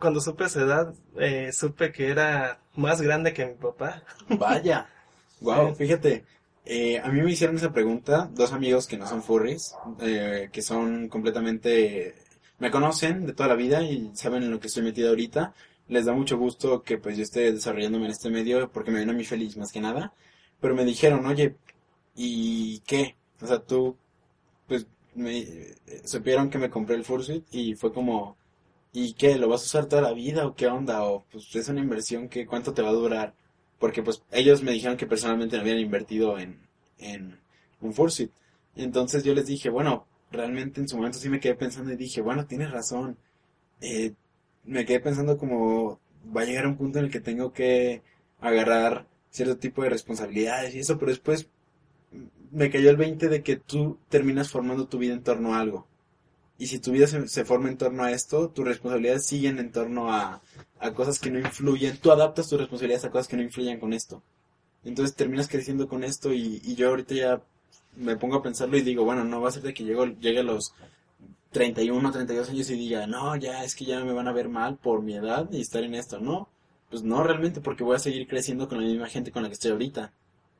cuando 0.00 0.20
supe 0.20 0.48
su 0.48 0.60
edad, 0.60 0.94
eh, 1.18 1.52
supe 1.52 1.92
que 1.92 2.08
era 2.08 2.60
más 2.76 3.00
grande 3.02 3.32
que 3.34 3.46
mi 3.46 3.54
papá. 3.54 4.02
Vaya. 4.28 4.88
Wow, 5.40 5.74
fíjate. 5.74 6.26
eh, 6.66 6.98
a 7.00 7.08
mí 7.10 7.22
me 7.22 7.30
hicieron 7.32 7.56
esa 7.56 7.72
pregunta 7.72 8.28
dos 8.34 8.52
amigos 8.52 8.86
que 8.86 8.98
no 8.98 9.06
son 9.06 9.22
furries, 9.22 9.74
eh, 10.00 10.50
que 10.52 10.62
son 10.62 11.08
completamente... 11.08 12.14
Me 12.58 12.70
conocen 12.70 13.24
de 13.26 13.32
toda 13.32 13.48
la 13.48 13.54
vida 13.54 13.82
y 13.82 14.10
saben 14.14 14.42
en 14.42 14.50
lo 14.50 14.60
que 14.60 14.66
estoy 14.68 14.82
metido 14.82 15.08
ahorita. 15.10 15.54
Les 15.88 16.04
da 16.04 16.12
mucho 16.12 16.36
gusto 16.38 16.82
que 16.82 16.98
pues 16.98 17.16
yo 17.16 17.22
esté 17.22 17.52
desarrollándome 17.52 18.04
en 18.06 18.10
este 18.12 18.28
medio 18.30 18.70
porque 18.70 18.90
me 18.90 18.98
ven 19.00 19.10
a 19.10 19.14
mí 19.14 19.24
feliz 19.24 19.56
más 19.56 19.72
que 19.72 19.80
nada. 19.80 20.12
Pero 20.60 20.74
me 20.74 20.84
dijeron, 20.84 21.24
oye, 21.26 21.56
¿y 22.14 22.80
qué? 22.80 23.16
O 23.40 23.46
sea, 23.46 23.60
tú, 23.60 23.96
pues, 24.68 24.86
me 25.14 25.38
eh, 25.40 25.76
supieron 26.04 26.50
que 26.50 26.58
me 26.58 26.70
compré 26.70 26.96
el 26.96 27.04
fursuit 27.04 27.44
y 27.52 27.74
fue 27.74 27.92
como, 27.92 28.36
¿y 28.92 29.14
qué? 29.14 29.36
¿Lo 29.36 29.48
vas 29.48 29.62
a 29.62 29.64
usar 29.64 29.86
toda 29.86 30.02
la 30.02 30.12
vida 30.12 30.46
o 30.46 30.54
qué 30.54 30.66
onda? 30.66 31.04
O 31.04 31.24
pues 31.30 31.54
es 31.54 31.68
una 31.68 31.80
inversión 31.80 32.28
que 32.28 32.46
cuánto 32.46 32.72
te 32.74 32.82
va 32.82 32.90
a 32.90 32.92
durar 32.92 33.34
porque 33.80 34.02
pues 34.02 34.22
ellos 34.30 34.62
me 34.62 34.72
dijeron 34.72 34.98
que 34.98 35.06
personalmente 35.06 35.56
no 35.56 35.62
habían 35.62 35.80
invertido 35.80 36.38
en, 36.38 36.60
en 36.98 37.40
un 37.80 37.94
fursuit. 37.94 38.30
Entonces 38.76 39.24
yo 39.24 39.34
les 39.34 39.46
dije, 39.46 39.70
bueno, 39.70 40.06
realmente 40.30 40.80
en 40.80 40.88
su 40.88 40.96
momento 40.96 41.18
sí 41.18 41.28
me 41.30 41.40
quedé 41.40 41.54
pensando 41.54 41.90
y 41.92 41.96
dije, 41.96 42.20
bueno, 42.20 42.46
tienes 42.46 42.70
razón. 42.70 43.16
Eh, 43.80 44.12
me 44.64 44.84
quedé 44.84 45.00
pensando 45.00 45.38
como 45.38 45.98
va 46.36 46.42
a 46.42 46.44
llegar 46.44 46.66
un 46.66 46.76
punto 46.76 46.98
en 46.98 47.06
el 47.06 47.10
que 47.10 47.20
tengo 47.20 47.52
que 47.52 48.02
agarrar 48.40 49.06
cierto 49.30 49.56
tipo 49.56 49.82
de 49.82 49.90
responsabilidades 49.90 50.74
y 50.74 50.80
eso, 50.80 50.98
pero 50.98 51.10
después 51.10 51.48
me 52.50 52.70
cayó 52.70 52.90
el 52.90 52.96
20 52.98 53.28
de 53.28 53.42
que 53.42 53.56
tú 53.56 53.98
terminas 54.10 54.50
formando 54.50 54.88
tu 54.88 54.98
vida 54.98 55.14
en 55.14 55.22
torno 55.22 55.54
a 55.54 55.60
algo. 55.60 55.86
Y 56.60 56.66
si 56.66 56.78
tu 56.78 56.92
vida 56.92 57.06
se, 57.06 57.26
se 57.26 57.46
forma 57.46 57.70
en 57.70 57.78
torno 57.78 58.04
a 58.04 58.12
esto, 58.12 58.50
tus 58.50 58.66
responsabilidades 58.66 59.24
siguen 59.24 59.58
en 59.58 59.72
torno 59.72 60.12
a, 60.12 60.42
a 60.78 60.92
cosas 60.92 61.18
que 61.18 61.30
no 61.30 61.38
influyen. 61.38 61.96
Tú 61.96 62.12
adaptas 62.12 62.50
tus 62.50 62.60
responsabilidades 62.60 63.06
a 63.06 63.10
cosas 63.10 63.28
que 63.28 63.36
no 63.36 63.42
influyen 63.42 63.80
con 63.80 63.94
esto. 63.94 64.22
Entonces 64.84 65.16
terminas 65.16 65.48
creciendo 65.48 65.88
con 65.88 66.04
esto 66.04 66.34
y, 66.34 66.60
y 66.62 66.74
yo 66.74 66.90
ahorita 66.90 67.14
ya 67.14 67.42
me 67.96 68.16
pongo 68.16 68.36
a 68.36 68.42
pensarlo 68.42 68.76
y 68.76 68.82
digo, 68.82 69.04
bueno, 69.04 69.24
no 69.24 69.40
va 69.40 69.48
a 69.48 69.52
ser 69.52 69.62
de 69.62 69.72
que 69.72 69.84
llego, 69.84 70.04
llegue 70.04 70.40
a 70.40 70.42
los 70.42 70.74
31, 71.52 72.12
32 72.12 72.50
años 72.50 72.68
y 72.68 72.76
diga, 72.76 73.06
no, 73.06 73.36
ya 73.36 73.64
es 73.64 73.74
que 73.74 73.86
ya 73.86 74.04
me 74.04 74.12
van 74.12 74.28
a 74.28 74.32
ver 74.32 74.50
mal 74.50 74.76
por 74.76 75.00
mi 75.00 75.14
edad 75.14 75.48
y 75.50 75.62
estar 75.62 75.82
en 75.82 75.94
esto, 75.94 76.20
¿no? 76.20 76.50
Pues 76.90 77.02
no 77.02 77.22
realmente 77.22 77.62
porque 77.62 77.84
voy 77.84 77.96
a 77.96 78.00
seguir 78.00 78.28
creciendo 78.28 78.68
con 78.68 78.82
la 78.82 78.86
misma 78.86 79.08
gente 79.08 79.32
con 79.32 79.42
la 79.42 79.48
que 79.48 79.54
estoy 79.54 79.70
ahorita. 79.70 80.12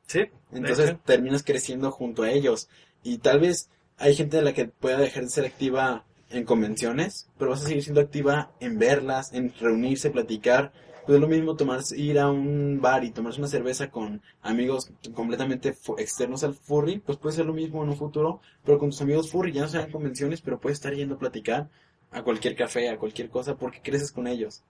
Sí, 0.07 0.23
Entonces 0.51 0.95
terminas 1.05 1.43
creciendo 1.43 1.91
junto 1.91 2.23
a 2.23 2.31
ellos. 2.31 2.69
Y 3.03 3.19
tal 3.19 3.39
vez 3.39 3.69
hay 4.01 4.15
gente 4.15 4.37
de 4.37 4.43
la 4.43 4.53
que 4.53 4.65
pueda 4.65 4.97
dejar 4.97 5.23
de 5.23 5.29
ser 5.29 5.45
activa 5.45 6.05
en 6.29 6.43
convenciones, 6.45 7.29
pero 7.37 7.51
vas 7.51 7.63
a 7.63 7.67
seguir 7.67 7.83
siendo 7.83 8.01
activa 8.01 8.51
en 8.59 8.79
verlas, 8.79 9.33
en 9.33 9.53
reunirse, 9.59 10.09
platicar. 10.11 10.71
Pues 11.05 11.15
es 11.15 11.21
lo 11.21 11.27
mismo 11.27 11.55
tomarse, 11.55 11.97
ir 11.99 12.19
a 12.19 12.29
un 12.29 12.79
bar 12.79 13.03
y 13.03 13.09
tomarse 13.11 13.39
una 13.39 13.47
cerveza 13.47 13.89
con 13.89 14.21
amigos 14.43 14.91
completamente 15.15 15.75
externos 15.97 16.43
al 16.43 16.53
furry, 16.53 16.99
pues 16.99 17.17
puede 17.17 17.35
ser 17.35 17.45
lo 17.47 17.53
mismo 17.53 17.83
en 17.83 17.89
un 17.89 17.97
futuro, 17.97 18.39
pero 18.63 18.77
con 18.77 18.91
tus 18.91 19.01
amigos 19.01 19.31
furry 19.31 19.51
ya 19.51 19.63
no 19.63 19.67
sean 19.67 19.91
convenciones, 19.91 20.41
pero 20.41 20.59
puedes 20.59 20.77
estar 20.77 20.93
yendo 20.93 21.15
a 21.15 21.19
platicar 21.19 21.69
a 22.11 22.21
cualquier 22.21 22.55
café, 22.55 22.89
a 22.89 22.97
cualquier 22.97 23.29
cosa, 23.29 23.55
porque 23.55 23.81
creces 23.81 24.11
con 24.11 24.27
ellos. 24.27 24.63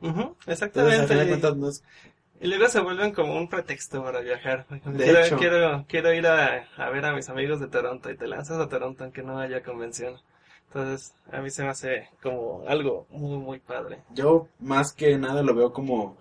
Entonces, 0.00 0.36
al 0.46 0.52
exactamente. 0.52 1.06
final 1.06 1.18
de 1.18 1.24
y- 1.24 1.28
cuentas, 1.28 1.56
no 1.56 1.68
es- 1.68 1.82
Y 2.44 2.48
luego 2.48 2.68
se 2.68 2.78
vuelven 2.80 3.12
como 3.12 3.38
un 3.38 3.48
pretexto 3.48 4.04
para 4.04 4.20
viajar. 4.20 4.66
De 4.68 5.02
quiero, 5.02 5.20
hecho. 5.20 5.36
quiero, 5.38 5.84
quiero 5.88 6.12
ir 6.12 6.26
a, 6.26 6.68
a 6.76 6.90
ver 6.90 7.06
a 7.06 7.14
mis 7.14 7.30
amigos 7.30 7.58
de 7.58 7.68
Toronto 7.68 8.10
y 8.10 8.18
te 8.18 8.26
lanzas 8.26 8.60
a 8.60 8.68
Toronto 8.68 9.02
aunque 9.02 9.22
no 9.22 9.38
haya 9.38 9.62
convención. 9.62 10.20
Entonces, 10.66 11.14
a 11.32 11.40
mí 11.40 11.48
se 11.48 11.62
me 11.62 11.70
hace 11.70 12.10
como 12.22 12.62
algo 12.68 13.06
muy, 13.08 13.38
muy 13.38 13.60
padre. 13.60 14.02
Yo 14.12 14.46
más 14.60 14.92
que 14.92 15.16
nada 15.16 15.42
lo 15.42 15.54
veo 15.54 15.72
como 15.72 16.18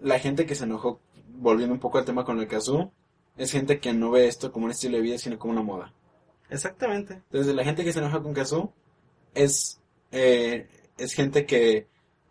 la 0.00 0.20
gente 0.20 0.46
que 0.46 0.54
se 0.54 0.66
enojó, 0.66 1.00
volviendo 1.30 1.74
un 1.74 1.80
poco 1.80 1.98
al 1.98 2.04
tema 2.04 2.24
con 2.24 2.38
el 2.38 2.46
Kazoo, 2.46 2.92
es 3.36 3.50
gente 3.50 3.80
que 3.80 3.92
no 3.92 4.12
ve 4.12 4.28
esto 4.28 4.52
como 4.52 4.66
un 4.66 4.70
estilo 4.70 4.98
de 4.98 5.02
vida, 5.02 5.18
sino 5.18 5.36
como 5.36 5.52
una 5.52 5.62
moda. 5.62 5.92
Exactamente. 6.48 7.14
Entonces, 7.14 7.52
la 7.56 7.64
gente 7.64 7.82
que 7.82 7.92
se 7.92 7.98
enoja 7.98 8.22
con 8.22 8.34
Kazoo 8.34 8.72
es, 9.34 9.80
eh, 10.12 10.68
es 10.96 11.12
gente 11.12 11.44
que 11.44 11.88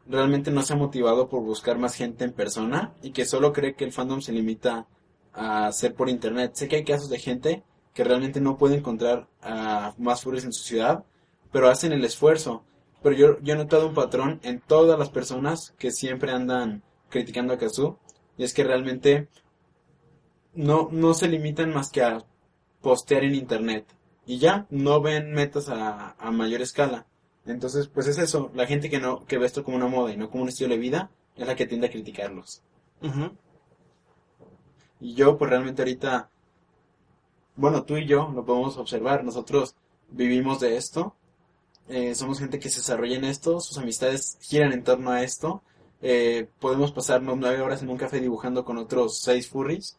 realmente 0.07 0.51
no 0.51 0.61
se 0.61 0.73
ha 0.73 0.77
motivado 0.77 1.29
por 1.29 1.41
buscar 1.41 1.77
más 1.77 1.95
gente 1.95 2.23
en 2.23 2.33
persona 2.33 2.93
y 3.01 3.11
que 3.11 3.25
solo 3.25 3.53
cree 3.53 3.75
que 3.75 3.85
el 3.85 3.91
fandom 3.91 4.21
se 4.21 4.31
limita 4.31 4.87
a 5.33 5.71
ser 5.71 5.95
por 5.95 6.09
internet. 6.09 6.51
Sé 6.55 6.67
que 6.67 6.77
hay 6.77 6.83
casos 6.83 7.09
de 7.09 7.19
gente 7.19 7.63
que 7.93 8.03
realmente 8.03 8.41
no 8.41 8.57
puede 8.57 8.75
encontrar 8.75 9.27
a 9.41 9.93
más 9.97 10.21
furries 10.21 10.45
en 10.45 10.53
su 10.53 10.63
ciudad, 10.63 11.05
pero 11.51 11.69
hacen 11.69 11.93
el 11.93 12.03
esfuerzo. 12.03 12.63
Pero 13.01 13.15
yo, 13.15 13.39
yo 13.41 13.53
he 13.53 13.57
notado 13.57 13.87
un 13.87 13.93
patrón 13.93 14.39
en 14.43 14.59
todas 14.59 14.97
las 14.97 15.09
personas 15.09 15.73
que 15.77 15.91
siempre 15.91 16.31
andan 16.31 16.83
criticando 17.09 17.53
a 17.53 17.57
Kazoo, 17.57 17.99
y 18.37 18.43
es 18.43 18.53
que 18.53 18.63
realmente 18.63 19.27
no, 20.53 20.89
no 20.91 21.13
se 21.13 21.27
limitan 21.27 21.71
más 21.71 21.91
que 21.91 22.01
a 22.01 22.25
postear 22.81 23.23
en 23.23 23.35
internet. 23.35 23.85
Y 24.25 24.39
ya, 24.39 24.65
no 24.69 25.01
ven 25.01 25.33
metas 25.33 25.69
a, 25.69 26.15
a 26.17 26.31
mayor 26.31 26.61
escala. 26.61 27.05
Entonces, 27.45 27.87
pues 27.87 28.07
es 28.07 28.17
eso, 28.17 28.51
la 28.53 28.65
gente 28.65 28.89
que 28.89 28.99
no, 28.99 29.25
que 29.25 29.37
ve 29.37 29.45
esto 29.45 29.63
como 29.63 29.77
una 29.77 29.87
moda 29.87 30.13
y 30.13 30.17
no 30.17 30.29
como 30.29 30.43
un 30.43 30.49
estilo 30.49 30.69
de 30.69 30.77
vida, 30.77 31.11
es 31.35 31.45
la 31.45 31.55
que 31.55 31.65
tiende 31.65 31.87
a 31.87 31.91
criticarlos. 31.91 32.61
Y 35.01 35.13
yo, 35.13 35.37
pues 35.37 35.49
realmente 35.49 35.81
ahorita, 35.81 36.29
bueno, 37.55 37.83
tú 37.83 37.97
y 37.97 38.05
yo 38.05 38.31
lo 38.33 38.45
podemos 38.45 38.77
observar, 38.77 39.23
nosotros 39.23 39.75
vivimos 40.09 40.61
de 40.61 40.77
esto, 40.77 41.15
eh, 41.89 42.15
somos 42.15 42.39
gente 42.39 42.59
que 42.59 42.69
se 42.69 42.79
desarrolla 42.79 43.17
en 43.17 43.25
esto, 43.25 43.59
sus 43.59 43.77
amistades 43.77 44.37
giran 44.39 44.71
en 44.71 44.83
torno 44.83 45.11
a 45.11 45.21
esto, 45.23 45.61
eh, 46.01 46.47
podemos 46.59 46.93
pasarnos 46.93 47.37
nueve 47.37 47.61
horas 47.61 47.81
en 47.81 47.89
un 47.89 47.97
café 47.97 48.21
dibujando 48.21 48.63
con 48.63 48.77
otros 48.77 49.19
seis 49.19 49.49
furries, 49.49 49.97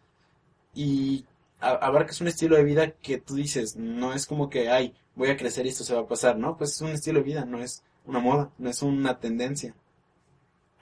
y 0.74 1.26
abarcas 1.60 2.20
un 2.20 2.28
estilo 2.28 2.56
de 2.56 2.64
vida 2.64 2.90
que 2.90 3.18
tú 3.18 3.34
dices, 3.34 3.76
no 3.76 4.12
es 4.12 4.26
como 4.26 4.50
que, 4.50 4.68
ay, 4.68 4.94
voy 5.14 5.30
a 5.30 5.36
crecer 5.36 5.66
y 5.66 5.70
esto 5.70 5.84
se 5.84 5.94
va 5.94 6.00
a 6.00 6.06
pasar, 6.06 6.36
¿no? 6.36 6.56
Pues 6.56 6.72
es 6.72 6.80
un 6.80 6.90
estilo 6.90 7.20
de 7.20 7.24
vida, 7.24 7.44
no 7.44 7.58
es 7.58 7.82
una 8.04 8.18
moda, 8.18 8.50
no 8.58 8.70
es 8.70 8.82
una 8.82 9.18
tendencia. 9.18 9.74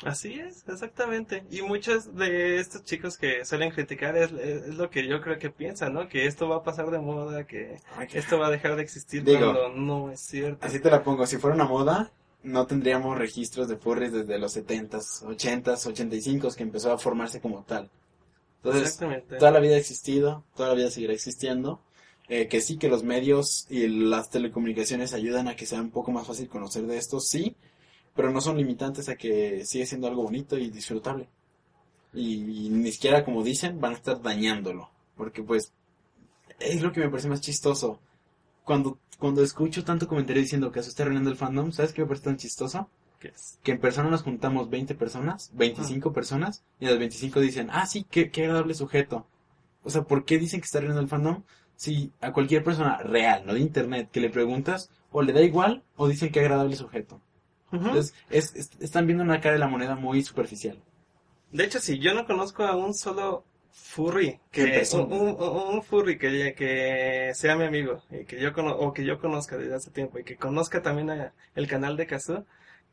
Así 0.05 0.35
es, 0.35 0.65
exactamente. 0.69 1.45
Y 1.51 1.63
muchos 1.63 2.17
de 2.17 2.59
estos 2.59 2.83
chicos 2.85 3.17
que 3.17 3.45
suelen 3.45 3.71
criticar 3.71 4.17
es, 4.17 4.33
es 4.33 4.75
lo 4.75 4.91
que 4.91 5.07
yo 5.07 5.21
creo 5.21 5.39
que 5.39 5.51
piensan, 5.51 5.95
¿no? 5.95 6.09
Que 6.09 6.27
esto 6.27 6.49
va 6.49 6.57
a 6.57 6.63
pasar 6.65 6.91
de 6.91 6.99
moda, 6.99 7.47
que 7.47 7.77
esto 8.13 8.39
va 8.39 8.49
a 8.49 8.51
dejar 8.51 8.75
de 8.75 8.83
existir 8.83 9.23
Digo, 9.23 9.53
cuando 9.53 9.69
no 9.69 10.11
es 10.11 10.21
cierto. 10.21 10.67
Así 10.67 10.81
te 10.81 10.91
la 10.91 11.05
pongo, 11.05 11.25
si 11.27 11.37
fuera 11.37 11.55
una 11.55 11.67
moda, 11.67 12.11
no 12.43 12.67
tendríamos 12.67 13.17
registros 13.17 13.69
de 13.69 13.77
furries 13.77 14.13
desde 14.13 14.39
los 14.39 14.57
70s, 14.57 15.23
80s, 15.23 15.95
85s 15.95 16.57
que 16.57 16.65
empezó 16.65 16.93
a 16.93 16.99
formarse 16.99 17.41
como 17.41 17.63
tal. 17.63 17.89
Entonces, 18.65 18.99
toda 19.39 19.51
la 19.51 19.61
vida 19.61 19.75
ha 19.75 19.79
existido, 19.79 20.45
toda 20.55 20.69
la 20.69 20.75
vida 20.75 20.91
seguirá 20.91 21.13
existiendo. 21.13 21.81
Eh, 22.29 22.49
que 22.49 22.61
sí, 22.61 22.79
que 22.79 22.89
los 22.89 23.03
medios 23.03 23.67
y 23.69 23.89
las 23.89 24.31
telecomunicaciones 24.31 25.13
ayudan 25.13 25.49
a 25.49 25.57
que 25.57 25.67
sea 25.67 25.81
un 25.81 25.91
poco 25.91 26.13
más 26.13 26.27
fácil 26.27 26.49
conocer 26.49 26.87
de 26.87 26.97
esto, 26.97 27.21
sí, 27.21 27.57
pero 28.15 28.31
no 28.31 28.41
son 28.41 28.57
limitantes 28.57 29.09
a 29.09 29.17
que 29.17 29.67
sigue 29.67 29.87
siendo 29.87 30.07
algo 30.07 30.23
bonito 30.23 30.57
y 30.57 30.71
disfrutable. 30.71 31.29
Y, 32.15 32.67
y 32.67 32.69
ni 32.71 32.93
siquiera, 32.93 33.25
como 33.25 33.43
dicen, 33.43 33.81
van 33.81 33.93
a 33.93 33.97
estar 33.97 34.23
dañándolo. 34.23 34.91
Porque 35.17 35.43
pues, 35.43 35.73
es 36.61 36.83
lo 36.83 36.93
que 36.93 37.01
me 37.01 37.09
parece 37.09 37.29
más 37.29 37.41
chistoso. 37.41 38.01
Cuando, 38.65 38.99
cuando 39.19 39.43
escucho 39.43 39.85
tanto 39.85 40.07
comentario 40.07 40.43
diciendo 40.43 40.71
que 40.71 40.81
eso 40.81 40.91
está 40.91 41.03
arruinando 41.03 41.31
el 41.31 41.37
fandom, 41.37 41.73
¿sabes 41.73 41.93
qué 41.93 42.03
me 42.03 42.09
parece 42.09 42.25
tan 42.25 42.37
chistoso? 42.37 42.89
Que 43.63 43.73
en 43.73 43.79
persona 43.81 44.11
nos 44.11 44.23
juntamos 44.23 44.69
20 44.71 44.95
personas, 44.95 45.51
25 45.55 46.13
personas, 46.13 46.65
y 46.81 46.87
las 46.87 46.99
25 46.99 47.41
dicen, 47.41 47.69
ah, 47.73 47.87
sí, 47.87 48.05
qué, 48.11 48.31
qué 48.31 48.43
agradable 48.45 48.75
sujeto. 48.75 49.27
O 49.85 49.91
sea, 49.91 50.03
¿por 50.03 50.25
qué 50.25 50.39
dicen 50.39 50.61
que 50.61 50.65
está 50.67 50.79
arruinando 50.79 51.03
el 51.03 51.09
fandom? 51.09 51.43
Si 51.77 52.13
a 52.21 52.33
cualquier 52.33 52.63
persona 52.63 52.99
real, 52.99 53.45
no 53.47 53.55
de 53.55 53.61
internet, 53.61 54.09
que 54.13 54.21
le 54.21 54.31
preguntas, 54.31 54.91
o 55.11 55.23
le 55.23 55.33
da 55.33 55.43
igual, 55.43 55.83
o 55.97 56.09
dicen 56.09 56.31
qué 56.31 56.41
agradable 56.41 56.77
sujeto. 56.77 57.21
Entonces, 57.73 58.15
es, 58.31 58.55
es- 58.55 58.71
están 58.81 59.07
viendo 59.07 59.25
una 59.25 59.41
cara 59.41 59.55
de 59.55 59.59
la 59.59 59.67
moneda 59.67 59.97
muy 59.97 60.23
superficial. 60.23 60.79
De 61.51 61.65
hecho, 61.65 61.81
si 61.81 61.99
yo 61.99 62.13
no 62.15 62.27
conozco 62.27 62.65
a 62.65 62.77
un 62.77 62.95
solo 62.95 63.45
furry, 63.73 64.39
¿Qué 64.51 64.65
que, 64.91 64.97
un, 64.97 65.13
un- 65.13 65.37
un 65.75 65.83
furry 65.83 66.19
que, 66.19 66.55
que 66.57 67.33
sea 67.35 67.57
mi 67.57 67.65
amigo, 67.65 68.03
y 68.11 68.25
que 68.27 68.39
yo 68.41 68.53
cono- 68.53 68.77
o 68.77 68.93
que 68.93 69.05
yo 69.05 69.19
conozca 69.19 69.57
desde 69.57 69.75
hace 69.75 69.91
tiempo, 69.91 70.19
y 70.19 70.25
que 70.25 70.37
conozca 70.37 70.83
también 70.83 71.11
a- 71.11 71.33
el 71.55 71.67
canal 71.67 71.97
de 71.97 72.07
Kazoo, 72.07 72.45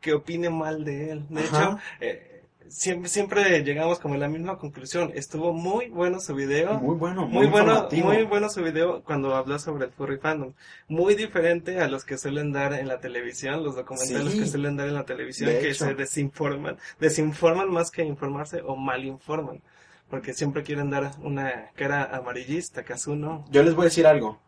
que 0.01 0.13
opine 0.13 0.49
mal 0.49 0.83
de 0.85 1.11
él. 1.11 1.25
De 1.29 1.41
Ajá. 1.41 1.57
hecho, 1.61 1.77
eh, 1.99 2.43
siempre, 2.67 3.09
siempre 3.09 3.63
llegamos 3.63 3.99
como 3.99 4.13
a 4.15 4.17
la 4.17 4.27
misma 4.27 4.57
conclusión. 4.57 5.11
Estuvo 5.15 5.53
muy 5.53 5.89
bueno 5.89 6.19
su 6.19 6.35
video. 6.35 6.75
Muy 6.79 6.95
bueno, 6.95 7.25
muy, 7.27 7.43
Muy 7.43 7.47
bueno, 7.47 7.87
muy 7.91 8.23
bueno 8.23 8.49
su 8.49 8.61
video 8.63 9.03
cuando 9.03 9.35
habló 9.35 9.59
sobre 9.59 9.85
el 9.85 9.91
furry 9.91 10.17
fandom. 10.17 10.53
Muy 10.87 11.15
diferente 11.15 11.79
a 11.79 11.87
los 11.87 12.05
que 12.05 12.17
suelen 12.17 12.51
dar 12.51 12.73
en 12.73 12.87
la 12.87 12.99
televisión, 12.99 13.63
los 13.63 13.75
documentales 13.75 14.33
Sí. 14.33 14.39
que 14.39 14.45
suelen 14.45 14.77
dar 14.77 14.87
en 14.87 14.93
la 14.95 15.05
televisión, 15.05 15.49
que 15.49 15.71
hecho. 15.71 15.85
se 15.85 15.95
desinforman, 15.95 16.77
desinforman 16.99 17.69
más 17.71 17.91
que 17.91 18.03
informarse 18.03 18.61
o 18.63 18.75
malinforman. 18.75 19.61
Porque 20.09 20.33
siempre 20.33 20.63
quieren 20.63 20.89
dar 20.89 21.11
una 21.21 21.69
cara 21.75 22.03
amarillista, 22.15 22.83
Kazu 22.83 23.15
no. 23.15 23.45
Yo 23.51 23.61
les 23.61 23.75
voy 23.75 23.83
a 23.83 23.85
decir 23.85 24.07
algo. 24.07 24.39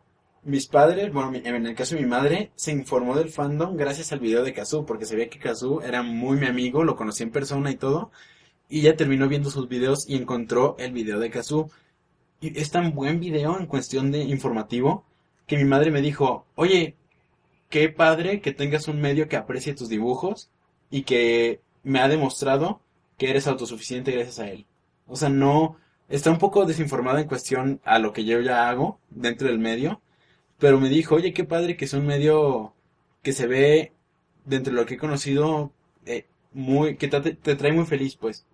Mis 0.43 0.65
padres, 0.65 1.13
bueno, 1.13 1.33
en 1.35 1.65
el 1.67 1.75
caso 1.75 1.95
de 1.95 2.01
mi 2.01 2.07
madre, 2.07 2.51
se 2.55 2.71
informó 2.71 3.15
del 3.15 3.29
fandom 3.29 3.77
gracias 3.77 4.11
al 4.11 4.19
video 4.19 4.43
de 4.43 4.53
Kazu, 4.53 4.85
porque 4.85 5.05
sabía 5.05 5.29
que 5.29 5.37
Kazu 5.37 5.81
era 5.81 6.01
muy 6.01 6.37
mi 6.37 6.47
amigo, 6.47 6.83
lo 6.83 6.95
conocí 6.95 7.21
en 7.21 7.29
persona 7.31 7.69
y 7.69 7.75
todo, 7.75 8.11
y 8.67 8.79
ella 8.79 8.95
terminó 8.95 9.27
viendo 9.27 9.51
sus 9.51 9.67
videos 9.67 10.09
y 10.09 10.15
encontró 10.15 10.75
el 10.79 10.93
video 10.93 11.19
de 11.19 11.29
Kazu. 11.29 11.69
Y 12.39 12.59
es 12.59 12.71
tan 12.71 12.95
buen 12.95 13.19
video 13.19 13.59
en 13.59 13.67
cuestión 13.67 14.11
de 14.11 14.23
informativo 14.23 15.05
que 15.45 15.57
mi 15.57 15.65
madre 15.65 15.91
me 15.91 16.01
dijo, 16.01 16.47
oye, 16.55 16.95
qué 17.69 17.89
padre 17.89 18.41
que 18.41 18.51
tengas 18.51 18.87
un 18.87 18.99
medio 18.99 19.27
que 19.29 19.37
aprecie 19.37 19.75
tus 19.75 19.89
dibujos 19.89 20.49
y 20.89 21.03
que 21.03 21.61
me 21.83 21.99
ha 21.99 22.07
demostrado 22.07 22.81
que 23.17 23.29
eres 23.29 23.45
autosuficiente 23.45 24.11
gracias 24.11 24.39
a 24.39 24.49
él. 24.49 24.65
O 25.07 25.15
sea, 25.15 25.29
no, 25.29 25.77
está 26.09 26.31
un 26.31 26.39
poco 26.39 26.65
desinformada 26.65 27.21
en 27.21 27.27
cuestión 27.27 27.79
a 27.83 27.99
lo 27.99 28.11
que 28.11 28.25
yo 28.25 28.39
ya 28.39 28.69
hago 28.69 28.99
dentro 29.11 29.47
del 29.47 29.59
medio, 29.59 30.01
pero 30.61 30.79
me 30.79 30.89
dijo, 30.89 31.15
oye, 31.15 31.33
qué 31.33 31.43
padre 31.43 31.75
que 31.75 31.85
es 31.85 31.93
un 31.93 32.05
medio 32.05 32.75
que 33.23 33.33
se 33.33 33.47
ve 33.47 33.93
dentro 34.45 34.71
de 34.71 34.79
lo 34.79 34.85
que 34.85 34.93
he 34.93 34.97
conocido, 34.97 35.73
eh, 36.05 36.27
muy, 36.53 36.97
que 36.97 37.07
te, 37.07 37.33
te 37.33 37.55
trae 37.55 37.73
muy 37.73 37.85
feliz, 37.85 38.15
pues. 38.15 38.45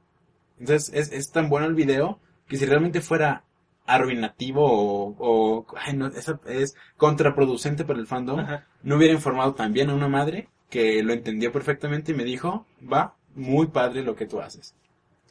Entonces, 0.57 0.89
es, 0.93 1.11
es 1.11 1.31
tan 1.31 1.49
bueno 1.49 1.67
el 1.67 1.75
video 1.75 2.19
que 2.47 2.55
si 2.55 2.65
realmente 2.65 3.01
fuera 3.01 3.43
arruinativo 3.85 4.63
o, 4.65 5.15
o 5.19 5.65
ay, 5.77 5.97
no, 5.97 6.07
eso 6.07 6.39
es 6.47 6.75
contraproducente 6.95 7.83
para 7.83 7.99
el 7.99 8.07
fandom, 8.07 8.39
Ajá. 8.39 8.65
no 8.83 8.95
hubiera 8.95 9.13
informado 9.13 9.53
también 9.53 9.89
a 9.89 9.95
una 9.95 10.07
madre 10.07 10.47
que 10.69 11.03
lo 11.03 11.11
entendió 11.11 11.51
perfectamente 11.51 12.13
y 12.13 12.15
me 12.15 12.23
dijo, 12.23 12.65
va, 12.81 13.15
muy 13.35 13.67
padre 13.67 14.01
lo 14.01 14.15
que 14.15 14.25
tú 14.27 14.39
haces. 14.39 14.75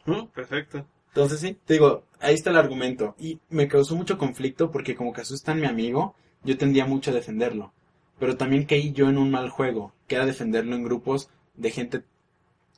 Mm, 0.04 0.26
Perfecto. 0.26 0.86
Entonces 1.08 1.40
sí, 1.40 1.58
te 1.64 1.74
digo, 1.74 2.04
ahí 2.20 2.34
está 2.34 2.50
el 2.50 2.56
argumento. 2.58 3.14
Y 3.18 3.40
me 3.48 3.66
causó 3.68 3.96
mucho 3.96 4.18
conflicto 4.18 4.70
porque 4.70 4.94
como 4.94 5.14
Casu 5.14 5.34
es 5.34 5.42
tan 5.42 5.58
mi 5.58 5.66
amigo, 5.66 6.14
yo 6.47 6.56
tendía 6.56 6.86
mucho 6.86 7.10
a 7.10 7.14
defenderlo. 7.14 7.73
Pero 8.18 8.36
también 8.36 8.64
caí 8.64 8.93
yo 8.93 9.10
en 9.10 9.18
un 9.18 9.31
mal 9.31 9.51
juego, 9.51 9.93
que 10.06 10.14
era 10.14 10.24
defenderlo 10.24 10.74
en 10.74 10.85
grupos 10.85 11.28
de 11.55 11.70
gente 11.70 12.02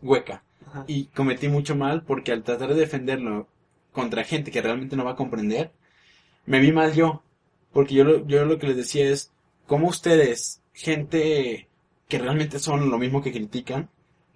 hueca. 0.02 0.42
Ajá. 0.66 0.84
Y 0.88 1.04
cometí 1.06 1.48
mucho 1.48 1.76
mal 1.76 2.02
porque 2.02 2.32
al 2.32 2.42
tratar 2.42 2.70
de 2.70 2.80
defenderlo 2.80 3.46
contra 3.92 4.24
gente 4.24 4.50
que 4.50 4.62
realmente 4.62 4.96
no 4.96 5.04
va 5.04 5.12
a 5.12 5.16
comprender, 5.16 5.70
me 6.46 6.60
vi 6.60 6.72
mal 6.72 6.94
yo. 6.94 7.22
Porque 7.72 7.94
yo 7.94 8.04
lo, 8.04 8.26
yo 8.26 8.44
lo 8.44 8.58
que 8.58 8.66
les 8.68 8.76
decía 8.76 9.08
es, 9.08 9.30
¿cómo 9.66 9.88
ustedes, 9.88 10.62
gente 10.72 11.68
que 12.08 12.18
realmente 12.18 12.58
son 12.58 12.90
lo 12.90 12.98
mismo 12.98 13.22
que 13.22 13.32
critican, 13.32 13.88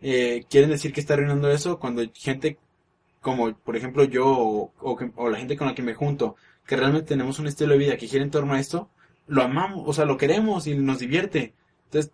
eh, 0.03 0.45
quieren 0.51 0.71
decir 0.71 0.93
que 0.93 1.01
está 1.01 1.15
arruinando 1.15 1.51
eso 1.51 1.79
cuando 1.79 2.03
gente 2.15 2.59
como 3.23 3.55
por 3.55 3.77
ejemplo 3.77 4.05
yo 4.05 4.27
o, 4.27 4.73
o 4.81 5.31
la 5.31 5.39
gente 5.39 5.57
con 5.57 5.69
la 5.69 5.75
que 5.75 5.83
me 5.83 5.95
junto, 5.95 6.37
que 6.67 6.77
realmente 6.77 7.09
tenemos 7.09 7.39
un 7.39 7.47
estilo 7.47 7.73
de 7.73 7.79
vida 7.79 7.97
que 7.97 8.09
gira 8.09 8.23
en 8.23 8.31
torno 8.31 8.53
a 8.53 8.61
esto, 8.61 8.91
lo 9.27 9.43
amamos, 9.43 9.83
o 9.87 9.93
sea, 9.93 10.05
lo 10.05 10.17
queremos 10.19 10.67
y 10.67 10.77
nos 10.77 10.99
divierte. 10.99 11.55
Entonces, 11.85 12.13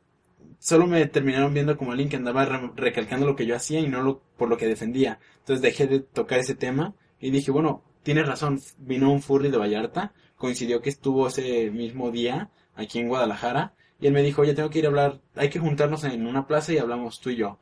solo 0.59 0.87
me 0.87 1.07
terminaron 1.07 1.55
viendo 1.55 1.77
como 1.77 1.93
alguien 1.93 2.09
que 2.09 2.17
andaba 2.17 2.45
re- 2.45 2.71
recalcando 2.77 3.27
lo 3.27 3.37
que 3.37 3.47
yo 3.47 3.57
hacía 3.57 3.81
y 3.81 3.89
no 3.89 4.03
lo, 4.03 4.21
por 4.37 4.49
lo 4.49 4.57
que 4.57 4.67
defendía. 4.67 5.21
Entonces 5.41 5.63
dejé 5.63 5.87
de 5.87 6.01
tocar 6.01 6.39
ese 6.41 6.55
tema 6.55 6.95
y 7.21 7.31
dije, 7.31 7.51
bueno, 7.51 7.83
tienes 8.03 8.27
razón, 8.27 8.61
vino 8.79 9.11
un 9.13 9.23
furry 9.23 9.51
de 9.51 9.59
Vallarta, 9.59 10.13
coincidió 10.37 10.81
que 10.83 10.91
estuvo 10.91 11.29
ese 11.29 11.71
mismo 11.71 12.11
día 12.11 12.51
aquí 12.75 12.99
en 12.99 13.09
Guadalajara 13.09 13.75
y 14.01 14.07
él 14.07 14.13
me 14.13 14.23
dijo, 14.23 14.43
oye, 14.43 14.55
tengo 14.55 14.71
que 14.71 14.79
ir 14.81 14.87
a 14.87 14.89
hablar, 14.89 15.21
hay 15.35 15.51
que 15.51 15.59
juntarnos 15.59 16.05
en 16.05 16.27
una 16.27 16.47
plaza 16.47 16.73
y 16.73 16.79
hablamos 16.79 17.21
tú 17.21 17.31
y 17.31 17.37
yo. 17.37 17.59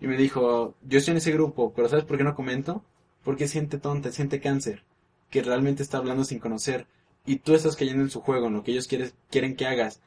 Y 0.00 0.06
me 0.06 0.16
dijo, 0.16 0.74
yo 0.82 0.98
estoy 0.98 1.12
en 1.12 1.18
ese 1.18 1.32
grupo, 1.32 1.72
pero 1.74 1.88
¿sabes 1.88 2.04
por 2.04 2.16
qué 2.18 2.24
no 2.24 2.34
comento? 2.34 2.84
Porque 3.24 3.48
siente 3.48 3.78
tonta, 3.78 4.12
siente 4.12 4.40
cáncer, 4.40 4.84
que 5.30 5.42
realmente 5.42 5.82
está 5.82 5.98
hablando 5.98 6.24
sin 6.24 6.38
conocer. 6.38 6.86
Y 7.28 7.36
tú 7.36 7.54
estás 7.54 7.76
cayendo 7.76 8.02
en 8.02 8.10
su 8.10 8.20
juego, 8.22 8.46
en 8.46 8.54
lo 8.54 8.64
que 8.64 8.70
ellos 8.72 8.88
quieres, 8.88 9.14
quieren 9.30 9.54
que 9.54 9.66
hagas. 9.66 10.00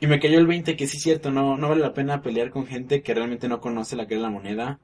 Y 0.00 0.06
me 0.06 0.20
cayó 0.20 0.38
el 0.38 0.46
20 0.46 0.76
que 0.76 0.86
sí 0.86 0.96
es 0.96 1.02
cierto, 1.02 1.32
no, 1.32 1.56
no 1.56 1.68
vale 1.68 1.80
la 1.80 1.92
pena 1.92 2.22
pelear 2.22 2.50
con 2.50 2.66
gente 2.66 3.02
que 3.02 3.12
realmente 3.12 3.48
no 3.48 3.60
conoce 3.60 3.96
la 3.96 4.06
que 4.06 4.14
es 4.14 4.20
la 4.20 4.30
moneda, 4.30 4.78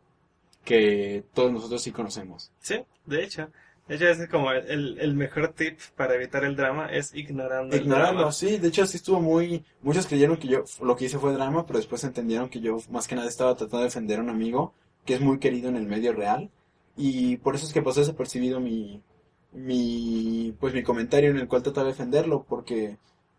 que 0.65 1.25
todos 1.33 1.53
nosotros 1.53 1.81
sí 1.83 1.93
conocemos. 1.93 2.51
Sí, 2.61 2.81
de 3.07 3.23
hecho. 3.23 3.51
De 3.87 3.95
hecho, 3.97 4.09
es 4.09 4.29
como 4.29 4.51
el, 4.51 4.99
el 4.99 5.15
mejor 5.15 5.53
tip 5.53 5.79
para 5.95 6.15
evitar 6.15 6.43
el 6.43 6.57
drama 6.57 6.87
es 6.87 7.15
ignorando 7.15 7.77
Ignorarlo, 7.77 8.19
drama. 8.21 8.33
sí, 8.33 8.57
de 8.59 8.69
hecho 8.69 8.85
sí 8.87 8.97
estuvo 8.97 9.21
muy... 9.21 9.63
Muchos 9.83 10.07
creyeron 10.07 10.39
que 10.39 10.49
yo 10.49 10.65
lo 10.83 10.97
que 10.97 11.05
hice 11.05 11.19
fue 11.19 11.35
drama, 11.35 11.67
pero 11.67 11.79
después 11.79 12.03
entendieron 12.03 12.49
que 12.49 12.61
yo 12.61 12.79
más 12.91 13.07
que 13.07 13.15
nada 13.15 13.29
estaba 13.29 13.55
tratando 13.55 13.79
de 13.79 13.85
defender 13.85 14.19
a 14.19 14.23
un 14.23 14.31
amigo 14.31 14.73
que 15.05 15.15
es 15.15 15.21
muy 15.21 15.39
querido 15.39 15.69
en 15.69 15.77
el 15.77 15.87
medio 15.87 16.15
real 16.15 16.51
y 16.97 17.37
por 17.37 17.55
eso 17.55 17.67
es 17.67 17.73
que 17.73 17.83
pasó 17.83 18.01
desapercibido 18.01 18.59
mi, 18.59 19.03
mi, 19.55 20.55
pues 20.61 20.75
mi 20.75 20.83
comentario 20.83 21.31
en 21.31 21.39
el 21.39 21.49
cual 21.49 21.63
trataba 21.63 21.87
de 21.87 21.93
defenderlo 21.93 22.45
porque 22.45 22.99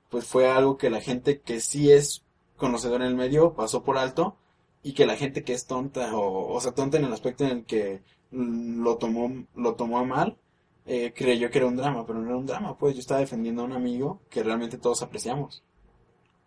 pues 0.10 0.26
fue 0.26 0.50
algo 0.50 0.78
que 0.78 0.90
la 0.90 1.02
gente 1.02 1.42
que 1.42 1.60
sí 1.60 1.92
es 1.92 2.24
conocedora 2.58 3.06
en 3.06 3.12
el 3.12 3.18
medio 3.18 3.54
pasó 3.54 3.84
por 3.84 3.98
alto 3.98 4.38
y 4.82 4.94
que 4.94 5.06
la 5.06 5.18
gente 5.18 5.44
que 5.44 5.54
es 5.54 5.68
tonta 5.68 6.16
o, 6.16 6.54
o 6.54 6.62
sea, 6.62 6.74
tonta 6.74 6.98
en 6.98 7.06
el 7.06 7.14
aspecto 7.14 7.44
en 7.44 7.52
el 7.52 7.66
que 7.66 8.02
lo 8.32 8.98
tomó, 8.98 9.46
lo 9.56 9.76
tomó 9.76 10.00
a 10.00 10.04
mal, 10.04 10.38
eh, 10.86 11.14
creyó 11.16 11.50
que 11.50 11.58
era 11.58 11.68
un 11.68 11.76
drama, 11.76 12.06
pero 12.06 12.20
no 12.20 12.28
era 12.28 12.38
un 12.38 12.46
drama, 12.46 12.78
pues 12.78 12.96
yo 12.96 13.02
estaba 13.02 13.20
defendiendo 13.20 13.62
a 13.62 13.66
un 13.66 13.74
amigo 13.74 14.22
que 14.30 14.44
realmente 14.44 14.78
todos 14.78 15.02
apreciamos. 15.02 15.64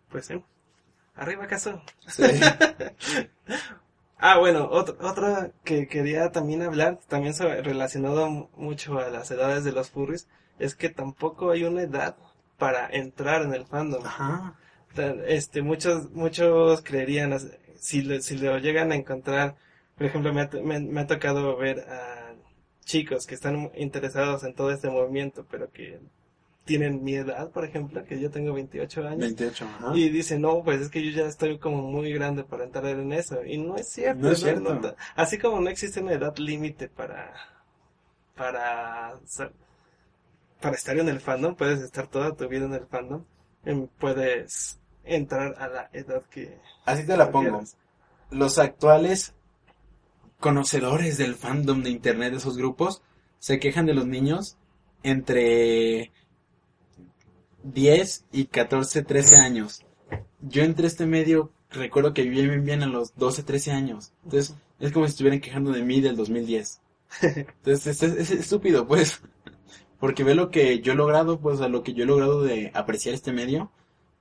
Pues 0.09 0.25
sí. 0.25 0.41
Arriba, 1.15 1.47
caso. 1.47 1.81
Sí. 2.07 2.23
Ah, 4.19 4.37
bueno, 4.37 4.67
otro, 4.69 4.97
otra 5.01 5.51
que 5.63 5.87
quería 5.87 6.31
también 6.31 6.61
hablar, 6.61 6.99
también 7.07 7.33
relacionado 7.63 8.29
mu- 8.29 8.47
mucho 8.55 8.99
a 8.99 9.09
las 9.09 9.31
edades 9.31 9.63
de 9.63 9.71
los 9.71 9.89
furries, 9.89 10.27
es 10.59 10.75
que 10.75 10.89
tampoco 10.89 11.51
hay 11.51 11.63
una 11.63 11.83
edad 11.83 12.15
para 12.57 12.87
entrar 12.89 13.41
en 13.43 13.53
el 13.53 13.65
fandom. 13.65 14.05
Ajá. 14.05 14.55
Este, 15.27 15.61
muchos, 15.61 16.11
muchos 16.11 16.81
creerían, 16.81 17.37
si, 17.77 18.01
le- 18.01 18.21
si 18.21 18.37
lo 18.37 18.57
llegan 18.57 18.91
a 18.91 18.95
encontrar, 18.95 19.55
por 19.97 20.07
ejemplo, 20.07 20.33
me 20.33 20.47
me, 20.63 20.79
me 20.81 21.01
ha 21.01 21.07
tocado 21.07 21.55
ver 21.57 21.79
a 21.89 22.33
chicos 22.83 23.25
que 23.27 23.35
están 23.35 23.71
interesados 23.75 24.43
en 24.43 24.53
todo 24.53 24.71
este 24.71 24.89
movimiento, 24.89 25.45
pero 25.49 25.71
que 25.71 25.99
tienen 26.69 27.03
mi 27.03 27.15
edad, 27.15 27.49
por 27.51 27.65
ejemplo, 27.65 28.03
que 28.05 28.19
yo 28.19 28.29
tengo 28.29 28.53
28 28.53 29.07
años. 29.07 29.19
28, 29.19 29.65
ajá. 29.65 29.91
Y 29.97 30.09
dice, 30.09 30.37
no, 30.37 30.61
pues 30.63 30.81
es 30.81 30.89
que 30.89 31.03
yo 31.03 31.11
ya 31.11 31.27
estoy 31.27 31.57
como 31.57 31.81
muy 31.81 32.13
grande 32.13 32.43
para 32.43 32.63
entrar 32.63 32.85
en 32.85 33.11
eso. 33.11 33.43
Y 33.43 33.57
no 33.57 33.75
es 33.75 33.89
cierto. 33.89 34.21
No 34.21 34.31
es 34.31 34.39
cierto. 34.39 34.75
no- 34.75 34.95
así 35.15 35.37
como 35.39 35.59
no 35.59 35.69
existe 35.69 35.99
una 36.01 36.13
edad 36.13 36.37
límite 36.37 36.87
para, 36.87 37.33
para, 38.35 39.15
para 40.61 40.75
estar 40.75 40.97
en 40.97 41.09
el 41.09 41.19
fandom, 41.19 41.55
puedes 41.55 41.79
estar 41.81 42.07
toda 42.07 42.35
tu 42.35 42.47
vida 42.47 42.65
en 42.65 42.73
el 42.73 42.85
fandom. 42.85 43.23
em, 43.65 43.87
Puedes 43.99 44.79
entrar 45.03 45.55
a 45.57 45.67
la 45.67 45.89
edad 45.93 46.21
que 46.29 46.57
Así 46.85 47.05
te 47.05 47.17
la 47.17 47.31
pongo. 47.31 47.49
quieras. 47.49 47.77
Los 48.31 48.59
actuales 48.59 49.33
conocedores 50.39 51.17
del 51.17 51.35
fandom 51.35 51.81
de 51.83 51.89
internet 51.89 52.31
de 52.31 52.37
esos 52.37 52.57
grupos 52.57 53.01
se 53.39 53.59
quejan 53.59 53.85
de 53.85 53.93
los 53.93 54.05
niños 54.05 54.57
entre 55.03 56.11
10 57.63 58.25
y 58.31 58.45
14, 58.45 59.03
13 59.03 59.37
años. 59.37 59.85
Yo 60.41 60.63
entré 60.63 60.85
a 60.85 60.87
este 60.87 61.05
medio, 61.05 61.51
recuerdo 61.69 62.13
que 62.13 62.23
vivía 62.23 62.43
bien 62.43 62.63
bien 62.65 62.83
a 62.83 62.87
los 62.87 63.15
12, 63.15 63.43
13 63.43 63.71
años. 63.71 64.13
Entonces, 64.23 64.55
es 64.79 64.91
como 64.91 65.05
si 65.05 65.11
estuvieran 65.11 65.41
quejando 65.41 65.71
de 65.71 65.83
mí 65.83 66.01
del 66.01 66.15
2010. 66.15 66.81
Entonces, 67.21 67.87
es, 67.87 68.03
es- 68.03 68.31
es 68.31 68.31
estúpido, 68.31 68.87
pues. 68.87 69.21
Porque 69.99 70.23
ve 70.23 70.35
lo 70.35 70.49
que 70.49 70.79
yo 70.81 70.93
he 70.93 70.95
logrado, 70.95 71.39
pues, 71.39 71.61
a 71.61 71.67
lo 71.69 71.83
que 71.83 71.93
yo 71.93 72.03
he 72.03 72.07
logrado 72.07 72.41
de 72.43 72.71
apreciar 72.73 73.15
este 73.15 73.33
medio. 73.33 73.71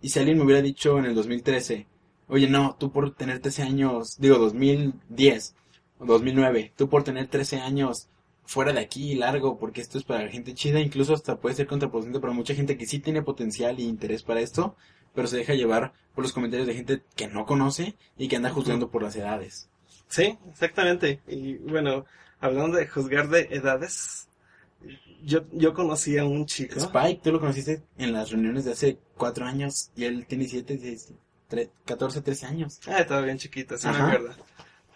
Y 0.01 0.11
si 0.11 0.19
alguien 0.19 0.39
me 0.39 0.45
hubiera 0.45 0.63
dicho 0.63 0.99
en 0.99 1.07
el 1.07 1.15
2013, 1.15 1.87
oye, 2.29 2.49
no, 2.49 2.77
tú 2.79 2.91
por 2.93 3.15
tener 3.15 3.41
13 3.41 3.63
años, 3.63 4.17
digo 4.19 4.39
2010 4.39 5.55
o 5.99 6.07
2009, 6.07 6.73
tú 6.77 6.89
por 6.89 7.05
tener 7.05 7.29
13 7.29 7.61
años 7.61 8.09
fuera 8.49 8.73
de 8.73 8.81
aquí 8.81 9.15
largo, 9.15 9.59
porque 9.59 9.83
esto 9.83 9.99
es 9.99 10.05
para 10.05 10.27
gente 10.31 10.55
chida, 10.55 10.81
incluso 10.81 11.13
hasta 11.13 11.37
puede 11.39 11.55
ser 11.55 11.67
contraproducente 11.67 12.19
para 12.19 12.33
mucha 12.33 12.55
gente 12.55 12.79
que 12.79 12.87
sí 12.87 12.99
tiene 12.99 13.21
potencial 13.23 13.79
y 13.79 13.85
interés 13.85 14.23
para 14.23 14.41
esto, 14.41 14.75
pero 15.15 15.29
se 15.29 15.37
deja 15.37 15.53
llevar 15.53 15.93
por 16.15 16.25
los 16.25 16.33
comentarios 16.33 16.67
de 16.67 16.75
gente 16.75 17.03
que 17.15 17.29
no 17.29 17.45
conoce 17.45 17.95
y 18.17 18.27
que 18.27 18.37
anda 18.37 18.49
juzgando 18.49 18.91
por 18.91 19.03
las 19.03 19.15
edades. 19.17 19.69
Sí, 20.09 20.39
exactamente. 20.51 21.21
Y 21.29 21.57
bueno, 21.59 22.07
hablando 22.41 22.79
de 22.79 22.89
juzgar 22.89 23.29
de 23.29 23.49
edades, 23.51 24.29
yo, 25.23 25.45
yo 25.53 25.75
conocí 25.75 26.17
a 26.17 26.25
un 26.25 26.47
chico. 26.47 26.79
Spike, 26.81 27.21
tú 27.23 27.33
lo 27.33 27.41
conociste 27.41 27.83
en 27.99 28.13
las 28.15 28.31
reuniones 28.31 28.65
de 28.65 28.73
hace 28.73 28.99
cuatro 29.17 29.45
años 29.45 29.91
y 29.95 30.05
él 30.05 30.25
tiene 30.27 30.49
siete, 30.49 30.79
diez. 30.79 31.13
tre- 31.51 31.71
14, 31.85 32.23
13 32.23 32.47
años. 32.47 32.81
Ah, 32.87 33.01
estaba 33.01 33.21
bien 33.21 33.37
chiquito, 33.37 33.77
sí 33.77 33.87
Ajá. 33.89 34.07
me 34.07 34.13
acuerdo. 34.15 34.35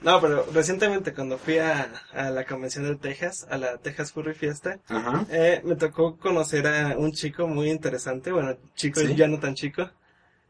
No, 0.03 0.21
pero 0.21 0.47
recientemente 0.53 1.13
cuando 1.15 1.39
fui 1.39 1.59
a, 1.59 1.93
a 2.13 2.31
la 2.31 2.45
convención 2.45 2.85
de 2.85 2.97
Texas, 2.97 3.47
a 3.51 3.57
la 3.57 3.79
Texas 3.79 4.13
Furry 4.13 4.35
Fiesta, 4.35 4.79
Ajá. 4.89 5.25
eh, 5.31 5.61
me 5.65 5.77
tocó 5.77 6.17
conocer 6.17 6.67
a 6.67 6.97
un 6.99 7.13
chico 7.13 7.47
muy 7.47 7.71
interesante, 7.71 8.33
bueno, 8.33 8.57
chico 8.75 9.01
¿Sí? 9.01 9.15
ya 9.15 9.29
no 9.29 9.39
tan 9.39 9.55
chico. 9.55 9.89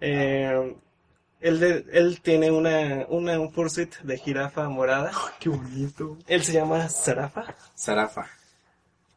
Eh, 0.00 0.74
él, 1.40 1.60
de- 1.60 1.84
él 1.92 2.20
tiene 2.22 2.50
una, 2.50 3.04
una, 3.08 3.38
un 3.38 3.52
fursuit 3.52 3.94
de 4.02 4.16
jirafa 4.16 4.68
morada. 4.68 5.10
Qué 5.40 5.48
bonito. 5.48 6.16
Él 6.26 6.42
se 6.44 6.52
llama 6.52 6.88
Sarafa. 6.88 7.54
Zarafa. 7.76 8.26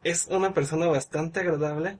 Es 0.04 0.26
una 0.28 0.52
persona 0.52 0.86
bastante 0.86 1.40
agradable. 1.40 1.98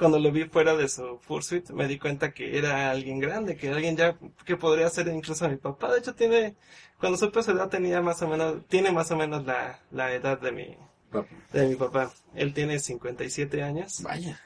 Cuando 0.00 0.18
lo 0.18 0.32
vi 0.32 0.44
fuera 0.44 0.74
de 0.76 0.88
su 0.88 1.18
fursuit, 1.20 1.68
me 1.72 1.86
di 1.86 1.98
cuenta 1.98 2.32
que 2.32 2.56
era 2.56 2.90
alguien 2.90 3.18
grande, 3.20 3.54
que 3.54 3.68
alguien 3.68 3.98
ya 3.98 4.16
que 4.46 4.56
podría 4.56 4.88
ser 4.88 5.08
incluso 5.08 5.46
mi 5.46 5.56
papá. 5.56 5.92
De 5.92 5.98
hecho, 5.98 6.14
tiene, 6.14 6.56
cuando 6.98 7.18
supe 7.18 7.42
su 7.42 7.50
edad 7.50 7.68
tenía 7.68 8.00
más 8.00 8.22
o 8.22 8.26
menos, 8.28 8.66
tiene 8.66 8.92
más 8.92 9.10
o 9.10 9.16
menos 9.16 9.44
la, 9.44 9.78
la 9.90 10.10
edad 10.14 10.40
de 10.40 10.52
mi, 10.52 10.76
Papá. 11.12 11.28
de 11.52 11.66
mi 11.68 11.76
papá. 11.76 12.10
Él 12.34 12.54
tiene 12.54 12.78
57 12.78 13.62
años. 13.62 14.02
Vaya. 14.02 14.40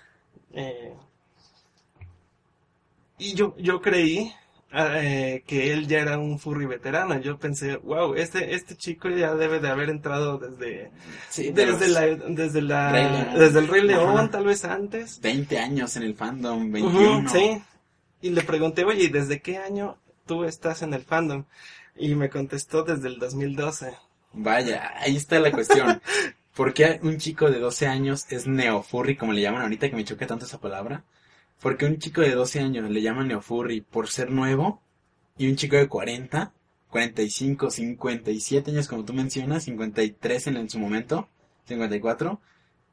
eh, 0.55 0.93
y 3.16 3.35
yo, 3.35 3.55
yo 3.56 3.81
creí 3.81 4.32
eh, 4.76 5.44
que 5.46 5.72
él 5.72 5.86
ya 5.86 6.01
era 6.01 6.18
un 6.18 6.38
furry 6.38 6.66
veterano. 6.66 7.20
Yo 7.20 7.38
pensé, 7.38 7.76
wow, 7.76 8.14
este, 8.14 8.55
este 8.55 8.76
chico 8.76 9.09
ya 9.09 9.34
debe 9.34 9.60
de 9.60 9.68
haber 9.68 9.90
entrado 9.90 10.38
desde, 10.38 10.90
Sí, 11.30 11.51
desde 11.51 11.88
la, 11.88 12.06
desde 12.06 12.62
la, 12.62 12.90
Rey 12.92 13.38
desde 13.38 13.60
el 13.60 13.68
Rey 13.68 13.82
León, 13.82 14.18
Ajá. 14.18 14.30
tal 14.30 14.46
vez 14.46 14.64
antes. 14.64 15.20
20 15.20 15.59
años 15.59 15.96
en 15.96 16.02
el 16.02 16.14
fandom, 16.14 16.70
21. 16.72 17.18
Ujú, 17.18 17.28
sí. 17.28 17.62
Y 18.22 18.30
le 18.30 18.42
pregunté, 18.42 18.84
oye, 18.84 19.05
¿y 19.05 19.09
desde 19.09 19.40
qué 19.40 19.59
año 19.59 19.98
tú 20.26 20.44
estás 20.44 20.82
en 20.82 20.94
el 20.94 21.02
fandom? 21.02 21.44
Y 21.96 22.14
me 22.14 22.28
contestó 22.30 22.82
desde 22.82 23.09
el 23.09 23.18
2012. 23.18 23.94
Vaya, 24.32 24.92
ahí 24.96 25.16
está 25.16 25.38
la 25.38 25.52
cuestión. 25.52 26.01
¿Por 26.55 26.72
qué 26.72 27.01
un 27.02 27.18
chico 27.18 27.51
de 27.51 27.59
12 27.59 27.86
años 27.86 28.26
es 28.30 28.46
neofurry, 28.46 29.16
como 29.16 29.32
le 29.32 29.42
llaman 29.42 29.62
ahorita, 29.62 29.90
que 29.90 29.96
me 29.96 30.05
choca 30.05 30.26
tanto 30.26 30.46
esa 30.46 30.59
palabra? 30.59 31.05
Porque 31.65 31.86
un 31.86 31.97
chico 31.97 32.20
de 32.20 32.35
12 32.35 32.61
años 32.61 32.91
le 32.91 33.01
llaman 33.01 33.28
neofurry 33.28 33.81
por 33.81 34.09
ser 34.09 34.31
nuevo 34.31 34.82
y 35.39 35.49
un 35.49 35.57
chico 35.57 35.77
de 35.77 35.89
40, 35.89 36.53
45, 36.91 37.70
57 37.70 38.70
años, 38.70 38.86
como 38.86 39.07
tú 39.07 39.15
mencionas, 39.15 39.65
53 39.65 40.49
en, 40.49 40.57
en 40.59 40.69
su 40.69 40.78
momento, 40.78 41.27
54, 41.65 42.39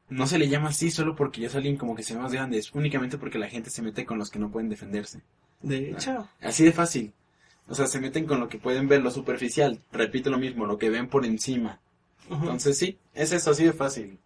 no 0.08 0.26
se 0.26 0.38
le 0.38 0.48
llama 0.48 0.70
así 0.70 0.90
solo 0.90 1.14
porque 1.14 1.42
ya 1.42 1.48
es 1.48 1.54
alguien 1.54 1.76
como 1.76 1.94
que 1.94 2.02
se 2.02 2.14
ve 2.14 2.20
más 2.20 2.32
grande, 2.32 2.56
es 2.56 2.72
únicamente 2.72 3.18
porque 3.18 3.38
la 3.38 3.50
gente 3.50 3.68
se 3.68 3.82
mete 3.82 4.06
con 4.06 4.16
los 4.16 4.30
que 4.30 4.38
no 4.38 4.50
pueden 4.50 4.70
defenderse. 4.70 5.20
De 5.60 5.90
hecho, 5.90 6.26
Así 6.40 6.64
de 6.64 6.72
fácil. 6.72 7.12
O 7.68 7.74
sea, 7.74 7.86
se 7.86 8.00
meten 8.00 8.24
con 8.24 8.40
lo 8.40 8.48
que 8.48 8.56
pueden 8.56 8.88
ver, 8.88 9.02
lo 9.02 9.10
superficial. 9.10 9.80
Repito 9.92 10.30
lo 10.30 10.38
mismo, 10.38 10.64
lo 10.64 10.78
que 10.78 10.88
ven 10.88 11.08
por 11.08 11.26
encima. 11.26 11.78
Entonces 12.30 12.78
sí, 12.78 12.96
es 13.12 13.32
eso, 13.32 13.50
así 13.50 13.64
de 13.64 13.74
fácil. 13.74 14.18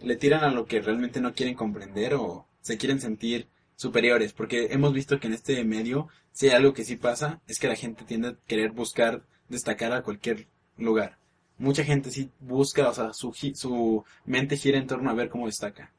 Le 0.00 0.16
tiran 0.16 0.42
a 0.42 0.50
lo 0.50 0.64
que 0.64 0.80
realmente 0.80 1.20
no 1.20 1.34
quieren 1.34 1.54
comprender 1.54 2.14
o 2.14 2.46
se 2.62 2.78
quieren 2.78 2.98
sentir 2.98 3.46
superiores, 3.76 4.32
porque 4.32 4.68
hemos 4.70 4.92
visto 4.92 5.18
que 5.18 5.26
en 5.26 5.34
este 5.34 5.62
medio, 5.64 6.08
si 6.32 6.48
hay 6.48 6.54
algo 6.54 6.74
que 6.74 6.84
sí 6.84 6.96
pasa, 6.96 7.40
es 7.46 7.58
que 7.58 7.68
la 7.68 7.76
gente 7.76 8.04
tiende 8.04 8.28
a 8.28 8.36
querer 8.46 8.72
buscar 8.72 9.24
destacar 9.48 9.92
a 9.92 10.02
cualquier 10.02 10.46
lugar. 10.76 11.18
Mucha 11.58 11.84
gente 11.84 12.10
sí 12.10 12.30
busca, 12.40 12.88
o 12.88 12.94
sea, 12.94 13.12
su, 13.12 13.32
su 13.32 14.04
mente 14.24 14.56
gira 14.56 14.78
en 14.78 14.86
torno 14.86 15.10
a 15.10 15.14
ver 15.14 15.28
cómo 15.28 15.46
destaca. 15.46 15.92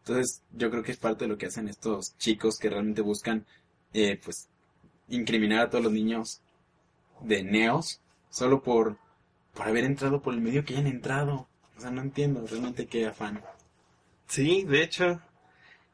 Entonces, 0.00 0.42
yo 0.52 0.70
creo 0.70 0.82
que 0.82 0.92
es 0.92 0.98
parte 0.98 1.24
de 1.24 1.28
lo 1.28 1.38
que 1.38 1.46
hacen 1.46 1.68
estos 1.68 2.16
chicos 2.18 2.58
que 2.58 2.70
realmente 2.70 3.02
buscan, 3.02 3.44
eh, 3.92 4.18
pues, 4.22 4.48
incriminar 5.08 5.60
a 5.60 5.70
todos 5.70 5.84
los 5.84 5.92
niños 5.92 6.40
de 7.20 7.42
neos 7.42 8.00
solo 8.30 8.62
por, 8.62 8.96
por 9.52 9.68
haber 9.68 9.84
entrado 9.84 10.22
por 10.22 10.32
el 10.32 10.40
medio 10.40 10.64
que 10.64 10.74
hayan 10.74 10.86
entrado. 10.86 11.48
O 11.76 11.80
sea, 11.80 11.90
no 11.90 12.02
entiendo 12.02 12.46
realmente 12.46 12.86
qué 12.86 13.06
afán. 13.06 13.42
sí, 14.26 14.64
de 14.64 14.82
hecho. 14.82 15.20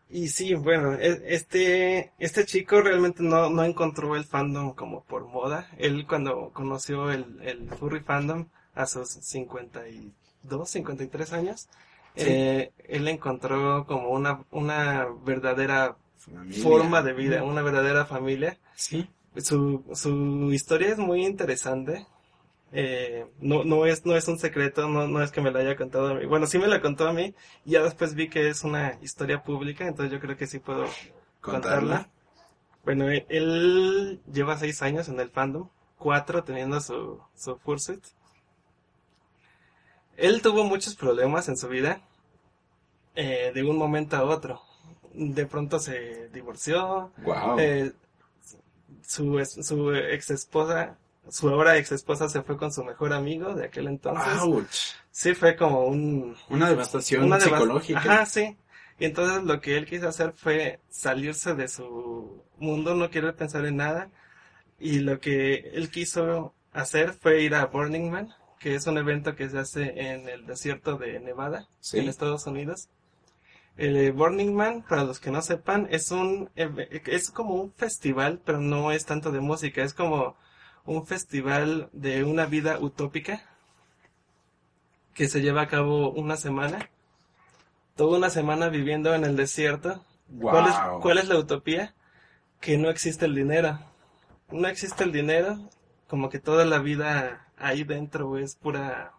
Y 0.08 0.28
sí, 0.28 0.54
bueno, 0.54 0.94
e- 0.94 1.22
este, 1.34 2.12
este 2.18 2.44
chico 2.44 2.80
realmente 2.80 3.22
no, 3.22 3.50
no 3.50 3.64
encontró 3.64 4.14
el 4.16 4.24
fandom 4.24 4.72
como 4.74 5.02
por 5.04 5.26
moda. 5.26 5.68
Él 5.78 6.06
cuando 6.06 6.50
conoció 6.52 7.10
el, 7.10 7.38
el 7.42 7.68
furry 7.70 8.00
fandom 8.00 8.46
a 8.74 8.86
sus 8.86 9.08
52, 9.08 10.68
53 10.70 11.32
años, 11.32 11.68
Sí. 12.14 12.24
eh, 12.28 12.72
él 12.88 13.08
encontró 13.08 13.84
como 13.86 14.08
una, 14.10 14.42
una 14.50 15.06
verdadera 15.24 15.96
Familia. 16.16 16.62
forma 16.62 17.02
de 17.02 17.12
vida, 17.12 17.42
una 17.44 17.60
verdadera 17.62 18.06
familia. 18.06 18.58
Sí. 18.74 19.06
Su, 19.36 19.84
su 19.92 20.50
historia 20.52 20.88
es 20.92 20.98
muy 20.98 21.26
interesante. 21.26 22.06
Eh, 22.72 23.26
no, 23.40 23.64
no 23.64 23.86
es, 23.86 24.05
no 24.05 24.16
es 24.16 24.26
un 24.28 24.38
secreto, 24.38 24.88
no, 24.88 25.06
no 25.06 25.22
es 25.22 25.30
que 25.30 25.40
me 25.40 25.51
la 25.51 25.60
haya 25.60 25.76
contado 25.76 26.09
a 26.09 26.14
mí. 26.14 26.26
Bueno, 26.26 26.47
sí 26.47 26.59
me 26.59 26.66
la 26.66 26.80
contó 26.80 27.09
a 27.09 27.12
mí, 27.12 27.34
y 27.64 27.72
ya 27.72 27.82
después 27.82 28.14
vi 28.14 28.28
que 28.28 28.48
es 28.48 28.64
una 28.64 28.98
historia 29.02 29.43
pública, 29.43 29.86
entonces 29.86 30.12
yo 30.12 30.20
creo 30.20 30.36
que 30.36 30.47
sí 30.47 30.59
puedo 30.59 30.86
contarla. 31.40 32.09
Bueno, 32.84 33.09
él, 33.09 33.24
él 33.28 34.20
lleva 34.32 34.59
seis 34.59 34.82
años 34.82 35.09
en 35.09 35.18
el 35.20 35.30
fandom, 35.30 35.68
cuatro 35.97 36.44
teniendo 36.44 36.80
su, 36.80 37.20
su 37.36 37.56
fursuit. 37.59 38.05
Él 40.16 40.40
tuvo 40.43 40.64
muchos 40.64 40.94
problemas 40.97 41.48
en 41.48 41.56
su 41.56 41.68
vida, 41.68 42.01
eh, 43.14 43.52
de 43.55 43.64
un 43.64 43.76
momento 43.76 44.16
a 44.16 44.24
otro. 44.24 44.60
De 45.12 45.47
pronto 45.47 45.78
se 45.78 46.28
divorció, 46.28 47.12
Wow. 47.18 47.59
eh, 47.59 47.93
su, 49.02 49.43
su 49.62 49.94
ex 49.94 50.30
esposa, 50.30 50.98
su 51.30 51.48
ahora 51.48 51.76
ex 51.76 51.92
esposa 51.92 52.28
se 52.28 52.42
fue 52.42 52.56
con 52.56 52.72
su 52.72 52.84
mejor 52.84 53.12
amigo 53.12 53.54
de 53.54 53.66
aquel 53.66 53.86
entonces. 53.88 54.40
Ouch. 54.42 54.94
Sí, 55.10 55.34
fue 55.34 55.56
como 55.56 55.86
un... 55.86 56.36
Una 56.48 56.68
devastación 56.68 57.24
una 57.24 57.40
psicológica. 57.40 57.98
Ajá, 57.98 58.26
sí. 58.26 58.56
Y 58.98 59.04
entonces 59.04 59.44
lo 59.44 59.60
que 59.60 59.76
él 59.76 59.86
quiso 59.86 60.08
hacer 60.08 60.32
fue 60.36 60.80
salirse 60.88 61.54
de 61.54 61.68
su 61.68 62.42
mundo, 62.58 62.94
no 62.94 63.10
querer 63.10 63.34
pensar 63.34 63.64
en 63.66 63.76
nada. 63.76 64.10
Y 64.78 65.00
lo 65.00 65.20
que 65.20 65.70
él 65.74 65.90
quiso 65.90 66.54
hacer 66.72 67.12
fue 67.12 67.42
ir 67.42 67.54
a 67.54 67.66
Burning 67.66 68.10
Man, 68.10 68.34
que 68.58 68.74
es 68.74 68.86
un 68.86 68.98
evento 68.98 69.34
que 69.34 69.48
se 69.48 69.58
hace 69.58 70.12
en 70.12 70.28
el 70.28 70.46
desierto 70.46 70.96
de 70.96 71.20
Nevada, 71.20 71.68
Sí. 71.80 71.98
en 71.98 72.08
Estados 72.08 72.46
Unidos. 72.46 72.88
El 73.76 73.96
eh, 73.96 74.10
Burning 74.10 74.54
Man, 74.54 74.84
para 74.88 75.04
los 75.04 75.20
que 75.20 75.30
no 75.30 75.42
sepan, 75.42 75.86
es 75.90 76.10
un 76.10 76.50
es 76.54 77.30
como 77.30 77.54
un 77.54 77.72
festival, 77.72 78.40
pero 78.44 78.58
no 78.58 78.90
es 78.92 79.04
tanto 79.04 79.30
de 79.32 79.40
música, 79.40 79.82
es 79.82 79.92
como 79.92 80.36
un 80.86 81.06
festival 81.06 81.88
de 81.92 82.24
una 82.24 82.46
vida 82.46 82.78
utópica 82.78 83.42
que 85.14 85.28
se 85.28 85.40
lleva 85.40 85.62
a 85.62 85.68
cabo 85.68 86.10
una 86.10 86.36
semana. 86.36 86.90
Toda 87.96 88.18
una 88.18 88.30
semana 88.30 88.68
viviendo 88.68 89.14
en 89.14 89.24
el 89.24 89.36
desierto. 89.36 90.04
¿Cuál, 90.40 90.68
es. 90.68 90.74
¿Cuál 91.00 91.18
es 91.18 91.28
la 91.28 91.38
utopía? 91.38 91.94
Que 92.60 92.76
no 92.78 92.90
existe 92.90 93.24
el 93.26 93.34
dinero. 93.34 93.78
No 94.50 94.68
existe 94.68 95.04
el 95.04 95.12
dinero, 95.12 95.58
como 96.08 96.28
que 96.28 96.38
toda 96.38 96.64
la 96.64 96.78
vida 96.78 97.48
ahí 97.58 97.82
dentro 97.84 98.38
es 98.38 98.54
pura 98.54 99.12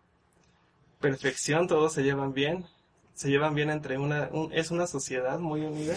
perfección, 1.00 1.68
todos 1.68 1.94
se 1.94 2.04
llevan 2.04 2.34
bien, 2.34 2.66
se 3.14 3.30
llevan 3.30 3.54
bien 3.56 3.70
entre 3.70 3.98
una, 3.98 4.30
un- 4.32 4.54
es 4.54 4.72
una 4.72 4.88
sociedad 4.88 5.38
muy 5.40 5.62
unida. 5.62 5.96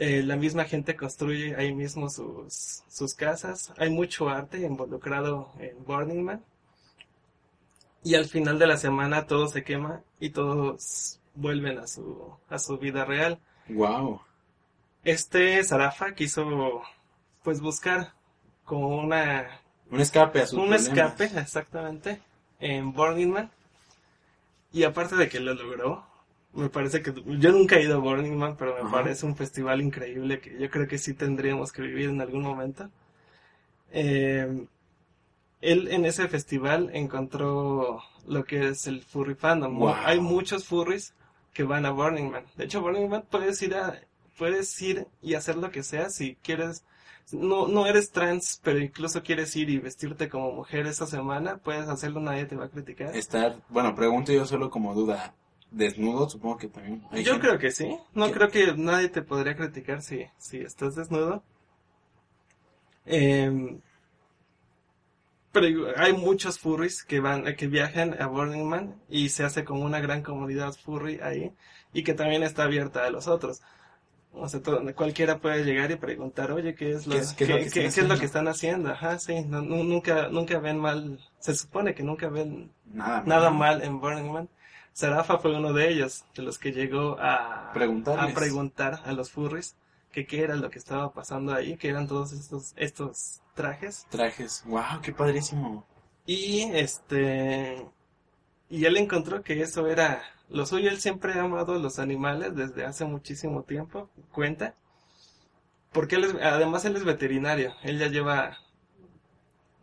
Eh, 0.00 0.22
la 0.22 0.36
misma 0.36 0.64
gente 0.64 0.94
construye 0.94 1.56
ahí 1.56 1.74
mismo 1.74 2.08
sus, 2.08 2.84
sus 2.88 3.14
casas, 3.14 3.72
hay 3.78 3.90
mucho 3.90 4.28
arte 4.28 4.58
involucrado 4.58 5.52
en 5.58 5.84
Burning 5.84 6.22
Man. 6.22 6.44
Y 8.04 8.14
al 8.14 8.26
final 8.26 8.60
de 8.60 8.68
la 8.68 8.76
semana 8.76 9.26
todo 9.26 9.48
se 9.48 9.64
quema 9.64 10.02
y 10.20 10.30
todos 10.30 11.18
vuelven 11.34 11.78
a 11.78 11.88
su, 11.88 12.32
a 12.48 12.60
su 12.60 12.78
vida 12.78 13.04
real. 13.04 13.40
Wow. 13.68 14.20
Este 15.02 15.64
Zarafa 15.64 16.14
quiso 16.14 16.82
pues 17.42 17.60
buscar 17.60 18.12
como 18.64 18.98
una 18.98 19.60
Un 19.90 20.00
escape 20.00 20.42
a 20.42 20.46
su 20.46 20.60
un 20.60 20.74
escape 20.74 21.24
exactamente 21.24 22.22
en 22.60 22.92
Burning 22.92 23.32
Man 23.32 23.50
y 24.72 24.84
aparte 24.84 25.16
de 25.16 25.28
que 25.28 25.40
lo 25.40 25.54
logró 25.54 26.07
me 26.58 26.68
parece 26.70 27.02
que 27.02 27.12
yo 27.14 27.52
nunca 27.52 27.76
he 27.76 27.82
ido 27.84 27.96
a 27.96 27.98
Burning 28.00 28.36
Man 28.36 28.56
pero 28.58 28.74
me 28.74 28.80
Ajá. 28.80 28.90
parece 29.02 29.26
un 29.26 29.36
festival 29.36 29.80
increíble 29.80 30.40
que 30.40 30.58
yo 30.58 30.70
creo 30.70 30.86
que 30.88 30.98
sí 30.98 31.14
tendríamos 31.14 31.72
que 31.72 31.82
vivir 31.82 32.10
en 32.10 32.20
algún 32.20 32.42
momento 32.42 32.90
Eh, 33.90 34.66
él 35.60 35.88
en 35.90 36.04
ese 36.04 36.28
festival 36.28 36.90
encontró 36.92 38.02
lo 38.26 38.44
que 38.44 38.68
es 38.68 38.86
el 38.86 39.02
furry 39.02 39.34
fandom 39.34 39.78
Wow. 39.78 39.94
hay 40.04 40.20
muchos 40.20 40.66
furries 40.66 41.14
que 41.52 41.64
van 41.64 41.86
a 41.86 41.90
Burning 41.90 42.30
Man 42.30 42.44
de 42.56 42.64
hecho 42.64 42.80
Burning 42.80 43.08
Man 43.08 43.24
puedes 43.30 43.60
ir 43.62 43.74
a 43.74 44.00
puedes 44.38 44.80
ir 44.82 45.06
y 45.22 45.34
hacer 45.34 45.56
lo 45.56 45.70
que 45.70 45.82
sea 45.82 46.10
si 46.10 46.36
quieres 46.42 46.84
no, 47.30 47.68
no 47.68 47.86
eres 47.86 48.10
trans, 48.10 48.58
pero 48.64 48.78
incluso 48.78 49.22
quieres 49.22 49.54
ir 49.54 49.68
y 49.68 49.78
vestirte 49.78 50.30
como 50.30 50.50
mujer 50.50 50.86
esa 50.86 51.06
semana, 51.06 51.58
puedes 51.58 51.86
hacerlo, 51.86 52.20
nadie 52.20 52.46
te 52.46 52.56
va 52.56 52.64
a 52.64 52.68
criticar. 52.70 53.14
Estar, 53.14 53.56
bueno, 53.68 53.94
pregunto 53.94 54.32
yo 54.32 54.46
solo 54.46 54.70
como 54.70 54.94
duda. 54.94 55.34
Desnudo, 55.70 56.28
supongo 56.28 56.56
que 56.56 56.68
también. 56.68 57.02
Yo 57.12 57.32
gente- 57.32 57.40
creo 57.40 57.58
que 57.58 57.70
sí, 57.70 57.98
no 58.14 58.26
¿Qué? 58.26 58.32
creo 58.32 58.50
que 58.50 58.74
nadie 58.76 59.08
te 59.08 59.22
podría 59.22 59.54
criticar 59.54 60.02
si, 60.02 60.26
si 60.38 60.58
estás 60.58 60.94
desnudo. 60.94 61.42
Em, 63.04 63.80
pero 65.52 65.66
hay 65.96 66.12
muchos 66.12 66.58
furries 66.58 67.02
que 67.02 67.20
van, 67.20 67.44
que 67.56 67.66
viajan 67.66 68.20
a 68.20 68.26
Burning 68.26 68.64
Man 68.64 68.96
y 69.08 69.30
se 69.30 69.44
hace 69.44 69.64
como 69.64 69.84
una 69.84 70.00
gran 70.00 70.22
comunidad 70.22 70.74
furry 70.74 71.20
ahí 71.22 71.52
y 71.92 72.02
que 72.02 72.14
también 72.14 72.42
está 72.42 72.64
abierta 72.64 73.06
a 73.06 73.10
los 73.10 73.28
otros. 73.28 73.62
O 74.32 74.48
sea, 74.48 74.60
cualquiera 74.94 75.38
puede 75.38 75.64
llegar 75.64 75.90
y 75.90 75.96
preguntar, 75.96 76.52
oye, 76.52 76.74
¿qué 76.74 76.92
es 76.92 77.06
lo, 77.06 77.14
que, 77.14 78.24
están 78.24 78.46
haciendo? 78.46 78.90
Ajá, 78.90 79.18
sí, 79.18 79.40
nunca, 79.40 80.28
nunca 80.28 80.58
ven 80.58 80.78
mal, 80.78 81.18
se 81.38 81.56
supone 81.56 81.94
que 81.94 82.02
nunca 82.02 82.28
ven 82.28 82.70
nada, 82.92 83.50
mal 83.50 83.82
en 83.82 84.00
Burning 84.00 84.30
Man. 84.30 84.48
Sarafa 84.98 85.38
fue 85.38 85.56
uno 85.56 85.72
de 85.72 85.90
ellos, 85.90 86.24
de 86.34 86.42
los 86.42 86.58
que 86.58 86.72
llegó 86.72 87.16
a, 87.20 87.70
a 87.70 87.72
preguntar 87.72 89.00
a 89.04 89.12
los 89.12 89.30
furries 89.30 89.76
que 90.10 90.26
qué 90.26 90.42
era 90.42 90.56
lo 90.56 90.70
que 90.70 90.80
estaba 90.80 91.12
pasando 91.12 91.54
ahí, 91.54 91.76
que 91.76 91.88
eran 91.88 92.08
todos 92.08 92.32
estos, 92.32 92.72
estos 92.74 93.40
trajes. 93.54 94.08
Trajes, 94.10 94.64
wow, 94.66 95.00
qué 95.00 95.12
padrísimo. 95.12 95.86
Y 96.26 96.62
este, 96.72 97.86
y 98.68 98.86
él 98.86 98.96
encontró 98.96 99.44
que 99.44 99.62
eso 99.62 99.86
era 99.86 100.20
lo 100.48 100.66
suyo. 100.66 100.90
Él 100.90 100.98
siempre 100.98 101.34
ha 101.34 101.44
amado 101.44 101.78
los 101.78 102.00
animales 102.00 102.56
desde 102.56 102.84
hace 102.84 103.04
muchísimo 103.04 103.62
tiempo, 103.62 104.10
cuenta. 104.32 104.74
Porque 105.92 106.16
él 106.16 106.40
además 106.42 106.84
él 106.86 106.96
es 106.96 107.04
veterinario. 107.04 107.72
Él 107.84 108.00
ya 108.00 108.08
lleva 108.08 108.58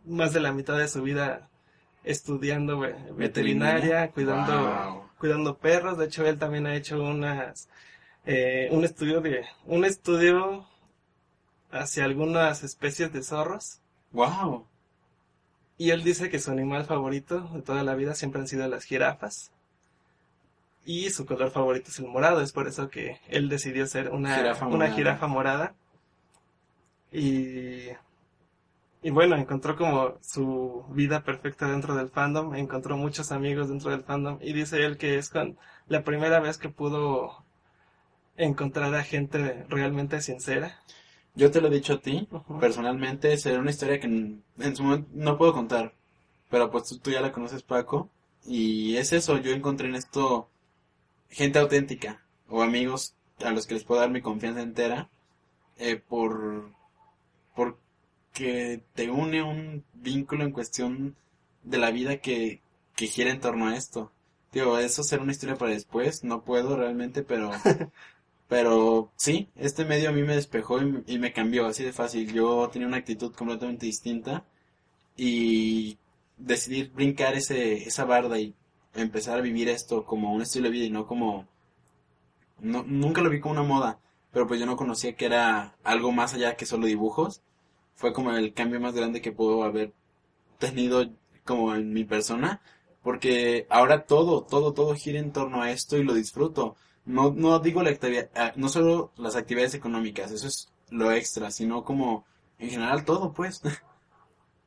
más 0.04 0.34
de 0.34 0.40
la 0.40 0.52
mitad 0.52 0.76
de 0.76 0.88
su 0.88 1.00
vida 1.00 1.48
estudiando 2.04 2.78
veterinaria, 3.16 4.10
cuidando, 4.12 5.05
cuidando 5.18 5.58
perros. 5.58 5.98
De 5.98 6.06
hecho, 6.06 6.26
él 6.26 6.38
también 6.38 6.66
ha 6.66 6.76
hecho 6.76 7.02
unas 7.02 7.68
eh, 8.24 8.68
un 8.72 8.84
estudio 8.84 9.20
de 9.20 9.46
un 9.66 9.84
estudio 9.84 10.66
hacia 11.70 12.04
algunas 12.04 12.64
especies 12.64 13.12
de 13.12 13.22
zorros. 13.22 13.80
Wow. 14.12 14.66
Y 15.78 15.90
él 15.90 16.02
dice 16.02 16.30
que 16.30 16.38
su 16.38 16.50
animal 16.50 16.84
favorito 16.84 17.48
de 17.54 17.62
toda 17.62 17.82
la 17.82 17.94
vida 17.94 18.14
siempre 18.14 18.40
han 18.40 18.48
sido 18.48 18.66
las 18.66 18.84
jirafas. 18.84 19.52
Y 20.84 21.10
su 21.10 21.26
color 21.26 21.50
favorito 21.50 21.90
es 21.90 21.98
el 21.98 22.06
morado, 22.06 22.40
es 22.40 22.52
por 22.52 22.68
eso 22.68 22.88
que 22.88 23.20
él 23.28 23.48
decidió 23.48 23.86
ser 23.86 24.10
una 24.10 24.36
jirafa, 24.36 24.66
una 24.66 24.90
jirafa 24.90 25.26
morada. 25.26 25.74
Y, 27.12 27.88
y 29.06 29.10
bueno, 29.10 29.36
encontró 29.36 29.76
como 29.76 30.18
su 30.20 30.84
vida 30.88 31.22
perfecta 31.22 31.68
dentro 31.70 31.94
del 31.94 32.08
fandom, 32.08 32.56
encontró 32.56 32.96
muchos 32.96 33.30
amigos 33.30 33.68
dentro 33.68 33.92
del 33.92 34.02
fandom 34.02 34.38
y 34.40 34.52
dice 34.52 34.84
él 34.84 34.98
que 34.98 35.16
es 35.16 35.30
con 35.30 35.56
la 35.86 36.02
primera 36.02 36.40
vez 36.40 36.58
que 36.58 36.70
pudo 36.70 37.44
encontrar 38.36 38.92
a 38.96 39.04
gente 39.04 39.64
realmente 39.68 40.20
sincera. 40.20 40.82
Yo 41.36 41.52
te 41.52 41.60
lo 41.60 41.68
he 41.68 41.70
dicho 41.70 41.92
a 41.92 42.00
ti, 42.00 42.28
personalmente, 42.58 43.38
será 43.38 43.60
una 43.60 43.70
historia 43.70 44.00
que 44.00 44.08
en, 44.08 44.42
su 44.74 44.82
momento 44.82 45.08
no 45.12 45.38
puedo 45.38 45.52
contar, 45.52 45.94
pero 46.50 46.72
pues 46.72 46.98
tú, 47.00 47.12
ya 47.12 47.20
la 47.20 47.30
conoces, 47.30 47.62
Paco, 47.62 48.10
y 48.44 48.96
es 48.96 49.12
eso, 49.12 49.38
yo 49.38 49.52
encontré 49.52 49.86
en 49.86 49.94
esto 49.94 50.48
gente 51.30 51.60
auténtica, 51.60 52.24
o 52.48 52.60
amigos 52.60 53.14
a 53.38 53.52
los 53.52 53.68
que 53.68 53.74
les 53.74 53.84
puedo 53.84 54.00
dar 54.00 54.10
mi 54.10 54.20
confianza 54.20 54.62
entera, 54.62 55.08
eh, 55.78 55.94
por 55.94 56.74
porque 58.36 58.82
te 58.94 59.10
une 59.10 59.42
un 59.42 59.82
vínculo 59.94 60.44
en 60.44 60.52
cuestión 60.52 61.16
de 61.62 61.78
la 61.78 61.90
vida 61.90 62.18
que, 62.18 62.60
que 62.94 63.06
gira 63.06 63.30
en 63.30 63.40
torno 63.40 63.68
a 63.68 63.76
esto. 63.76 64.12
Digo, 64.52 64.78
eso 64.78 65.02
será 65.02 65.22
una 65.22 65.32
historia 65.32 65.56
para 65.56 65.72
después, 65.72 66.22
no 66.22 66.42
puedo 66.44 66.76
realmente, 66.76 67.22
pero 67.22 67.50
Pero 68.48 69.10
sí, 69.16 69.48
este 69.56 69.84
medio 69.84 70.10
a 70.10 70.12
mí 70.12 70.22
me 70.22 70.36
despejó 70.36 70.80
y, 70.80 71.18
me 71.18 71.32
cambió 71.32 71.66
así 71.66 71.82
de 71.82 71.92
fácil. 71.92 72.32
Yo 72.32 72.68
tenía 72.72 72.86
una 72.86 72.98
actitud 72.98 73.34
completamente 73.34 73.86
distinta 73.86 74.44
y 75.16 75.98
decidí 76.36 76.84
brincar 76.84 77.34
ese, 77.34 77.88
esa 77.88 78.04
barda 78.04 78.38
y 78.38 78.54
empezar 78.94 79.38
a 79.38 79.42
vivir 79.42 79.68
esto 79.68 80.04
como 80.04 80.32
un 80.32 80.42
estilo 80.42 80.66
de 80.66 80.72
vida 80.72 80.84
y 80.84 80.90
no 80.90 81.06
como... 81.06 81.48
No, 82.60 82.84
nunca 82.84 83.20
lo 83.22 83.30
vi 83.30 83.40
como 83.40 83.52
una 83.52 83.62
moda, 83.62 83.98
pero 84.32 84.46
pues 84.46 84.60
yo 84.60 84.66
no 84.66 84.76
conocía 84.76 85.16
que 85.16 85.26
era 85.26 85.76
algo 85.84 86.12
más 86.12 86.34
allá 86.34 86.56
que 86.56 86.66
solo 86.66 86.86
dibujos. 86.86 87.42
Fue 87.96 88.12
como 88.12 88.32
el 88.32 88.52
cambio 88.54 88.80
más 88.80 88.94
grande 88.94 89.20
que 89.20 89.32
puedo 89.32 89.64
haber 89.64 89.92
tenido 90.58 91.04
como 91.44 91.74
en 91.74 91.92
mi 91.92 92.04
persona, 92.04 92.60
porque 93.02 93.66
ahora 93.70 94.04
todo, 94.04 94.42
todo, 94.44 94.72
todo 94.72 94.94
gira 94.94 95.18
en 95.18 95.32
torno 95.32 95.62
a 95.62 95.70
esto 95.72 95.96
y 95.96 96.04
lo 96.04 96.14
disfruto 96.14 96.76
no, 97.06 97.32
no 97.34 97.58
digo 97.60 97.82
la 97.82 97.90
actividad, 97.90 98.28
ah, 98.34 98.52
no 98.56 98.68
solo 98.68 99.12
las 99.16 99.36
actividades 99.36 99.74
económicas, 99.74 100.32
eso 100.32 100.48
es 100.48 100.68
lo 100.90 101.12
extra, 101.12 101.50
sino 101.50 101.84
como 101.84 102.26
en 102.58 102.70
general 102.70 103.04
todo, 103.04 103.32
pues. 103.32 103.62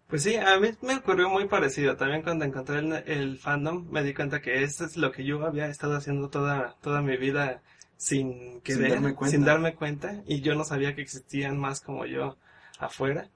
Pues 0.08 0.24
sí, 0.24 0.36
a 0.38 0.60
mí 0.60 0.70
me 0.82 0.96
ocurrió 0.96 1.30
muy 1.30 1.48
parecido. 1.48 1.96
También 1.96 2.24
cuando 2.24 2.44
encontré 2.44 2.80
el, 2.80 3.38
fandom 3.38 3.88
me 3.92 4.02
di 4.02 4.16
cuenta 4.16 4.42
que 4.42 4.64
esto 4.64 4.86
es 4.86 4.98
lo 4.98 5.12
que 5.12 5.24
yo 5.24 5.46
había 5.46 5.68
estado 5.68 5.96
haciendo 5.96 6.30
toda, 6.30 6.76
toda 6.82 7.04
mi 7.04 7.16
vida 7.16 7.62
sin 7.96 8.60
querer, 8.62 8.86
sin 8.86 8.90
darme, 8.90 9.14
cuenta. 9.14 9.32
sin 9.32 9.46
darme 9.46 9.76
cuenta. 9.76 10.24
Y 10.26 10.42
yo 10.42 10.56
no 10.56 10.64
sabía 10.64 10.96
que 10.96 11.04
existían 11.04 11.60
más 11.60 11.82
como 11.82 12.08
yo 12.08 12.38
afuera. 12.80 13.30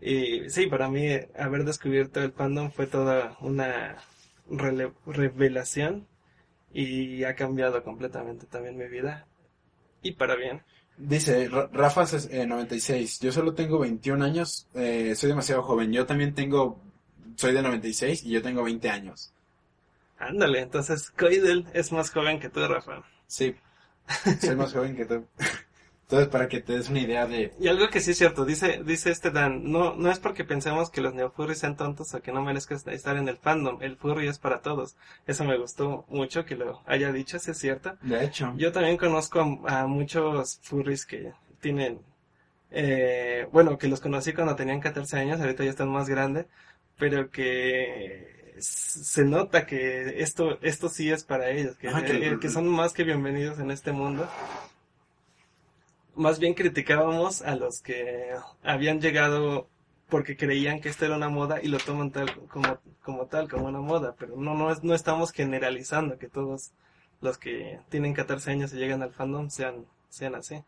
Y 0.00 0.48
sí, 0.50 0.66
para 0.66 0.88
mí 0.88 1.08
haber 1.38 1.64
descubierto 1.64 2.20
el 2.20 2.32
fandom 2.32 2.70
fue 2.70 2.86
toda 2.86 3.36
una 3.40 3.96
revelación 5.06 6.06
y 6.72 7.24
ha 7.24 7.34
cambiado 7.34 7.82
completamente 7.84 8.46
también 8.46 8.76
mi 8.76 8.88
vida 8.88 9.26
y 10.02 10.12
para 10.12 10.34
bien. 10.36 10.62
Dice, 10.96 11.48
Rafa 11.48 12.02
es 12.02 12.30
96, 12.30 13.20
yo 13.20 13.32
solo 13.32 13.54
tengo 13.54 13.78
21 13.78 14.24
años, 14.24 14.68
eh, 14.74 15.14
soy 15.16 15.30
demasiado 15.30 15.62
joven, 15.62 15.92
yo 15.92 16.04
también 16.04 16.34
tengo, 16.34 16.80
soy 17.36 17.54
de 17.54 17.62
96 17.62 18.24
y 18.24 18.30
yo 18.30 18.42
tengo 18.42 18.62
20 18.62 18.90
años. 18.90 19.32
Ándale, 20.18 20.60
entonces 20.60 21.10
Coidel 21.10 21.66
es 21.72 21.92
más 21.92 22.10
joven 22.10 22.38
que 22.38 22.50
tú, 22.50 22.60
Rafa. 22.66 23.02
Sí, 23.26 23.54
soy 24.40 24.56
más 24.56 24.72
joven 24.72 24.94
que 24.94 25.06
tú. 25.06 25.26
Entonces, 26.12 26.30
para 26.30 26.46
que 26.46 26.60
te 26.60 26.74
des 26.74 26.90
una 26.90 27.00
idea 27.00 27.26
de... 27.26 27.54
Y 27.58 27.68
algo 27.68 27.88
que 27.88 28.00
sí 28.00 28.10
es 28.10 28.18
cierto, 28.18 28.44
dice, 28.44 28.82
dice 28.84 29.10
este 29.10 29.30
Dan, 29.30 29.72
no, 29.72 29.94
no 29.96 30.10
es 30.10 30.18
porque 30.18 30.44
pensemos 30.44 30.90
que 30.90 31.00
los 31.00 31.14
neofurries 31.14 31.60
sean 31.60 31.74
tontos 31.74 32.12
o 32.12 32.20
que 32.20 32.32
no 32.32 32.42
merezcan 32.42 32.78
estar 32.88 33.16
en 33.16 33.28
el 33.30 33.38
fandom, 33.38 33.80
el 33.80 33.96
furry 33.96 34.28
es 34.28 34.38
para 34.38 34.60
todos. 34.60 34.94
Eso 35.26 35.44
me 35.44 35.56
gustó 35.56 36.04
mucho 36.10 36.44
que 36.44 36.54
lo 36.54 36.82
haya 36.84 37.12
dicho, 37.12 37.38
si 37.38 37.52
es 37.52 37.56
cierto. 37.56 37.96
De 38.02 38.26
hecho. 38.26 38.52
Yo 38.58 38.72
también 38.72 38.98
conozco 38.98 39.40
a, 39.66 39.86
muchos 39.86 40.60
furries 40.62 41.06
que 41.06 41.32
tienen, 41.62 42.02
eh, 42.70 43.48
bueno, 43.50 43.78
que 43.78 43.88
los 43.88 44.00
conocí 44.00 44.34
cuando 44.34 44.54
tenían 44.54 44.80
14 44.80 45.16
años, 45.16 45.40
ahorita 45.40 45.64
ya 45.64 45.70
están 45.70 45.88
más 45.88 46.10
grandes, 46.10 46.44
pero 46.98 47.30
que 47.30 48.54
se 48.58 49.24
nota 49.24 49.64
que 49.64 50.20
esto, 50.22 50.58
esto 50.60 50.90
sí 50.90 51.10
es 51.10 51.24
para 51.24 51.48
ellos, 51.48 51.78
que, 51.78 51.88
que, 51.88 52.38
que 52.38 52.50
son 52.50 52.68
más 52.68 52.92
que 52.92 53.02
bienvenidos 53.02 53.58
en 53.60 53.70
este 53.70 53.92
mundo 53.92 54.28
más 56.14 56.38
bien 56.38 56.54
criticábamos 56.54 57.42
a 57.42 57.56
los 57.56 57.80
que 57.80 58.30
habían 58.62 59.00
llegado 59.00 59.68
porque 60.08 60.36
creían 60.36 60.80
que 60.80 60.90
esto 60.90 61.06
era 61.06 61.16
una 61.16 61.30
moda 61.30 61.62
y 61.62 61.68
lo 61.68 61.78
toman 61.78 62.10
tal 62.10 62.46
como, 62.48 62.78
como 63.02 63.26
tal, 63.26 63.48
como 63.48 63.66
una 63.66 63.80
moda, 63.80 64.14
pero 64.18 64.36
no, 64.36 64.54
no, 64.54 64.74
no 64.82 64.94
estamos 64.94 65.32
generalizando 65.32 66.18
que 66.18 66.28
todos 66.28 66.72
los 67.22 67.38
que 67.38 67.80
tienen 67.88 68.12
14 68.12 68.50
años 68.50 68.74
y 68.74 68.76
llegan 68.76 69.02
al 69.02 69.12
fandom 69.12 69.48
sean, 69.48 69.86
sean 70.10 70.34
así. 70.34 70.62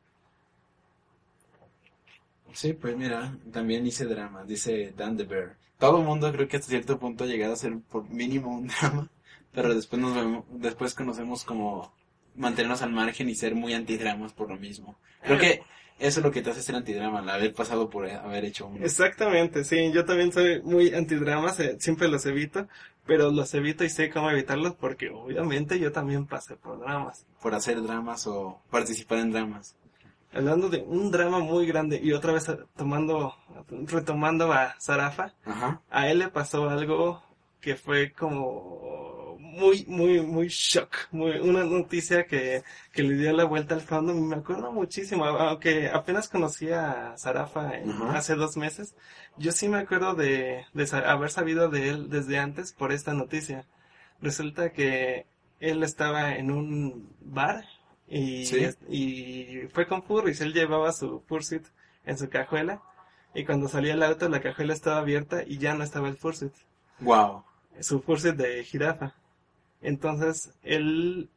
Sí, 2.55 2.73
pues 2.73 2.97
mira, 2.97 3.37
también 3.53 3.87
hice 3.87 4.07
drama, 4.07 4.45
dice 4.45 4.95
Dan 4.97 5.17
the 5.17 5.25
Bear. 5.25 5.57
Todo 5.79 5.99
el 5.99 6.05
mundo 6.05 6.33
creo 6.33 6.49
que 6.49 6.57
hasta 6.57 6.69
cierto 6.69 6.99
punto 6.99 7.25
ha 7.25 7.27
llegado 7.27 7.53
a 7.53 7.57
ser 7.57 7.79
por 7.91 8.09
mínimo 8.09 8.57
un 8.57 8.69
drama, 8.81 9.11
pero 9.53 9.75
después 9.75 10.01
nos 10.01 10.15
vemos, 10.15 10.45
después 10.51 10.95
conocemos 10.95 11.45
como 11.45 11.93
mantenernos 12.37 12.83
al 12.83 12.93
margen 12.93 13.29
y 13.29 13.35
ser 13.35 13.55
muy 13.55 13.75
antidramas 13.75 14.33
por 14.33 14.49
lo 14.49 14.57
mismo. 14.57 14.97
Creo 15.23 15.39
que 15.39 15.63
eso 15.99 16.21
es 16.21 16.25
lo 16.25 16.33
que 16.33 16.43
te 16.43 16.51
hace 16.51 16.63
ser 16.63 16.75
antidrama, 16.75 17.21
el 17.21 17.31
haber 17.31 17.55
pasado 17.55 17.89
por 17.89 18.09
haber 18.09 18.45
hecho 18.45 18.67
uno. 18.67 18.85
Exactamente, 18.85 19.63
sí, 19.65 19.93
yo 19.93 20.05
también 20.05 20.33
soy 20.33 20.61
muy 20.63 20.93
antidramas, 20.93 21.61
eh, 21.61 21.77
siempre 21.79 22.09
los 22.09 22.27
evito, 22.27 22.67
pero 23.07 23.31
los 23.31 23.55
evito 23.55 23.85
y 23.85 23.91
sé 23.91 24.11
cómo 24.11 24.31
evitarlos 24.31 24.75
porque 24.75 25.11
obviamente 25.11 25.79
yo 25.79 25.93
también 25.93 26.27
pasé 26.27 26.57
por 26.57 26.81
dramas. 26.81 27.27
Por 27.41 27.55
hacer 27.55 27.81
dramas 27.83 28.27
o 28.27 28.61
participar 28.71 29.19
en 29.19 29.31
dramas. 29.31 29.77
Hablando 30.33 30.69
de 30.69 30.79
un 30.79 31.13
drama 31.13 31.39
muy 31.39 31.65
grande 31.65 32.01
y 32.03 32.13
otra 32.13 32.33
vez 32.33 32.51
tomando, 32.77 33.37
retomando 33.87 34.53
a 34.53 34.75
Zarafa, 34.81 35.33
a 35.91 36.09
él 36.09 36.19
le 36.19 36.29
pasó 36.29 36.69
algo 36.69 37.23
que 37.61 37.77
fue 37.77 38.11
como 38.13 39.14
muy, 39.55 39.85
muy, 39.87 40.21
muy 40.21 40.49
shock. 40.49 41.09
Muy, 41.11 41.39
una 41.39 41.65
noticia 41.65 42.27
que, 42.27 42.63
que 42.93 43.03
le 43.03 43.15
dio 43.15 43.33
la 43.33 43.45
vuelta 43.45 43.75
al 43.75 43.81
fandom 43.81 44.29
me 44.29 44.37
acuerdo 44.37 44.73
muchísimo. 44.73 45.25
Aunque 45.25 45.89
apenas 45.89 46.29
conocí 46.29 46.71
a 46.71 47.17
Sarafa 47.17 47.73
hace 48.11 48.35
dos 48.35 48.57
meses, 48.57 48.95
yo 49.37 49.53
sí 49.53 49.69
me 49.69 49.79
acuerdo 49.79 50.15
de, 50.15 50.65
de 50.73 50.89
haber 51.07 51.31
sabido 51.31 51.69
de 51.69 51.89
él 51.91 52.11
desde 52.11 52.39
antes 52.39 52.73
por 52.73 52.93
esta 52.93 53.15
noticia. 53.15 53.67
Resulta 54.21 54.73
que 54.73 55.27
él 55.61 55.83
estaba 55.83 56.35
en 56.37 56.51
un 56.51 57.15
bar 57.21 57.65
y, 58.09 58.45
y 58.89 59.69
fue 59.73 59.87
con 59.87 60.03
Furries. 60.03 60.41
Él 60.41 60.53
llevaba 60.53 60.93
su 60.93 61.21
Fursuit 61.27 61.65
en 62.05 62.19
su 62.19 62.29
cajuela 62.29 62.83
y 63.35 63.45
cuando 63.45 63.69
salía 63.69 63.95
el 63.95 64.03
auto 64.03 64.29
la 64.29 64.41
cajuela 64.41 64.73
estaba 64.73 64.99
abierta 64.99 65.43
y 65.45 65.59
ya 65.59 65.75
no 65.75 65.83
estaba 65.83 66.09
el 66.09 66.17
fursuit. 66.17 66.55
Wow. 67.01 67.43
Su 67.81 68.01
fursuit 68.01 68.37
de 68.37 68.63
jirafa. 68.63 69.15
Entonces 69.85 70.53
él 70.63 71.29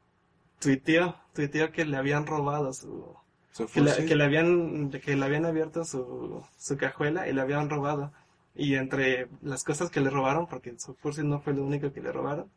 tuiteó, 0.60 1.16
tuiteó 1.34 1.72
que 1.72 1.86
le 1.86 1.98
habían 1.98 2.26
robado 2.26 2.74
su, 2.74 3.16
¿Su 3.52 3.68
que, 3.68 3.82
le 3.82 4.24
habían 4.24 4.90
que 4.90 5.16
le 5.16 5.26
habían 5.26 5.46
abierto 5.46 5.84
su, 5.86 6.44
su 6.58 6.78
cajuela 6.78 7.28
y 7.28 7.34
le 7.34 7.42
habían 7.42 7.70
robado. 7.70 8.12
Y 8.56 8.76
entre 8.76 9.28
las 9.44 9.64
cosas 9.64 9.92
que 9.92 10.02
le 10.02 10.10
robaron 10.10 10.48
porque 10.48 10.80
su 10.80 10.96
fursuit 10.96 11.28
no 11.28 11.40
fue 11.42 11.54
lo 11.54 11.64
único 11.64 11.94
que 11.94 12.02
le 12.02 12.12
robaron 12.12 12.50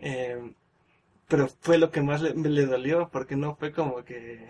eh, 0.00 0.52
pero 1.28 1.48
fue 1.60 1.78
lo 1.78 1.90
que 1.90 2.00
más 2.02 2.22
le, 2.22 2.34
le 2.34 2.66
dolió 2.66 3.08
porque 3.10 3.36
no 3.36 3.54
fue 3.56 3.72
como 3.72 4.04
que 4.04 4.48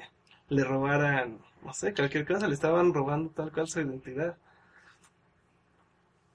le 0.49 0.65
robaran 0.65 1.39
no 1.65 1.75
sé 1.75 1.93
cualquier 1.95 2.27
cosa 2.27 2.49
le 2.49 2.55
estaban 2.55 2.95
robando 2.95 3.31
tal 3.31 3.53
cual 3.53 3.69
su 3.69 3.81
identidad. 3.81 4.37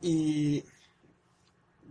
Y 0.01 0.63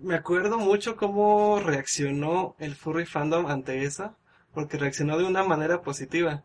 me 0.04 0.14
acuerdo 0.14 0.58
mucho 0.58 0.96
cómo 0.96 1.58
reaccionó 1.60 2.54
el 2.58 2.74
furry 2.76 3.06
fandom 3.06 3.46
ante 3.46 3.84
eso 3.84 4.14
porque 4.52 4.78
reaccionó 4.78 5.18
de 5.18 5.24
una 5.24 5.42
manera 5.42 5.82
positiva 5.82 6.44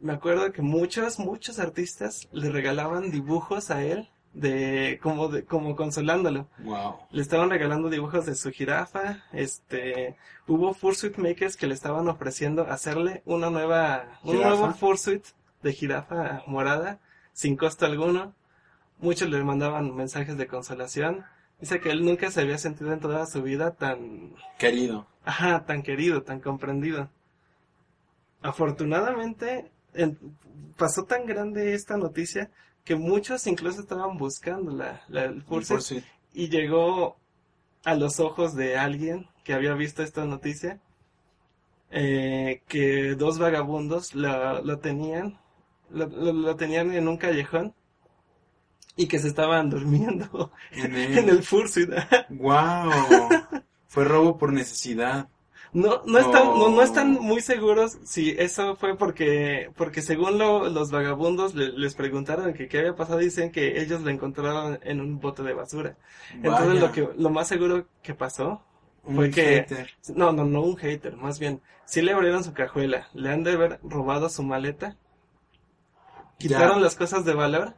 me 0.00 0.12
acuerdo 0.12 0.52
que 0.52 0.62
muchos, 0.62 1.18
muchos 1.18 1.58
artistas 1.58 2.28
le 2.32 2.50
regalaban 2.50 3.10
dibujos 3.10 3.70
a 3.70 3.82
él 3.82 4.08
de 4.32 5.00
como 5.02 5.28
de 5.28 5.44
como 5.44 5.74
consolándolo. 5.74 6.48
Wow. 6.58 6.96
Le 7.10 7.22
estaban 7.22 7.50
regalando 7.50 7.90
dibujos 7.90 8.26
de 8.26 8.34
su 8.34 8.50
jirafa, 8.50 9.24
este, 9.32 10.16
hubo 10.46 10.74
fursuit 10.74 11.16
makers 11.16 11.56
que 11.56 11.66
le 11.66 11.74
estaban 11.74 12.08
ofreciendo 12.08 12.62
hacerle 12.70 13.22
una 13.24 13.50
nueva 13.50 14.20
un 14.22 14.36
nuevo 14.36 14.72
fursuit 14.74 15.24
de 15.62 15.72
jirafa 15.72 16.42
morada 16.46 17.00
sin 17.32 17.56
costo 17.56 17.86
alguno. 17.86 18.34
Muchos 19.00 19.28
le 19.28 19.42
mandaban 19.42 19.94
mensajes 19.94 20.36
de 20.36 20.46
consolación. 20.46 21.24
Dice 21.60 21.80
que 21.80 21.90
él 21.90 22.04
nunca 22.04 22.30
se 22.30 22.40
había 22.40 22.58
sentido 22.58 22.92
en 22.92 23.00
toda 23.00 23.26
su 23.26 23.42
vida 23.42 23.72
tan 23.72 24.34
Querido. 24.58 25.06
Ajá, 25.24 25.64
tan 25.66 25.82
querido, 25.82 26.22
tan 26.22 26.40
comprendido. 26.40 27.10
Afortunadamente, 28.42 29.70
en- 29.94 30.18
pasó 30.76 31.04
tan 31.04 31.26
grande 31.26 31.74
esta 31.74 31.96
noticia 31.96 32.50
que 32.84 32.94
muchos 32.94 33.46
incluso 33.46 33.80
estaban 33.80 34.16
buscando 34.16 34.70
la, 34.72 35.02
la- 35.08 35.24
el 35.24 35.44
y 36.32 36.48
llegó 36.48 37.16
a 37.84 37.94
los 37.94 38.20
ojos 38.20 38.54
de 38.54 38.76
alguien 38.76 39.26
que 39.44 39.52
había 39.54 39.74
visto 39.74 40.02
esta 40.02 40.24
noticia 40.24 40.80
eh, 41.90 42.62
que 42.68 43.14
dos 43.14 43.38
vagabundos 43.38 44.14
lo, 44.14 44.62
lo 44.62 44.78
tenían 44.78 45.38
lo, 45.90 46.06
lo- 46.06 46.32
lo 46.32 46.56
tenían 46.56 46.92
en 46.92 47.08
un 47.08 47.16
callejón 47.16 47.74
y 48.98 49.06
que 49.06 49.18
se 49.18 49.28
estaban 49.28 49.70
durmiendo 49.70 50.52
En 50.72 50.94
en 50.94 51.18
el... 51.18 51.28
el 51.30 51.42
fursuit. 51.42 51.88
Wow. 52.28 52.90
Fue 53.86 54.04
robo 54.04 54.36
por 54.36 54.52
necesidad. 54.52 55.28
No, 55.72 56.02
no 56.06 56.18
están, 56.18 56.44
no, 56.46 56.70
no 56.70 56.76
Oh. 56.78 56.82
están 56.82 57.12
muy 57.12 57.40
seguros 57.42 57.98
si 58.04 58.30
eso 58.38 58.74
fue 58.76 58.96
porque, 58.96 59.70
porque 59.76 60.00
según 60.02 60.38
lo- 60.38 60.68
los 60.70 60.90
vagabundos 60.90 61.54
le- 61.54 61.72
les 61.72 61.94
preguntaron 61.94 62.54
que 62.54 62.68
qué 62.68 62.78
había 62.78 62.96
pasado, 62.96 63.18
dicen 63.18 63.52
que 63.52 63.80
ellos 63.80 64.00
lo 64.00 64.08
encontraron 64.10 64.78
en 64.82 65.00
un 65.00 65.20
bote 65.20 65.42
de 65.42 65.52
basura. 65.52 65.96
Entonces 66.34 66.80
lo 66.80 66.90
que, 66.92 67.08
lo 67.18 67.28
más 67.30 67.48
seguro 67.48 67.86
que 68.02 68.14
pasó, 68.14 68.62
Un 69.04 69.16
fue 69.16 69.30
que- 69.30 69.42
hater. 69.60 69.90
no, 70.14 70.32
no, 70.32 70.44
no 70.44 70.62
un 70.62 70.76
hater, 70.78 71.16
más 71.16 71.38
bien, 71.38 71.60
sí 71.84 72.00
le 72.00 72.12
abrieron 72.12 72.42
su 72.44 72.54
cajuela, 72.54 73.08
le 73.12 73.30
han 73.30 73.44
de 73.44 73.52
haber 73.52 73.78
robado 73.82 74.30
su 74.30 74.42
maleta, 74.42 74.96
quitaron 76.38 76.76
Ya. 76.78 76.82
las 76.84 76.94
cosas 76.96 77.24
de 77.26 77.34
valor 77.34 77.74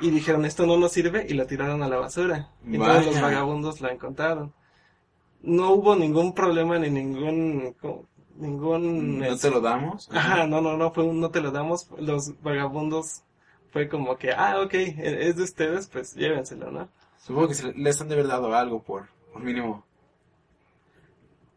y 0.00 0.10
dijeron 0.10 0.44
esto 0.44 0.66
no 0.66 0.76
nos 0.76 0.92
sirve 0.92 1.26
y 1.28 1.34
lo 1.34 1.46
tiraron 1.46 1.82
a 1.82 1.88
la 1.88 1.96
basura. 1.98 2.50
Y 2.66 2.76
entonces 2.76 3.06
los 3.06 3.14
Vaya. 3.14 3.26
vagabundos 3.26 3.80
la 3.80 3.90
encontraron. 3.92 4.52
No 5.42 5.70
hubo 5.72 5.96
ningún 5.96 6.34
problema 6.34 6.78
ni 6.78 6.90
ningún, 6.90 7.74
ningún, 8.36 9.18
¿No 9.18 9.24
este, 9.24 9.48
te 9.48 9.54
lo 9.54 9.60
damos? 9.60 10.08
Ajá, 10.12 10.46
no, 10.46 10.60
no, 10.60 10.76
no, 10.76 10.90
fue 10.92 11.04
un 11.04 11.20
no 11.20 11.30
te 11.30 11.40
lo 11.40 11.50
damos. 11.50 11.88
Los 11.98 12.40
vagabundos 12.42 13.22
fue 13.72 13.88
como 13.88 14.16
que, 14.16 14.32
ah, 14.32 14.60
ok, 14.62 14.74
e- 14.74 15.28
es 15.28 15.36
de 15.36 15.42
ustedes, 15.44 15.88
pues 15.88 16.14
llévenselo, 16.14 16.70
¿no? 16.70 16.88
Supongo 17.18 17.48
que 17.48 17.54
se 17.54 17.72
les 17.72 18.00
han 18.00 18.08
de 18.08 18.14
haber 18.14 18.26
dado 18.28 18.54
algo 18.54 18.82
por, 18.82 19.08
por 19.32 19.42
mínimo. 19.42 19.84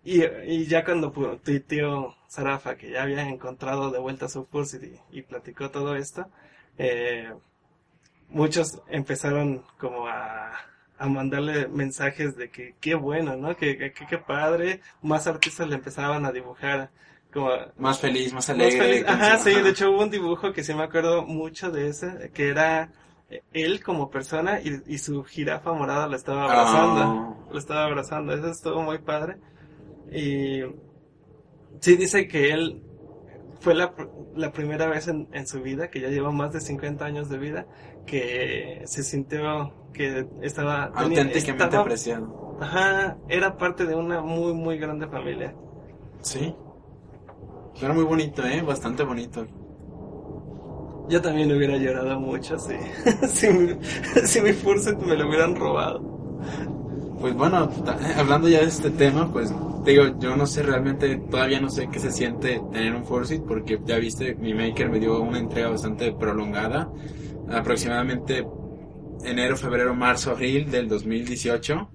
Y, 0.06 0.24
y 0.24 0.66
ya 0.68 0.84
cuando 0.84 1.12
tuiteó 1.44 2.16
Sarafa 2.28 2.76
que 2.76 2.92
ya 2.92 3.04
había 3.04 3.28
encontrado 3.28 3.90
de 3.90 4.00
vuelta 4.00 4.28
su 4.28 4.46
Fursuit 4.46 4.84
y, 5.12 5.20
y 5.20 5.22
platicó 5.22 5.72
todo 5.72 5.96
esto, 5.96 6.26
eh, 6.78 7.32
muchos 8.30 8.82
empezaron 8.90 9.64
como 9.78 10.08
a, 10.08 10.52
a 10.98 11.08
mandarle 11.08 11.68
mensajes 11.68 12.36
de 12.36 12.50
que 12.50 12.76
qué 12.82 12.96
bueno, 12.96 13.36
¿no? 13.36 13.56
Que, 13.56 13.78
que, 13.78 13.92
que- 13.94 14.06
qué 14.08 14.18
padre. 14.18 14.82
Más 15.02 15.28
artistas 15.28 15.68
le 15.68 15.76
empezaban 15.76 16.26
a 16.26 16.32
dibujar 16.32 16.90
como 17.34 17.50
Más 17.78 18.00
feliz, 18.00 18.28
más 18.34 18.48
Más 18.48 18.50
alegre. 18.52 18.78
feliz. 18.80 19.04
con 19.06 19.14
Ajá, 19.16 19.38
sí, 19.40 19.52
de 19.54 19.70
hecho 19.70 19.92
hubo 19.92 20.04
un 20.04 20.10
dibujo 20.12 20.54
que 20.54 20.64
sí 20.64 20.74
me 20.74 20.84
acuerdo 20.84 21.24
mucho 21.24 21.72
de 21.72 21.88
ese, 21.90 22.32
que 22.34 22.48
era 22.50 22.92
eh, 23.30 23.42
él 23.54 23.84
como 23.84 24.10
persona 24.12 24.60
y, 24.62 24.82
y 24.88 24.98
su 25.00 25.24
jirafa 25.24 25.74
morada 25.74 26.08
lo 26.08 26.16
estaba 26.16 26.44
abrazando. 26.46 27.02
Ah. 27.02 27.48
Lo 27.52 27.58
estaba 27.60 27.86
abrazando, 27.86 28.34
eso 28.34 28.50
estuvo 28.50 28.82
muy 28.84 29.00
padre. 29.00 29.38
Y 30.12 30.62
sí 31.80 31.96
dice 31.98 32.28
que 32.28 32.52
él 32.52 32.84
fue 33.64 33.74
la, 33.74 33.94
la 34.36 34.52
primera 34.52 34.88
vez 34.88 35.08
en, 35.08 35.28
en 35.32 35.48
su 35.48 35.62
vida, 35.62 35.90
que 35.90 36.02
ya 36.02 36.10
lleva 36.10 36.32
más 36.32 36.52
de 36.52 36.60
50 36.60 37.06
años 37.06 37.30
de 37.30 37.38
vida, 37.38 37.66
que 38.06 38.82
se 38.86 39.04
sintió 39.04 39.74
que 39.94 40.28
estaba... 40.42 40.86
Auténticamente 40.94 41.40
estaba- 41.40 41.80
apreciado. 41.82 42.58
Ajá, 42.60 43.18
era 43.30 43.58
parte 43.58 43.86
de 43.86 43.96
una 43.96 44.22
muy, 44.22 44.54
muy 44.54 44.78
grande 44.78 45.08
familia. 45.08 45.56
Sí. 46.22 46.54
Era 47.82 47.94
muy 47.94 48.04
bonito, 48.04 48.44
¿eh? 48.46 48.62
Bastante 48.62 49.04
bonito. 49.04 49.48
Yo 51.10 51.22
también 51.22 51.52
hubiera 51.52 51.78
llorado 51.78 52.20
mucho 52.20 52.58
si, 52.60 52.76
si, 53.28 53.50
mi, 53.50 53.78
si 54.26 54.42
mi 54.42 54.52
Fursuit 54.54 54.98
me 55.00 55.16
lo 55.16 55.28
hubieran 55.28 55.56
robado. 55.56 56.02
Pues 57.24 57.36
bueno, 57.36 57.70
ta- 57.86 57.98
hablando 58.20 58.50
ya 58.50 58.60
de 58.60 58.66
este 58.66 58.90
tema, 58.90 59.32
pues 59.32 59.50
digo, 59.86 60.20
yo 60.20 60.36
no 60.36 60.46
sé 60.46 60.62
realmente, 60.62 61.16
todavía 61.16 61.62
no 61.62 61.70
sé 61.70 61.88
qué 61.90 61.98
se 61.98 62.12
siente 62.12 62.62
tener 62.74 62.94
un 62.94 63.06
Fursuit 63.06 63.42
porque 63.44 63.80
ya 63.86 63.98
viste, 63.98 64.36
mi 64.36 64.54
maker 64.54 64.90
me 64.90 65.00
dio 65.00 65.22
una 65.22 65.40
entrega 65.40 65.70
bastante 65.70 66.12
prolongada, 66.12 66.92
aproximadamente 67.50 68.46
enero, 69.24 69.56
febrero, 69.56 69.96
marzo, 69.96 70.32
abril 70.32 70.70
del 70.70 70.90
2018, 70.90 71.90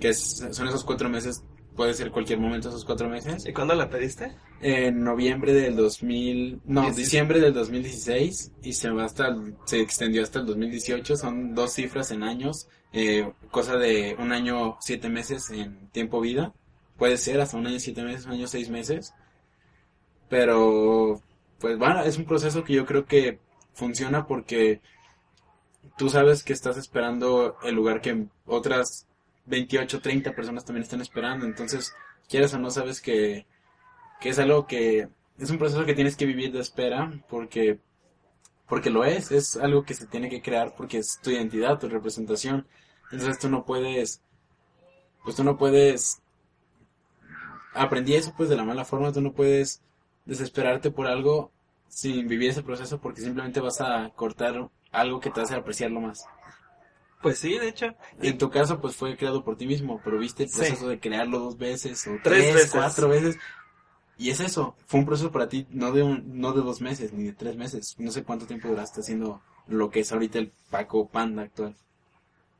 que 0.00 0.08
es- 0.08 0.46
son 0.50 0.66
esos 0.68 0.82
cuatro 0.82 1.10
meses, 1.10 1.44
puede 1.80 1.94
ser 1.94 2.10
cualquier 2.10 2.38
momento 2.38 2.68
esos 2.68 2.84
cuatro 2.84 3.08
meses. 3.08 3.46
¿Y 3.46 3.54
cuándo 3.54 3.74
la 3.74 3.88
pediste? 3.88 4.36
En 4.60 5.02
noviembre 5.02 5.54
del 5.54 5.76
2000, 5.76 6.60
no, 6.66 6.90
diciembre 6.92 7.40
del 7.40 7.54
2016 7.54 8.52
y 8.62 8.74
se 8.74 8.90
va 8.90 9.06
hasta, 9.06 9.34
se 9.64 9.80
extendió 9.80 10.22
hasta 10.22 10.40
el 10.40 10.44
2018, 10.44 11.16
son 11.16 11.54
dos 11.54 11.72
cifras 11.72 12.10
en 12.10 12.22
años, 12.22 12.68
eh, 12.92 13.32
cosa 13.50 13.78
de 13.78 14.14
un 14.18 14.30
año, 14.30 14.76
siete 14.82 15.08
meses 15.08 15.48
en 15.48 15.88
tiempo 15.88 16.20
vida, 16.20 16.52
puede 16.98 17.16
ser 17.16 17.40
hasta 17.40 17.56
un 17.56 17.66
año, 17.66 17.80
siete 17.80 18.02
meses, 18.02 18.26
un 18.26 18.32
año, 18.32 18.46
seis 18.46 18.68
meses, 18.68 19.14
pero, 20.28 21.22
pues 21.60 21.78
bueno, 21.78 22.02
es 22.02 22.18
un 22.18 22.26
proceso 22.26 22.62
que 22.62 22.74
yo 22.74 22.84
creo 22.84 23.06
que 23.06 23.38
funciona 23.72 24.26
porque 24.26 24.82
tú 25.96 26.10
sabes 26.10 26.44
que 26.44 26.52
estás 26.52 26.76
esperando 26.76 27.56
el 27.62 27.74
lugar 27.74 28.02
que 28.02 28.26
otras 28.44 29.06
28, 29.46 30.00
30 30.00 30.34
personas 30.34 30.64
también 30.64 30.84
están 30.84 31.00
esperando, 31.00 31.46
entonces, 31.46 31.94
quieras 32.28 32.54
o 32.54 32.58
no, 32.58 32.70
sabes 32.70 33.00
que 33.00 33.46
que 34.20 34.28
es 34.28 34.38
algo 34.38 34.66
que 34.66 35.08
es 35.38 35.50
un 35.50 35.58
proceso 35.58 35.84
que 35.86 35.94
tienes 35.94 36.16
que 36.16 36.26
vivir 36.26 36.52
de 36.52 36.60
espera 36.60 37.10
porque 37.28 37.80
porque 38.68 38.90
lo 38.90 39.04
es, 39.04 39.32
es 39.32 39.56
algo 39.56 39.84
que 39.84 39.94
se 39.94 40.06
tiene 40.06 40.28
que 40.28 40.42
crear 40.42 40.74
porque 40.76 40.98
es 40.98 41.18
tu 41.20 41.30
identidad, 41.30 41.80
tu 41.80 41.88
representación. 41.88 42.68
Entonces 43.10 43.38
tú 43.40 43.48
no 43.48 43.64
puedes 43.64 44.22
pues 45.24 45.36
tú 45.36 45.42
no 45.42 45.56
puedes 45.56 46.22
aprendí 47.74 48.14
eso 48.14 48.34
pues 48.36 48.48
de 48.48 48.56
la 48.56 48.64
mala 48.64 48.84
forma, 48.84 49.12
tú 49.12 49.20
no 49.20 49.32
puedes 49.32 49.82
desesperarte 50.26 50.90
por 50.90 51.06
algo 51.06 51.50
sin 51.88 52.28
vivir 52.28 52.50
ese 52.50 52.62
proceso 52.62 53.00
porque 53.00 53.22
simplemente 53.22 53.60
vas 53.60 53.80
a 53.80 54.10
cortar 54.14 54.70
algo 54.92 55.20
que 55.20 55.30
te 55.30 55.40
hace 55.40 55.54
apreciarlo 55.54 56.00
más. 56.00 56.26
Pues 57.22 57.38
sí, 57.38 57.58
de 57.58 57.68
hecho. 57.68 57.94
En 58.22 58.38
tu 58.38 58.50
caso, 58.50 58.80
pues 58.80 58.96
fue 58.96 59.16
creado 59.16 59.44
por 59.44 59.56
ti 59.56 59.66
mismo, 59.66 60.00
pero 60.04 60.18
viste 60.18 60.44
el 60.44 60.48
Sí. 60.48 60.56
proceso 60.58 60.88
de 60.88 60.98
crearlo 61.00 61.38
dos 61.38 61.58
veces 61.58 62.06
o 62.06 62.12
Tres 62.22 62.22
tres, 62.42 62.54
veces. 62.54 62.70
cuatro 62.72 63.08
veces. 63.08 63.36
Y 64.16 64.30
es 64.30 64.40
eso, 64.40 64.76
fue 64.86 65.00
un 65.00 65.06
proceso 65.06 65.30
para 65.32 65.48
ti, 65.48 65.66
no 65.70 65.92
de 65.92 66.02
un, 66.02 66.40
no 66.40 66.52
de 66.52 66.60
dos 66.62 66.80
meses, 66.80 67.12
ni 67.12 67.24
de 67.24 67.32
tres 67.32 67.56
meses. 67.56 67.94
No 67.98 68.10
sé 68.10 68.22
cuánto 68.22 68.46
tiempo 68.46 68.68
duraste 68.68 69.00
haciendo 69.00 69.40
lo 69.66 69.90
que 69.90 70.00
es 70.00 70.12
ahorita 70.12 70.38
el 70.38 70.52
Paco 70.70 71.08
Panda 71.08 71.42
actual. 71.42 71.74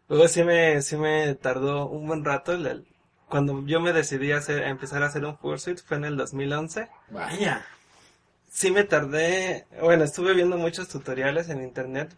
Luego 0.09 0.27
sí 0.29 0.43
me, 0.43 0.81
sí 0.83 0.97
me 0.97 1.35
tardó 1.35 1.87
un 1.89 2.07
buen 2.07 2.25
rato. 2.25 2.57
la- 2.57 2.81
cuando 3.29 3.65
yo 3.67 3.81
me 3.81 3.93
decidí 3.93 4.33
a, 4.33 4.39
hacer, 4.39 4.65
a 4.65 4.71
empezar 4.71 5.03
a 5.03 5.07
hacer 5.07 5.25
un 5.25 5.39
Fursuit 5.39 5.79
fue 5.81 5.97
en 5.99 6.05
el 6.05 6.17
2011. 6.17 6.89
Vaya. 7.11 7.65
Sí 8.51 8.71
me 8.73 8.83
tardé, 8.85 9.67
bueno, 9.81 10.03
estuve 10.03 10.35
viendo 10.35 10.57
muchos 10.59 10.89
tutoriales 10.89 11.49
en 11.49 11.63
internet. 11.63 12.13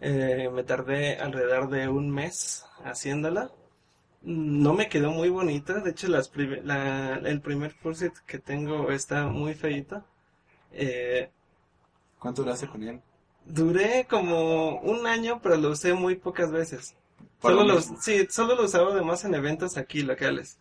Eh, 0.00 0.48
me 0.52 0.62
tardé 0.64 1.16
alrededor 1.18 1.68
de 1.70 1.88
un 1.88 2.10
mes 2.10 2.64
haciéndola. 2.84 3.50
No 4.22 4.74
me 4.74 4.88
quedó 4.88 5.12
muy 5.12 5.30
bonita. 5.30 5.80
De 5.80 5.90
hecho, 5.90 6.08
las 6.08 6.30
la- 6.64 7.16
el 7.24 7.40
primer 7.42 7.72
fursuit 7.72 8.14
que 8.26 8.38
tengo 8.38 8.90
está 8.90 9.26
muy 9.28 9.54
feito. 9.54 10.04
Eh, 10.72 11.30
¿Cuánto 12.18 12.42
duraste 12.42 12.68
con 12.68 12.82
él? 12.82 13.00
duré 13.46 14.06
como 14.08 14.78
un 14.80 15.06
año, 15.06 15.40
pero 15.42 15.56
lo 15.56 15.70
usé 15.70 15.94
muy 15.94 16.16
pocas 16.16 16.50
veces. 16.52 16.94
Solo 17.40 17.64
lo 17.64 17.80
sí, 17.80 18.26
solo 18.30 18.54
lo 18.56 18.64
usaba 18.64 18.92
además 18.92 19.24
en 19.24 19.34
eventos 19.34 19.76
aquí 19.76 20.02
locales. 20.02 20.58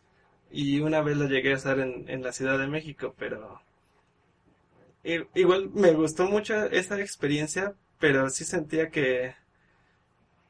Y 0.52 0.80
una 0.80 1.02
vez 1.02 1.18
lo 1.18 1.28
llegué 1.28 1.54
a 1.54 1.58
usar 1.58 1.80
en, 1.80 2.08
en 2.10 2.24
la 2.24 2.32
Ciudad 2.32 2.58
de 2.60 2.68
México, 2.68 3.14
pero 3.18 3.62
igual 5.36 5.70
me 5.74 5.94
gustó 5.94 6.26
mucho 6.26 6.66
esa 6.66 7.00
experiencia, 7.00 7.76
pero 8.00 8.30
sí 8.30 8.46
sentía 8.46 8.90
que, 8.90 9.36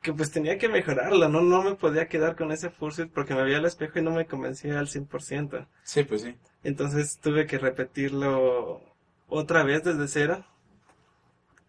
que 0.02 0.14
pues 0.14 0.32
tenía 0.32 0.58
que 0.58 0.70
mejorarlo, 0.70 1.30
¿no? 1.30 1.42
No 1.42 1.64
me 1.64 1.76
podía 1.76 2.08
quedar 2.08 2.36
con 2.36 2.52
ese 2.52 2.70
fursuit 2.70 3.12
porque 3.12 3.34
me 3.34 3.44
veía 3.44 3.58
al 3.58 3.66
espejo 3.66 4.00
y 4.00 4.04
no 4.04 4.12
me 4.12 4.28
convencía 4.28 4.80
al 4.80 4.88
100%. 4.88 5.68
Sí, 5.84 6.04
pues 6.04 6.22
sí. 6.22 6.36
Entonces 6.64 7.20
tuve 7.20 7.48
que 7.48 7.58
repetirlo 7.58 8.82
otra 9.28 9.64
vez 9.64 9.84
desde 9.84 10.08
cero. 10.08 10.46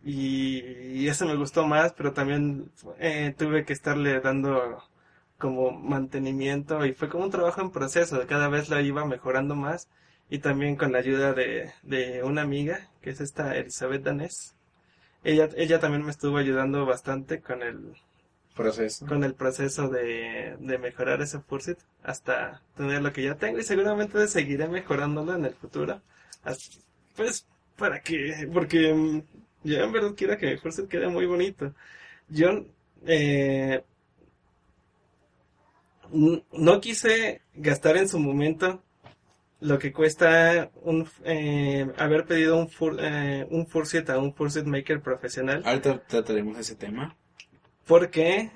Y, 0.05 0.61
y 1.03 1.09
eso 1.09 1.27
me 1.27 1.37
gustó 1.37 1.67
más, 1.67 1.93
pero 1.95 2.13
también 2.13 2.71
eh, 2.99 3.35
tuve 3.37 3.65
que 3.65 3.73
estarle 3.73 4.21
dando 4.21 4.83
como 5.39 5.73
mantenimiento 5.73 6.85
y 6.87 6.95
fue 6.95 7.09
como 7.09 7.25
un 7.25 7.31
trabajo 7.31 7.61
en 7.61 7.71
proceso. 7.71 8.21
Cada 8.29 8.49
vez 8.49 8.69
la 8.71 8.83
iba 8.83 9.05
mejorando 9.05 9.55
más 9.57 9.89
y 10.31 10.39
también 10.41 10.77
con 10.77 10.93
la 10.93 10.99
ayuda 10.99 11.33
de, 11.35 11.73
de 11.83 12.23
una 12.25 12.43
amiga, 12.43 12.91
que 13.03 13.11
es 13.11 13.21
esta 13.21 13.57
Elizabeth 13.57 14.03
Danés. 14.05 14.56
Ella, 15.27 15.49
ella 15.57 15.81
también 15.81 16.05
me 16.05 16.13
estuvo 16.13 16.37
ayudando 16.37 16.87
bastante 16.87 17.41
con 17.41 17.61
el, 17.61 17.95
Proceso. 18.55 19.07
con 19.07 19.25
el 19.25 19.35
proceso 19.35 19.89
de, 19.89 20.57
de 20.61 20.79
mejorar 20.79 21.21
ese 21.21 21.41
fursuit 21.41 21.79
hasta 22.05 22.63
tener 22.77 23.03
lo 23.03 23.13
que 23.13 23.25
ya 23.25 23.35
tengo 23.35 23.59
y 23.59 23.65
seguramente 23.65 24.25
seguiré 24.29 24.69
mejorándolo 24.69 25.35
en 25.35 25.47
el 25.47 25.55
futuro. 25.55 26.01
Pues 27.17 27.45
para 27.77 28.01
que, 28.03 28.49
porque 28.55 28.95
mm, 28.95 29.23
yo 29.65 29.83
en 29.83 29.93
verdad 29.93 30.15
quiero 30.17 30.39
que 30.39 30.47
mi 30.47 30.57
fursuit 30.59 30.89
quede 30.89 31.09
muy 31.09 31.27
bonito. 31.27 31.75
Yo 32.29 32.65
eh, 33.05 33.83
no 36.13 36.81
quise 36.81 37.43
gastar 37.53 37.97
en 37.97 38.09
su 38.09 38.21
momento 38.21 38.81
lo 39.61 39.79
que 39.79 39.93
cuesta 39.93 40.71
un, 40.83 41.09
eh, 41.25 41.91
haber 41.97 42.27
pedido 42.27 42.57
un, 42.57 42.69
fur, 42.69 42.97
eh, 43.01 43.47
un 43.51 43.67
fursuit 43.67 44.09
a 44.11 44.19
un 44.19 44.35
fursuit 44.35 44.67
maker 44.67 45.01
profesional. 45.01 45.63
Ahorita 45.65 46.03
trataremos 46.07 46.59
ese 46.59 46.75
tema. 46.75 47.17
Porque 47.87 48.51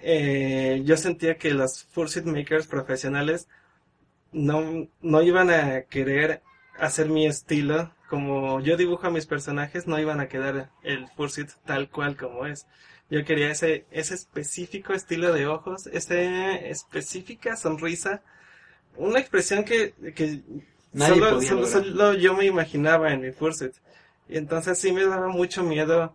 eh, 0.00 0.82
yo 0.84 0.96
sentía 0.96 1.36
que 1.36 1.52
los 1.52 1.84
fursuit 1.84 2.24
makers 2.24 2.66
profesionales 2.66 3.48
no, 4.32 4.88
no 5.00 5.22
iban 5.22 5.50
a 5.50 5.82
querer 5.82 6.42
hacer 6.78 7.08
mi 7.08 7.26
estilo. 7.26 7.94
Como 8.08 8.60
yo 8.60 8.76
dibujo 8.76 9.06
a 9.06 9.10
mis 9.10 9.26
personajes, 9.26 9.86
no 9.86 9.98
iban 9.98 10.20
a 10.20 10.28
quedar 10.28 10.70
el 10.82 11.08
fursuit 11.08 11.50
tal 11.64 11.88
cual 11.88 12.16
como 12.16 12.46
es. 12.46 12.66
Yo 13.10 13.24
quería 13.24 13.50
ese, 13.50 13.86
ese 13.90 14.14
específico 14.14 14.92
estilo 14.94 15.32
de 15.32 15.46
ojos, 15.46 15.86
esa 15.86 16.54
específica 16.54 17.56
sonrisa, 17.56 18.22
una 18.96 19.18
expresión 19.18 19.64
que, 19.64 19.94
que 20.14 20.40
Nadie 20.92 21.14
solo, 21.14 21.30
podía 21.36 21.66
solo- 21.66 22.14
yo 22.14 22.34
me 22.34 22.44
imaginaba 22.46 23.12
en 23.12 23.22
mi 23.22 23.32
fursuit. 23.32 23.72
Y 24.28 24.36
entonces 24.36 24.78
sí 24.78 24.92
me 24.92 25.04
daba 25.04 25.28
mucho 25.28 25.62
miedo 25.62 26.14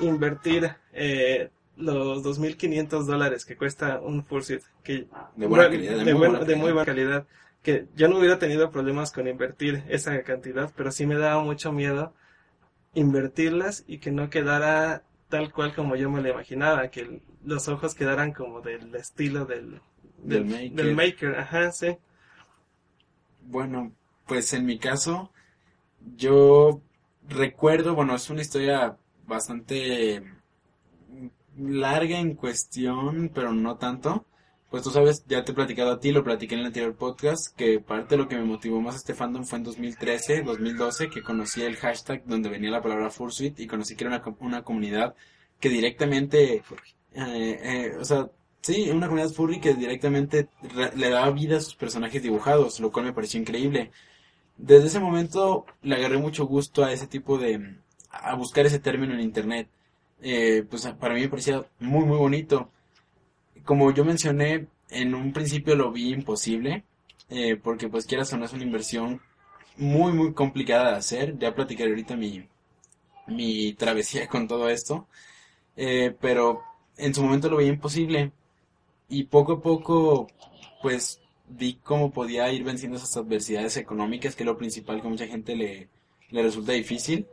invertir 0.00 0.70
eh, 0.92 1.50
los 1.76 2.22
2.500 2.22 3.04
dólares 3.04 3.44
que 3.44 3.56
cuesta 3.56 4.00
un 4.00 4.24
fursuit. 4.24 4.62
Que, 4.82 5.06
De 5.36 5.46
buena 5.46 5.64
calidad, 5.70 5.92
de 5.98 6.04
de 6.04 6.12
muy 6.12 6.12
buen- 6.12 6.30
buena 6.32 6.44
de 6.44 6.56
muy 6.56 6.64
calidad. 6.70 6.74
buena 6.74 6.84
calidad. 6.84 7.26
Que 7.62 7.86
yo 7.96 8.08
no 8.08 8.18
hubiera 8.18 8.38
tenido 8.38 8.70
problemas 8.70 9.10
con 9.12 9.26
invertir 9.26 9.82
esa 9.88 10.22
cantidad, 10.22 10.70
pero 10.76 10.92
sí 10.92 11.04
me 11.06 11.16
daba 11.16 11.42
mucho 11.42 11.72
miedo 11.72 12.12
invertirlas 12.94 13.84
y 13.86 13.98
que 13.98 14.10
no 14.10 14.30
quedara 14.30 15.02
tal 15.28 15.52
cual 15.52 15.74
como 15.74 15.96
yo 15.96 16.08
me 16.10 16.22
lo 16.22 16.28
imaginaba, 16.28 16.88
que 16.88 17.20
los 17.44 17.68
ojos 17.68 17.94
quedaran 17.94 18.32
como 18.32 18.60
del 18.60 18.94
estilo 18.94 19.44
del, 19.44 19.80
Del 20.22 20.48
del, 20.48 20.52
maker. 20.52 20.72
del 20.72 20.94
maker. 20.94 21.34
Ajá, 21.36 21.72
sí. 21.72 21.96
Bueno, 23.42 23.92
pues 24.26 24.52
en 24.52 24.66
mi 24.66 24.78
caso, 24.78 25.30
yo 26.16 26.80
recuerdo, 27.28 27.94
bueno, 27.94 28.14
es 28.14 28.28
una 28.30 28.42
historia 28.42 28.96
bastante 29.26 30.22
larga 31.58 32.18
en 32.18 32.34
cuestión, 32.34 33.30
pero 33.34 33.52
no 33.52 33.76
tanto. 33.76 34.26
Pues 34.70 34.82
tú 34.82 34.90
sabes, 34.90 35.24
ya 35.28 35.44
te 35.44 35.52
he 35.52 35.54
platicado 35.54 35.92
a 35.92 36.00
ti, 36.00 36.10
lo 36.10 36.24
platiqué 36.24 36.54
en 36.54 36.60
el 36.60 36.66
anterior 36.66 36.96
podcast, 36.96 37.56
que 37.56 37.78
parte 37.78 38.16
de 38.16 38.22
lo 38.22 38.28
que 38.28 38.36
me 38.36 38.44
motivó 38.44 38.80
más 38.80 38.94
a 38.94 38.98
este 38.98 39.14
fandom 39.14 39.44
fue 39.44 39.58
en 39.58 39.64
2013, 39.64 40.42
2012, 40.42 41.08
que 41.08 41.22
conocí 41.22 41.62
el 41.62 41.76
hashtag 41.76 42.24
donde 42.26 42.48
venía 42.48 42.70
la 42.70 42.82
palabra 42.82 43.10
Fursuit 43.10 43.58
y 43.60 43.66
conocí 43.66 43.94
que 43.94 44.04
era 44.04 44.16
una, 44.16 44.36
una 44.40 44.62
comunidad 44.64 45.14
que 45.60 45.68
directamente, 45.68 46.56
eh, 46.56 46.62
eh, 47.14 47.92
o 47.98 48.04
sea, 48.04 48.28
sí, 48.66 48.90
una 48.90 49.06
comunidad 49.08 49.30
furry 49.32 49.60
que 49.60 49.74
directamente 49.74 50.48
re- 50.74 50.92
le 50.96 51.10
daba 51.10 51.30
vida 51.30 51.56
a 51.58 51.60
sus 51.60 51.74
personajes 51.74 52.22
dibujados, 52.22 52.80
lo 52.80 52.90
cual 52.92 53.06
me 53.06 53.12
pareció 53.12 53.40
increíble. 53.40 53.90
Desde 54.58 54.88
ese 54.88 55.00
momento 55.00 55.66
le 55.82 55.96
agarré 55.96 56.18
mucho 56.18 56.46
gusto 56.46 56.84
a 56.84 56.92
ese 56.92 57.06
tipo 57.08 57.38
de, 57.38 57.76
a 58.10 58.34
buscar 58.36 58.66
ese 58.66 58.80
término 58.80 59.14
en 59.14 59.20
internet. 59.20 59.68
Eh, 60.22 60.64
pues 60.70 60.86
para 61.00 61.14
mí 61.14 61.20
me 61.22 61.28
parecía 61.30 61.64
muy, 61.80 62.04
muy 62.06 62.18
bonito. 62.18 62.70
Como 63.64 63.92
yo 63.92 64.04
mencioné, 64.04 64.68
en 64.90 65.14
un 65.14 65.32
principio 65.32 65.74
lo 65.76 65.92
vi 65.92 66.12
imposible, 66.12 66.84
eh, 67.30 67.56
porque 67.56 67.88
pues 67.88 68.06
quieras 68.06 68.32
o 68.32 68.36
no 68.38 68.44
es 68.46 68.52
una 68.52 68.62
inversión 68.64 69.20
muy, 69.76 70.12
muy 70.12 70.32
complicada 70.34 70.92
de 70.92 70.96
hacer. 70.98 71.38
Ya 71.38 71.54
platicaré 71.54 71.90
ahorita 71.90 72.16
mi, 72.16 72.48
mi 73.26 73.74
travesía 73.74 74.28
con 74.28 74.48
todo 74.48 74.68
esto. 74.68 75.06
Eh, 75.76 76.16
pero 76.20 76.62
en 76.98 77.14
su 77.14 77.22
momento 77.24 77.50
lo 77.50 77.58
veía 77.58 77.70
imposible. 77.72 78.32
Y 79.08 79.24
poco 79.24 79.54
a 79.54 79.62
poco, 79.62 80.28
pues 80.82 81.20
vi 81.48 81.74
cómo 81.82 82.10
podía 82.10 82.52
ir 82.52 82.64
venciendo 82.64 82.96
esas 82.96 83.16
adversidades 83.16 83.76
económicas, 83.76 84.34
que 84.34 84.42
es 84.42 84.46
lo 84.46 84.58
principal 84.58 85.00
que 85.00 85.06
a 85.06 85.10
mucha 85.10 85.26
gente 85.26 85.54
le, 85.54 85.88
le 86.30 86.42
resulta 86.42 86.72
difícil. 86.72 87.26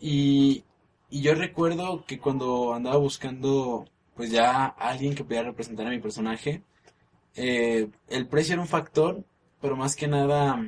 Y, 0.00 0.64
y 1.10 1.22
yo 1.22 1.34
recuerdo 1.34 2.04
que 2.06 2.18
cuando 2.18 2.74
andaba 2.74 2.96
buscando, 2.98 3.86
pues 4.14 4.30
ya 4.30 4.66
alguien 4.66 5.14
que 5.14 5.24
pudiera 5.24 5.48
representar 5.48 5.86
a 5.86 5.90
mi 5.90 6.00
personaje, 6.00 6.62
eh, 7.36 7.88
el 8.08 8.26
precio 8.28 8.54
era 8.54 8.62
un 8.62 8.68
factor, 8.68 9.24
pero 9.60 9.76
más 9.76 9.96
que 9.96 10.08
nada 10.08 10.60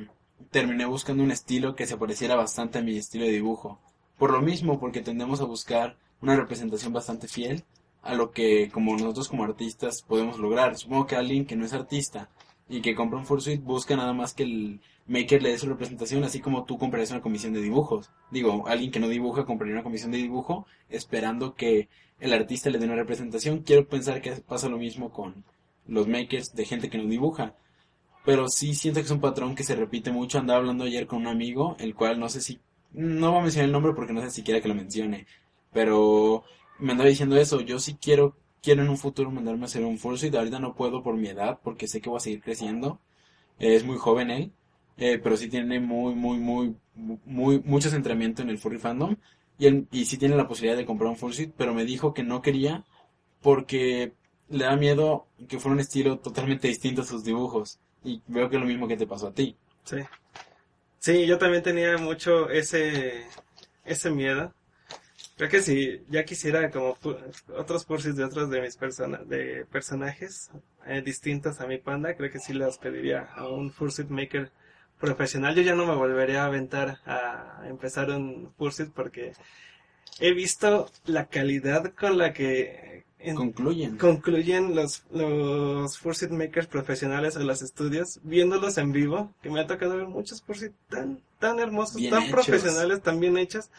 terminé 0.49 0.85
buscando 0.85 1.23
un 1.23 1.31
estilo 1.31 1.75
que 1.75 1.85
se 1.85 1.97
pareciera 1.97 2.35
bastante 2.35 2.79
a 2.79 2.81
mi 2.81 2.97
estilo 2.97 3.25
de 3.25 3.31
dibujo. 3.31 3.79
Por 4.17 4.31
lo 4.31 4.41
mismo, 4.41 4.79
porque 4.79 5.01
tendemos 5.01 5.41
a 5.41 5.45
buscar 5.45 5.97
una 6.21 6.35
representación 6.35 6.93
bastante 6.93 7.27
fiel 7.27 7.63
a 8.01 8.13
lo 8.13 8.31
que 8.31 8.69
como 8.71 8.93
nosotros 8.93 9.29
como 9.29 9.43
artistas 9.43 10.01
podemos 10.01 10.39
lograr. 10.39 10.77
Supongo 10.77 11.07
que 11.07 11.15
alguien 11.15 11.45
que 11.45 11.55
no 11.55 11.65
es 11.65 11.73
artista 11.73 12.29
y 12.69 12.81
que 12.81 12.95
compra 12.95 13.19
un 13.19 13.25
fursuit 13.25 13.61
busca 13.61 13.95
nada 13.95 14.13
más 14.13 14.33
que 14.33 14.43
el 14.43 14.81
maker 15.07 15.43
le 15.43 15.49
dé 15.49 15.57
su 15.57 15.67
representación, 15.67 16.23
así 16.23 16.39
como 16.39 16.63
tú 16.63 16.77
comprarías 16.77 17.11
una 17.11 17.21
comisión 17.21 17.53
de 17.53 17.61
dibujos. 17.61 18.09
Digo, 18.31 18.65
alguien 18.67 18.91
que 18.91 18.99
no 18.99 19.09
dibuja 19.09 19.45
compraría 19.45 19.75
una 19.75 19.83
comisión 19.83 20.11
de 20.11 20.17
dibujo 20.17 20.65
esperando 20.89 21.55
que 21.55 21.89
el 22.19 22.33
artista 22.33 22.69
le 22.69 22.79
dé 22.79 22.85
una 22.85 22.95
representación. 22.95 23.59
Quiero 23.59 23.87
pensar 23.87 24.21
que 24.21 24.31
pasa 24.31 24.69
lo 24.69 24.77
mismo 24.77 25.11
con 25.11 25.43
los 25.87 26.07
makers 26.07 26.53
de 26.55 26.65
gente 26.65 26.89
que 26.89 26.97
no 26.97 27.09
dibuja. 27.09 27.55
Pero 28.23 28.47
sí 28.47 28.75
siento 28.75 28.99
que 28.99 29.05
es 29.05 29.11
un 29.11 29.19
patrón 29.19 29.55
que 29.55 29.63
se 29.63 29.75
repite 29.75 30.11
mucho. 30.11 30.37
Andaba 30.37 30.59
hablando 30.59 30.83
ayer 30.83 31.07
con 31.07 31.21
un 31.21 31.27
amigo, 31.27 31.75
el 31.79 31.95
cual 31.95 32.19
no 32.19 32.29
sé 32.29 32.41
si... 32.41 32.59
No 32.93 33.33
va 33.33 33.39
a 33.39 33.41
mencionar 33.41 33.65
el 33.65 33.71
nombre 33.71 33.93
porque 33.93 34.13
no 34.13 34.21
sé 34.21 34.29
si 34.29 34.43
quiera 34.43 34.61
que 34.61 34.67
lo 34.67 34.75
mencione. 34.75 35.25
Pero 35.73 36.43
me 36.81 36.91
andaba 36.93 37.09
diciendo 37.09 37.37
eso. 37.37 37.61
Yo 37.61 37.79
sí 37.79 37.95
quiero, 38.01 38.37
quiero 38.61 38.83
en 38.83 38.89
un 38.89 38.97
futuro 38.97 39.31
mandarme 39.31 39.63
a 39.63 39.65
hacer 39.65 39.83
un 39.85 39.97
fursuit. 39.99 40.35
Ahorita 40.35 40.59
no 40.59 40.75
puedo 40.75 41.03
por 41.03 41.15
mi 41.17 41.29
edad 41.29 41.59
porque 41.63 41.87
sé 41.87 42.01
que 42.01 42.09
voy 42.09 42.17
a 42.17 42.21
seguir 42.21 42.41
creciendo. 42.41 42.99
Eh, 43.59 43.75
es 43.75 43.83
muy 43.85 43.97
joven 43.97 44.31
él. 44.31 44.51
eh, 44.97 45.19
pero 45.23 45.37
sí 45.37 45.49
tiene 45.49 45.79
muy, 45.79 46.15
muy, 46.15 46.37
muy, 46.39 46.75
muy, 47.25 47.59
mucho 47.65 47.89
centramiento 47.89 48.41
en 48.41 48.49
el 48.49 48.57
furry 48.59 48.79
fandom. 48.79 49.15
Y, 49.57 49.67
él, 49.67 49.87
y 49.91 50.05
sí 50.05 50.17
tiene 50.17 50.35
la 50.35 50.47
posibilidad 50.47 50.77
de 50.77 50.85
comprar 50.85 51.09
un 51.09 51.17
fursuit. 51.17 51.53
Pero 51.57 51.73
me 51.73 51.85
dijo 51.85 52.13
que 52.13 52.23
no 52.23 52.41
quería 52.41 52.85
porque 53.41 54.13
le 54.49 54.65
da 54.65 54.75
miedo 54.77 55.27
que 55.47 55.59
fuera 55.59 55.73
un 55.75 55.79
estilo 55.81 56.19
totalmente 56.19 56.67
distinto 56.67 57.01
a 57.01 57.05
sus 57.05 57.23
dibujos. 57.23 57.79
Y 58.03 58.21
veo 58.27 58.49
que 58.49 58.55
es 58.57 58.61
lo 58.61 58.67
mismo 58.67 58.87
que 58.87 58.97
te 58.97 59.07
pasó 59.07 59.27
a 59.27 59.33
ti. 59.33 59.57
Sí. 59.85 59.97
Sí, 60.99 61.25
yo 61.25 61.37
también 61.37 61.63
tenía 61.63 61.97
mucho 61.97 62.49
ese, 62.49 63.25
ese 63.83 64.11
miedo. 64.11 64.53
Creo 65.41 65.49
que 65.49 65.63
si 65.63 66.03
ya 66.07 66.23
quisiera 66.23 66.69
como 66.69 66.95
otros 67.57 67.83
fursuits 67.87 68.15
de 68.15 68.23
otros 68.23 68.51
de 68.51 68.61
mis 68.61 68.77
de 68.77 69.65
personajes 69.71 70.51
eh, 70.85 71.01
distintos 71.03 71.59
a 71.61 71.65
mi 71.65 71.79
panda, 71.79 72.15
creo 72.15 72.29
que 72.29 72.37
sí 72.37 72.53
los 72.53 72.77
pediría 72.77 73.21
a 73.35 73.47
un 73.49 73.71
fursuit 73.71 74.07
maker 74.09 74.51
profesional. 74.99 75.55
Yo 75.55 75.63
ya 75.63 75.73
no 75.73 75.87
me 75.87 75.95
volvería 75.95 76.43
a 76.43 76.45
aventar 76.45 76.99
a 77.07 77.63
empezar 77.67 78.11
un 78.11 78.53
fursuit 78.55 78.91
porque 78.93 79.33
he 80.19 80.31
visto 80.31 80.91
la 81.05 81.25
calidad 81.25 81.91
con 81.95 82.19
la 82.19 82.33
que 82.33 83.03
en- 83.17 83.35
Concluyen. 83.35 83.97
concluyen 83.97 84.75
los, 84.75 85.05
los 85.11 85.97
Fursuit 85.97 86.29
Makers 86.29 86.67
profesionales 86.67 87.35
o 87.35 87.39
los 87.39 87.63
estudios, 87.63 88.19
viéndolos 88.21 88.77
en 88.77 88.91
vivo, 88.91 89.31
que 89.41 89.49
me 89.49 89.59
ha 89.59 89.65
tocado 89.65 89.97
ver 89.97 90.07
muchos 90.07 90.43
Fursuit 90.43 90.73
tan, 90.87 91.19
tan 91.39 91.57
hermosos, 91.59 91.95
Bien 91.97 92.11
tan 92.11 92.21
hechos. 92.21 92.31
profesionales, 92.31 93.01
tan 93.01 93.19
bien 93.19 93.37
hechos, 93.39 93.69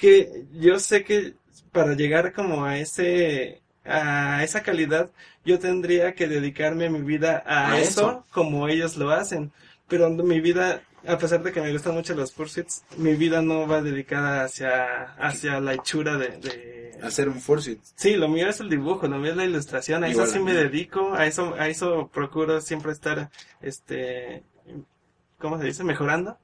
que 0.00 0.46
yo 0.54 0.78
sé 0.78 1.04
que 1.04 1.34
para 1.72 1.94
llegar 1.94 2.32
como 2.32 2.64
a 2.64 2.78
ese, 2.78 3.60
a 3.84 4.42
esa 4.42 4.62
calidad, 4.62 5.10
yo 5.44 5.58
tendría 5.58 6.14
que 6.14 6.26
dedicarme 6.26 6.88
mi 6.88 7.02
vida 7.02 7.42
a, 7.46 7.72
A 7.72 7.80
eso, 7.80 7.90
eso. 7.90 8.26
como 8.32 8.66
ellos 8.68 8.96
lo 8.96 9.10
hacen. 9.10 9.52
Pero 9.88 10.08
mi 10.08 10.40
vida, 10.40 10.82
a 11.06 11.18
pesar 11.18 11.42
de 11.42 11.52
que 11.52 11.60
me 11.60 11.72
gustan 11.72 11.94
mucho 11.94 12.14
los 12.14 12.32
Fursuits, 12.32 12.82
mi 12.96 13.14
vida 13.14 13.42
no 13.42 13.66
va 13.66 13.82
dedicada 13.82 14.44
hacia, 14.44 15.12
hacia 15.14 15.60
la 15.60 15.74
hechura 15.74 16.16
de, 16.16 16.28
de, 16.38 16.80
Hacer 17.02 17.28
un 17.28 17.40
fursuit. 17.40 17.80
Sí, 17.94 18.16
lo 18.16 18.28
mío 18.28 18.48
es 18.48 18.60
el 18.60 18.68
dibujo, 18.68 19.08
lo 19.08 19.18
mío 19.18 19.30
es 19.30 19.36
la 19.36 19.46
ilustración, 19.46 20.04
a 20.04 20.10
Igual 20.10 20.26
eso 20.26 20.34
sí 20.34 20.42
me 20.42 20.52
dedico, 20.52 21.14
a 21.14 21.26
eso, 21.26 21.54
a 21.54 21.68
eso 21.68 22.10
procuro 22.12 22.60
siempre 22.60 22.92
estar, 22.92 23.30
este, 23.62 24.42
¿cómo 25.38 25.58
se 25.58 25.64
dice? 25.64 25.82
Mejorando. 25.82 26.36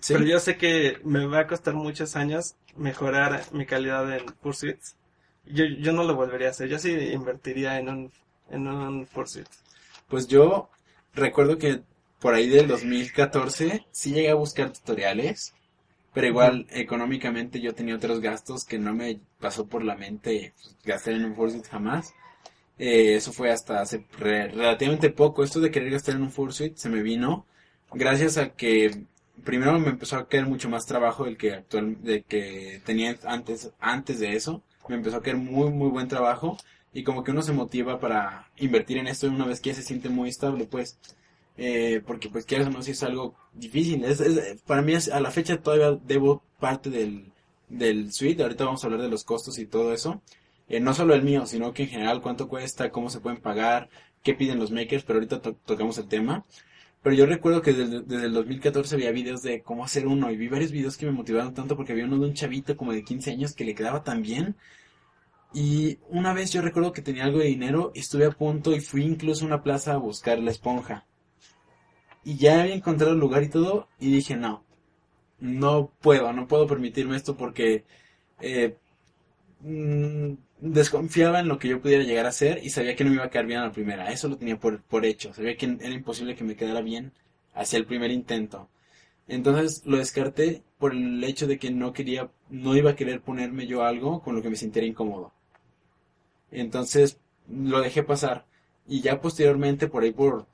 Sí. 0.00 0.14
Pero 0.14 0.24
yo 0.26 0.40
sé 0.40 0.56
que 0.56 0.98
me 1.04 1.26
va 1.26 1.40
a 1.40 1.46
costar 1.46 1.74
muchos 1.74 2.16
años 2.16 2.54
mejorar 2.76 3.42
mi 3.52 3.66
calidad 3.66 4.10
en 4.16 4.26
Pursuits. 4.42 4.96
Yo, 5.44 5.64
yo 5.64 5.92
no 5.92 6.04
lo 6.04 6.14
volvería 6.14 6.48
a 6.48 6.50
hacer, 6.50 6.68
yo 6.68 6.78
sí 6.78 6.90
invertiría 7.12 7.78
en 7.78 7.88
un, 7.88 8.12
en 8.50 8.66
un 8.68 9.06
Pursuit. 9.06 9.46
Pues 10.08 10.26
yo 10.28 10.70
recuerdo 11.14 11.58
que 11.58 11.82
por 12.20 12.34
ahí 12.34 12.48
del 12.48 12.68
2014 12.68 13.86
sí 13.90 14.12
llegué 14.12 14.30
a 14.30 14.34
buscar 14.34 14.72
tutoriales, 14.72 15.54
pero 16.12 16.26
igual 16.26 16.66
económicamente 16.70 17.60
yo 17.60 17.74
tenía 17.74 17.96
otros 17.96 18.20
gastos 18.20 18.64
que 18.64 18.78
no 18.78 18.94
me 18.94 19.20
pasó 19.40 19.66
por 19.68 19.84
la 19.84 19.96
mente 19.96 20.54
pues, 20.62 20.76
gastar 20.84 21.14
en 21.14 21.24
un 21.26 21.36
Fursuit 21.36 21.66
jamás. 21.66 22.14
Eh, 22.78 23.16
eso 23.16 23.32
fue 23.32 23.50
hasta 23.52 23.80
hace 23.80 24.06
re- 24.18 24.48
relativamente 24.48 25.10
poco. 25.10 25.44
Esto 25.44 25.60
de 25.60 25.70
querer 25.70 25.90
gastar 25.90 26.16
en 26.16 26.22
un 26.22 26.30
Fursuit 26.32 26.76
se 26.76 26.88
me 26.88 27.02
vino 27.02 27.46
gracias 27.92 28.38
a 28.38 28.50
que 28.54 29.04
primero 29.44 29.78
me 29.78 29.88
empezó 29.90 30.16
a 30.16 30.28
caer 30.28 30.46
mucho 30.46 30.68
más 30.68 30.86
trabajo 30.86 31.24
del 31.24 31.36
que 31.36 31.54
actual, 31.54 32.02
de 32.02 32.22
que 32.22 32.80
tenía 32.84 33.16
antes, 33.24 33.72
antes 33.80 34.20
de 34.20 34.34
eso. 34.36 34.62
Me 34.88 34.96
empezó 34.96 35.16
a 35.18 35.22
caer 35.22 35.36
muy, 35.36 35.70
muy 35.70 35.88
buen 35.90 36.08
trabajo 36.08 36.56
y 36.92 37.04
como 37.04 37.22
que 37.24 37.30
uno 37.30 37.42
se 37.42 37.52
motiva 37.52 38.00
para 38.00 38.48
invertir 38.56 38.98
en 38.98 39.06
esto 39.06 39.28
una 39.28 39.46
vez 39.46 39.60
que 39.60 39.70
ya 39.70 39.76
se 39.76 39.82
siente 39.82 40.08
muy 40.08 40.28
estable, 40.30 40.64
pues. 40.66 40.98
Eh, 41.56 42.02
porque 42.06 42.28
pues 42.30 42.46
quieras 42.46 42.68
o 42.68 42.70
no, 42.70 42.82
si 42.82 42.92
es 42.92 43.02
algo 43.02 43.34
difícil. 43.52 44.04
Es, 44.04 44.22
para 44.66 44.82
mí 44.82 44.94
es- 44.94 45.10
a 45.10 45.20
la 45.20 45.30
fecha 45.30 45.58
todavía 45.62 45.92
debo 46.06 46.42
parte 46.58 46.90
del, 46.90 47.32
del 47.68 48.12
suite. 48.12 48.42
Ahorita 48.42 48.64
vamos 48.64 48.82
a 48.82 48.86
hablar 48.86 49.02
de 49.02 49.08
los 49.10 49.24
costos 49.24 49.58
y 49.58 49.66
todo 49.66 49.92
eso. 49.92 50.22
Eh, 50.68 50.80
no 50.80 50.94
solo 50.94 51.14
el 51.14 51.22
mío, 51.22 51.46
sino 51.46 51.72
que 51.74 51.82
en 51.84 51.88
general 51.90 52.22
cuánto 52.22 52.48
cuesta, 52.48 52.90
cómo 52.90 53.10
se 53.10 53.20
pueden 53.20 53.40
pagar, 53.40 53.88
qué 54.22 54.34
piden 54.34 54.58
los 54.58 54.70
makers, 54.70 55.02
pero 55.04 55.18
ahorita 55.18 55.40
to- 55.42 55.54
tocamos 55.66 55.98
el 55.98 56.08
tema. 56.08 56.44
Pero 57.02 57.16
yo 57.16 57.26
recuerdo 57.26 57.62
que 57.62 57.72
desde, 57.72 58.02
desde 58.02 58.26
el 58.26 58.34
2014 58.34 58.96
veía 58.96 59.10
videos 59.10 59.42
de 59.42 59.62
cómo 59.62 59.84
hacer 59.84 60.06
uno 60.06 60.30
y 60.30 60.36
vi 60.36 60.48
varios 60.48 60.70
videos 60.70 60.96
que 60.96 61.06
me 61.06 61.12
motivaron 61.12 61.54
tanto 61.54 61.76
porque 61.76 61.92
había 61.92 62.04
uno 62.04 62.18
de 62.18 62.26
un 62.26 62.34
chavito 62.34 62.76
como 62.76 62.92
de 62.92 63.04
15 63.04 63.30
años 63.30 63.54
que 63.54 63.64
le 63.64 63.74
quedaba 63.74 64.04
tan 64.04 64.22
bien. 64.22 64.56
Y 65.52 65.98
una 66.08 66.32
vez 66.32 66.52
yo 66.52 66.62
recuerdo 66.62 66.92
que 66.92 67.02
tenía 67.02 67.24
algo 67.24 67.38
de 67.38 67.46
dinero 67.46 67.90
estuve 67.94 68.26
a 68.26 68.30
punto 68.30 68.72
y 68.74 68.80
fui 68.80 69.02
incluso 69.04 69.44
a 69.44 69.48
una 69.48 69.62
plaza 69.62 69.94
a 69.94 69.98
buscar 69.98 70.38
la 70.38 70.50
esponja. 70.50 71.06
Y 72.24 72.36
ya 72.36 72.62
había 72.62 72.74
encontrado 72.74 73.14
el 73.14 73.18
lugar 73.18 73.42
y 73.42 73.48
todo 73.48 73.88
y 73.98 74.12
dije, 74.12 74.36
no, 74.36 74.64
no 75.40 75.90
puedo, 76.00 76.32
no 76.32 76.46
puedo 76.46 76.66
permitirme 76.66 77.16
esto 77.16 77.36
porque 77.36 77.84
eh, 78.40 78.76
mm, 79.60 80.34
desconfiaba 80.60 81.40
en 81.40 81.48
lo 81.48 81.58
que 81.58 81.68
yo 81.68 81.80
pudiera 81.80 82.04
llegar 82.04 82.26
a 82.26 82.30
hacer 82.30 82.60
y 82.62 82.70
sabía 82.70 82.96
que 82.96 83.04
no 83.04 83.10
me 83.10 83.16
iba 83.16 83.24
a 83.24 83.30
quedar 83.30 83.46
bien 83.46 83.60
a 83.60 83.66
la 83.66 83.72
primera. 83.72 84.10
Eso 84.12 84.28
lo 84.28 84.36
tenía 84.36 84.58
por, 84.58 84.82
por 84.82 85.04
hecho. 85.04 85.32
Sabía 85.34 85.56
que 85.56 85.66
era 85.66 85.94
imposible 85.94 86.34
que 86.34 86.44
me 86.44 86.56
quedara 86.56 86.80
bien 86.80 87.12
hacia 87.54 87.78
el 87.78 87.86
primer 87.86 88.10
intento. 88.10 88.68
Entonces 89.28 89.86
lo 89.86 89.98
descarté 89.98 90.62
por 90.78 90.92
el 90.92 91.22
hecho 91.22 91.46
de 91.46 91.58
que 91.58 91.70
no 91.70 91.92
quería, 91.92 92.30
no 92.48 92.76
iba 92.76 92.90
a 92.90 92.96
querer 92.96 93.20
ponerme 93.20 93.66
yo 93.66 93.84
algo 93.84 94.22
con 94.22 94.34
lo 94.34 94.42
que 94.42 94.50
me 94.50 94.56
sintiera 94.56 94.86
incómodo. 94.86 95.32
Entonces 96.50 97.18
lo 97.48 97.80
dejé 97.80 98.02
pasar. 98.02 98.46
Y 98.88 99.02
ya 99.02 99.20
posteriormente, 99.20 99.86
por 99.86 100.02
ahí 100.02 100.12
por 100.12 100.46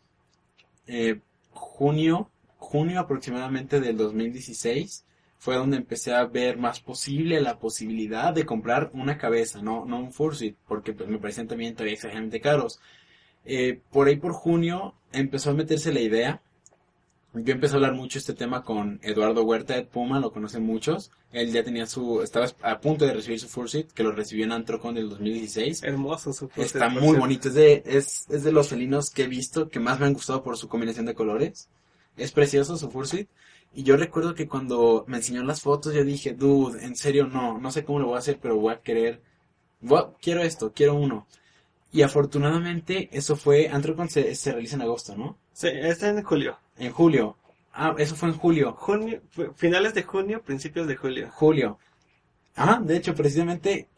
eh, 0.86 1.20
junio, 1.52 2.30
junio 2.58 3.00
aproximadamente 3.00 3.80
del 3.80 3.96
2016, 3.96 5.06
fue 5.38 5.56
donde 5.56 5.76
empecé 5.76 6.14
a 6.14 6.24
ver 6.24 6.56
más 6.56 6.80
posible 6.80 7.40
la 7.40 7.58
posibilidad 7.58 8.32
de 8.32 8.46
comprar 8.46 8.90
una 8.94 9.18
cabeza, 9.18 9.62
no, 9.62 9.84
no 9.84 9.98
un 9.98 10.12
Fursuit, 10.12 10.56
porque 10.66 10.92
pues 10.92 11.08
me 11.08 11.18
parecían 11.18 11.48
también 11.48 11.74
todavía 11.74 11.94
exageradamente 11.94 12.40
caros. 12.40 12.80
Eh, 13.44 13.80
por 13.92 14.08
ahí 14.08 14.16
por 14.16 14.32
junio 14.32 14.94
empezó 15.12 15.50
a 15.50 15.54
meterse 15.54 15.92
la 15.92 16.00
idea. 16.00 16.42
Yo 17.34 17.52
empecé 17.52 17.74
a 17.74 17.76
hablar 17.76 17.92
mucho 17.92 18.18
este 18.18 18.32
tema 18.32 18.62
con 18.62 18.98
Eduardo 19.02 19.44
Huerta 19.44 19.74
de 19.74 19.84
Puma, 19.84 20.20
lo 20.20 20.32
conocen 20.32 20.64
muchos. 20.64 21.12
Él 21.32 21.52
ya 21.52 21.62
tenía 21.62 21.86
su, 21.86 22.22
estaba 22.22 22.46
a 22.62 22.80
punto 22.80 23.04
de 23.04 23.12
recibir 23.12 23.38
su 23.38 23.46
Fursuit, 23.46 23.92
que 23.92 24.02
lo 24.02 24.12
recibió 24.12 24.46
en 24.46 24.52
Antrocon 24.52 24.94
del 24.94 25.10
2016. 25.10 25.82
Hermoso 25.82 26.32
su 26.32 26.48
Pursuit, 26.48 26.66
Está 26.66 26.88
muy 26.88 27.18
bonito, 27.18 27.48
es 27.48 27.54
de, 27.54 27.82
es, 27.84 28.26
es 28.30 28.42
de 28.42 28.52
los 28.52 28.68
felinos 28.68 29.10
que 29.10 29.24
he 29.24 29.28
visto 29.28 29.68
que 29.68 29.80
más 29.80 30.00
me 30.00 30.06
han 30.06 30.14
gustado 30.14 30.42
por 30.42 30.56
su 30.56 30.66
combinación 30.68 31.04
de 31.04 31.14
colores. 31.14 31.68
Es 32.16 32.32
precioso 32.32 32.78
su 32.78 32.90
Fursuit. 32.90 33.28
Y 33.76 33.82
yo 33.84 33.96
recuerdo 33.96 34.34
que 34.34 34.48
cuando 34.48 35.04
me 35.06 35.18
enseñó 35.18 35.42
las 35.44 35.60
fotos 35.60 35.94
yo 35.94 36.02
dije, 36.04 36.32
dude, 36.32 36.84
en 36.84 36.96
serio 36.96 37.26
no, 37.28 37.58
no 37.58 37.70
sé 37.70 37.84
cómo 37.84 38.00
lo 38.00 38.06
voy 38.08 38.16
a 38.16 38.20
hacer, 38.20 38.38
pero 38.40 38.56
voy 38.56 38.72
a 38.74 38.80
querer, 38.80 39.22
voy 39.80 39.98
a- 40.00 40.12
quiero 40.22 40.42
esto, 40.42 40.72
quiero 40.74 40.94
uno. 40.94 41.26
Y 41.92 42.02
afortunadamente 42.02 43.10
eso 43.12 43.36
fue, 43.36 43.68
Antrocon 43.68 44.08
se, 44.10 44.34
se 44.36 44.52
realiza 44.52 44.76
en 44.76 44.82
agosto, 44.82 45.16
¿no? 45.16 45.38
Sí, 45.52 45.68
está 45.72 46.08
en 46.10 46.22
julio. 46.24 46.58
En 46.78 46.92
julio. 46.92 47.36
Ah, 47.72 47.94
eso 47.98 48.16
fue 48.16 48.30
en 48.30 48.36
julio. 48.36 48.74
Junio, 48.74 49.22
finales 49.56 49.94
de 49.94 50.04
junio, 50.04 50.42
principios 50.42 50.86
de 50.88 50.96
julio. 50.96 51.30
Julio. 51.34 51.78
Ah, 52.56 52.80
de 52.82 52.96
hecho, 52.96 53.14
precisamente 53.14 53.88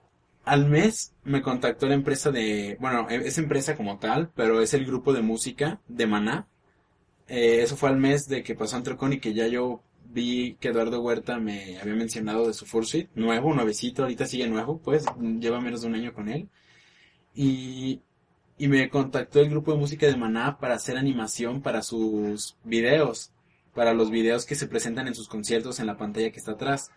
al 0.45 0.67
mes 0.67 1.15
me 1.25 1.43
contactó 1.43 1.87
la 1.87 1.95
empresa 1.95 2.31
de, 2.31 2.77
bueno, 2.81 3.09
e- 3.11 3.29
es 3.29 3.39
empresa 3.39 3.77
como 3.77 3.99
tal, 3.99 4.31
pero 4.35 4.61
es 4.63 4.75
el 4.75 4.87
grupo 4.87 5.13
de 5.13 5.23
música 5.23 5.81
de 5.89 6.07
Maná. 6.07 6.49
Eh, 7.29 7.63
eso 7.63 7.77
fue 7.77 7.91
al 7.91 7.99
mes 7.99 8.27
de 8.27 8.43
que 8.43 8.55
pasó 8.55 8.77
Antrocon 8.77 9.13
y 9.13 9.21
que 9.21 9.35
ya 9.35 9.47
yo 9.47 9.83
vi 10.11 10.57
que 10.59 10.69
Eduardo 10.69 11.03
Huerta 11.03 11.39
me 11.39 11.79
había 11.79 11.95
mencionado 11.95 12.47
de 12.47 12.55
su 12.55 12.65
Fursuit, 12.65 13.11
nuevo, 13.15 13.55
nuevecito, 13.55 14.03
ahorita 14.03 14.27
sigue 14.27 14.49
nuevo, 14.49 14.79
pues 14.79 15.05
lleva 15.39 15.61
menos 15.61 15.83
de 15.83 15.89
un 15.89 15.95
año 15.95 16.15
con 16.15 16.29
él. 16.29 16.49
Y, 17.35 18.01
y 18.57 18.69
me 18.69 18.89
contactó 18.89 19.41
el 19.41 19.51
grupo 19.51 19.73
de 19.73 19.79
música 19.79 20.07
de 20.07 20.17
Maná 20.17 20.59
para 20.59 20.75
hacer 20.75 20.97
animación 20.97 21.63
para 21.63 21.83
sus 21.83 22.57
videos, 22.65 23.33
para 23.75 23.93
los 23.93 24.11
videos 24.11 24.47
que 24.47 24.55
se 24.55 24.67
presentan 24.67 25.07
en 25.07 25.15
sus 25.15 25.29
conciertos 25.29 25.79
en 25.79 25.87
la 25.87 25.99
pantalla 25.99 26.31
que 26.31 26.39
está 26.39 26.53
atrás. 26.53 26.91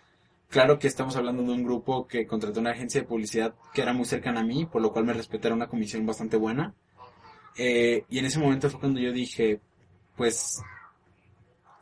Claro 0.49 0.79
que 0.79 0.87
estamos 0.87 1.15
hablando 1.15 1.43
de 1.43 1.51
un 1.51 1.63
grupo 1.63 2.07
que 2.07 2.25
contrató 2.25 2.59
una 2.59 2.71
agencia 2.71 3.01
de 3.01 3.07
publicidad 3.07 3.53
que 3.73 3.81
era 3.81 3.93
muy 3.93 4.05
cercana 4.05 4.41
a 4.41 4.45
mí, 4.45 4.65
por 4.65 4.81
lo 4.81 4.91
cual 4.91 5.05
me 5.05 5.13
respetaron 5.13 5.57
una 5.57 5.69
comisión 5.69 6.05
bastante 6.05 6.37
buena. 6.37 6.73
Eh, 7.57 8.05
y 8.09 8.19
en 8.19 8.25
ese 8.25 8.39
momento 8.39 8.69
fue 8.69 8.79
cuando 8.79 8.99
yo 8.99 9.11
dije, 9.11 9.59
pues, 10.15 10.61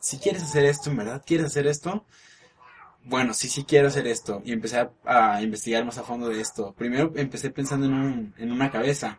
si 0.00 0.18
quieres 0.18 0.42
hacer 0.42 0.64
esto, 0.64 0.90
en 0.90 0.96
verdad, 0.96 1.22
quieres 1.24 1.46
hacer 1.46 1.66
esto, 1.66 2.04
bueno, 3.04 3.34
sí, 3.34 3.48
sí 3.48 3.64
quiero 3.64 3.88
hacer 3.88 4.06
esto. 4.06 4.42
Y 4.44 4.52
empecé 4.52 4.88
a, 5.04 5.42
investigar 5.42 5.84
más 5.84 5.98
a 5.98 6.02
fondo 6.04 6.28
de 6.28 6.40
esto. 6.40 6.74
Primero 6.74 7.12
empecé 7.16 7.50
pensando 7.50 7.86
en, 7.86 7.94
un, 7.94 8.34
en 8.38 8.52
una 8.52 8.70
cabeza. 8.70 9.18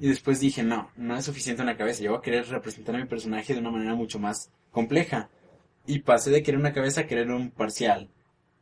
Y 0.00 0.08
después 0.08 0.40
dije, 0.40 0.62
no, 0.62 0.90
no 0.96 1.16
es 1.16 1.24
suficiente 1.24 1.62
una 1.62 1.76
cabeza. 1.76 2.02
Yo 2.02 2.12
voy 2.12 2.18
a 2.20 2.22
querer 2.22 2.48
representar 2.48 2.94
a 2.94 2.98
mi 2.98 3.06
personaje 3.06 3.54
de 3.54 3.60
una 3.60 3.70
manera 3.70 3.94
mucho 3.94 4.18
más 4.18 4.50
compleja. 4.70 5.28
Y 5.86 6.00
pasé 6.00 6.30
de 6.30 6.42
querer 6.42 6.60
una 6.60 6.72
cabeza 6.72 7.02
a 7.02 7.06
querer 7.06 7.30
un 7.30 7.50
parcial. 7.50 8.08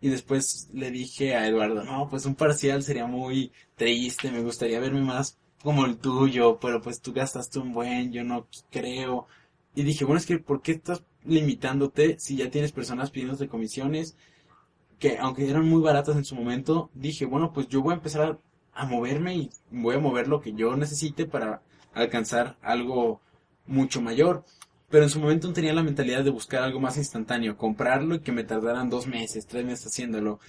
Y 0.00 0.08
después 0.08 0.68
le 0.72 0.90
dije 0.90 1.36
a 1.36 1.46
Eduardo, 1.46 1.82
no, 1.84 2.08
pues 2.08 2.26
un 2.26 2.34
parcial 2.34 2.82
sería 2.82 3.06
muy 3.06 3.52
triste, 3.76 4.30
me 4.30 4.42
gustaría 4.42 4.80
verme 4.80 5.00
más 5.00 5.38
como 5.62 5.86
el 5.86 5.98
tuyo, 5.98 6.58
pero 6.60 6.80
pues 6.80 7.00
tú 7.00 7.12
gastaste 7.12 7.58
un 7.58 7.72
buen, 7.72 8.12
yo 8.12 8.22
no 8.22 8.46
creo. 8.70 9.26
Y 9.76 9.84
dije, 9.84 10.04
bueno, 10.04 10.18
es 10.18 10.26
que 10.26 10.38
¿por 10.38 10.62
qué 10.62 10.72
estás 10.72 11.04
limitándote 11.24 12.18
si 12.18 12.36
ya 12.36 12.50
tienes 12.50 12.72
personas 12.72 13.10
pidiéndote 13.10 13.46
comisiones 13.46 14.16
que 14.98 15.18
aunque 15.18 15.48
eran 15.48 15.68
muy 15.68 15.82
baratas 15.82 16.16
en 16.16 16.24
su 16.24 16.34
momento, 16.34 16.90
dije, 16.94 17.26
bueno, 17.26 17.52
pues 17.52 17.68
yo 17.68 17.82
voy 17.82 17.92
a 17.92 17.96
empezar 17.96 18.38
a, 18.72 18.86
moverme 18.86 19.36
y 19.36 19.50
voy 19.70 19.96
a 19.96 19.98
mover 19.98 20.28
lo 20.28 20.40
que 20.40 20.52
yo 20.52 20.76
necesite 20.76 21.26
para 21.26 21.62
alcanzar 21.94 22.56
algo 22.60 23.20
mucho 23.66 24.02
mayor. 24.02 24.44
Pero 24.90 25.04
en 25.04 25.10
su 25.10 25.18
momento 25.18 25.52
tenía 25.52 25.72
la 25.72 25.82
mentalidad 25.82 26.24
de 26.24 26.30
buscar 26.30 26.62
algo 26.62 26.78
más 26.80 26.96
instantáneo, 26.96 27.56
comprarlo 27.56 28.14
y 28.14 28.20
que 28.20 28.32
me 28.32 28.44
tardaran 28.44 28.90
dos 28.90 29.06
meses, 29.06 29.46
tres 29.46 29.64
meses 29.64 29.86
haciéndolo. 29.86 30.40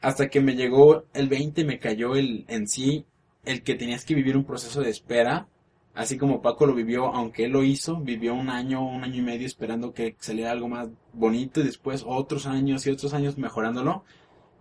Hasta 0.00 0.28
que 0.28 0.40
me 0.40 0.56
llegó 0.56 1.04
el 1.14 1.28
20, 1.28 1.64
me 1.64 1.78
cayó 1.78 2.16
el 2.16 2.44
en 2.48 2.66
sí, 2.68 3.06
el 3.44 3.62
que 3.62 3.74
tenías 3.74 4.04
que 4.04 4.14
vivir 4.14 4.36
un 4.36 4.44
proceso 4.44 4.80
de 4.80 4.90
espera, 4.90 5.48
así 5.94 6.16
como 6.16 6.42
Paco 6.42 6.66
lo 6.66 6.74
vivió, 6.74 7.06
aunque 7.06 7.44
él 7.44 7.52
lo 7.52 7.62
hizo, 7.62 8.00
vivió 8.00 8.34
un 8.34 8.48
año, 8.48 8.86
un 8.86 9.04
año 9.04 9.16
y 9.16 9.22
medio 9.22 9.46
esperando 9.46 9.92
que 9.92 10.16
saliera 10.20 10.52
algo 10.52 10.68
más 10.68 10.88
bonito 11.12 11.60
y 11.60 11.64
después 11.64 12.04
otros 12.06 12.46
años 12.46 12.86
y 12.86 12.90
otros 12.90 13.14
años 13.14 13.38
mejorándolo. 13.38 14.04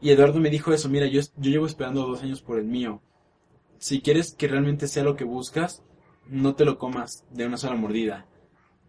Y 0.01 0.11
Eduardo 0.11 0.39
me 0.39 0.49
dijo 0.49 0.73
eso, 0.73 0.89
mira, 0.89 1.07
yo, 1.07 1.21
yo 1.37 1.51
llevo 1.51 1.65
esperando 1.65 2.07
dos 2.07 2.23
años 2.23 2.41
por 2.41 2.57
el 2.57 2.65
mío. 2.65 3.01
Si 3.77 4.01
quieres 4.01 4.33
que 4.33 4.47
realmente 4.47 4.87
sea 4.87 5.03
lo 5.03 5.15
que 5.15 5.23
buscas, 5.23 5.83
no 6.27 6.55
te 6.55 6.65
lo 6.65 6.77
comas 6.77 7.25
de 7.31 7.45
una 7.45 7.57
sola 7.57 7.75
mordida. 7.75 8.25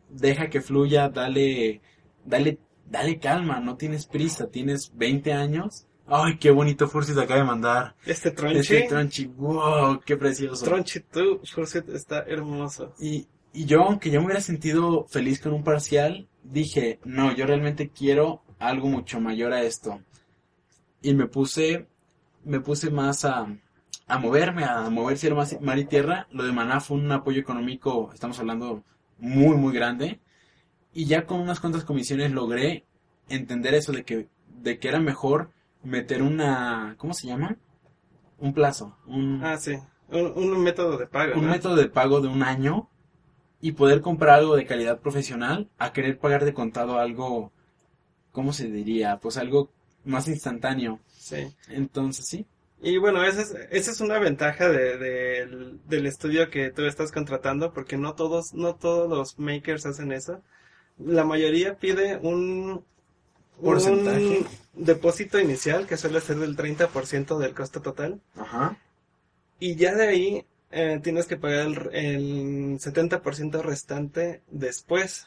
Deja 0.09 0.51
que 0.51 0.61
fluya, 0.61 1.09
dale, 1.09 1.81
dale, 2.25 2.59
dale 2.87 3.19
calma, 3.19 3.61
no 3.61 3.77
tienes 3.77 4.07
prisa, 4.07 4.51
tienes 4.51 4.93
20 4.95 5.33
años. 5.33 5.87
Ay, 6.13 6.39
qué 6.39 6.51
bonito 6.51 6.89
Fursuit 6.89 7.17
acaba 7.19 7.39
de 7.39 7.47
mandar. 7.47 7.95
Este 8.05 8.33
Tronchi. 8.33 8.59
Este 8.59 8.83
Tronchi, 8.83 9.27
wow, 9.27 10.01
qué 10.05 10.17
precioso. 10.17 10.65
Tronchi, 10.65 10.99
tu 11.01 11.41
Fursuit 11.45 11.89
está 11.91 12.25
hermoso. 12.27 12.97
Y, 12.99 13.29
y 13.53 13.65
yo, 13.65 13.85
aunque 13.85 14.11
yo 14.11 14.19
me 14.19 14.27
hubiera 14.27 14.41
sentido 14.41 15.07
feliz 15.09 15.41
con 15.41 15.53
un 15.53 15.63
parcial, 15.63 16.29
dije, 16.43 16.99
no, 17.05 17.33
yo 17.33 17.47
realmente 17.47 17.91
quiero 17.91 18.43
algo 18.59 18.89
mucho 18.89 19.21
mayor 19.21 19.53
a 19.53 19.63
esto. 19.63 20.01
Y 21.01 21.15
me 21.15 21.29
puse, 21.29 21.87
me 22.45 22.59
puse 22.59 22.91
más 22.91 23.25
a, 23.25 23.47
a 24.09 24.19
moverme, 24.19 24.65
a 24.65 24.91
mover 24.91 25.17
cielo, 25.17 25.41
mar 25.61 25.79
y 25.79 25.85
tierra. 25.85 26.27
Lo 26.33 26.43
de 26.43 26.51
Maná 26.51 26.81
fue 26.81 26.97
un 26.97 27.13
apoyo 27.13 27.41
económico, 27.41 28.11
estamos 28.13 28.37
hablando, 28.41 28.83
muy, 29.17 29.57
muy 29.57 29.73
grande. 29.73 30.19
Y 30.93 31.05
ya 31.05 31.25
con 31.25 31.41
unas 31.41 31.61
cuantas 31.61 31.85
comisiones 31.85 32.33
logré 32.33 32.85
entender 33.29 33.75
eso 33.75 33.93
de 33.93 34.03
que, 34.05 34.29
de 34.49 34.81
que 34.81 34.89
era 34.89 34.99
mejor 34.99 35.53
meter 35.83 36.23
una, 36.23 36.95
¿cómo 36.99 37.15
se 37.15 37.27
llama? 37.27 37.57
Un 38.39 38.55
plazo, 38.55 38.97
un, 39.07 39.43
Ah, 39.45 39.57
sí. 39.59 39.79
Un, 40.09 40.33
un 40.37 40.63
método 40.63 40.97
de 40.99 41.07
pago. 41.07 41.35
un 41.39 41.47
¿no? 41.47 41.53
método 41.53 41.77
de 41.77 41.89
pago 41.89 42.21
de 42.21 42.29
un 42.29 42.43
año 42.43 42.89
y 43.61 43.73
poder 43.73 44.01
comprar 44.01 44.39
algo 44.39 44.57
de 44.57 44.67
calidad 44.67 44.99
profesional 45.01 45.69
a 45.79 45.93
querer 45.93 46.19
pagar 46.19 46.45
de 46.45 46.55
contado 46.55 46.99
algo, 46.99 47.53
¿cómo 48.33 48.53
se 48.53 48.69
diría? 48.71 49.19
Pues 49.19 49.37
algo 49.37 49.71
más 50.05 50.29
instantáneo. 50.29 51.01
Sí. 51.09 51.55
Entonces, 51.69 52.27
sí. 52.27 52.47
Y 52.83 52.97
bueno, 52.97 53.23
esa 53.23 53.43
es, 53.43 53.55
esa 53.71 53.91
es 53.91 54.01
una 54.01 54.19
ventaja 54.19 54.69
de- 54.71 54.97
del- 54.97 55.81
del 55.87 56.07
estudio 56.07 56.49
que 56.49 56.71
tú 56.71 56.87
estás 56.87 57.13
contratando, 57.13 57.73
porque 57.75 57.99
no 57.99 58.15
todos, 58.15 58.55
no 58.55 58.75
todos 58.77 59.09
los 59.11 59.39
makers 59.39 59.85
hacen 59.85 60.13
eso. 60.13 60.41
La 60.99 61.25
mayoría 61.25 61.77
pide 61.77 62.17
un, 62.23 62.83
Porcentaje. 63.63 64.47
un 64.75 64.85
depósito 64.85 65.39
inicial 65.39 65.87
que 65.87 65.97
suele 65.97 66.21
ser 66.21 66.39
del 66.39 66.57
30% 66.57 67.39
del 67.39 67.55
costo 67.55 67.81
total. 67.83 68.21
Ajá. 68.37 68.77
Y 69.59 69.77
ya 69.77 69.95
de 69.95 70.09
ahí 70.09 70.47
eh, 70.71 71.01
tienes 71.03 71.27
que 71.27 71.37
pagar 71.37 71.67
el, 71.67 71.93
el 71.93 72.79
70% 72.79 73.63
restante 73.63 74.43
después. 74.51 75.27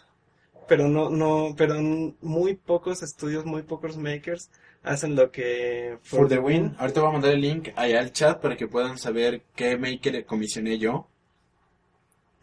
Pero 0.68 0.88
no, 0.88 1.10
no, 1.10 1.56
pero 1.58 1.76
muy 2.22 2.56
pocos 2.56 3.04
estudios, 3.04 3.46
muy 3.46 3.64
pocos 3.64 3.98
makers 3.98 4.50
hacen 4.84 5.16
lo 5.16 5.32
que 5.32 5.98
For 6.04 6.28
the 6.28 6.40
win. 6.40 6.76
Ahorita 6.78 7.02
voy 7.02 7.10
a 7.10 7.14
mandar 7.14 7.32
el 7.32 7.42
link 7.42 7.70
allá 7.76 8.00
al 8.00 8.12
chat 8.12 8.40
para 8.40 8.56
que 8.56 8.68
puedan 8.68 8.98
saber 8.98 9.44
qué 9.56 9.78
maker 9.78 10.26
comisioné 10.26 10.78
yo. 10.78 11.08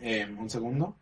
Eh, 0.00 0.26
un 0.38 0.48
segundo. 0.48 0.96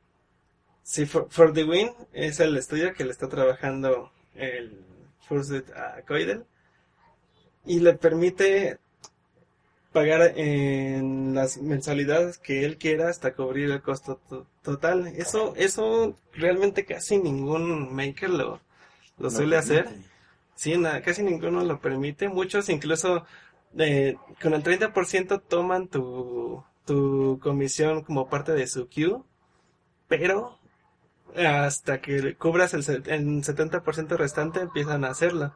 Sí, 0.82 1.06
for, 1.06 1.28
For 1.30 1.52
the 1.52 1.64
Win 1.64 1.90
es 2.12 2.40
el 2.40 2.56
estudio 2.56 2.94
que 2.94 3.04
le 3.04 3.12
está 3.12 3.28
trabajando 3.28 4.10
el 4.38 4.84
Fursuit 5.20 5.68
a 5.70 6.02
Coidel 6.06 6.44
y 7.66 7.80
le 7.80 7.94
permite 7.94 8.78
pagar 9.92 10.32
en 10.36 11.34
las 11.34 11.58
mensualidades 11.58 12.38
que 12.38 12.64
él 12.64 12.76
quiera 12.78 13.08
hasta 13.08 13.34
cubrir 13.34 13.70
el 13.70 13.82
costo 13.82 14.20
to- 14.28 14.46
total. 14.62 15.08
Eso, 15.08 15.54
eso 15.56 16.16
realmente 16.34 16.84
casi 16.84 17.18
ningún 17.18 17.94
maker 17.94 18.30
lo, 18.30 18.60
lo 19.18 19.30
suele 19.30 19.56
hacer. 19.56 19.88
Sí, 20.54 20.76
na- 20.76 21.00
casi 21.02 21.22
ninguno 21.22 21.64
lo 21.64 21.80
permite. 21.80 22.28
Muchos 22.28 22.68
incluso 22.68 23.24
eh, 23.78 24.16
con 24.42 24.54
el 24.54 24.62
30% 24.62 25.40
toman 25.42 25.88
tu, 25.88 26.62
tu 26.84 27.38
comisión 27.42 28.02
como 28.02 28.28
parte 28.28 28.52
de 28.52 28.66
su 28.66 28.88
queue, 28.88 29.22
pero 30.06 30.57
hasta 31.36 32.00
que 32.00 32.34
cubras 32.36 32.74
el, 32.74 32.80
el 33.06 33.26
70% 33.42 34.16
restante 34.16 34.60
empiezan 34.60 35.04
a 35.04 35.10
hacerlo. 35.10 35.54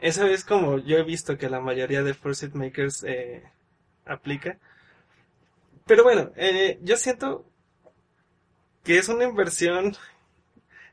Eso 0.00 0.26
es 0.26 0.44
como 0.44 0.78
yo 0.78 0.98
he 0.98 1.04
visto 1.04 1.38
que 1.38 1.48
la 1.48 1.60
mayoría 1.60 2.02
de 2.02 2.14
Fursuit 2.14 2.54
Makers 2.54 3.04
eh, 3.04 3.42
aplica. 4.04 4.58
Pero 5.86 6.02
bueno, 6.04 6.32
eh, 6.36 6.78
yo 6.82 6.96
siento 6.96 7.46
que 8.84 8.98
es 8.98 9.08
una 9.08 9.24
inversión 9.24 9.96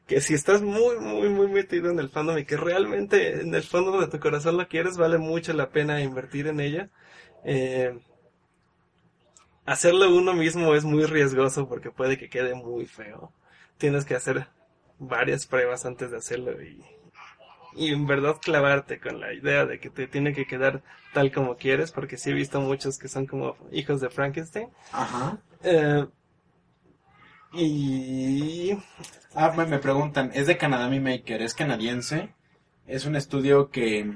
que 0.07 0.22
si 0.22 0.34
estás 0.34 0.61
muy, 0.61 0.99
muy, 0.99 1.30
muy 1.30 1.48
metido 1.48 1.90
en 1.91 1.99
el 1.99 2.10
fandom 2.10 2.38
y 2.38 2.45
que 2.45 2.57
realmente 2.57 3.41
en 3.41 3.56
el 3.56 3.64
fondo 3.64 3.99
de 3.99 4.07
tu 4.07 4.19
corazón 4.19 4.57
lo 4.57 4.68
quieres, 4.68 4.98
vale 4.98 5.18
mucho 5.18 5.53
la 5.53 5.69
pena 5.69 6.02
invertir 6.02 6.48
en 6.48 6.60
ella. 6.60 6.90
Eh, 7.45 7.98
hacerlo 9.65 10.15
uno 10.15 10.34
mismo 10.34 10.76
es 10.76 10.84
muy 10.85 11.06
riesgoso 11.06 11.68
porque 11.68 11.91
puede 11.91 12.18
que 12.18 12.30
quede 12.30 12.56
muy 12.56 12.85
feo. 12.85 13.31
Tienes 13.78 14.06
que 14.06 14.16
hacer 14.16 14.48
varias 15.00 15.45
pruebas 15.45 15.86
antes 15.86 16.12
de 16.12 16.18
hacerlo 16.18 16.62
y, 16.62 16.84
y 17.76 17.91
en 17.94 18.08
verdad 18.08 18.38
clavarte 18.41 19.00
con 19.00 19.20
la 19.20 19.34
idea 19.34 19.66
de 19.66 19.80
que 19.80 19.90
te 19.90 20.08
tiene 20.08 20.34
que 20.34 20.45
quedar 20.45 20.84
tal 21.14 21.32
como 21.32 21.58
quieres, 21.58 21.91
porque 21.91 22.18
sí 22.18 22.32
he 22.32 22.34
visto 22.34 22.62
muchos 22.62 22.98
que 22.98 23.08
son 23.08 23.26
como 23.26 23.56
hijos 23.72 24.02
de 24.02 24.10
Frankenstein. 24.10 24.70
Ajá. 24.91 25.40
Eh, 25.64 26.06
y 27.54 28.74
Ah, 29.36 29.54
me, 29.56 29.66
me 29.66 29.80
preguntan, 29.80 30.32
es 30.34 30.48
de 30.48 30.58
Canadá 30.58 30.88
mi 30.90 31.00
maker, 31.00 31.41
es 31.41 31.54
canadiense. 31.54 32.34
Es 32.86 33.06
un 33.06 33.16
estudio 33.16 33.70
que, 33.70 34.12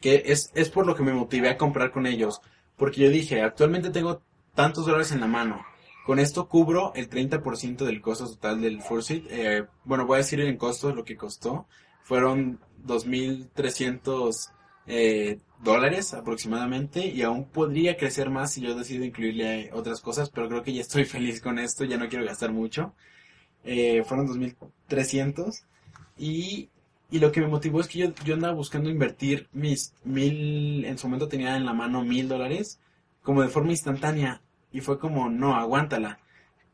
que 0.00 0.22
es, 0.26 0.50
es 0.54 0.68
por 0.70 0.86
lo 0.86 0.94
que 0.94 1.02
me 1.02 1.12
motivé 1.12 1.48
a 1.50 1.56
comprar 1.56 1.90
con 1.90 2.06
ellos. 2.06 2.40
Porque 2.76 3.02
yo 3.02 3.10
dije, 3.10 3.42
actualmente 3.42 3.90
tengo 3.90 4.22
tantos 4.54 4.86
dólares 4.86 5.12
en 5.12 5.20
la 5.20 5.26
mano. 5.26 5.64
Con 6.08 6.20
esto 6.20 6.48
cubro 6.48 6.94
el 6.94 7.10
30% 7.10 7.84
del 7.84 8.00
costo 8.00 8.26
total 8.26 8.62
del 8.62 8.80
Fursuit. 8.80 9.26
Eh, 9.28 9.66
bueno, 9.84 10.06
voy 10.06 10.14
a 10.14 10.18
decir 10.20 10.40
en 10.40 10.56
costo 10.56 10.94
lo 10.94 11.04
que 11.04 11.18
costó. 11.18 11.66
Fueron 12.02 12.60
2.300 12.86 14.50
eh, 14.86 15.38
dólares 15.62 16.14
aproximadamente. 16.14 17.06
Y 17.06 17.20
aún 17.20 17.44
podría 17.44 17.98
crecer 17.98 18.30
más 18.30 18.54
si 18.54 18.62
yo 18.62 18.74
decido 18.74 19.04
incluirle 19.04 19.68
otras 19.74 20.00
cosas. 20.00 20.30
Pero 20.30 20.48
creo 20.48 20.62
que 20.62 20.72
ya 20.72 20.80
estoy 20.80 21.04
feliz 21.04 21.42
con 21.42 21.58
esto. 21.58 21.84
Ya 21.84 21.98
no 21.98 22.08
quiero 22.08 22.24
gastar 22.24 22.52
mucho. 22.52 22.94
Eh, 23.62 24.02
fueron 24.06 24.28
2.300. 24.28 25.62
Y, 26.16 26.70
y 27.10 27.18
lo 27.18 27.30
que 27.32 27.42
me 27.42 27.48
motivó 27.48 27.82
es 27.82 27.86
que 27.86 27.98
yo, 27.98 28.14
yo 28.24 28.32
andaba 28.32 28.54
buscando 28.54 28.88
invertir 28.88 29.50
mis 29.52 29.92
mil, 30.04 30.86
en 30.86 30.96
su 30.96 31.06
momento 31.06 31.28
tenía 31.28 31.54
en 31.58 31.66
la 31.66 31.74
mano 31.74 32.02
mil 32.02 32.28
dólares, 32.28 32.80
como 33.22 33.42
de 33.42 33.48
forma 33.48 33.72
instantánea. 33.72 34.40
Y 34.72 34.80
fue 34.80 34.98
como, 34.98 35.30
no, 35.30 35.54
aguántala. 35.56 36.20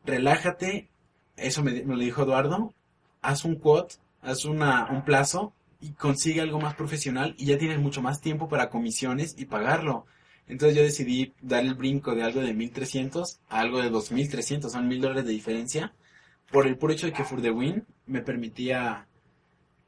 Relájate. 0.05 0.89
Eso 1.37 1.63
me, 1.63 1.71
me 1.83 1.95
lo 1.95 2.01
dijo 2.01 2.23
Eduardo. 2.23 2.73
Haz 3.21 3.45
un 3.45 3.55
quote, 3.55 3.95
haz 4.21 4.45
una, 4.45 4.87
un 4.91 5.03
plazo 5.03 5.53
y 5.81 5.91
consigue 5.91 6.41
algo 6.41 6.59
más 6.59 6.75
profesional 6.75 7.35
y 7.37 7.45
ya 7.45 7.57
tienes 7.57 7.79
mucho 7.79 8.01
más 8.01 8.21
tiempo 8.21 8.47
para 8.47 8.69
comisiones 8.69 9.35
y 9.37 9.45
pagarlo. 9.45 10.05
Entonces 10.47 10.77
yo 10.77 10.83
decidí 10.83 11.33
dar 11.41 11.63
el 11.63 11.75
brinco 11.75 12.15
de 12.15 12.23
algo 12.23 12.41
de 12.41 12.53
1300 12.53 13.39
a 13.49 13.59
algo 13.59 13.81
de 13.81 13.89
2300, 13.89 14.71
son 14.71 14.87
mil 14.87 15.01
dólares 15.01 15.25
de 15.25 15.31
diferencia 15.31 15.93
por 16.51 16.67
el 16.67 16.77
puro 16.77 16.93
hecho 16.93 17.07
de 17.07 17.13
que 17.13 17.23
For 17.23 17.41
the 17.41 17.51
Win 17.51 17.85
me 18.05 18.21
permitía 18.21 19.07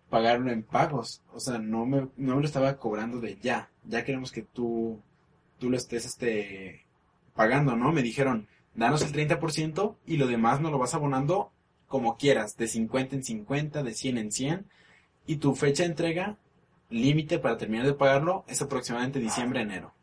pagarlo 0.09 0.51
en 0.51 0.63
pagos. 0.63 1.21
O 1.33 1.39
sea, 1.39 1.59
no 1.59 1.85
me, 1.85 2.09
no 2.17 2.35
me 2.35 2.41
lo 2.41 2.45
estaba 2.45 2.77
cobrando 2.77 3.19
de 3.19 3.37
ya. 3.41 3.69
Ya 3.85 4.03
queremos 4.03 4.31
que 4.31 4.41
tú, 4.41 5.01
tú 5.59 5.69
lo 5.69 5.77
estés 5.77 6.05
este, 6.05 6.85
pagando, 7.37 7.77
¿no? 7.77 7.93
Me 7.93 8.01
dijeron, 8.01 8.47
danos 8.75 9.01
el 9.03 9.13
30% 9.13 9.95
y 10.05 10.17
lo 10.17 10.27
demás 10.27 10.59
nos 10.59 10.71
lo 10.71 10.77
vas 10.77 10.93
abonando 10.93 11.51
como 11.87 12.17
quieras, 12.17 12.57
de 12.57 12.67
50 12.67 13.15
en 13.15 13.23
50, 13.23 13.83
de 13.83 13.93
100 13.93 14.17
en 14.17 14.31
100. 14.33 14.65
Y 15.25 15.37
tu 15.37 15.55
fecha 15.55 15.83
de 15.83 15.89
entrega, 15.89 16.37
límite 16.89 17.39
para 17.39 17.57
terminar 17.57 17.85
de 17.85 17.93
pagarlo, 17.93 18.43
es 18.47 18.61
aproximadamente 18.61 19.19
diciembre-enero. 19.19 19.93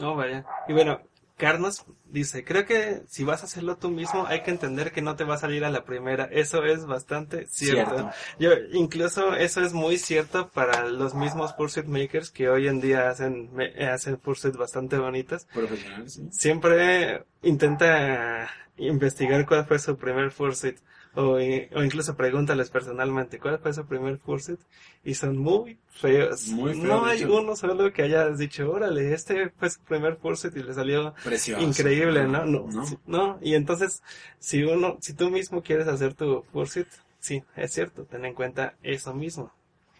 Oh, 0.00 0.16
vaya. 0.16 0.44
Y 0.66 0.72
bueno, 0.72 1.00
Carlos 1.36 1.84
dice, 2.06 2.44
creo 2.44 2.64
que 2.64 3.02
si 3.08 3.22
vas 3.24 3.42
a 3.42 3.46
hacerlo 3.46 3.76
tú 3.76 3.90
mismo 3.90 4.26
hay 4.26 4.42
que 4.42 4.50
entender 4.50 4.90
que 4.92 5.02
no 5.02 5.16
te 5.16 5.24
va 5.24 5.34
a 5.34 5.38
salir 5.38 5.64
a 5.64 5.70
la 5.70 5.84
primera. 5.84 6.24
Eso 6.32 6.64
es 6.64 6.86
bastante 6.86 7.46
cierto. 7.46 8.10
Yo, 8.38 8.52
incluso 8.72 9.34
eso 9.34 9.60
es 9.60 9.74
muy 9.74 9.98
cierto 9.98 10.48
para 10.48 10.86
los 10.86 11.14
mismos 11.14 11.52
Pursuit 11.52 11.86
Makers 11.86 12.30
que 12.30 12.48
hoy 12.48 12.68
en 12.68 12.80
día 12.80 13.10
hacen, 13.10 13.52
me- 13.54 13.74
hacen 13.86 14.16
Pursuit 14.16 14.56
bastante 14.56 14.96
bonitas. 14.96 15.46
Profesional, 15.52 16.08
sí. 16.08 16.26
Siempre 16.30 17.24
intenta 17.42 18.48
investigar 18.78 19.44
cuál 19.46 19.66
fue 19.66 19.78
su 19.78 19.96
primer 19.98 20.30
Fursuit. 20.30 20.78
O, 21.16 21.40
i- 21.40 21.68
o 21.74 21.82
incluso 21.82 22.14
pregúntales 22.14 22.68
personalmente 22.70 23.38
cuál 23.38 23.58
fue 23.58 23.72
su 23.72 23.86
primer 23.86 24.18
Fursuit. 24.18 24.60
Y 25.02 25.14
son 25.14 25.38
muy 25.38 25.78
feos. 25.88 26.48
Muy 26.48 26.74
feos, 26.74 26.84
no 26.84 27.06
hay 27.06 27.18
hecho. 27.22 27.34
uno 27.34 27.56
solo 27.56 27.90
que 27.92 28.02
hayas 28.02 28.38
dicho, 28.38 28.70
órale, 28.70 29.14
este 29.14 29.48
fue 29.58 29.70
su 29.70 29.80
primer 29.80 30.16
Fursuit 30.16 30.54
y 30.56 30.62
le 30.62 30.74
salió 30.74 31.14
Precioso. 31.24 31.64
increíble, 31.64 32.26
¿no? 32.28 32.44
No, 32.44 32.68
no, 33.06 33.38
y 33.40 33.54
entonces, 33.54 34.02
si 34.38 34.62
uno, 34.62 34.98
si 35.00 35.14
tú 35.14 35.30
mismo 35.30 35.62
quieres 35.62 35.88
hacer 35.88 36.12
tu 36.14 36.42
Fursuit, 36.52 36.86
sí, 37.18 37.42
es 37.56 37.72
cierto, 37.72 38.04
ten 38.04 38.24
en 38.26 38.34
cuenta 38.34 38.74
eso 38.82 39.14
mismo. 39.14 39.52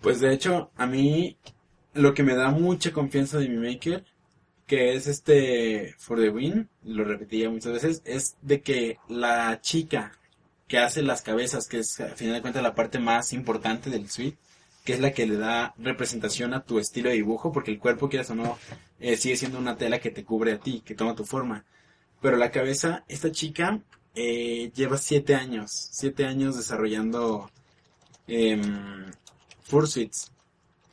Pues 0.02 0.20
de 0.20 0.32
hecho, 0.34 0.70
a 0.76 0.86
mí 0.86 1.38
lo 1.94 2.12
que 2.12 2.22
me 2.22 2.34
da 2.36 2.51
mucha 2.51 2.93
confianza 2.93 3.38
de 3.38 3.48
mi 3.48 3.56
maker, 3.56 4.05
que 4.66 4.94
es 4.94 5.06
este 5.06 5.94
For 5.98 6.20
the 6.20 6.28
Win, 6.28 6.68
lo 6.84 7.05
repetía 7.05 7.48
muchas 7.48 7.72
veces, 7.72 8.02
es 8.05 8.36
de 8.43 8.60
que 8.60 8.98
la 9.09 9.60
chica 9.62 10.12
que 10.68 10.78
hace 10.78 11.02
las 11.02 11.22
cabezas, 11.22 11.68
que 11.68 11.78
es 11.78 12.01
a 12.01 12.09
final 12.09 12.34
de 12.34 12.40
cuentas 12.43 12.62
la 12.62 12.74
parte 12.74 12.98
más 12.98 13.32
importante 13.32 13.90
del 13.90 14.10
suite, 14.10 14.38
que 14.84 14.93
es 14.93 15.01
la 15.01 15.12
que 15.12 15.26
le 15.26 15.36
da 15.36 15.74
representación 15.78 16.55
a 16.55 16.64
tu 16.64 16.78
estilo 16.78 17.09
de 17.09 17.16
dibujo, 17.16 17.52
porque 17.52 17.70
el 17.72 17.78
cuerpo, 17.78 18.09
quieras 18.09 18.30
o 18.30 18.34
no, 18.34 18.59
eh, 19.01 19.16
sigue 19.16 19.36
siendo 19.36 19.59
una 19.59 19.76
tela 19.76 20.01
que 20.01 20.10
te 20.10 20.24
cubre 20.24 20.52
a 20.52 20.59
ti, 20.59 20.82
que 20.84 20.94
toma 20.94 21.16
tu 21.16 21.24
forma. 21.24 21.64
Pero 22.20 22.36
la 22.36 22.51
cabeza, 22.51 23.05
esta 23.09 23.30
chica 23.32 23.80
eh, 24.14 24.70
lleva 24.74 24.97
siete 24.97 25.34
años, 25.34 25.70
siete 25.93 26.24
años 26.24 26.56
desarrollando 26.56 27.51
eh, 28.26 28.60
Fursuits. 29.62 30.32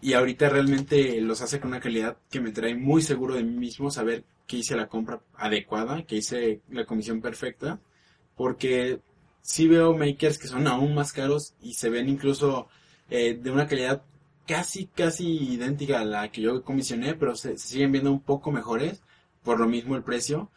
Y 0.02 0.14
ahorita 0.14 0.50
realmente 0.50 1.22
los 1.22 1.42
hace 1.42 1.60
con 1.60 1.70
una 1.70 1.80
calidad 1.80 2.18
que 2.30 2.42
me 2.42 2.52
trae 2.52 2.76
muy 2.76 3.02
seguro 3.02 3.36
de 3.36 3.44
mí 3.44 3.56
mismo, 3.56 3.90
saber 3.90 4.26
que 4.48 4.58
hice 4.58 4.76
la 4.76 4.88
compra 4.88 5.22
adecuada, 5.36 6.04
que 6.04 6.18
hice 6.18 6.62
la 6.70 6.86
comisión 6.86 7.22
perfecta, 7.22 7.80
porque 8.36 9.00
sí 9.44 9.70
veo 9.70 9.96
makers 9.98 10.40
que 10.40 10.50
son 10.50 10.68
aún 10.68 10.96
más 10.96 11.14
caros 11.14 11.56
y 11.62 11.76
se 11.76 11.92
ven 11.92 12.10
incluso 12.10 12.70
eh, 13.12 13.36
de 13.36 13.52
una 13.52 13.68
calidad 13.68 14.04
casi, 14.48 14.88
casi 14.88 15.38
idéntica 15.56 16.02
a 16.02 16.06
la 16.06 16.32
que 16.32 16.42
yo 16.44 16.64
comisioné, 16.64 17.16
pero 17.16 17.36
se, 17.38 17.58
se 17.60 17.70
siguen 17.70 17.94
viendo 17.94 18.12
un 18.14 18.22
poco 18.22 18.52
mejores, 18.54 19.04
por 19.44 19.60
lo 19.62 19.68
mismo 19.68 19.98
el 19.98 20.04
precio. 20.04 20.52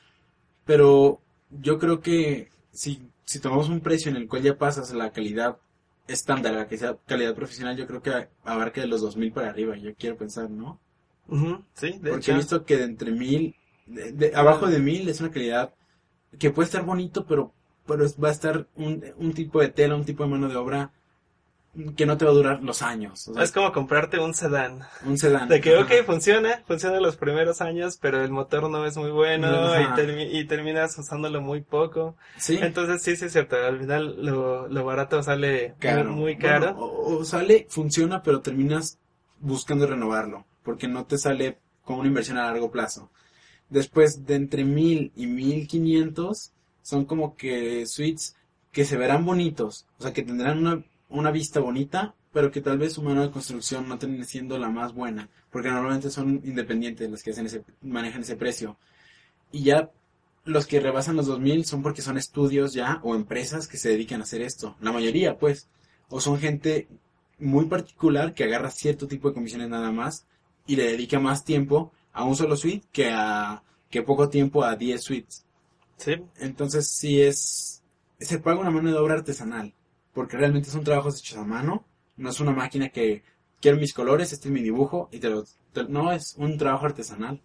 Pero 0.67 1.23
yo 1.51 1.79
creo 1.79 2.01
que 2.01 2.51
si, 2.73 3.11
si 3.25 3.41
tomamos 3.41 3.69
un 3.71 3.81
precio 3.81 4.11
en 4.11 4.17
el 4.17 4.29
cual 4.29 4.43
ya 4.43 4.59
pasas 4.59 4.93
la 4.95 5.13
calidad 5.13 5.59
estándar, 6.09 6.55
la 6.55 6.69
que 6.69 6.79
sea 6.79 6.99
calidad 7.07 7.35
profesional, 7.37 7.77
yo 7.77 7.87
creo 7.87 8.03
que 8.03 8.29
abarca 8.45 8.81
de 8.83 8.89
los 8.89 9.03
2000 9.03 9.33
para 9.33 9.51
arriba, 9.51 9.77
yo 9.77 9.95
quiero 9.97 10.17
pensar, 10.19 10.51
¿no? 10.51 10.81
Sí, 11.75 11.99
de 12.01 12.11
Porque 12.11 12.15
hecho. 12.15 12.33
he 12.33 12.35
visto 12.35 12.65
que 12.65 12.77
de 12.77 12.85
entre 12.85 13.11
1000, 13.13 13.57
de, 13.87 14.13
de- 14.13 14.35
abajo 14.37 14.67
de 14.67 14.79
1000 14.79 15.09
es 15.09 15.21
una 15.21 15.31
calidad 15.31 15.75
que 16.39 16.51
puede 16.53 16.67
estar 16.67 16.85
bonito, 16.85 17.27
pero, 17.27 17.55
pero 17.87 18.05
es- 18.05 18.17
va 18.23 18.29
a 18.29 18.33
estar 18.33 18.67
un, 18.77 19.05
un 19.19 19.33
tipo 19.33 19.61
de 19.61 19.69
tela, 19.69 19.95
un 19.97 20.05
tipo 20.05 20.25
de 20.25 20.31
mano 20.31 20.49
de 20.49 20.57
obra 20.57 20.91
que 21.95 22.07
no 22.07 22.17
te 22.17 22.25
va 22.25 22.31
a 22.31 22.35
durar 22.35 22.63
los 22.63 22.81
años. 22.81 23.29
O 23.29 23.35
sea, 23.35 23.43
Es 23.43 23.53
como 23.53 23.71
comprarte 23.71 24.19
un 24.19 24.33
sedán. 24.33 24.81
un 25.05 25.19
sedán. 25.19 25.47
De 25.47 25.61
que, 25.61 25.77
Ajá. 25.77 25.85
ok, 25.85 26.07
funciona, 26.07 26.63
funciona 26.67 26.99
los 27.01 27.17
primeros 27.17 27.61
años, 27.61 27.99
pero 28.01 28.25
el 28.25 28.31
motor 28.31 28.71
no 28.71 28.87
es 28.87 28.97
muy 28.97 29.11
bueno 29.11 29.49
y, 29.79 29.85
termi- 29.89 30.29
y 30.33 30.47
terminas 30.47 30.97
usándolo 30.99 31.43
muy 31.43 31.61
poco. 31.61 32.17
Sí. 32.39 32.59
Entonces, 32.63 33.03
sí, 33.03 33.15
sí 33.17 33.27
es 33.27 33.33
cierto. 33.33 33.57
Al 33.57 33.79
final, 33.79 34.25
lo, 34.25 34.69
lo 34.69 34.85
barato 34.87 35.23
sale 35.23 35.75
caro. 35.79 36.11
muy, 36.13 36.39
caro. 36.39 36.73
Bueno, 36.73 36.81
o, 36.93 37.17
o 37.19 37.25
sale, 37.27 37.67
funciona, 37.69 38.23
pero 38.23 38.41
terminas 38.41 38.99
buscando 39.41 39.87
renovarlo, 39.87 40.47
porque 40.63 40.89
no 40.89 41.05
te 41.05 41.19
sale 41.19 41.59
como 41.85 41.99
una 41.99 42.09
inversión 42.09 42.39
a 42.39 42.45
largo 42.47 42.71
plazo. 42.71 43.11
Después 43.69 44.25
de 44.25 44.37
entre 44.37 44.65
1000 44.65 45.13
y 45.15 45.27
1500 45.27 46.53
son 46.87 47.05
como 47.05 47.37
que 47.37 47.85
suites 47.85 48.37
que 48.71 48.85
se 48.85 48.97
verán 48.97 49.25
bonitos, 49.25 49.87
o 49.99 50.03
sea, 50.03 50.13
que 50.13 50.23
tendrán 50.23 50.59
una, 50.59 50.85
una 51.09 51.33
vista 51.33 51.59
bonita, 51.59 52.15
pero 52.33 52.53
que 52.53 52.61
tal 52.61 52.79
vez 52.79 52.93
su 52.93 53.03
mano 53.03 53.23
de 53.23 53.33
construcción 53.33 53.89
no 53.89 53.99
termine 53.99 54.25
siendo 54.25 54.57
la 54.57 54.69
más 54.69 54.95
buena, 54.95 55.29
porque 55.51 55.69
normalmente 55.69 56.11
son 56.11 56.41
independientes 56.45 57.11
los 57.11 57.25
que 57.25 57.33
hacen 57.33 57.47
ese, 57.47 57.65
manejan 57.83 58.21
ese 58.21 58.37
precio. 58.37 58.77
Y 59.51 59.65
ya 59.65 59.91
los 60.45 60.67
que 60.67 60.79
rebasan 60.79 61.17
los 61.17 61.27
2000 61.27 61.65
son 61.65 61.83
porque 61.83 62.03
son 62.03 62.19
estudios 62.19 62.73
ya 62.73 63.01
o 63.03 63.17
empresas 63.17 63.67
que 63.67 63.79
se 63.79 63.89
dedican 63.89 64.21
a 64.21 64.25
hacer 64.25 64.43
esto. 64.43 64.77
La 64.81 64.93
mayoría, 64.93 65.39
pues. 65.39 65.69
O 66.09 66.21
son 66.21 66.39
gente 66.39 66.87
muy 67.41 67.65
particular 67.65 68.33
que 68.33 68.45
agarra 68.45 68.71
cierto 68.71 69.09
tipo 69.09 69.27
de 69.27 69.35
comisiones 69.35 69.69
nada 69.69 69.91
más 69.91 70.25
y 70.69 70.77
le 70.77 70.85
dedica 70.85 71.19
más 71.19 71.45
tiempo 71.45 71.91
a 72.13 72.23
un 72.23 72.37
solo 72.37 72.57
suite 72.57 72.87
que 72.93 73.11
a 73.11 73.65
que 73.91 74.03
poco 74.03 74.29
tiempo 74.29 74.63
a 74.63 74.77
10 74.77 75.03
suites. 75.03 75.46
Sí, 75.97 76.23
Entonces 76.39 76.89
sí 76.91 77.23
es 77.23 77.83
se 78.19 78.39
paga 78.39 78.61
una 78.61 78.71
mano 78.71 78.91
de 78.91 78.97
obra 78.97 79.15
artesanal, 79.15 79.75
porque 80.15 80.37
realmente 80.39 80.71
son 80.71 80.85
trabajos 80.85 81.19
hechos 81.21 81.39
a 81.39 81.45
mano, 81.45 81.85
no 82.17 82.31
es 82.31 82.41
una 82.41 82.53
máquina 82.53 82.89
que 82.89 83.23
quiero 83.61 83.77
mis 83.79 83.93
colores, 83.93 84.33
este 84.33 84.49
es 84.49 84.53
mi 84.55 84.63
dibujo 84.63 85.09
y 85.13 85.19
te 85.19 85.29
lo 85.29 85.45
te- 85.73 85.85
no 85.85 86.13
es 86.13 86.35
un 86.39 86.57
trabajo 86.57 86.87
artesanal. 86.87 87.43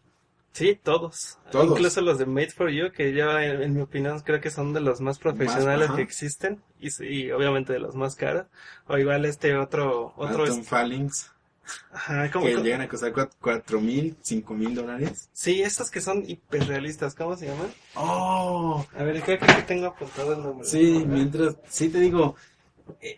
sí, 0.54 0.80
todos. 0.82 1.38
Todos. 1.52 1.72
Incluso 1.72 2.02
los 2.02 2.18
de 2.20 2.26
Made 2.26 2.52
for 2.52 2.70
You, 2.70 2.92
que 2.92 3.14
yo, 3.14 3.38
en, 3.40 3.62
en 3.62 3.74
mi 3.74 3.82
opinión, 3.82 4.20
creo 4.22 4.40
que 4.42 4.50
son 4.50 4.74
de 4.74 4.80
los 4.82 5.02
más 5.02 5.20
profesionales 5.20 5.90
que 5.92 6.02
existen 6.02 6.62
y, 6.80 6.90
y 7.06 7.32
obviamente 7.32 7.74
de 7.74 7.80
los 7.80 7.96
más 7.96 8.16
caros. 8.16 8.48
O 8.88 8.98
igual 8.98 9.26
este 9.26 9.56
otro, 9.56 10.14
otro 10.16 10.44
Atom 10.44 10.60
es, 10.60 10.68
Phalanx, 10.68 11.32
ajá, 11.92 12.30
como, 12.32 12.46
que 12.46 12.56
llegan 12.58 12.82
a 12.82 12.88
costar 12.88 13.12
cua- 13.14 13.30
cuatro 13.40 13.80
mil, 13.82 14.16
cinco 14.22 14.54
mil 14.54 14.74
dólares. 14.76 15.30
sí, 15.34 15.62
estos 15.62 15.90
que 15.92 16.02
son 16.02 16.24
hiperrealistas, 16.28 17.16
¿cómo 17.16 17.36
se 17.38 17.48
llaman? 17.48 17.72
Oh, 17.96 18.86
A 18.98 19.04
ver, 19.04 19.22
creo 19.22 19.40
que 19.40 19.46
aquí 19.46 19.62
tengo 19.68 19.88
apuntado 19.88 20.34
el 20.34 20.44
nombre. 20.44 20.68
Sí, 20.68 21.04
mientras, 21.08 21.56
sí 21.70 21.90
te 21.90 22.00
digo, 22.00 22.36
eh, 23.02 23.18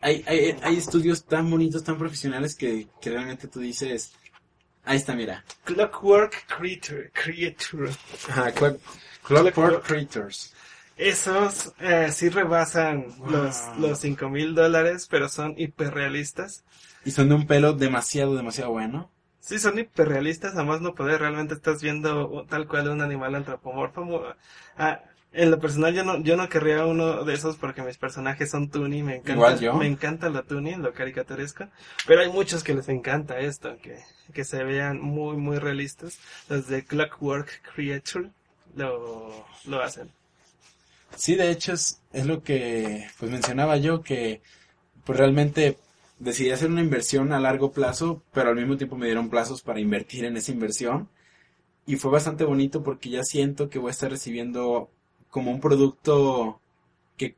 hay, 0.00 0.24
hay, 0.26 0.56
hay 0.62 0.76
estudios 0.76 1.24
tan 1.24 1.50
bonitos, 1.50 1.84
tan 1.84 1.96
profesionales 1.98 2.54
que, 2.56 2.88
que 3.00 3.10
realmente 3.10 3.46
tú 3.48 3.60
dices, 3.60 4.12
ahí 4.84 4.96
está, 4.96 5.14
mira. 5.14 5.44
Clockwork 5.64 6.46
Creature, 6.46 7.10
Creature. 7.12 7.90
Ajá, 8.28 8.52
Clock- 8.52 8.80
Clockwork 9.24 9.86
Creatures. 9.86 10.52
Esos 10.96 11.72
eh, 11.80 12.10
sí 12.12 12.28
rebasan 12.28 13.06
los, 13.26 13.60
Wow. 13.68 13.80
los 13.80 13.98
cinco 14.00 14.28
mil 14.28 14.54
dólares, 14.54 15.06
pero 15.10 15.28
son 15.28 15.54
hiperrealistas. 15.56 16.64
Y 17.04 17.10
son 17.10 17.28
de 17.28 17.34
un 17.34 17.46
pelo 17.46 17.72
demasiado, 17.72 18.36
demasiado 18.36 18.70
bueno. 18.70 19.10
Sí, 19.40 19.58
son 19.58 19.78
hiperrealistas, 19.78 20.54
además 20.54 20.80
no 20.80 20.94
poder, 20.94 21.20
realmente 21.20 21.54
estás 21.54 21.82
viendo 21.82 22.46
tal 22.48 22.68
cual 22.68 22.88
un 22.88 23.00
animal 23.02 23.34
antropomorfo. 23.34 24.24
Ah, 24.78 25.00
en 25.32 25.50
lo 25.50 25.58
personal 25.58 25.94
yo 25.94 26.04
no, 26.04 26.20
yo 26.22 26.36
no 26.36 26.48
querría 26.48 26.84
uno 26.84 27.24
de 27.24 27.34
esos 27.34 27.56
porque 27.56 27.82
mis 27.82 27.96
personajes 27.98 28.50
son 28.50 28.68
Toonie, 28.70 29.02
me 29.02 29.14
encanta, 29.16 29.32
Igual 29.32 29.58
yo. 29.60 29.74
me 29.74 29.86
encanta 29.86 30.28
lo 30.28 30.44
Toonie, 30.44 30.76
lo 30.76 30.92
caricaturesco, 30.92 31.66
pero 32.06 32.20
hay 32.20 32.28
muchos 32.30 32.62
que 32.62 32.74
les 32.74 32.88
encanta 32.88 33.40
esto, 33.40 33.76
que, 33.82 33.98
que 34.32 34.44
se 34.44 34.62
vean 34.62 35.00
muy, 35.00 35.36
muy 35.36 35.58
realistas. 35.58 36.18
Los 36.48 36.68
de 36.68 36.84
Clockwork 36.84 37.62
Creature 37.74 38.30
lo, 38.76 39.44
lo 39.64 39.82
hacen. 39.82 40.10
Sí, 41.16 41.34
de 41.34 41.50
hecho 41.50 41.72
es, 41.72 42.00
es 42.12 42.26
lo 42.26 42.42
que 42.42 43.08
pues 43.18 43.30
mencionaba 43.30 43.76
yo, 43.78 44.02
que 44.02 44.40
pues 45.04 45.18
realmente 45.18 45.78
decidí 46.22 46.50
hacer 46.50 46.70
una 46.70 46.80
inversión 46.82 47.32
a 47.32 47.40
largo 47.40 47.72
plazo, 47.72 48.22
pero 48.32 48.50
al 48.50 48.56
mismo 48.56 48.76
tiempo 48.76 48.96
me 48.96 49.06
dieron 49.06 49.28
plazos 49.30 49.62
para 49.62 49.80
invertir 49.80 50.24
en 50.24 50.36
esa 50.36 50.52
inversión. 50.52 51.08
Y 51.86 51.96
fue 51.96 52.10
bastante 52.12 52.44
bonito 52.44 52.82
porque 52.82 53.10
ya 53.10 53.24
siento 53.24 53.68
que 53.68 53.78
voy 53.78 53.88
a 53.88 53.92
estar 53.92 54.10
recibiendo 54.10 54.90
como 55.30 55.50
un 55.50 55.60
producto 55.60 56.60
que, 57.16 57.36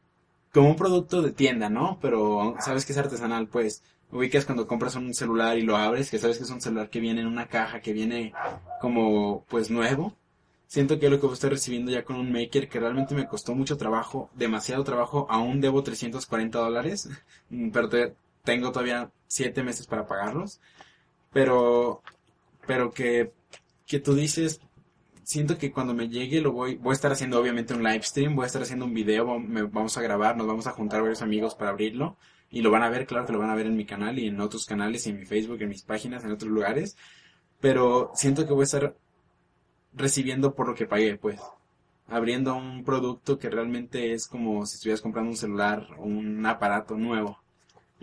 como 0.53 0.69
un 0.71 0.77
producto 0.77 1.23
de 1.23 1.33
tienda, 1.33 1.71
¿no? 1.71 1.99
Pero 2.03 2.57
sabes 2.61 2.85
que 2.87 2.93
es 2.93 2.99
artesanal, 2.99 3.49
pues. 3.49 3.83
Ubicas 4.13 4.45
cuando 4.45 4.67
compras 4.69 4.97
un 4.97 5.13
celular 5.15 5.59
y 5.59 5.63
lo 5.63 5.77
abres, 5.77 6.11
que 6.11 6.19
sabes 6.19 6.39
que 6.39 6.45
es 6.45 6.51
un 6.51 6.61
celular 6.61 6.91
que 6.91 7.01
viene 7.01 7.23
en 7.23 7.27
una 7.27 7.49
caja, 7.49 7.81
que 7.81 7.93
viene 7.93 8.33
como 8.81 9.45
pues 9.49 9.71
nuevo. 9.71 10.15
Siento 10.67 10.99
que 10.99 11.09
lo 11.11 11.19
que 11.19 11.27
voy 11.27 11.33
a 11.33 11.35
estar 11.35 11.51
recibiendo 11.51 11.91
ya 11.93 12.05
con 12.05 12.17
un 12.17 12.33
maker 12.33 12.69
que 12.69 12.81
realmente 12.81 13.15
me 13.15 13.27
costó 13.29 13.55
mucho 13.55 13.77
trabajo, 13.77 14.31
demasiado 14.35 14.85
trabajo, 14.85 15.27
aún 15.31 15.61
debo 15.61 15.83
340 15.83 16.59
dólares, 16.59 17.09
pero 17.73 17.89
te- 17.89 18.15
tengo 18.45 18.71
todavía 18.71 19.11
7 19.27 19.63
meses 19.63 19.87
para 19.87 20.07
pagarlos. 20.07 20.61
Pero, 21.33 22.03
pero 22.67 22.93
que, 22.93 23.33
que 23.87 23.99
tú 23.99 24.15
dices, 24.15 24.61
siento 25.25 25.59
que 25.59 25.73
cuando 25.73 25.95
me 25.95 26.09
llegue 26.09 26.41
lo 26.41 26.53
voy, 26.53 26.77
voy 26.77 26.93
a 26.93 26.95
estar 26.95 27.11
haciendo 27.11 27.41
obviamente 27.41 27.75
un 27.75 27.83
live 27.83 28.03
stream, 28.03 28.37
voy 28.37 28.45
a 28.45 28.47
estar 28.47 28.63
haciendo 28.63 28.85
un 28.85 28.95
video, 28.95 29.27
vamos 29.27 29.99
a 29.99 30.03
grabar, 30.03 30.37
nos 30.37 30.47
vamos 30.47 30.67
a 30.67 30.73
juntar 30.73 31.01
varios 31.01 31.23
amigos 31.23 31.55
para 31.55 31.71
abrirlo 31.71 32.17
y 32.51 32.63
lo 32.63 32.71
van 32.71 32.83
a 32.85 32.91
ver, 32.91 33.07
claro 33.07 33.27
que 33.27 33.33
lo 33.33 33.41
van 33.41 33.51
a 33.51 33.55
ver 33.57 33.67
en 33.67 33.77
mi 33.77 33.85
canal 33.85 34.19
y 34.19 34.29
en 34.29 34.41
otros 34.41 34.67
canales 34.67 35.07
y 35.07 35.11
en 35.11 35.19
mi 35.19 35.25
Facebook, 35.27 35.61
en 35.61 35.71
mis 35.71 35.83
páginas, 35.83 36.25
en 36.25 36.31
otros 36.31 36.51
lugares, 36.51 36.97
pero 37.61 38.13
siento 38.15 38.47
que 38.47 38.53
voy 38.53 38.63
a 38.63 38.65
estar 38.65 38.97
recibiendo 39.93 40.55
por 40.55 40.69
lo 40.69 40.75
que 40.75 40.87
pagué, 40.87 41.17
pues. 41.17 41.41
Abriendo 42.07 42.55
un 42.55 42.85
producto 42.85 43.39
que 43.39 43.49
realmente 43.51 44.13
es 44.13 44.29
como 44.29 44.67
si 44.67 44.77
estuvieras 44.77 45.01
comprando 45.01 45.31
un 45.31 45.37
celular 45.37 45.89
o 45.99 46.03
un 46.05 46.45
aparato 46.45 46.97
nuevo. 46.97 47.39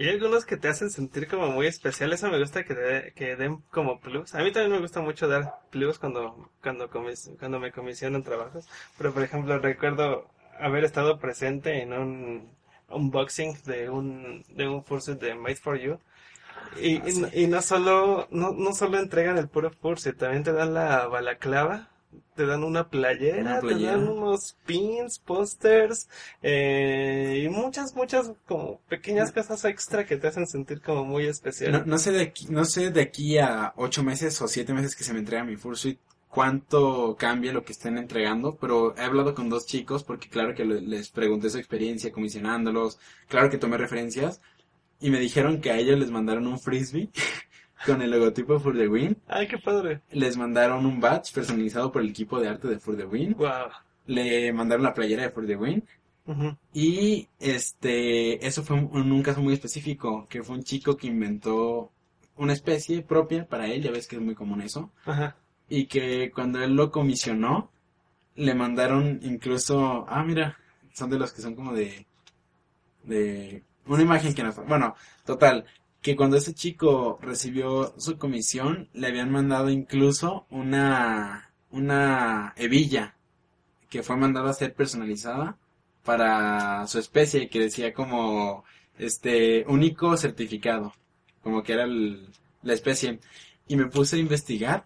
Y 0.02 0.07
hay 0.07 0.15
algunos 0.15 0.45
que 0.45 0.57
te 0.57 0.68
hacen 0.68 0.90
sentir 0.90 1.28
como 1.28 1.48
muy 1.48 1.68
especial. 1.68 2.11
Eso 2.14 2.30
me 2.30 2.40
gusta 2.40 2.64
que, 2.64 2.73
de- 2.73 3.14
que 3.14 3.36
den 3.36 3.57
como 3.72 3.99
plus. 3.99 4.34
A 4.36 4.40
mí 4.44 4.52
también 4.52 4.72
me 4.73 4.80
gusta 4.80 5.02
mucho 5.02 5.28
dar 5.28 5.60
plus 5.69 5.99
cuando, 5.99 6.49
cuando, 6.64 6.90
comis- 6.90 7.38
cuando 7.40 7.60
me 7.60 7.72
comisionan 7.72 8.23
trabajos. 8.23 8.68
Pero, 8.98 9.14
por 9.14 9.23
ejemplo, 9.23 9.60
recuerdo 9.60 10.28
haber 10.60 10.84
estado 10.86 11.19
presente 11.19 11.82
en 11.82 11.94
un 11.94 12.49
unboxing 12.90 13.53
de 13.65 13.90
un, 13.90 14.44
de 14.49 14.68
un 14.68 14.84
fursuit 14.84 15.19
de 15.19 15.36
Made 15.36 15.56
for 15.57 15.78
You. 15.80 15.99
Y, 16.80 16.98
Ah, 16.98 17.03
sí. 17.11 17.26
y, 17.34 17.44
y 17.44 17.48
no 17.48 17.61
solo, 17.61 18.28
no, 18.32 18.53
no 18.53 18.73
solo 18.73 18.99
entregan 18.99 19.38
el 19.38 19.49
puro 19.49 19.72
fursuit, 19.72 20.18
también 20.18 20.44
te 20.44 20.53
dan 20.53 20.73
la 20.73 21.07
balaclava 21.07 21.90
te 22.36 22.46
dan 22.46 22.64
una 22.64 22.90
playera, 22.90 23.42
Una 23.42 23.60
te 23.60 23.78
dan 23.80 24.08
unos 24.08 24.56
pins, 24.66 25.20
pósters 25.20 26.08
eh, 26.42 27.44
y 27.46 27.50
muchas, 27.50 27.96
muchas 27.96 28.32
como 28.48 28.80
pequeñas 28.90 29.32
cosas 29.32 29.64
extra 29.66 30.06
que 30.06 30.18
te 30.18 30.28
hacen 30.28 30.48
sentir 30.48 30.82
como 30.82 31.04
muy 31.06 31.26
especial. 31.26 31.72
No, 31.72 31.84
no 31.86 31.98
sé 31.98 32.12
de 32.12 32.22
aquí, 32.22 32.46
no 32.50 32.66
sé 32.66 32.92
de 32.92 33.02
aquí 33.02 33.38
a 33.38 33.74
ocho 33.76 34.04
meses 34.04 34.42
o 34.42 34.48
siete 34.48 34.74
meses 34.74 34.96
que 34.96 35.04
se 35.04 35.14
me 35.14 35.20
entrega 35.20 35.44
mi 35.44 35.56
Fursuit 35.58 36.00
cuánto 36.30 37.16
cambia 37.20 37.52
lo 37.54 37.64
que 37.66 37.74
estén 37.74 37.98
entregando, 37.98 38.56
pero 38.56 38.96
he 38.98 39.02
hablado 39.02 39.36
con 39.36 39.50
dos 39.50 39.66
chicos 39.66 40.04
porque 40.04 40.30
claro 40.30 40.56
que 40.56 40.64
le- 40.66 40.82
les 40.82 41.10
pregunté 41.10 41.50
su 41.50 41.58
experiencia 41.58 42.12
comisionándolos, 42.12 42.98
claro 43.28 43.50
que 43.50 43.58
tomé 43.58 43.78
referencias 43.78 44.40
y 45.02 45.10
me 45.10 45.20
dijeron 45.20 45.60
que 45.60 45.72
a 45.72 45.78
ellos 45.78 46.00
les 46.00 46.10
mandaron 46.10 46.48
un 46.48 46.60
frisbee 46.60 47.10
con 47.86 48.02
el 48.02 48.12
logotipo 48.12 48.60
For 48.60 48.76
the 48.78 48.88
Win, 48.88 49.18
Ay, 49.28 49.48
qué 49.48 49.58
padre. 49.58 50.02
les 50.12 50.38
mandaron 50.38 50.86
un 50.86 50.99
badge 50.99 51.32
personalizado 51.34 51.91
por 51.91 52.02
el 52.02 52.10
equipo 52.10 52.40
de 52.40 52.49
arte 52.49 52.68
de 52.68 52.80
For 52.80 52.95
the 52.95 53.06
Win, 53.06 53.36
Wow. 53.38 53.70
le 54.08 54.52
mandaron 54.53 54.84
la 54.84 54.94
playera 54.94 55.24
de 55.24 55.30
For 55.32 55.45
the 55.45 55.56
Win 55.56 55.84
Ujú. 56.28 56.56
y 56.74 57.28
este, 57.40 58.45
eso 58.45 58.64
fue 58.64 58.78
un, 58.78 59.12
un 59.12 59.24
caso 59.24 59.41
muy 59.41 59.53
específico, 59.53 60.28
que 60.30 60.44
fue 60.44 60.56
un 60.56 60.64
chico 60.64 60.95
que 60.98 61.08
inventó 61.08 61.91
una 62.38 62.53
especie 62.53 63.02
propia 63.02 63.45
para 63.48 63.68
él, 63.68 63.82
ya 63.84 63.91
ves 63.91 64.08
que 64.08 64.16
es 64.16 64.22
muy 64.22 64.36
común 64.36 64.62
eso, 64.62 64.91
Ajá. 65.06 65.36
y 65.70 65.86
que 65.88 66.32
cuando 66.32 66.62
él 66.64 66.76
lo 66.76 66.91
comisionó, 66.91 67.72
le 68.36 68.53
mandaron 68.56 69.20
incluso, 69.24 70.06
ah, 70.08 70.24
mira, 70.24 70.58
son 70.94 71.10
de 71.10 71.20
los 71.20 71.32
que 71.34 71.41
son 71.41 71.56
como 71.56 71.74
de, 71.74 72.06
de, 73.03 73.64
una 73.88 74.02
imagen 74.03 74.34
que 74.34 74.44
nos, 74.44 74.56
bueno, 74.66 74.95
total, 75.26 75.66
que 76.02 76.15
cuando 76.15 76.38
ese 76.38 76.53
chico 76.53 77.19
recibió 77.22 77.94
su 77.98 78.18
comisión, 78.18 78.90
le 78.94 79.07
habían 79.07 79.32
mandado 79.32 79.69
incluso 79.69 80.45
una, 80.49 81.52
una 81.69 82.53
hebilla, 82.57 83.15
que 83.90 84.03
fue 84.03 84.18
mandada 84.18 84.49
a 84.49 84.53
ser 84.53 84.73
personalizada 84.73 85.57
para 86.03 86.88
su 86.88 86.98
especie, 86.98 87.49
que 87.49 87.60
decía 87.60 87.94
como, 87.94 88.64
este, 88.98 89.64
único 89.68 90.18
certificado, 90.18 90.94
como 91.44 91.61
que 91.64 91.73
era 91.73 91.84
el- 91.84 92.28
la 92.64 92.73
especie. 92.73 93.19
Y 93.68 93.76
me 93.76 93.86
puse 93.88 94.15
a 94.15 94.19
investigar 94.19 94.86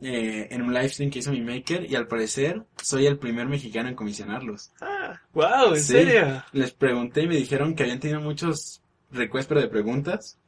eh, 0.00 0.46
en 0.52 0.62
un 0.62 0.72
live 0.72 0.88
stream 0.90 1.10
que 1.10 1.18
hizo 1.18 1.32
mi 1.32 1.40
maker 1.40 1.90
y 1.90 1.96
al 1.96 2.06
parecer 2.06 2.62
soy 2.80 3.06
el 3.06 3.18
primer 3.18 3.48
mexicano 3.48 3.88
en 3.88 3.96
comisionarlos. 3.96 4.70
Ah, 4.80 5.20
wow, 5.32 5.74
¿en 5.74 5.80
Sí. 5.80 5.92
serio? 5.92 6.44
Les 6.52 6.70
pregunté 6.72 7.22
y 7.22 7.26
me 7.26 7.34
dijeron 7.34 7.74
que 7.74 7.82
habían 7.82 7.98
tenido 7.98 8.20
muchos 8.20 8.80
requests 9.10 9.48
pero 9.48 9.60
de 9.60 9.66
preguntas, 9.66 10.38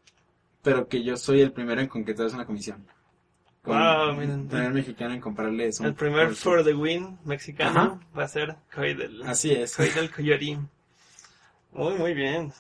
pero 0.63 0.89
que 0.89 1.03
yo 1.03 1.17
soy 1.17 1.41
el 1.41 1.53
primero 1.53 1.81
en 1.81 1.89
concretarles 1.89 2.35
una 2.35 2.47
comisión. 2.47 2.87
Wow, 3.65 4.11
el 4.11 4.17
miren. 4.17 4.49
primer 4.49 4.73
mexicano 4.73 5.15
en 5.15 5.21
comprarles 5.21 5.81
un 5.81 5.87
El 5.87 5.95
primer 5.95 6.35
for 6.35 6.65
the 6.65 6.73
win 6.75 7.19
mexicano 7.25 7.79
Ajá. 7.81 8.01
va 8.19 8.25
a 8.25 8.29
ser 8.29 8.57
Coidel. 8.75 9.23
Así 9.27 9.53
es. 9.53 9.77
Coidel 9.77 10.11
Coyorín. 10.11 10.69
Muy, 11.73 11.95
muy 11.95 12.15
bien. 12.15 12.53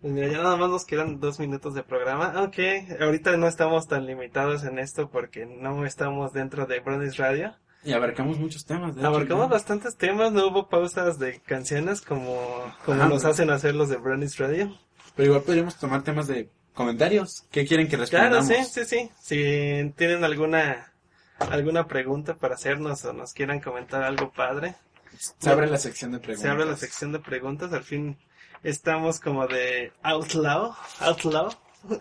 Pues 0.00 0.12
mira, 0.12 0.28
ya 0.28 0.38
nada 0.38 0.56
más 0.56 0.70
nos 0.70 0.84
quedan 0.84 1.18
dos 1.18 1.40
minutos 1.40 1.74
de 1.74 1.82
programa. 1.82 2.26
Aunque 2.36 2.96
ahorita 3.00 3.36
no 3.36 3.48
estamos 3.48 3.88
tan 3.88 4.06
limitados 4.06 4.62
en 4.64 4.78
esto 4.78 5.10
porque 5.10 5.44
no 5.46 5.84
estamos 5.84 6.32
dentro 6.32 6.66
de 6.66 6.78
Brownies 6.78 7.16
Radio. 7.16 7.56
Y 7.82 7.92
abarcamos 7.92 8.38
muchos 8.38 8.64
temas. 8.64 8.94
de 8.94 9.00
hecho, 9.00 9.08
Abarcamos 9.08 9.46
¿no? 9.46 9.48
bastantes 9.48 9.96
temas, 9.96 10.32
no 10.32 10.46
hubo 10.46 10.68
pausas 10.68 11.18
de 11.18 11.40
canciones 11.40 12.00
como, 12.02 12.38
como 12.84 13.00
Ajá. 13.02 13.08
nos 13.08 13.24
hacen 13.24 13.50
hacer 13.50 13.74
los 13.74 13.88
de 13.88 13.96
Brownies 13.96 14.38
Radio. 14.38 14.76
Pero 15.16 15.26
igual 15.30 15.42
podríamos 15.42 15.76
tomar 15.76 16.02
temas 16.04 16.28
de 16.28 16.48
comentarios. 16.78 17.44
¿Qué 17.50 17.66
quieren 17.66 17.88
que 17.88 17.96
Claro, 17.98 18.36
respondamos? 18.36 18.68
sí, 18.72 18.84
sí, 18.84 18.84
sí. 18.86 19.10
Si 19.20 19.92
tienen 19.96 20.24
alguna 20.24 20.92
alguna 21.38 21.86
pregunta 21.86 22.34
para 22.34 22.54
hacernos 22.54 23.04
o 23.04 23.12
nos 23.12 23.32
quieran 23.34 23.60
comentar 23.60 24.02
algo 24.02 24.32
padre, 24.32 24.74
Se 25.18 25.50
abre 25.50 25.66
la 25.68 25.76
sección 25.78 26.12
de 26.12 26.18
preguntas. 26.18 26.42
se 26.42 26.48
abre 26.48 26.64
la 26.64 26.76
sección 26.76 27.12
de 27.12 27.18
preguntas. 27.18 27.72
Al 27.72 27.84
fin 27.84 28.16
estamos 28.62 29.20
como 29.20 29.46
de 29.46 29.92
outlaw, 30.02 30.74
outlaw. 31.00 31.50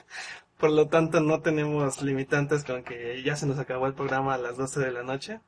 Por 0.57 0.71
lo 0.71 0.87
tanto, 0.87 1.19
no 1.19 1.41
tenemos 1.41 2.01
limitantes 2.01 2.63
con 2.63 2.83
que 2.83 3.21
ya 3.23 3.35
se 3.35 3.45
nos 3.45 3.59
acabó 3.59 3.85
el 3.85 3.93
programa 3.93 4.33
a 4.33 4.37
las 4.39 4.57
12 4.57 4.79
de 4.79 4.91
la 4.91 5.03
noche, 5.03 5.39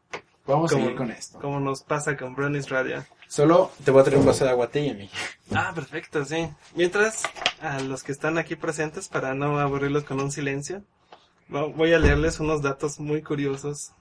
Vamos 0.45 0.71
a 0.71 0.75
como- 0.75 0.85
seguir 0.85 0.95
con 0.97 1.09
esto. 1.11 1.39
como 1.39 1.59
nos 1.59 1.81
pasa 1.83 2.15
con 2.15 2.35
Brownies 2.35 2.69
Radio. 2.69 3.03
Solo 3.29 3.71
te 3.85 3.91
voy 3.91 4.01
a 4.01 4.03
traer 4.05 4.19
un 4.19 4.25
vaso 4.25 4.43
de 4.43 4.49
agua 4.49 4.65
a 4.73 4.79
y 4.79 4.93
mí. 4.95 5.09
Ah, 5.53 5.71
perfecto, 5.75 6.25
sí. 6.25 6.49
Mientras, 6.75 7.21
a 7.61 7.79
los 7.79 8.01
que 8.01 8.11
están 8.11 8.39
aquí 8.39 8.55
presentes, 8.55 9.07
para 9.07 9.35
no 9.35 9.59
aburrirlos 9.59 10.03
con 10.03 10.19
un 10.19 10.31
silencio, 10.31 10.83
vo- 11.47 11.71
voy 11.75 11.93
a 11.93 11.99
leerles 11.99 12.39
unos 12.39 12.63
datos 12.63 12.99
muy 12.99 13.21
curiosos 13.21 13.91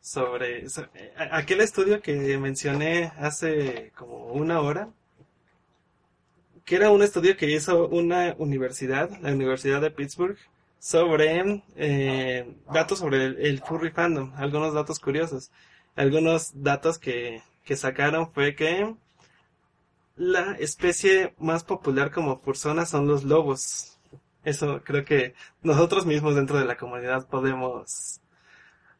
sobre 0.00 0.70
so- 0.70 0.86
eh, 0.94 1.12
aquel 1.30 1.60
estudio 1.60 2.00
que 2.00 2.38
mencioné 2.38 3.12
hace 3.18 3.92
como 3.98 4.28
una 4.32 4.60
hora, 4.62 4.88
que 6.64 6.76
era 6.76 6.90
un 6.90 7.02
estudio 7.02 7.36
que 7.36 7.50
hizo 7.50 7.86
una 7.88 8.34
universidad, 8.38 9.10
la 9.20 9.32
Universidad 9.32 9.82
de 9.82 9.90
Pittsburgh, 9.90 10.38
sobre 10.78 11.60
eh, 11.76 12.50
datos 12.72 13.00
sobre 13.00 13.26
el, 13.26 13.38
el 13.40 13.60
furry 13.60 13.90
fandom, 13.90 14.32
algunos 14.36 14.72
datos 14.72 14.98
curiosos. 15.00 15.50
Algunos 15.96 16.62
datos 16.62 16.98
que, 16.98 17.42
que 17.70 17.76
sacaron 17.76 18.32
fue 18.32 18.56
que 18.56 18.96
la 20.16 20.56
especie 20.58 21.36
más 21.38 21.62
popular 21.62 22.10
como 22.10 22.40
persona 22.40 22.84
son 22.84 23.06
los 23.06 23.22
lobos. 23.22 23.96
Eso 24.42 24.82
creo 24.82 25.04
que 25.04 25.34
nosotros 25.62 26.04
mismos 26.04 26.34
dentro 26.34 26.58
de 26.58 26.64
la 26.64 26.76
comunidad 26.76 27.28
podemos 27.28 28.20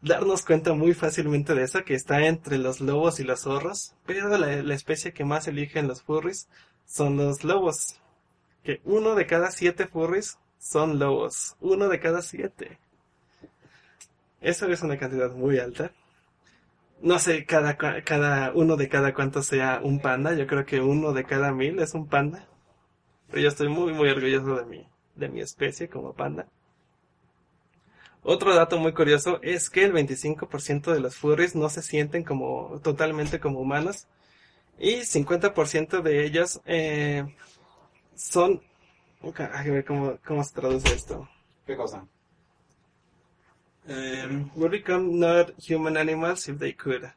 darnos 0.02 0.44
cuenta 0.44 0.72
muy 0.72 0.94
fácilmente 0.94 1.52
de 1.56 1.64
eso, 1.64 1.82
que 1.84 1.94
está 1.94 2.24
entre 2.28 2.58
los 2.58 2.80
lobos 2.80 3.18
y 3.18 3.24
los 3.24 3.40
zorros, 3.40 3.96
pero 4.06 4.28
la, 4.38 4.72
especie 4.72 5.12
que 5.12 5.24
más 5.24 5.48
eligen 5.48 5.88
los 5.88 6.02
furries 6.02 6.48
son 6.86 7.16
los 7.16 7.42
lobos. 7.42 8.00
Que 8.62 8.80
uno 8.84 9.16
de 9.16 9.26
cada 9.26 9.50
siete 9.50 9.88
furries 9.88 10.38
son 10.60 11.00
lobos. 11.00 11.56
Uno 11.58 11.88
de 11.88 11.98
cada 11.98 12.22
siete. 12.22 12.78
Eso 14.40 14.68
es 14.68 14.80
una 14.82 14.96
cantidad 14.96 15.32
muy 15.32 15.58
alta. 15.58 15.90
No 17.02 17.18
sé 17.18 17.46
cada, 17.46 17.76
cada 17.76 18.52
uno 18.52 18.76
de 18.76 18.88
cada 18.88 19.14
cuánto 19.14 19.42
sea 19.42 19.80
un 19.82 20.00
panda. 20.00 20.34
Yo 20.34 20.46
creo 20.46 20.66
que 20.66 20.80
uno 20.80 21.12
de 21.12 21.24
cada 21.24 21.52
mil 21.52 21.78
es 21.78 21.94
un 21.94 22.06
panda. 22.06 22.46
Pero 23.28 23.42
yo 23.42 23.48
estoy 23.48 23.68
muy, 23.68 23.92
muy 23.92 24.10
orgulloso 24.10 24.56
de 24.56 24.64
mi, 24.66 24.86
de 25.14 25.28
mi 25.28 25.40
especie 25.40 25.88
como 25.88 26.12
panda. 26.12 26.46
Otro 28.22 28.54
dato 28.54 28.78
muy 28.78 28.92
curioso 28.92 29.40
es 29.42 29.70
que 29.70 29.84
el 29.84 29.94
25% 29.94 30.92
de 30.92 31.00
los 31.00 31.16
furries 31.16 31.56
no 31.56 31.70
se 31.70 31.80
sienten 31.80 32.22
como 32.22 32.78
totalmente 32.82 33.40
como 33.40 33.60
humanos. 33.60 34.06
Y 34.78 35.00
50% 35.00 36.02
de 36.02 36.24
ellos 36.24 36.60
eh, 36.66 37.24
son... 38.14 38.62
A 39.36 39.62
ver 39.62 39.84
cómo, 39.84 40.18
cómo 40.26 40.42
se 40.44 40.54
traduce 40.54 40.94
esto. 40.94 41.28
¿Qué 41.66 41.76
cosa? 41.76 42.06
Um, 43.90 44.50
would 44.54 44.70
become 44.70 45.18
not 45.18 45.50
human 45.58 45.96
animals 45.96 46.48
if 46.48 46.58
they 46.58 46.72
could. 46.74 47.10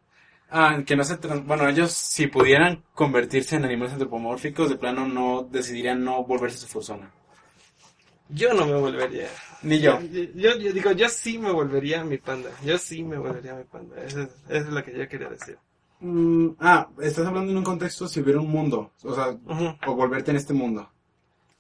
Ah, 0.50 0.82
que 0.86 0.96
no 0.96 1.04
se... 1.04 1.18
tran- 1.18 1.46
Bueno, 1.46 1.68
ellos 1.70 1.92
si 1.92 2.26
pudieran 2.28 2.84
convertirse 2.96 3.56
en 3.58 3.66
animales 3.66 3.94
antropomórficos, 3.94 4.70
de 4.70 4.76
plano 4.78 5.08
no 5.08 5.48
decidirían 5.52 6.04
no 6.04 6.24
volverse 6.24 6.58
su 6.58 6.68
fursona. 6.68 7.12
Yo 8.30 8.54
no 8.56 8.66
me 8.66 8.74
volvería. 8.74 9.28
Ni 9.62 9.80
yo. 9.80 10.00
Yo, 10.02 10.58
yo 10.58 10.74
digo, 10.74 10.92
yo 10.94 11.08
sí 11.10 11.38
me 11.38 11.52
volvería 11.52 12.04
mi 12.04 12.18
panda. 12.18 12.50
Yo 12.66 12.78
sí 12.80 13.04
me 13.04 13.18
volvería 13.18 13.54
mi 13.54 13.66
panda. 13.66 14.02
Eso 14.04 14.22
es, 14.22 14.30
eso 14.50 14.68
es 14.68 14.70
lo 14.70 14.84
que 14.84 14.98
yo 14.98 15.08
quería 15.08 15.30
decir. 15.30 15.58
Mm, 16.00 16.50
ah, 16.60 16.88
estás 17.02 17.26
hablando 17.28 17.52
en 17.52 17.58
un 17.58 17.64
contexto 17.64 18.08
si 18.08 18.20
hubiera 18.22 18.40
un 18.40 18.50
mundo, 18.50 18.92
o 19.04 19.14
sea, 19.14 19.38
o 19.88 19.96
volverte 19.96 20.32
en 20.32 20.38
este 20.38 20.54
mundo. 20.54 20.90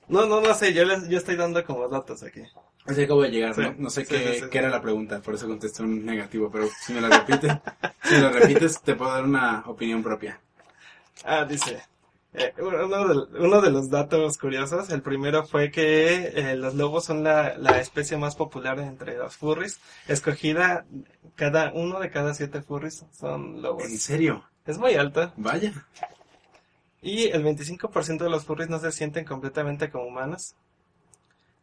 No, 0.07 0.25
no, 0.25 0.41
no 0.41 0.53
sé. 0.53 0.73
Yo, 0.73 0.85
les, 0.85 1.07
yo 1.09 1.17
estoy 1.17 1.35
dando 1.35 1.63
como 1.65 1.87
datos 1.87 2.23
aquí. 2.23 2.41
Así 2.85 3.03
acabo 3.03 3.21
de 3.23 3.31
llegar, 3.31 3.55
Sí, 3.55 3.61
no, 3.61 3.73
no 3.77 3.89
sé 3.89 4.03
sí, 4.03 4.07
qué, 4.09 4.33
sí, 4.39 4.45
qué 4.49 4.57
era 4.57 4.69
la 4.69 4.81
pregunta, 4.81 5.21
por 5.21 5.35
eso 5.35 5.47
contesté 5.47 5.83
un 5.83 6.05
negativo, 6.05 6.49
pero 6.51 6.67
si 6.81 6.93
me 6.93 6.99
la 7.01 7.09
repites, 7.09 7.51
si 8.03 8.17
la 8.17 8.29
repites 8.29 8.81
te 8.81 8.95
puedo 8.95 9.11
dar 9.11 9.23
una 9.23 9.63
opinión 9.67 10.03
propia. 10.03 10.41
Ah, 11.23 11.45
dice. 11.45 11.81
eh, 12.33 12.53
uno, 12.59 13.07
de, 13.07 13.39
uno 13.39 13.61
de 13.61 13.71
los 13.71 13.89
datos 13.89 14.37
curiosos, 14.37 14.89
el 14.89 15.01
primero 15.01 15.45
fue 15.45 15.71
que 15.71 16.27
eh, 16.35 16.55
los 16.55 16.75
lobos 16.75 17.05
son 17.05 17.23
la, 17.23 17.57
la 17.57 17.79
especie 17.79 18.17
más 18.17 18.35
popular 18.35 18.79
entre 18.79 19.17
los 19.17 19.35
furries. 19.37 19.79
Escogida, 20.07 20.85
cada 21.35 21.71
uno 21.73 21.99
de 21.99 22.09
cada 22.11 22.33
siete 22.33 22.61
furries 22.61 23.05
son 23.17 23.61
lobos. 23.61 23.83
¿En 23.85 23.97
serio? 23.99 24.43
Es 24.65 24.77
muy 24.77 24.95
alto. 24.95 25.31
Vaya. 25.35 25.73
Y 27.03 27.25
el 27.25 27.43
25% 27.43 28.23
de 28.23 28.29
los 28.29 28.45
furries 28.45 28.69
no 28.69 28.79
se 28.79 28.91
sienten 28.91 29.25
completamente 29.25 29.91
como 29.91 30.05
humanos. 30.05 30.55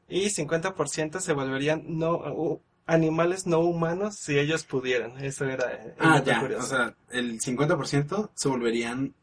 Y 0.08 0.26
50% 0.26 1.18
se 1.20 1.32
volverían 1.32 1.82
no 1.86 2.60
animales 2.86 3.46
no 3.46 3.60
humanos 3.60 4.16
si 4.16 4.38
ellos 4.38 4.64
pudieran. 4.64 5.16
Eso 5.24 5.46
era 5.46 5.72
eh, 5.72 5.94
el 5.98 6.06
Ah, 6.06 6.22
ya, 6.22 6.40
curioso. 6.40 6.64
o 6.64 6.68
sea, 6.68 6.94
el 7.10 7.40
50% 7.40 8.30
se 8.34 8.48
volverían 8.48 9.14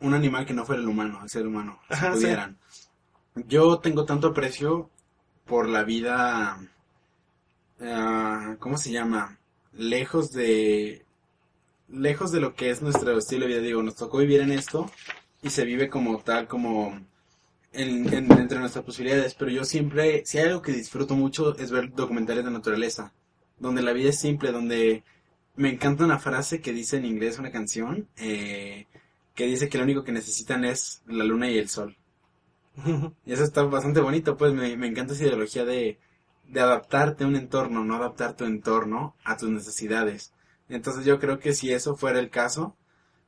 un 0.00 0.14
animal 0.14 0.46
que 0.46 0.52
no 0.54 0.64
fuera 0.66 0.80
el 0.82 0.88
humano, 0.88 1.20
el 1.22 1.30
ser 1.30 1.46
humano, 1.46 1.80
si 1.88 1.94
Ajá, 1.94 2.12
sí. 2.14 2.20
pudieran. 2.20 2.58
Yo 3.34 3.78
tengo 3.80 4.04
tanto 4.04 4.28
aprecio 4.28 4.90
por 5.46 5.68
la 5.68 5.82
vida, 5.84 6.58
ah, 7.80 8.56
¿cómo 8.58 8.78
se 8.78 8.92
llama? 8.92 9.38
Lejos 9.72 10.30
de 10.32 11.04
lejos 11.88 12.32
de 12.32 12.40
lo 12.40 12.54
que 12.54 12.70
es 12.70 12.82
nuestro 12.82 13.16
estilo 13.16 13.42
de 13.42 13.48
vida, 13.52 13.60
digo, 13.60 13.82
nos 13.82 13.94
tocó 13.96 14.18
vivir 14.18 14.40
en 14.40 14.50
esto 14.52 14.90
y 15.46 15.50
se 15.50 15.64
vive 15.64 15.88
como 15.88 16.18
tal, 16.20 16.48
como 16.48 16.98
en, 17.72 18.12
en- 18.14 18.32
entre 18.32 18.58
nuestras 18.58 18.84
posibilidades, 18.84 19.34
pero 19.34 19.50
yo 19.50 19.64
siempre, 19.64 20.24
si 20.26 20.38
hay 20.38 20.46
algo 20.48 20.62
que 20.62 20.72
disfruto 20.72 21.14
mucho 21.16 21.56
es 21.58 21.70
ver 21.70 21.92
documentales 21.94 22.44
de 22.44 22.50
naturaleza, 22.50 23.12
donde 23.58 23.82
la 23.82 23.92
vida 23.92 24.10
es 24.10 24.20
simple, 24.20 24.52
donde 24.52 25.04
me 25.56 25.70
encanta 25.70 26.04
una 26.04 26.18
frase 26.18 26.60
que 26.60 26.72
dice 26.72 26.96
en 26.98 27.06
inglés 27.06 27.38
una 27.38 27.52
canción, 27.52 28.08
eh, 28.16 28.86
que 29.34 29.46
dice 29.46 29.68
que 29.68 29.78
lo 29.78 29.84
único 29.84 30.04
que 30.04 30.12
necesitan 30.12 30.64
es 30.64 31.02
la 31.06 31.24
luna 31.24 31.50
y 31.50 31.58
el 31.58 31.68
sol. 31.68 31.96
Y 33.26 33.32
eso 33.32 33.44
está 33.44 33.62
bastante 33.64 34.00
bonito, 34.00 34.36
pues 34.36 34.52
me, 34.52 34.76
me 34.76 34.86
encanta 34.86 35.14
esa 35.14 35.24
ideología 35.24 35.64
de, 35.64 35.98
de 36.48 36.60
adaptarte 36.60 37.24
a 37.24 37.26
un 37.26 37.36
entorno, 37.36 37.84
no 37.84 37.96
adaptar 37.96 38.36
tu 38.36 38.44
entorno 38.44 39.14
a 39.24 39.36
tus 39.36 39.50
necesidades. 39.50 40.32
Entonces 40.68 41.04
yo 41.04 41.18
creo 41.18 41.38
que 41.38 41.52
si 41.54 41.72
eso 41.72 41.96
fuera 41.96 42.18
el 42.18 42.30
caso, 42.30 42.76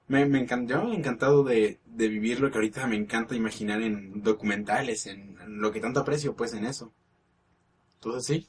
me, 0.08 0.26
me 0.26 0.40
encantó, 0.40 0.74
yo 0.74 0.92
encantado 0.92 1.44
de, 1.44 1.80
de 1.86 2.08
vivir 2.08 2.40
lo 2.40 2.50
que 2.50 2.58
ahorita 2.58 2.86
me 2.88 2.96
encanta 2.96 3.36
imaginar 3.36 3.82
en 3.82 4.22
documentales, 4.22 5.06
en, 5.06 5.38
en 5.40 5.60
lo 5.60 5.70
que 5.72 5.80
tanto 5.80 6.00
aprecio 6.00 6.34
pues 6.36 6.54
en 6.54 6.64
eso. 6.66 6.92
Entonces 7.96 8.24
sí, 8.26 8.48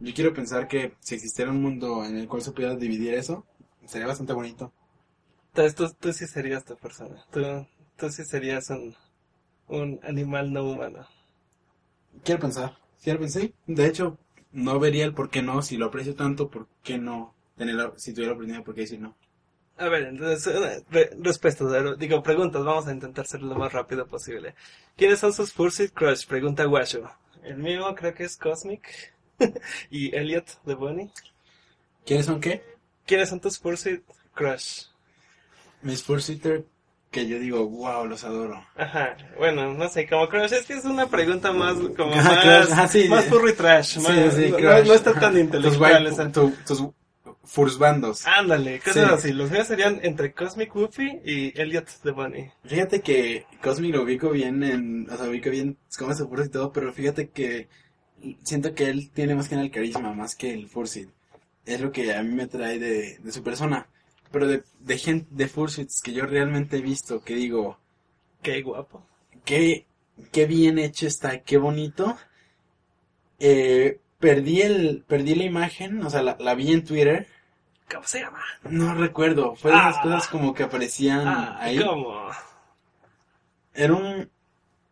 yo 0.00 0.14
quiero 0.14 0.34
pensar 0.34 0.68
que 0.68 0.94
si 1.00 1.14
existiera 1.16 1.50
un 1.52 1.62
mundo 1.62 2.04
en 2.04 2.16
el 2.16 2.28
cual 2.28 2.42
se 2.42 2.52
pudiera 2.52 2.76
dividir 2.76 3.14
eso, 3.14 3.46
sería 3.86 4.08
bastante 4.08 4.32
bonito. 4.34 4.72
Entonces 5.48 5.74
tú, 5.76 5.88
tú 6.00 6.12
sí 6.12 6.26
serías 6.26 6.64
tu 6.64 6.76
persona. 6.76 7.24
Tú, 7.30 7.40
tú 7.96 8.10
sí 8.10 8.24
serías 8.24 8.70
un, 8.70 8.96
un 9.68 10.00
animal 10.04 10.52
no 10.52 10.64
humano. 10.64 11.06
Quiero 12.24 12.40
pensar, 12.40 12.78
quiero 13.02 13.18
pensar, 13.20 13.42
sí. 13.42 13.54
De 13.66 13.86
hecho, 13.86 14.16
no 14.52 14.78
vería 14.80 15.04
el 15.04 15.12
por 15.12 15.28
qué 15.28 15.42
no, 15.42 15.60
si 15.60 15.76
lo 15.76 15.86
aprecio 15.86 16.14
tanto, 16.14 16.48
por 16.50 16.66
qué 16.82 16.96
no 16.98 17.34
tener 17.56 17.74
la- 17.74 17.92
si 17.96 18.12
tuviera 18.14 18.30
la 18.30 18.34
oportunidad, 18.36 18.64
por 18.64 18.74
qué 18.74 18.82
decir 18.82 19.00
no. 19.00 19.16
A 19.80 19.88
ver, 19.88 20.02
entonces, 20.08 20.46
eh, 20.54 20.84
re- 20.90 21.10
respuestas, 21.20 21.98
digo, 21.98 22.22
preguntas, 22.22 22.62
vamos 22.62 22.86
a 22.86 22.92
intentar 22.92 23.26
ser 23.26 23.40
lo 23.42 23.54
más 23.54 23.72
rápido 23.72 24.06
posible. 24.06 24.54
¿Quiénes 24.96 25.18
son 25.18 25.32
sus 25.32 25.52
Fursuit 25.52 25.92
Crush? 25.92 26.26
Pregunta 26.26 26.64
Guacho. 26.64 27.10
El 27.42 27.56
mío 27.56 27.94
creo 27.96 28.12
que 28.12 28.24
es 28.24 28.36
Cosmic 28.36 29.14
y 29.90 30.14
Elliot 30.14 30.62
de 30.64 30.74
Bonnie. 30.74 31.10
¿Quiénes 32.04 32.26
son 32.26 32.40
qué? 32.40 32.62
¿Quiénes 33.06 33.30
son 33.30 33.40
tus 33.40 33.58
Fursuit 33.58 34.02
Crush? 34.34 34.82
Mis 35.80 36.02
Fursuiter, 36.02 36.66
que 37.10 37.26
yo 37.26 37.38
digo, 37.38 37.66
wow, 37.66 38.04
los 38.04 38.22
adoro. 38.24 38.62
Ajá, 38.76 39.16
bueno, 39.38 39.72
no 39.72 39.88
sé, 39.88 40.06
como 40.06 40.28
Crush, 40.28 40.52
es 40.52 40.66
que 40.66 40.74
es 40.74 40.84
una 40.84 41.06
pregunta 41.08 41.52
más, 41.52 41.74
como 41.96 42.14
más, 42.14 42.26
ajá, 42.70 42.86
sí. 42.86 43.08
más 43.08 43.24
furry 43.24 43.54
trash, 43.54 43.94
Sí, 43.98 44.00
más- 44.00 44.34
sí, 44.34 44.50
no, 44.50 44.58
no 44.84 44.92
está 44.94 45.14
tan 45.18 45.32
Tus, 45.32 45.40
intelectual 45.40 46.04
white- 46.04 46.12
esa. 46.12 46.30
tu- 46.30 46.52
tus 46.66 46.84
Fursbandos. 47.44 48.26
Ándale, 48.26 48.80
cosas 48.80 48.94
Sí. 49.22 49.28
así. 49.28 49.32
Los 49.32 49.50
míos 49.50 49.66
serían 49.66 50.00
entre 50.02 50.32
Cosmic 50.32 50.74
Woofy 50.74 51.20
y 51.24 51.60
Elliot 51.60 51.88
de 52.02 52.10
Bunny. 52.12 52.50
Fíjate 52.64 53.00
que 53.00 53.46
Cosmic 53.62 53.94
lo 53.94 54.02
ubico 54.02 54.30
bien 54.30 54.62
en, 54.62 55.08
o 55.10 55.16
sea, 55.16 55.28
ubico 55.28 55.50
bien 55.50 55.76
cómo 55.98 56.14
se 56.14 56.24
y 56.24 56.48
todo, 56.48 56.72
pero 56.72 56.92
fíjate 56.92 57.28
que 57.30 57.68
siento 58.42 58.74
que 58.74 58.88
él 58.90 59.10
tiene 59.10 59.34
más 59.34 59.48
que 59.48 59.54
nada 59.54 59.66
el 59.66 59.72
carisma, 59.72 60.12
más 60.12 60.34
que 60.34 60.52
el 60.52 60.68
Fursuit. 60.68 61.08
Es 61.66 61.80
lo 61.80 61.92
que 61.92 62.14
a 62.14 62.22
mí 62.22 62.34
me 62.34 62.44
atrae 62.44 62.78
de, 62.78 63.18
de 63.18 63.32
su 63.32 63.42
persona. 63.42 63.86
Pero 64.32 64.46
de, 64.46 64.62
de 64.80 64.98
gente, 64.98 65.26
de 65.30 65.48
Fursuits 65.48 66.00
que 66.02 66.12
yo 66.12 66.24
realmente 66.26 66.76
he 66.78 66.82
visto, 66.82 67.22
que 67.22 67.34
digo, 67.34 67.78
Qué 68.42 68.62
guapo. 68.62 69.04
qué, 69.44 69.86
qué 70.32 70.46
bien 70.46 70.78
hecho 70.78 71.06
está, 71.06 71.40
qué 71.40 71.58
bonito. 71.58 72.16
Eh, 73.38 73.98
perdí 74.20 74.62
el, 74.62 75.04
perdí 75.08 75.34
la 75.34 75.44
imagen, 75.44 76.02
o 76.04 76.10
sea, 76.10 76.22
la, 76.22 76.36
la 76.38 76.54
vi 76.54 76.72
en 76.72 76.84
Twitter. 76.84 77.26
¿Cómo 77.92 78.06
se 78.06 78.20
llama? 78.20 78.40
No 78.68 78.94
recuerdo, 78.94 79.56
fue 79.56 79.72
de 79.72 79.76
Ah. 79.78 79.98
cosas 80.02 80.28
como 80.28 80.54
que 80.54 80.62
aparecían 80.62 81.26
Ah, 81.26 81.56
ahí. 81.60 81.80
¿cómo? 81.82 82.28
Era 83.74 83.94
un, 83.94 84.30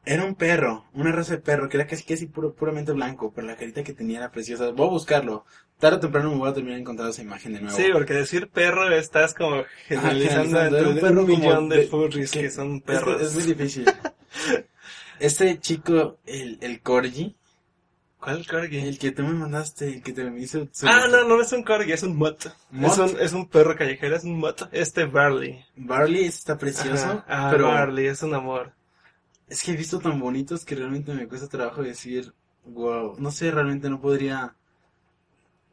era 0.04 0.24
un 0.24 0.34
perro, 0.34 0.86
una 0.94 1.12
raza 1.12 1.34
de 1.34 1.40
perro, 1.42 1.68
que 1.68 1.76
era 1.76 1.86
casi 1.86 2.02
casi 2.04 2.26
puro, 2.26 2.54
puramente 2.54 2.92
blanco, 2.92 3.32
pero 3.32 3.46
la 3.46 3.56
carita 3.56 3.84
que 3.84 3.92
tenía 3.92 4.18
era 4.18 4.32
preciosa. 4.32 4.70
Voy 4.70 4.86
a 4.88 4.90
buscarlo. 4.90 5.44
Tarde 5.78 5.98
o 5.98 6.00
temprano 6.00 6.30
me 6.30 6.36
voy 6.38 6.48
a 6.50 6.54
terminar 6.54 6.78
encontrando 6.80 7.12
esa 7.12 7.22
imagen 7.22 7.52
de 7.52 7.60
nuevo. 7.60 7.76
Sí, 7.76 7.84
porque 7.92 8.14
decir 8.14 8.48
perro 8.48 8.90
estás 8.90 9.32
como 9.34 9.62
generalizando 9.86 10.60
entre 10.60 10.80
era 10.80 10.88
un 10.88 10.94
perro 10.98 11.20
un 11.20 11.26
como 11.26 11.38
millón 11.38 11.68
de, 11.68 11.76
de- 11.78 11.86
furries 11.86 12.30
que, 12.32 12.40
que- 12.42 12.50
son 12.50 12.76
Es, 12.76 12.82
perros. 12.82 13.22
es 13.22 13.34
muy 13.34 13.42
difícil. 13.44 13.84
este 15.20 15.58
chico, 15.60 16.18
el, 16.26 16.58
el 16.62 16.80
corgi, 16.80 17.36
¿Cuál 18.20 18.46
corgi? 18.46 18.78
el 18.78 18.98
que 18.98 19.12
tú 19.12 19.22
me 19.22 19.32
mandaste, 19.32 19.88
el 19.88 20.02
que 20.02 20.12
te 20.12 20.28
me 20.28 20.40
hizo... 20.40 20.66
su- 20.72 20.88
Ah, 20.88 21.06
no, 21.10 21.24
no 21.24 21.40
es 21.40 21.52
un 21.52 21.62
corgi, 21.62 21.92
es 21.92 22.02
un 22.02 22.16
mutt. 22.16 22.46
Es 22.80 22.98
un, 22.98 23.16
es 23.20 23.32
un 23.32 23.48
perro 23.48 23.76
callejero, 23.76 24.16
es 24.16 24.24
un 24.24 24.38
mutt. 24.38 24.62
Este 24.72 25.04
Barley. 25.04 25.64
Barley 25.76 26.24
está 26.24 26.58
precioso. 26.58 27.22
Ah, 27.28 27.48
pero 27.52 27.68
Barley, 27.68 28.06
es 28.06 28.22
un 28.22 28.34
amor. 28.34 28.72
es 29.48 29.62
que 29.62 29.72
he 29.72 29.76
visto 29.76 29.98
tan 30.00 30.18
bonitos 30.20 30.64
que 30.64 30.74
realmente 30.74 31.14
me 31.14 31.28
cuesta 31.28 31.46
trabajo 31.48 31.82
decir, 31.82 32.32
wow, 32.64 33.14
no 33.18 33.30
sé, 33.30 33.50
realmente 33.50 33.88
no 33.88 34.00
podría... 34.00 34.54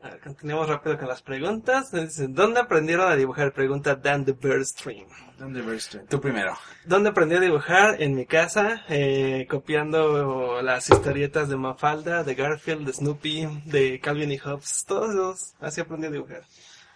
A 0.06 0.10
ver, 0.10 0.20
continuemos 0.20 0.70
rápido 0.70 1.00
con 1.00 1.08
las 1.08 1.24
preguntas. 1.24 1.90
¿Dónde 2.30 2.60
aprendieron 2.60 3.12
a 3.12 3.16
dibujar? 3.16 3.54
Pregunta 3.54 3.96
Dan 3.96 4.24
the 4.24 4.34
Birdstream. 4.34 5.08
¿Dónde 5.40 5.64
ves 5.64 6.00
Tú 6.08 6.22
primero. 6.22 6.56
¿Dónde 6.86 7.10
aprendí 7.10 7.34
a 7.34 7.40
dibujar? 7.40 8.00
En 8.00 8.14
mi 8.14 8.28
casa, 8.28 8.84
eh, 8.88 9.48
copiando 9.50 10.62
las 10.62 10.92
historietas 10.92 11.50
de 11.50 11.56
Mafalda, 11.56 12.24
de 12.24 12.36
Garfield, 12.36 12.86
de 12.86 12.94
Snoopy, 12.94 13.64
de 13.66 14.00
Calvin 14.00 14.32
y 14.32 14.38
Hobbes, 14.38 14.86
todos 14.88 15.10
esos. 15.10 15.56
Así 15.60 15.82
aprendí 15.82 16.06
a 16.06 16.12
dibujar. 16.12 16.44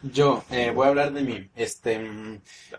Yo 0.03 0.44
eh, 0.52 0.69
voy 0.69 0.86
a 0.86 0.90
hablar 0.90 1.11
de 1.11 1.23
mí. 1.23 1.49
Este, 1.56 1.99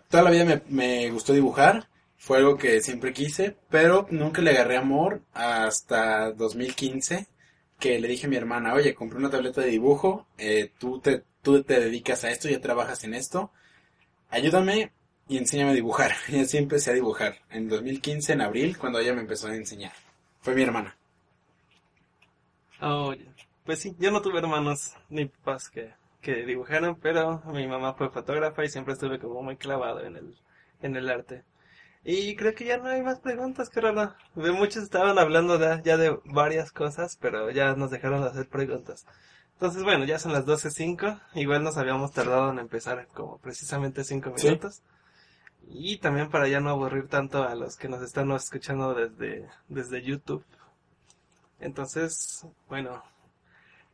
toda 0.07 0.23
la 0.23 0.31
vida 0.31 0.45
me, 0.45 0.61
me 0.69 1.11
gustó 1.11 1.33
dibujar. 1.33 1.89
Fue 2.15 2.37
algo 2.37 2.55
que 2.55 2.79
siempre 2.79 3.11
quise, 3.11 3.57
pero 3.69 4.07
nunca 4.11 4.41
le 4.41 4.51
agarré 4.51 4.77
amor 4.77 5.23
hasta 5.33 6.31
2015, 6.31 7.27
que 7.81 7.99
le 7.99 8.07
dije 8.07 8.27
a 8.27 8.29
mi 8.29 8.37
hermana, 8.37 8.75
oye, 8.75 8.93
compré 8.93 9.17
una 9.17 9.31
tableta 9.31 9.59
de 9.59 9.67
dibujo, 9.67 10.27
eh, 10.37 10.71
tú, 10.77 10.99
te, 10.99 11.23
tú 11.41 11.63
te 11.63 11.79
dedicas 11.79 12.23
a 12.23 12.29
esto, 12.29 12.47
ya 12.47 12.61
trabajas 12.61 13.03
en 13.03 13.15
esto, 13.15 13.51
ayúdame 14.29 14.93
y 15.27 15.37
enséñame 15.37 15.71
a 15.71 15.73
dibujar. 15.73 16.11
Y 16.29 16.39
así 16.39 16.57
empecé 16.57 16.91
a 16.91 16.93
dibujar. 16.93 17.39
En 17.49 17.67
2015, 17.67 18.33
en 18.33 18.41
abril, 18.41 18.77
cuando 18.77 18.99
ella 18.99 19.13
me 19.13 19.21
empezó 19.21 19.47
a 19.47 19.55
enseñar. 19.55 19.93
Fue 20.41 20.53
mi 20.53 20.61
hermana. 20.61 20.95
Oh, 22.81 23.13
pues 23.65 23.79
sí, 23.79 23.95
yo 23.99 24.11
no 24.11 24.21
tuve 24.21 24.39
hermanos 24.39 24.93
ni 25.09 25.25
papás 25.25 25.69
que, 25.69 25.93
que 26.21 26.45
dibujaran, 26.45 26.95
pero 26.95 27.41
mi 27.47 27.67
mamá 27.67 27.95
fue 27.95 28.09
fotógrafa 28.09 28.63
y 28.63 28.69
siempre 28.69 28.93
estuve 28.93 29.19
como 29.19 29.41
muy 29.41 29.57
clavado 29.57 30.03
en 30.05 30.17
el, 30.17 30.35
en 30.81 30.95
el 30.95 31.09
arte. 31.09 31.43
Y 32.03 32.35
creo 32.35 32.55
que 32.55 32.65
ya 32.65 32.77
no 32.77 32.89
hay 32.89 33.01
más 33.03 33.19
preguntas. 33.19 33.69
De 34.35 34.51
muchos 34.51 34.83
estaban 34.83 35.19
hablando 35.19 35.57
de- 35.57 35.81
ya 35.83 35.97
de 35.97 36.19
varias 36.25 36.71
cosas, 36.71 37.17
pero 37.21 37.51
ya 37.51 37.75
nos 37.75 37.91
dejaron 37.91 38.21
de 38.21 38.29
hacer 38.29 38.47
preguntas. 38.49 39.05
Entonces, 39.53 39.83
bueno, 39.83 40.05
ya 40.05 40.17
son 40.17 40.33
las 40.33 40.45
12.05. 40.45 41.19
Igual 41.35 41.63
nos 41.63 41.77
habíamos 41.77 42.11
tardado 42.11 42.49
en 42.51 42.57
empezar 42.57 43.07
como 43.13 43.37
precisamente 43.37 44.03
5 44.03 44.33
Sí. 44.35 44.47
minutos. 44.47 44.81
Y 45.69 45.97
también 45.97 46.29
para 46.31 46.47
ya 46.47 46.59
no 46.59 46.71
aburrir 46.71 47.07
tanto 47.07 47.43
a 47.43 47.53
los 47.53 47.77
que 47.77 47.87
nos 47.87 48.01
están 48.01 48.31
escuchando 48.31 48.95
desde, 48.95 49.47
desde 49.69 50.01
YouTube. 50.01 50.43
Entonces, 51.59 52.45
bueno, 52.67 53.03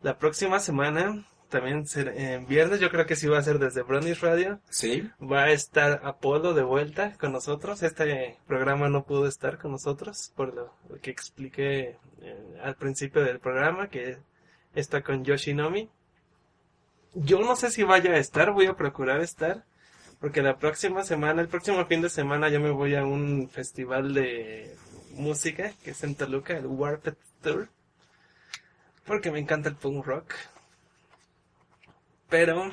la 0.02 0.18
próxima 0.18 0.60
semana, 0.60 1.26
también 1.49 1.86
en 1.95 2.45
viernes, 2.48 2.80
yo 2.80 2.90
creo 2.90 3.06
que 3.06 3.15
sí 3.15 3.28
va 3.28 3.40
a 3.40 3.44
ser 3.44 3.60
desde 3.60 3.82
Brownies 3.82 4.22
Radio. 4.22 4.60
¿Sí? 4.69 5.10
Va 5.22 5.44
a 5.44 5.52
estar 5.52 6.02
Apolo 6.03 6.53
de 6.53 6.64
vuelta 6.64 7.14
con 7.18 7.32
nosotros. 7.32 7.84
Este 7.84 8.38
programa 8.48 8.90
no 8.90 9.03
pudo 9.03 9.28
estar 9.28 9.57
con 9.57 9.72
nosotros 9.72 10.32
por 10.36 10.53
lo 10.53 10.74
que 11.02 11.11
expliqué 11.11 11.98
eh, 12.22 12.60
al 12.64 12.76
principio 12.76 13.24
del 13.24 13.40
programa, 13.40 13.90
que 13.90 14.18
está 14.76 15.02
con 15.02 15.24
Yoshinomi. 15.24 15.90
Yo 17.14 17.40
no 17.40 17.56
sé 17.56 17.72
si 17.72 17.84
vaya 17.84 18.11
a 18.11 18.18
estar, 18.18 18.52
voy 18.52 18.68
a 18.68 18.76
procurar 18.76 19.22
estar, 19.22 19.64
porque 20.19 20.41
la 20.41 20.57
próxima 20.57 21.03
semana, 21.03 21.41
el 21.41 21.48
próximo 21.48 21.86
fin 21.86 22.02
de 22.02 22.10
semana, 22.10 22.49
yo 22.49 22.60
me 22.60 22.72
voy 22.72 22.95
a 22.95 23.03
un 23.03 23.49
festival 23.49 24.14
de 24.14 24.76
música 25.11 25.74
que 25.84 25.91
es 25.91 26.03
en 26.03 26.15
Toluca, 26.15 26.57
el 26.57 26.68
Warped 26.68 27.15
Tour, 27.41 27.69
porque 29.06 29.32
me 29.32 29.40
encanta 29.40 29.69
el 29.69 29.76
punk 29.76 30.06
rock. 30.06 30.34
Pero 32.30 32.72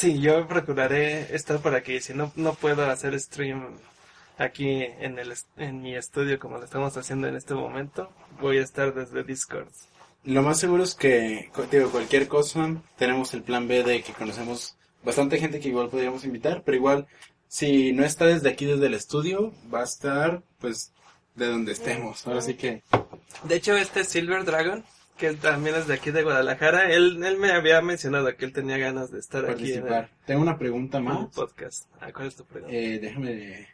Sí, 0.00 0.18
yo 0.18 0.48
procuraré 0.48 1.34
estar 1.34 1.60
por 1.60 1.74
aquí. 1.74 2.00
Si 2.00 2.14
no, 2.14 2.32
no 2.34 2.54
puedo 2.54 2.90
hacer 2.90 3.20
stream 3.20 3.76
aquí 4.38 4.82
en, 4.98 5.18
el, 5.18 5.34
en 5.58 5.82
mi 5.82 5.94
estudio 5.94 6.38
como 6.38 6.56
lo 6.56 6.64
estamos 6.64 6.96
haciendo 6.96 7.28
en 7.28 7.36
este 7.36 7.52
momento, 7.52 8.10
voy 8.40 8.56
a 8.56 8.62
estar 8.62 8.94
desde 8.94 9.22
Discord. 9.24 9.68
Lo 10.24 10.42
más 10.42 10.58
seguro 10.58 10.84
es 10.84 10.94
que, 10.94 11.50
digo, 11.70 11.90
cualquier 11.90 12.28
cosa, 12.28 12.76
tenemos 12.96 13.34
el 13.34 13.42
plan 13.42 13.68
B 13.68 13.82
de 13.82 14.02
que 14.02 14.14
conocemos 14.14 14.74
bastante 15.04 15.38
gente 15.38 15.60
que 15.60 15.68
igual 15.68 15.90
podríamos 15.90 16.24
invitar, 16.24 16.62
pero 16.64 16.78
igual, 16.78 17.06
si 17.48 17.92
no 17.92 18.02
está 18.02 18.24
desde 18.24 18.48
aquí, 18.48 18.64
desde 18.64 18.86
el 18.86 18.94
estudio, 18.94 19.52
va 19.72 19.80
a 19.80 19.84
estar, 19.84 20.42
pues, 20.60 20.92
de 21.34 21.46
donde 21.46 21.72
estemos. 21.72 22.26
Ahora 22.26 22.40
sí 22.40 22.54
que, 22.54 22.82
De 23.44 23.56
hecho, 23.56 23.76
este 23.76 24.04
Silver 24.04 24.46
Dragon, 24.46 24.82
que 25.20 25.28
él 25.28 25.36
también 25.38 25.76
es 25.76 25.86
de 25.86 25.94
aquí 25.94 26.10
de 26.10 26.22
Guadalajara. 26.24 26.90
Él, 26.92 27.22
él 27.24 27.36
me 27.38 27.52
había 27.52 27.80
mencionado 27.82 28.34
que 28.36 28.44
él 28.46 28.52
tenía 28.52 28.78
ganas 28.78 29.10
de 29.12 29.20
estar 29.20 29.44
aquí 29.48 29.72
en 29.72 29.78
el, 29.78 29.82
Participar. 29.88 30.10
Tengo 30.26 30.40
una 30.42 30.58
pregunta 30.58 30.98
en 30.98 31.06
el 31.06 31.12
más. 31.12 31.28
podcast. 31.34 31.84
Ah, 32.00 32.10
¿Cuál 32.12 32.28
es 32.28 32.36
tu 32.36 32.44
pregunta? 32.44 32.74
Eh, 32.74 32.98
déjame. 32.98 33.68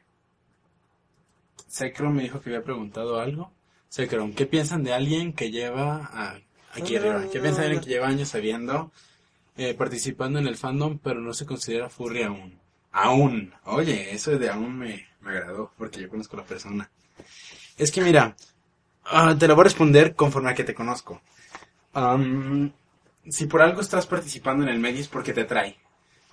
Secron 1.68 2.14
me 2.14 2.22
dijo 2.22 2.40
que 2.40 2.50
había 2.50 2.62
preguntado 2.64 3.20
algo. 3.20 3.52
Secron, 3.88 4.34
¿qué 4.34 4.46
piensan 4.46 4.82
de 4.82 4.92
alguien 4.92 5.32
que 5.32 5.50
lleva. 5.50 6.10
a- 6.12 6.38
aquí 6.72 6.94
No, 6.94 7.00
arriba. 7.00 7.22
¿Qué 7.32 7.40
piensan 7.40 7.60
de 7.62 7.66
alguien 7.66 7.80
que 7.82 7.90
lleva 7.90 8.08
años 8.08 8.28
sabiendo. 8.28 8.92
eh, 9.58 9.72
participando 9.72 10.38
en 10.38 10.46
el 10.46 10.56
fandom, 10.58 10.98
pero 10.98 11.18
no 11.20 11.32
se 11.32 11.46
considera 11.46 11.88
furry 11.88 12.24
aún? 12.24 12.58
Aún. 12.92 13.54
Oye, 13.64 14.12
eso 14.14 14.38
de 14.38 14.50
aún 14.50 14.76
me, 14.78 15.06
me 15.22 15.30
agradó, 15.30 15.72
porque 15.78 15.98
yo 16.00 16.10
conozco 16.10 16.36
a 16.36 16.40
la 16.40 16.46
persona. 16.46 16.90
Es 17.78 17.90
que 17.90 18.02
mira, 18.02 18.36
ah, 19.04 19.34
te 19.38 19.48
lo 19.48 19.54
voy 19.54 19.62
a 19.62 19.64
responder 19.64 20.14
conforme 20.14 20.50
a 20.50 20.54
que 20.54 20.64
te 20.64 20.74
conozco. 20.74 21.22
Am, 21.96 22.72
si 23.26 23.46
por 23.46 23.62
algo 23.62 23.80
estás 23.80 24.06
participando 24.06 24.62
en 24.62 24.68
el 24.68 24.78
medio 24.78 25.00
es 25.00 25.08
porque 25.08 25.32
te 25.32 25.40
atrae. 25.40 25.78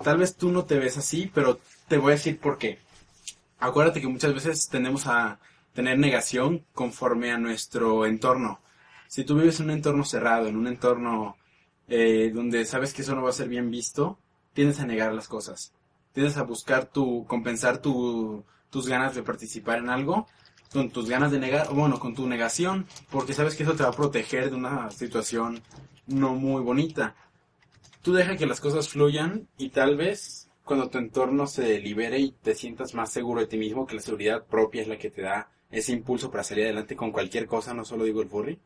Tal 0.03 0.17
vez 0.17 0.35
tú 0.35 0.51
no 0.51 0.65
te 0.65 0.77
ves 0.77 0.97
así, 0.97 1.31
pero 1.33 1.61
te 1.87 1.97
voy 1.97 2.11
a 2.11 2.15
decir 2.15 2.37
por 2.37 2.57
qué. 2.57 2.79
Acuérdate 3.59 4.01
que 4.01 4.09
muchas 4.09 4.33
veces 4.33 4.67
tendemos 4.67 5.07
a 5.07 5.39
tener 5.73 5.97
negación 5.97 6.65
conforme 6.73 7.31
a 7.31 7.37
nuestro 7.37 8.05
entorno. 8.05 8.59
Si 9.07 9.23
tú 9.23 9.35
vives 9.37 9.61
en 9.61 9.67
un 9.67 9.71
entorno 9.71 10.03
cerrado, 10.03 10.47
en 10.47 10.57
un 10.57 10.67
entorno 10.67 11.37
eh, 11.87 12.29
donde 12.35 12.65
sabes 12.65 12.93
que 12.93 13.03
eso 13.03 13.15
no 13.15 13.23
va 13.23 13.29
a 13.29 13.33
ser 13.33 13.47
bien 13.47 13.71
visto, 13.71 14.19
tiendes 14.51 14.81
a 14.81 14.85
negar 14.85 15.13
las 15.13 15.29
cosas. 15.29 15.71
Tiendes 16.11 16.35
a 16.35 16.43
buscar 16.43 16.87
tu, 16.87 17.25
compensar 17.25 17.77
tu, 17.77 18.43
tus 18.69 18.89
ganas 18.89 19.15
de 19.15 19.23
participar 19.23 19.77
en 19.77 19.89
algo 19.89 20.27
con 20.73 20.89
tus 20.89 21.07
ganas 21.07 21.31
de 21.31 21.39
negar, 21.39 21.71
bueno, 21.73 21.99
con 21.99 22.15
tu 22.15 22.27
negación, 22.27 22.87
porque 23.11 23.33
sabes 23.33 23.55
que 23.55 23.63
eso 23.63 23.75
te 23.75 23.83
va 23.83 23.89
a 23.89 23.93
proteger 23.93 24.49
de 24.49 24.55
una 24.55 24.89
situación 24.91 25.61
no 26.07 26.35
muy 26.35 26.61
bonita. 26.61 27.15
Tú 28.01 28.11
deja 28.11 28.35
que 28.35 28.47
las 28.47 28.59
cosas 28.59 28.89
fluyan 28.89 29.47
y 29.57 29.69
tal 29.69 29.95
vez 29.95 30.49
cuando 30.65 30.89
tu 30.89 30.97
entorno 30.97 31.45
se 31.45 31.79
libere 31.79 32.19
y 32.19 32.31
te 32.31 32.55
sientas 32.55 32.93
más 32.93 33.11
seguro 33.11 33.41
de 33.41 33.47
ti 33.47 33.57
mismo, 33.57 33.85
que 33.85 33.95
la 33.95 34.01
seguridad 34.01 34.45
propia 34.45 34.81
es 34.81 34.87
la 34.87 34.97
que 34.97 35.11
te 35.11 35.21
da 35.21 35.49
ese 35.71 35.91
impulso 35.91 36.31
para 36.31 36.43
salir 36.43 36.65
adelante 36.65 36.95
con 36.95 37.11
cualquier 37.11 37.47
cosa, 37.47 37.73
no 37.73 37.85
solo 37.85 38.03
digo 38.03 38.21
el 38.21 38.29
furry, 38.29 38.59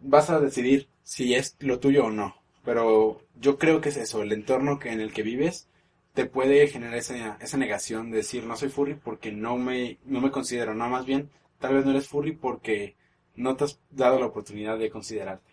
vas 0.00 0.30
a 0.30 0.40
decidir 0.40 0.88
si 1.02 1.34
es 1.34 1.56
lo 1.60 1.78
tuyo 1.78 2.06
o 2.06 2.10
no. 2.10 2.36
Pero 2.64 3.22
yo 3.40 3.58
creo 3.58 3.80
que 3.80 3.90
es 3.90 3.96
eso, 3.96 4.22
el 4.22 4.32
entorno 4.32 4.78
que 4.78 4.92
en 4.92 5.00
el 5.00 5.12
que 5.12 5.22
vives 5.22 5.68
te 6.14 6.26
puede 6.26 6.66
generar 6.68 6.94
esa, 6.96 7.36
esa 7.40 7.56
negación 7.56 8.10
de 8.10 8.18
decir 8.18 8.44
no 8.44 8.56
soy 8.56 8.68
furry 8.68 8.94
porque 8.94 9.32
no 9.32 9.56
me, 9.56 9.98
no 10.04 10.20
me 10.20 10.30
considero, 10.30 10.74
no, 10.74 10.88
más 10.88 11.06
bien 11.06 11.30
tal 11.58 11.74
vez 11.74 11.84
no 11.84 11.92
eres 11.92 12.08
furry 12.08 12.32
porque 12.32 12.96
no 13.36 13.56
te 13.56 13.64
has 13.64 13.80
dado 13.90 14.18
la 14.20 14.26
oportunidad 14.26 14.78
de 14.78 14.90
considerarte. 14.90 15.52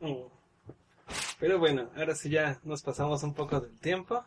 Mm. 0.00 0.26
Pero 1.38 1.58
bueno, 1.58 1.90
ahora 1.96 2.14
sí 2.14 2.30
ya 2.30 2.60
nos 2.64 2.82
pasamos 2.82 3.22
un 3.22 3.34
poco 3.34 3.60
del 3.60 3.78
tiempo. 3.78 4.24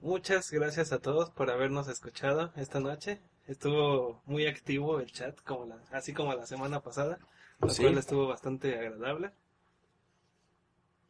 Muchas 0.00 0.50
gracias 0.50 0.92
a 0.92 1.00
todos 1.00 1.30
por 1.30 1.50
habernos 1.50 1.88
escuchado 1.88 2.52
esta 2.56 2.80
noche. 2.80 3.20
Estuvo 3.46 4.22
muy 4.26 4.46
activo 4.46 5.00
el 5.00 5.10
chat, 5.12 5.40
como 5.42 5.66
la, 5.66 5.78
así 5.92 6.12
como 6.12 6.34
la 6.34 6.46
semana 6.46 6.80
pasada, 6.80 7.18
lo 7.60 7.68
Sí. 7.70 7.82
cual 7.82 7.98
estuvo 7.98 8.26
bastante 8.28 8.78
agradable. 8.78 9.32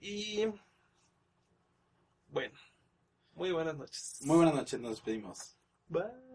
Y 0.01 0.47
bueno, 2.31 2.59
muy 3.39 3.53
buenas 3.53 3.77
noches. 3.77 4.19
Muy 4.23 4.37
buenas 4.37 4.55
noches, 4.55 4.81
nos 4.81 4.91
despedimos. 4.91 5.57
Bye. 5.89 6.28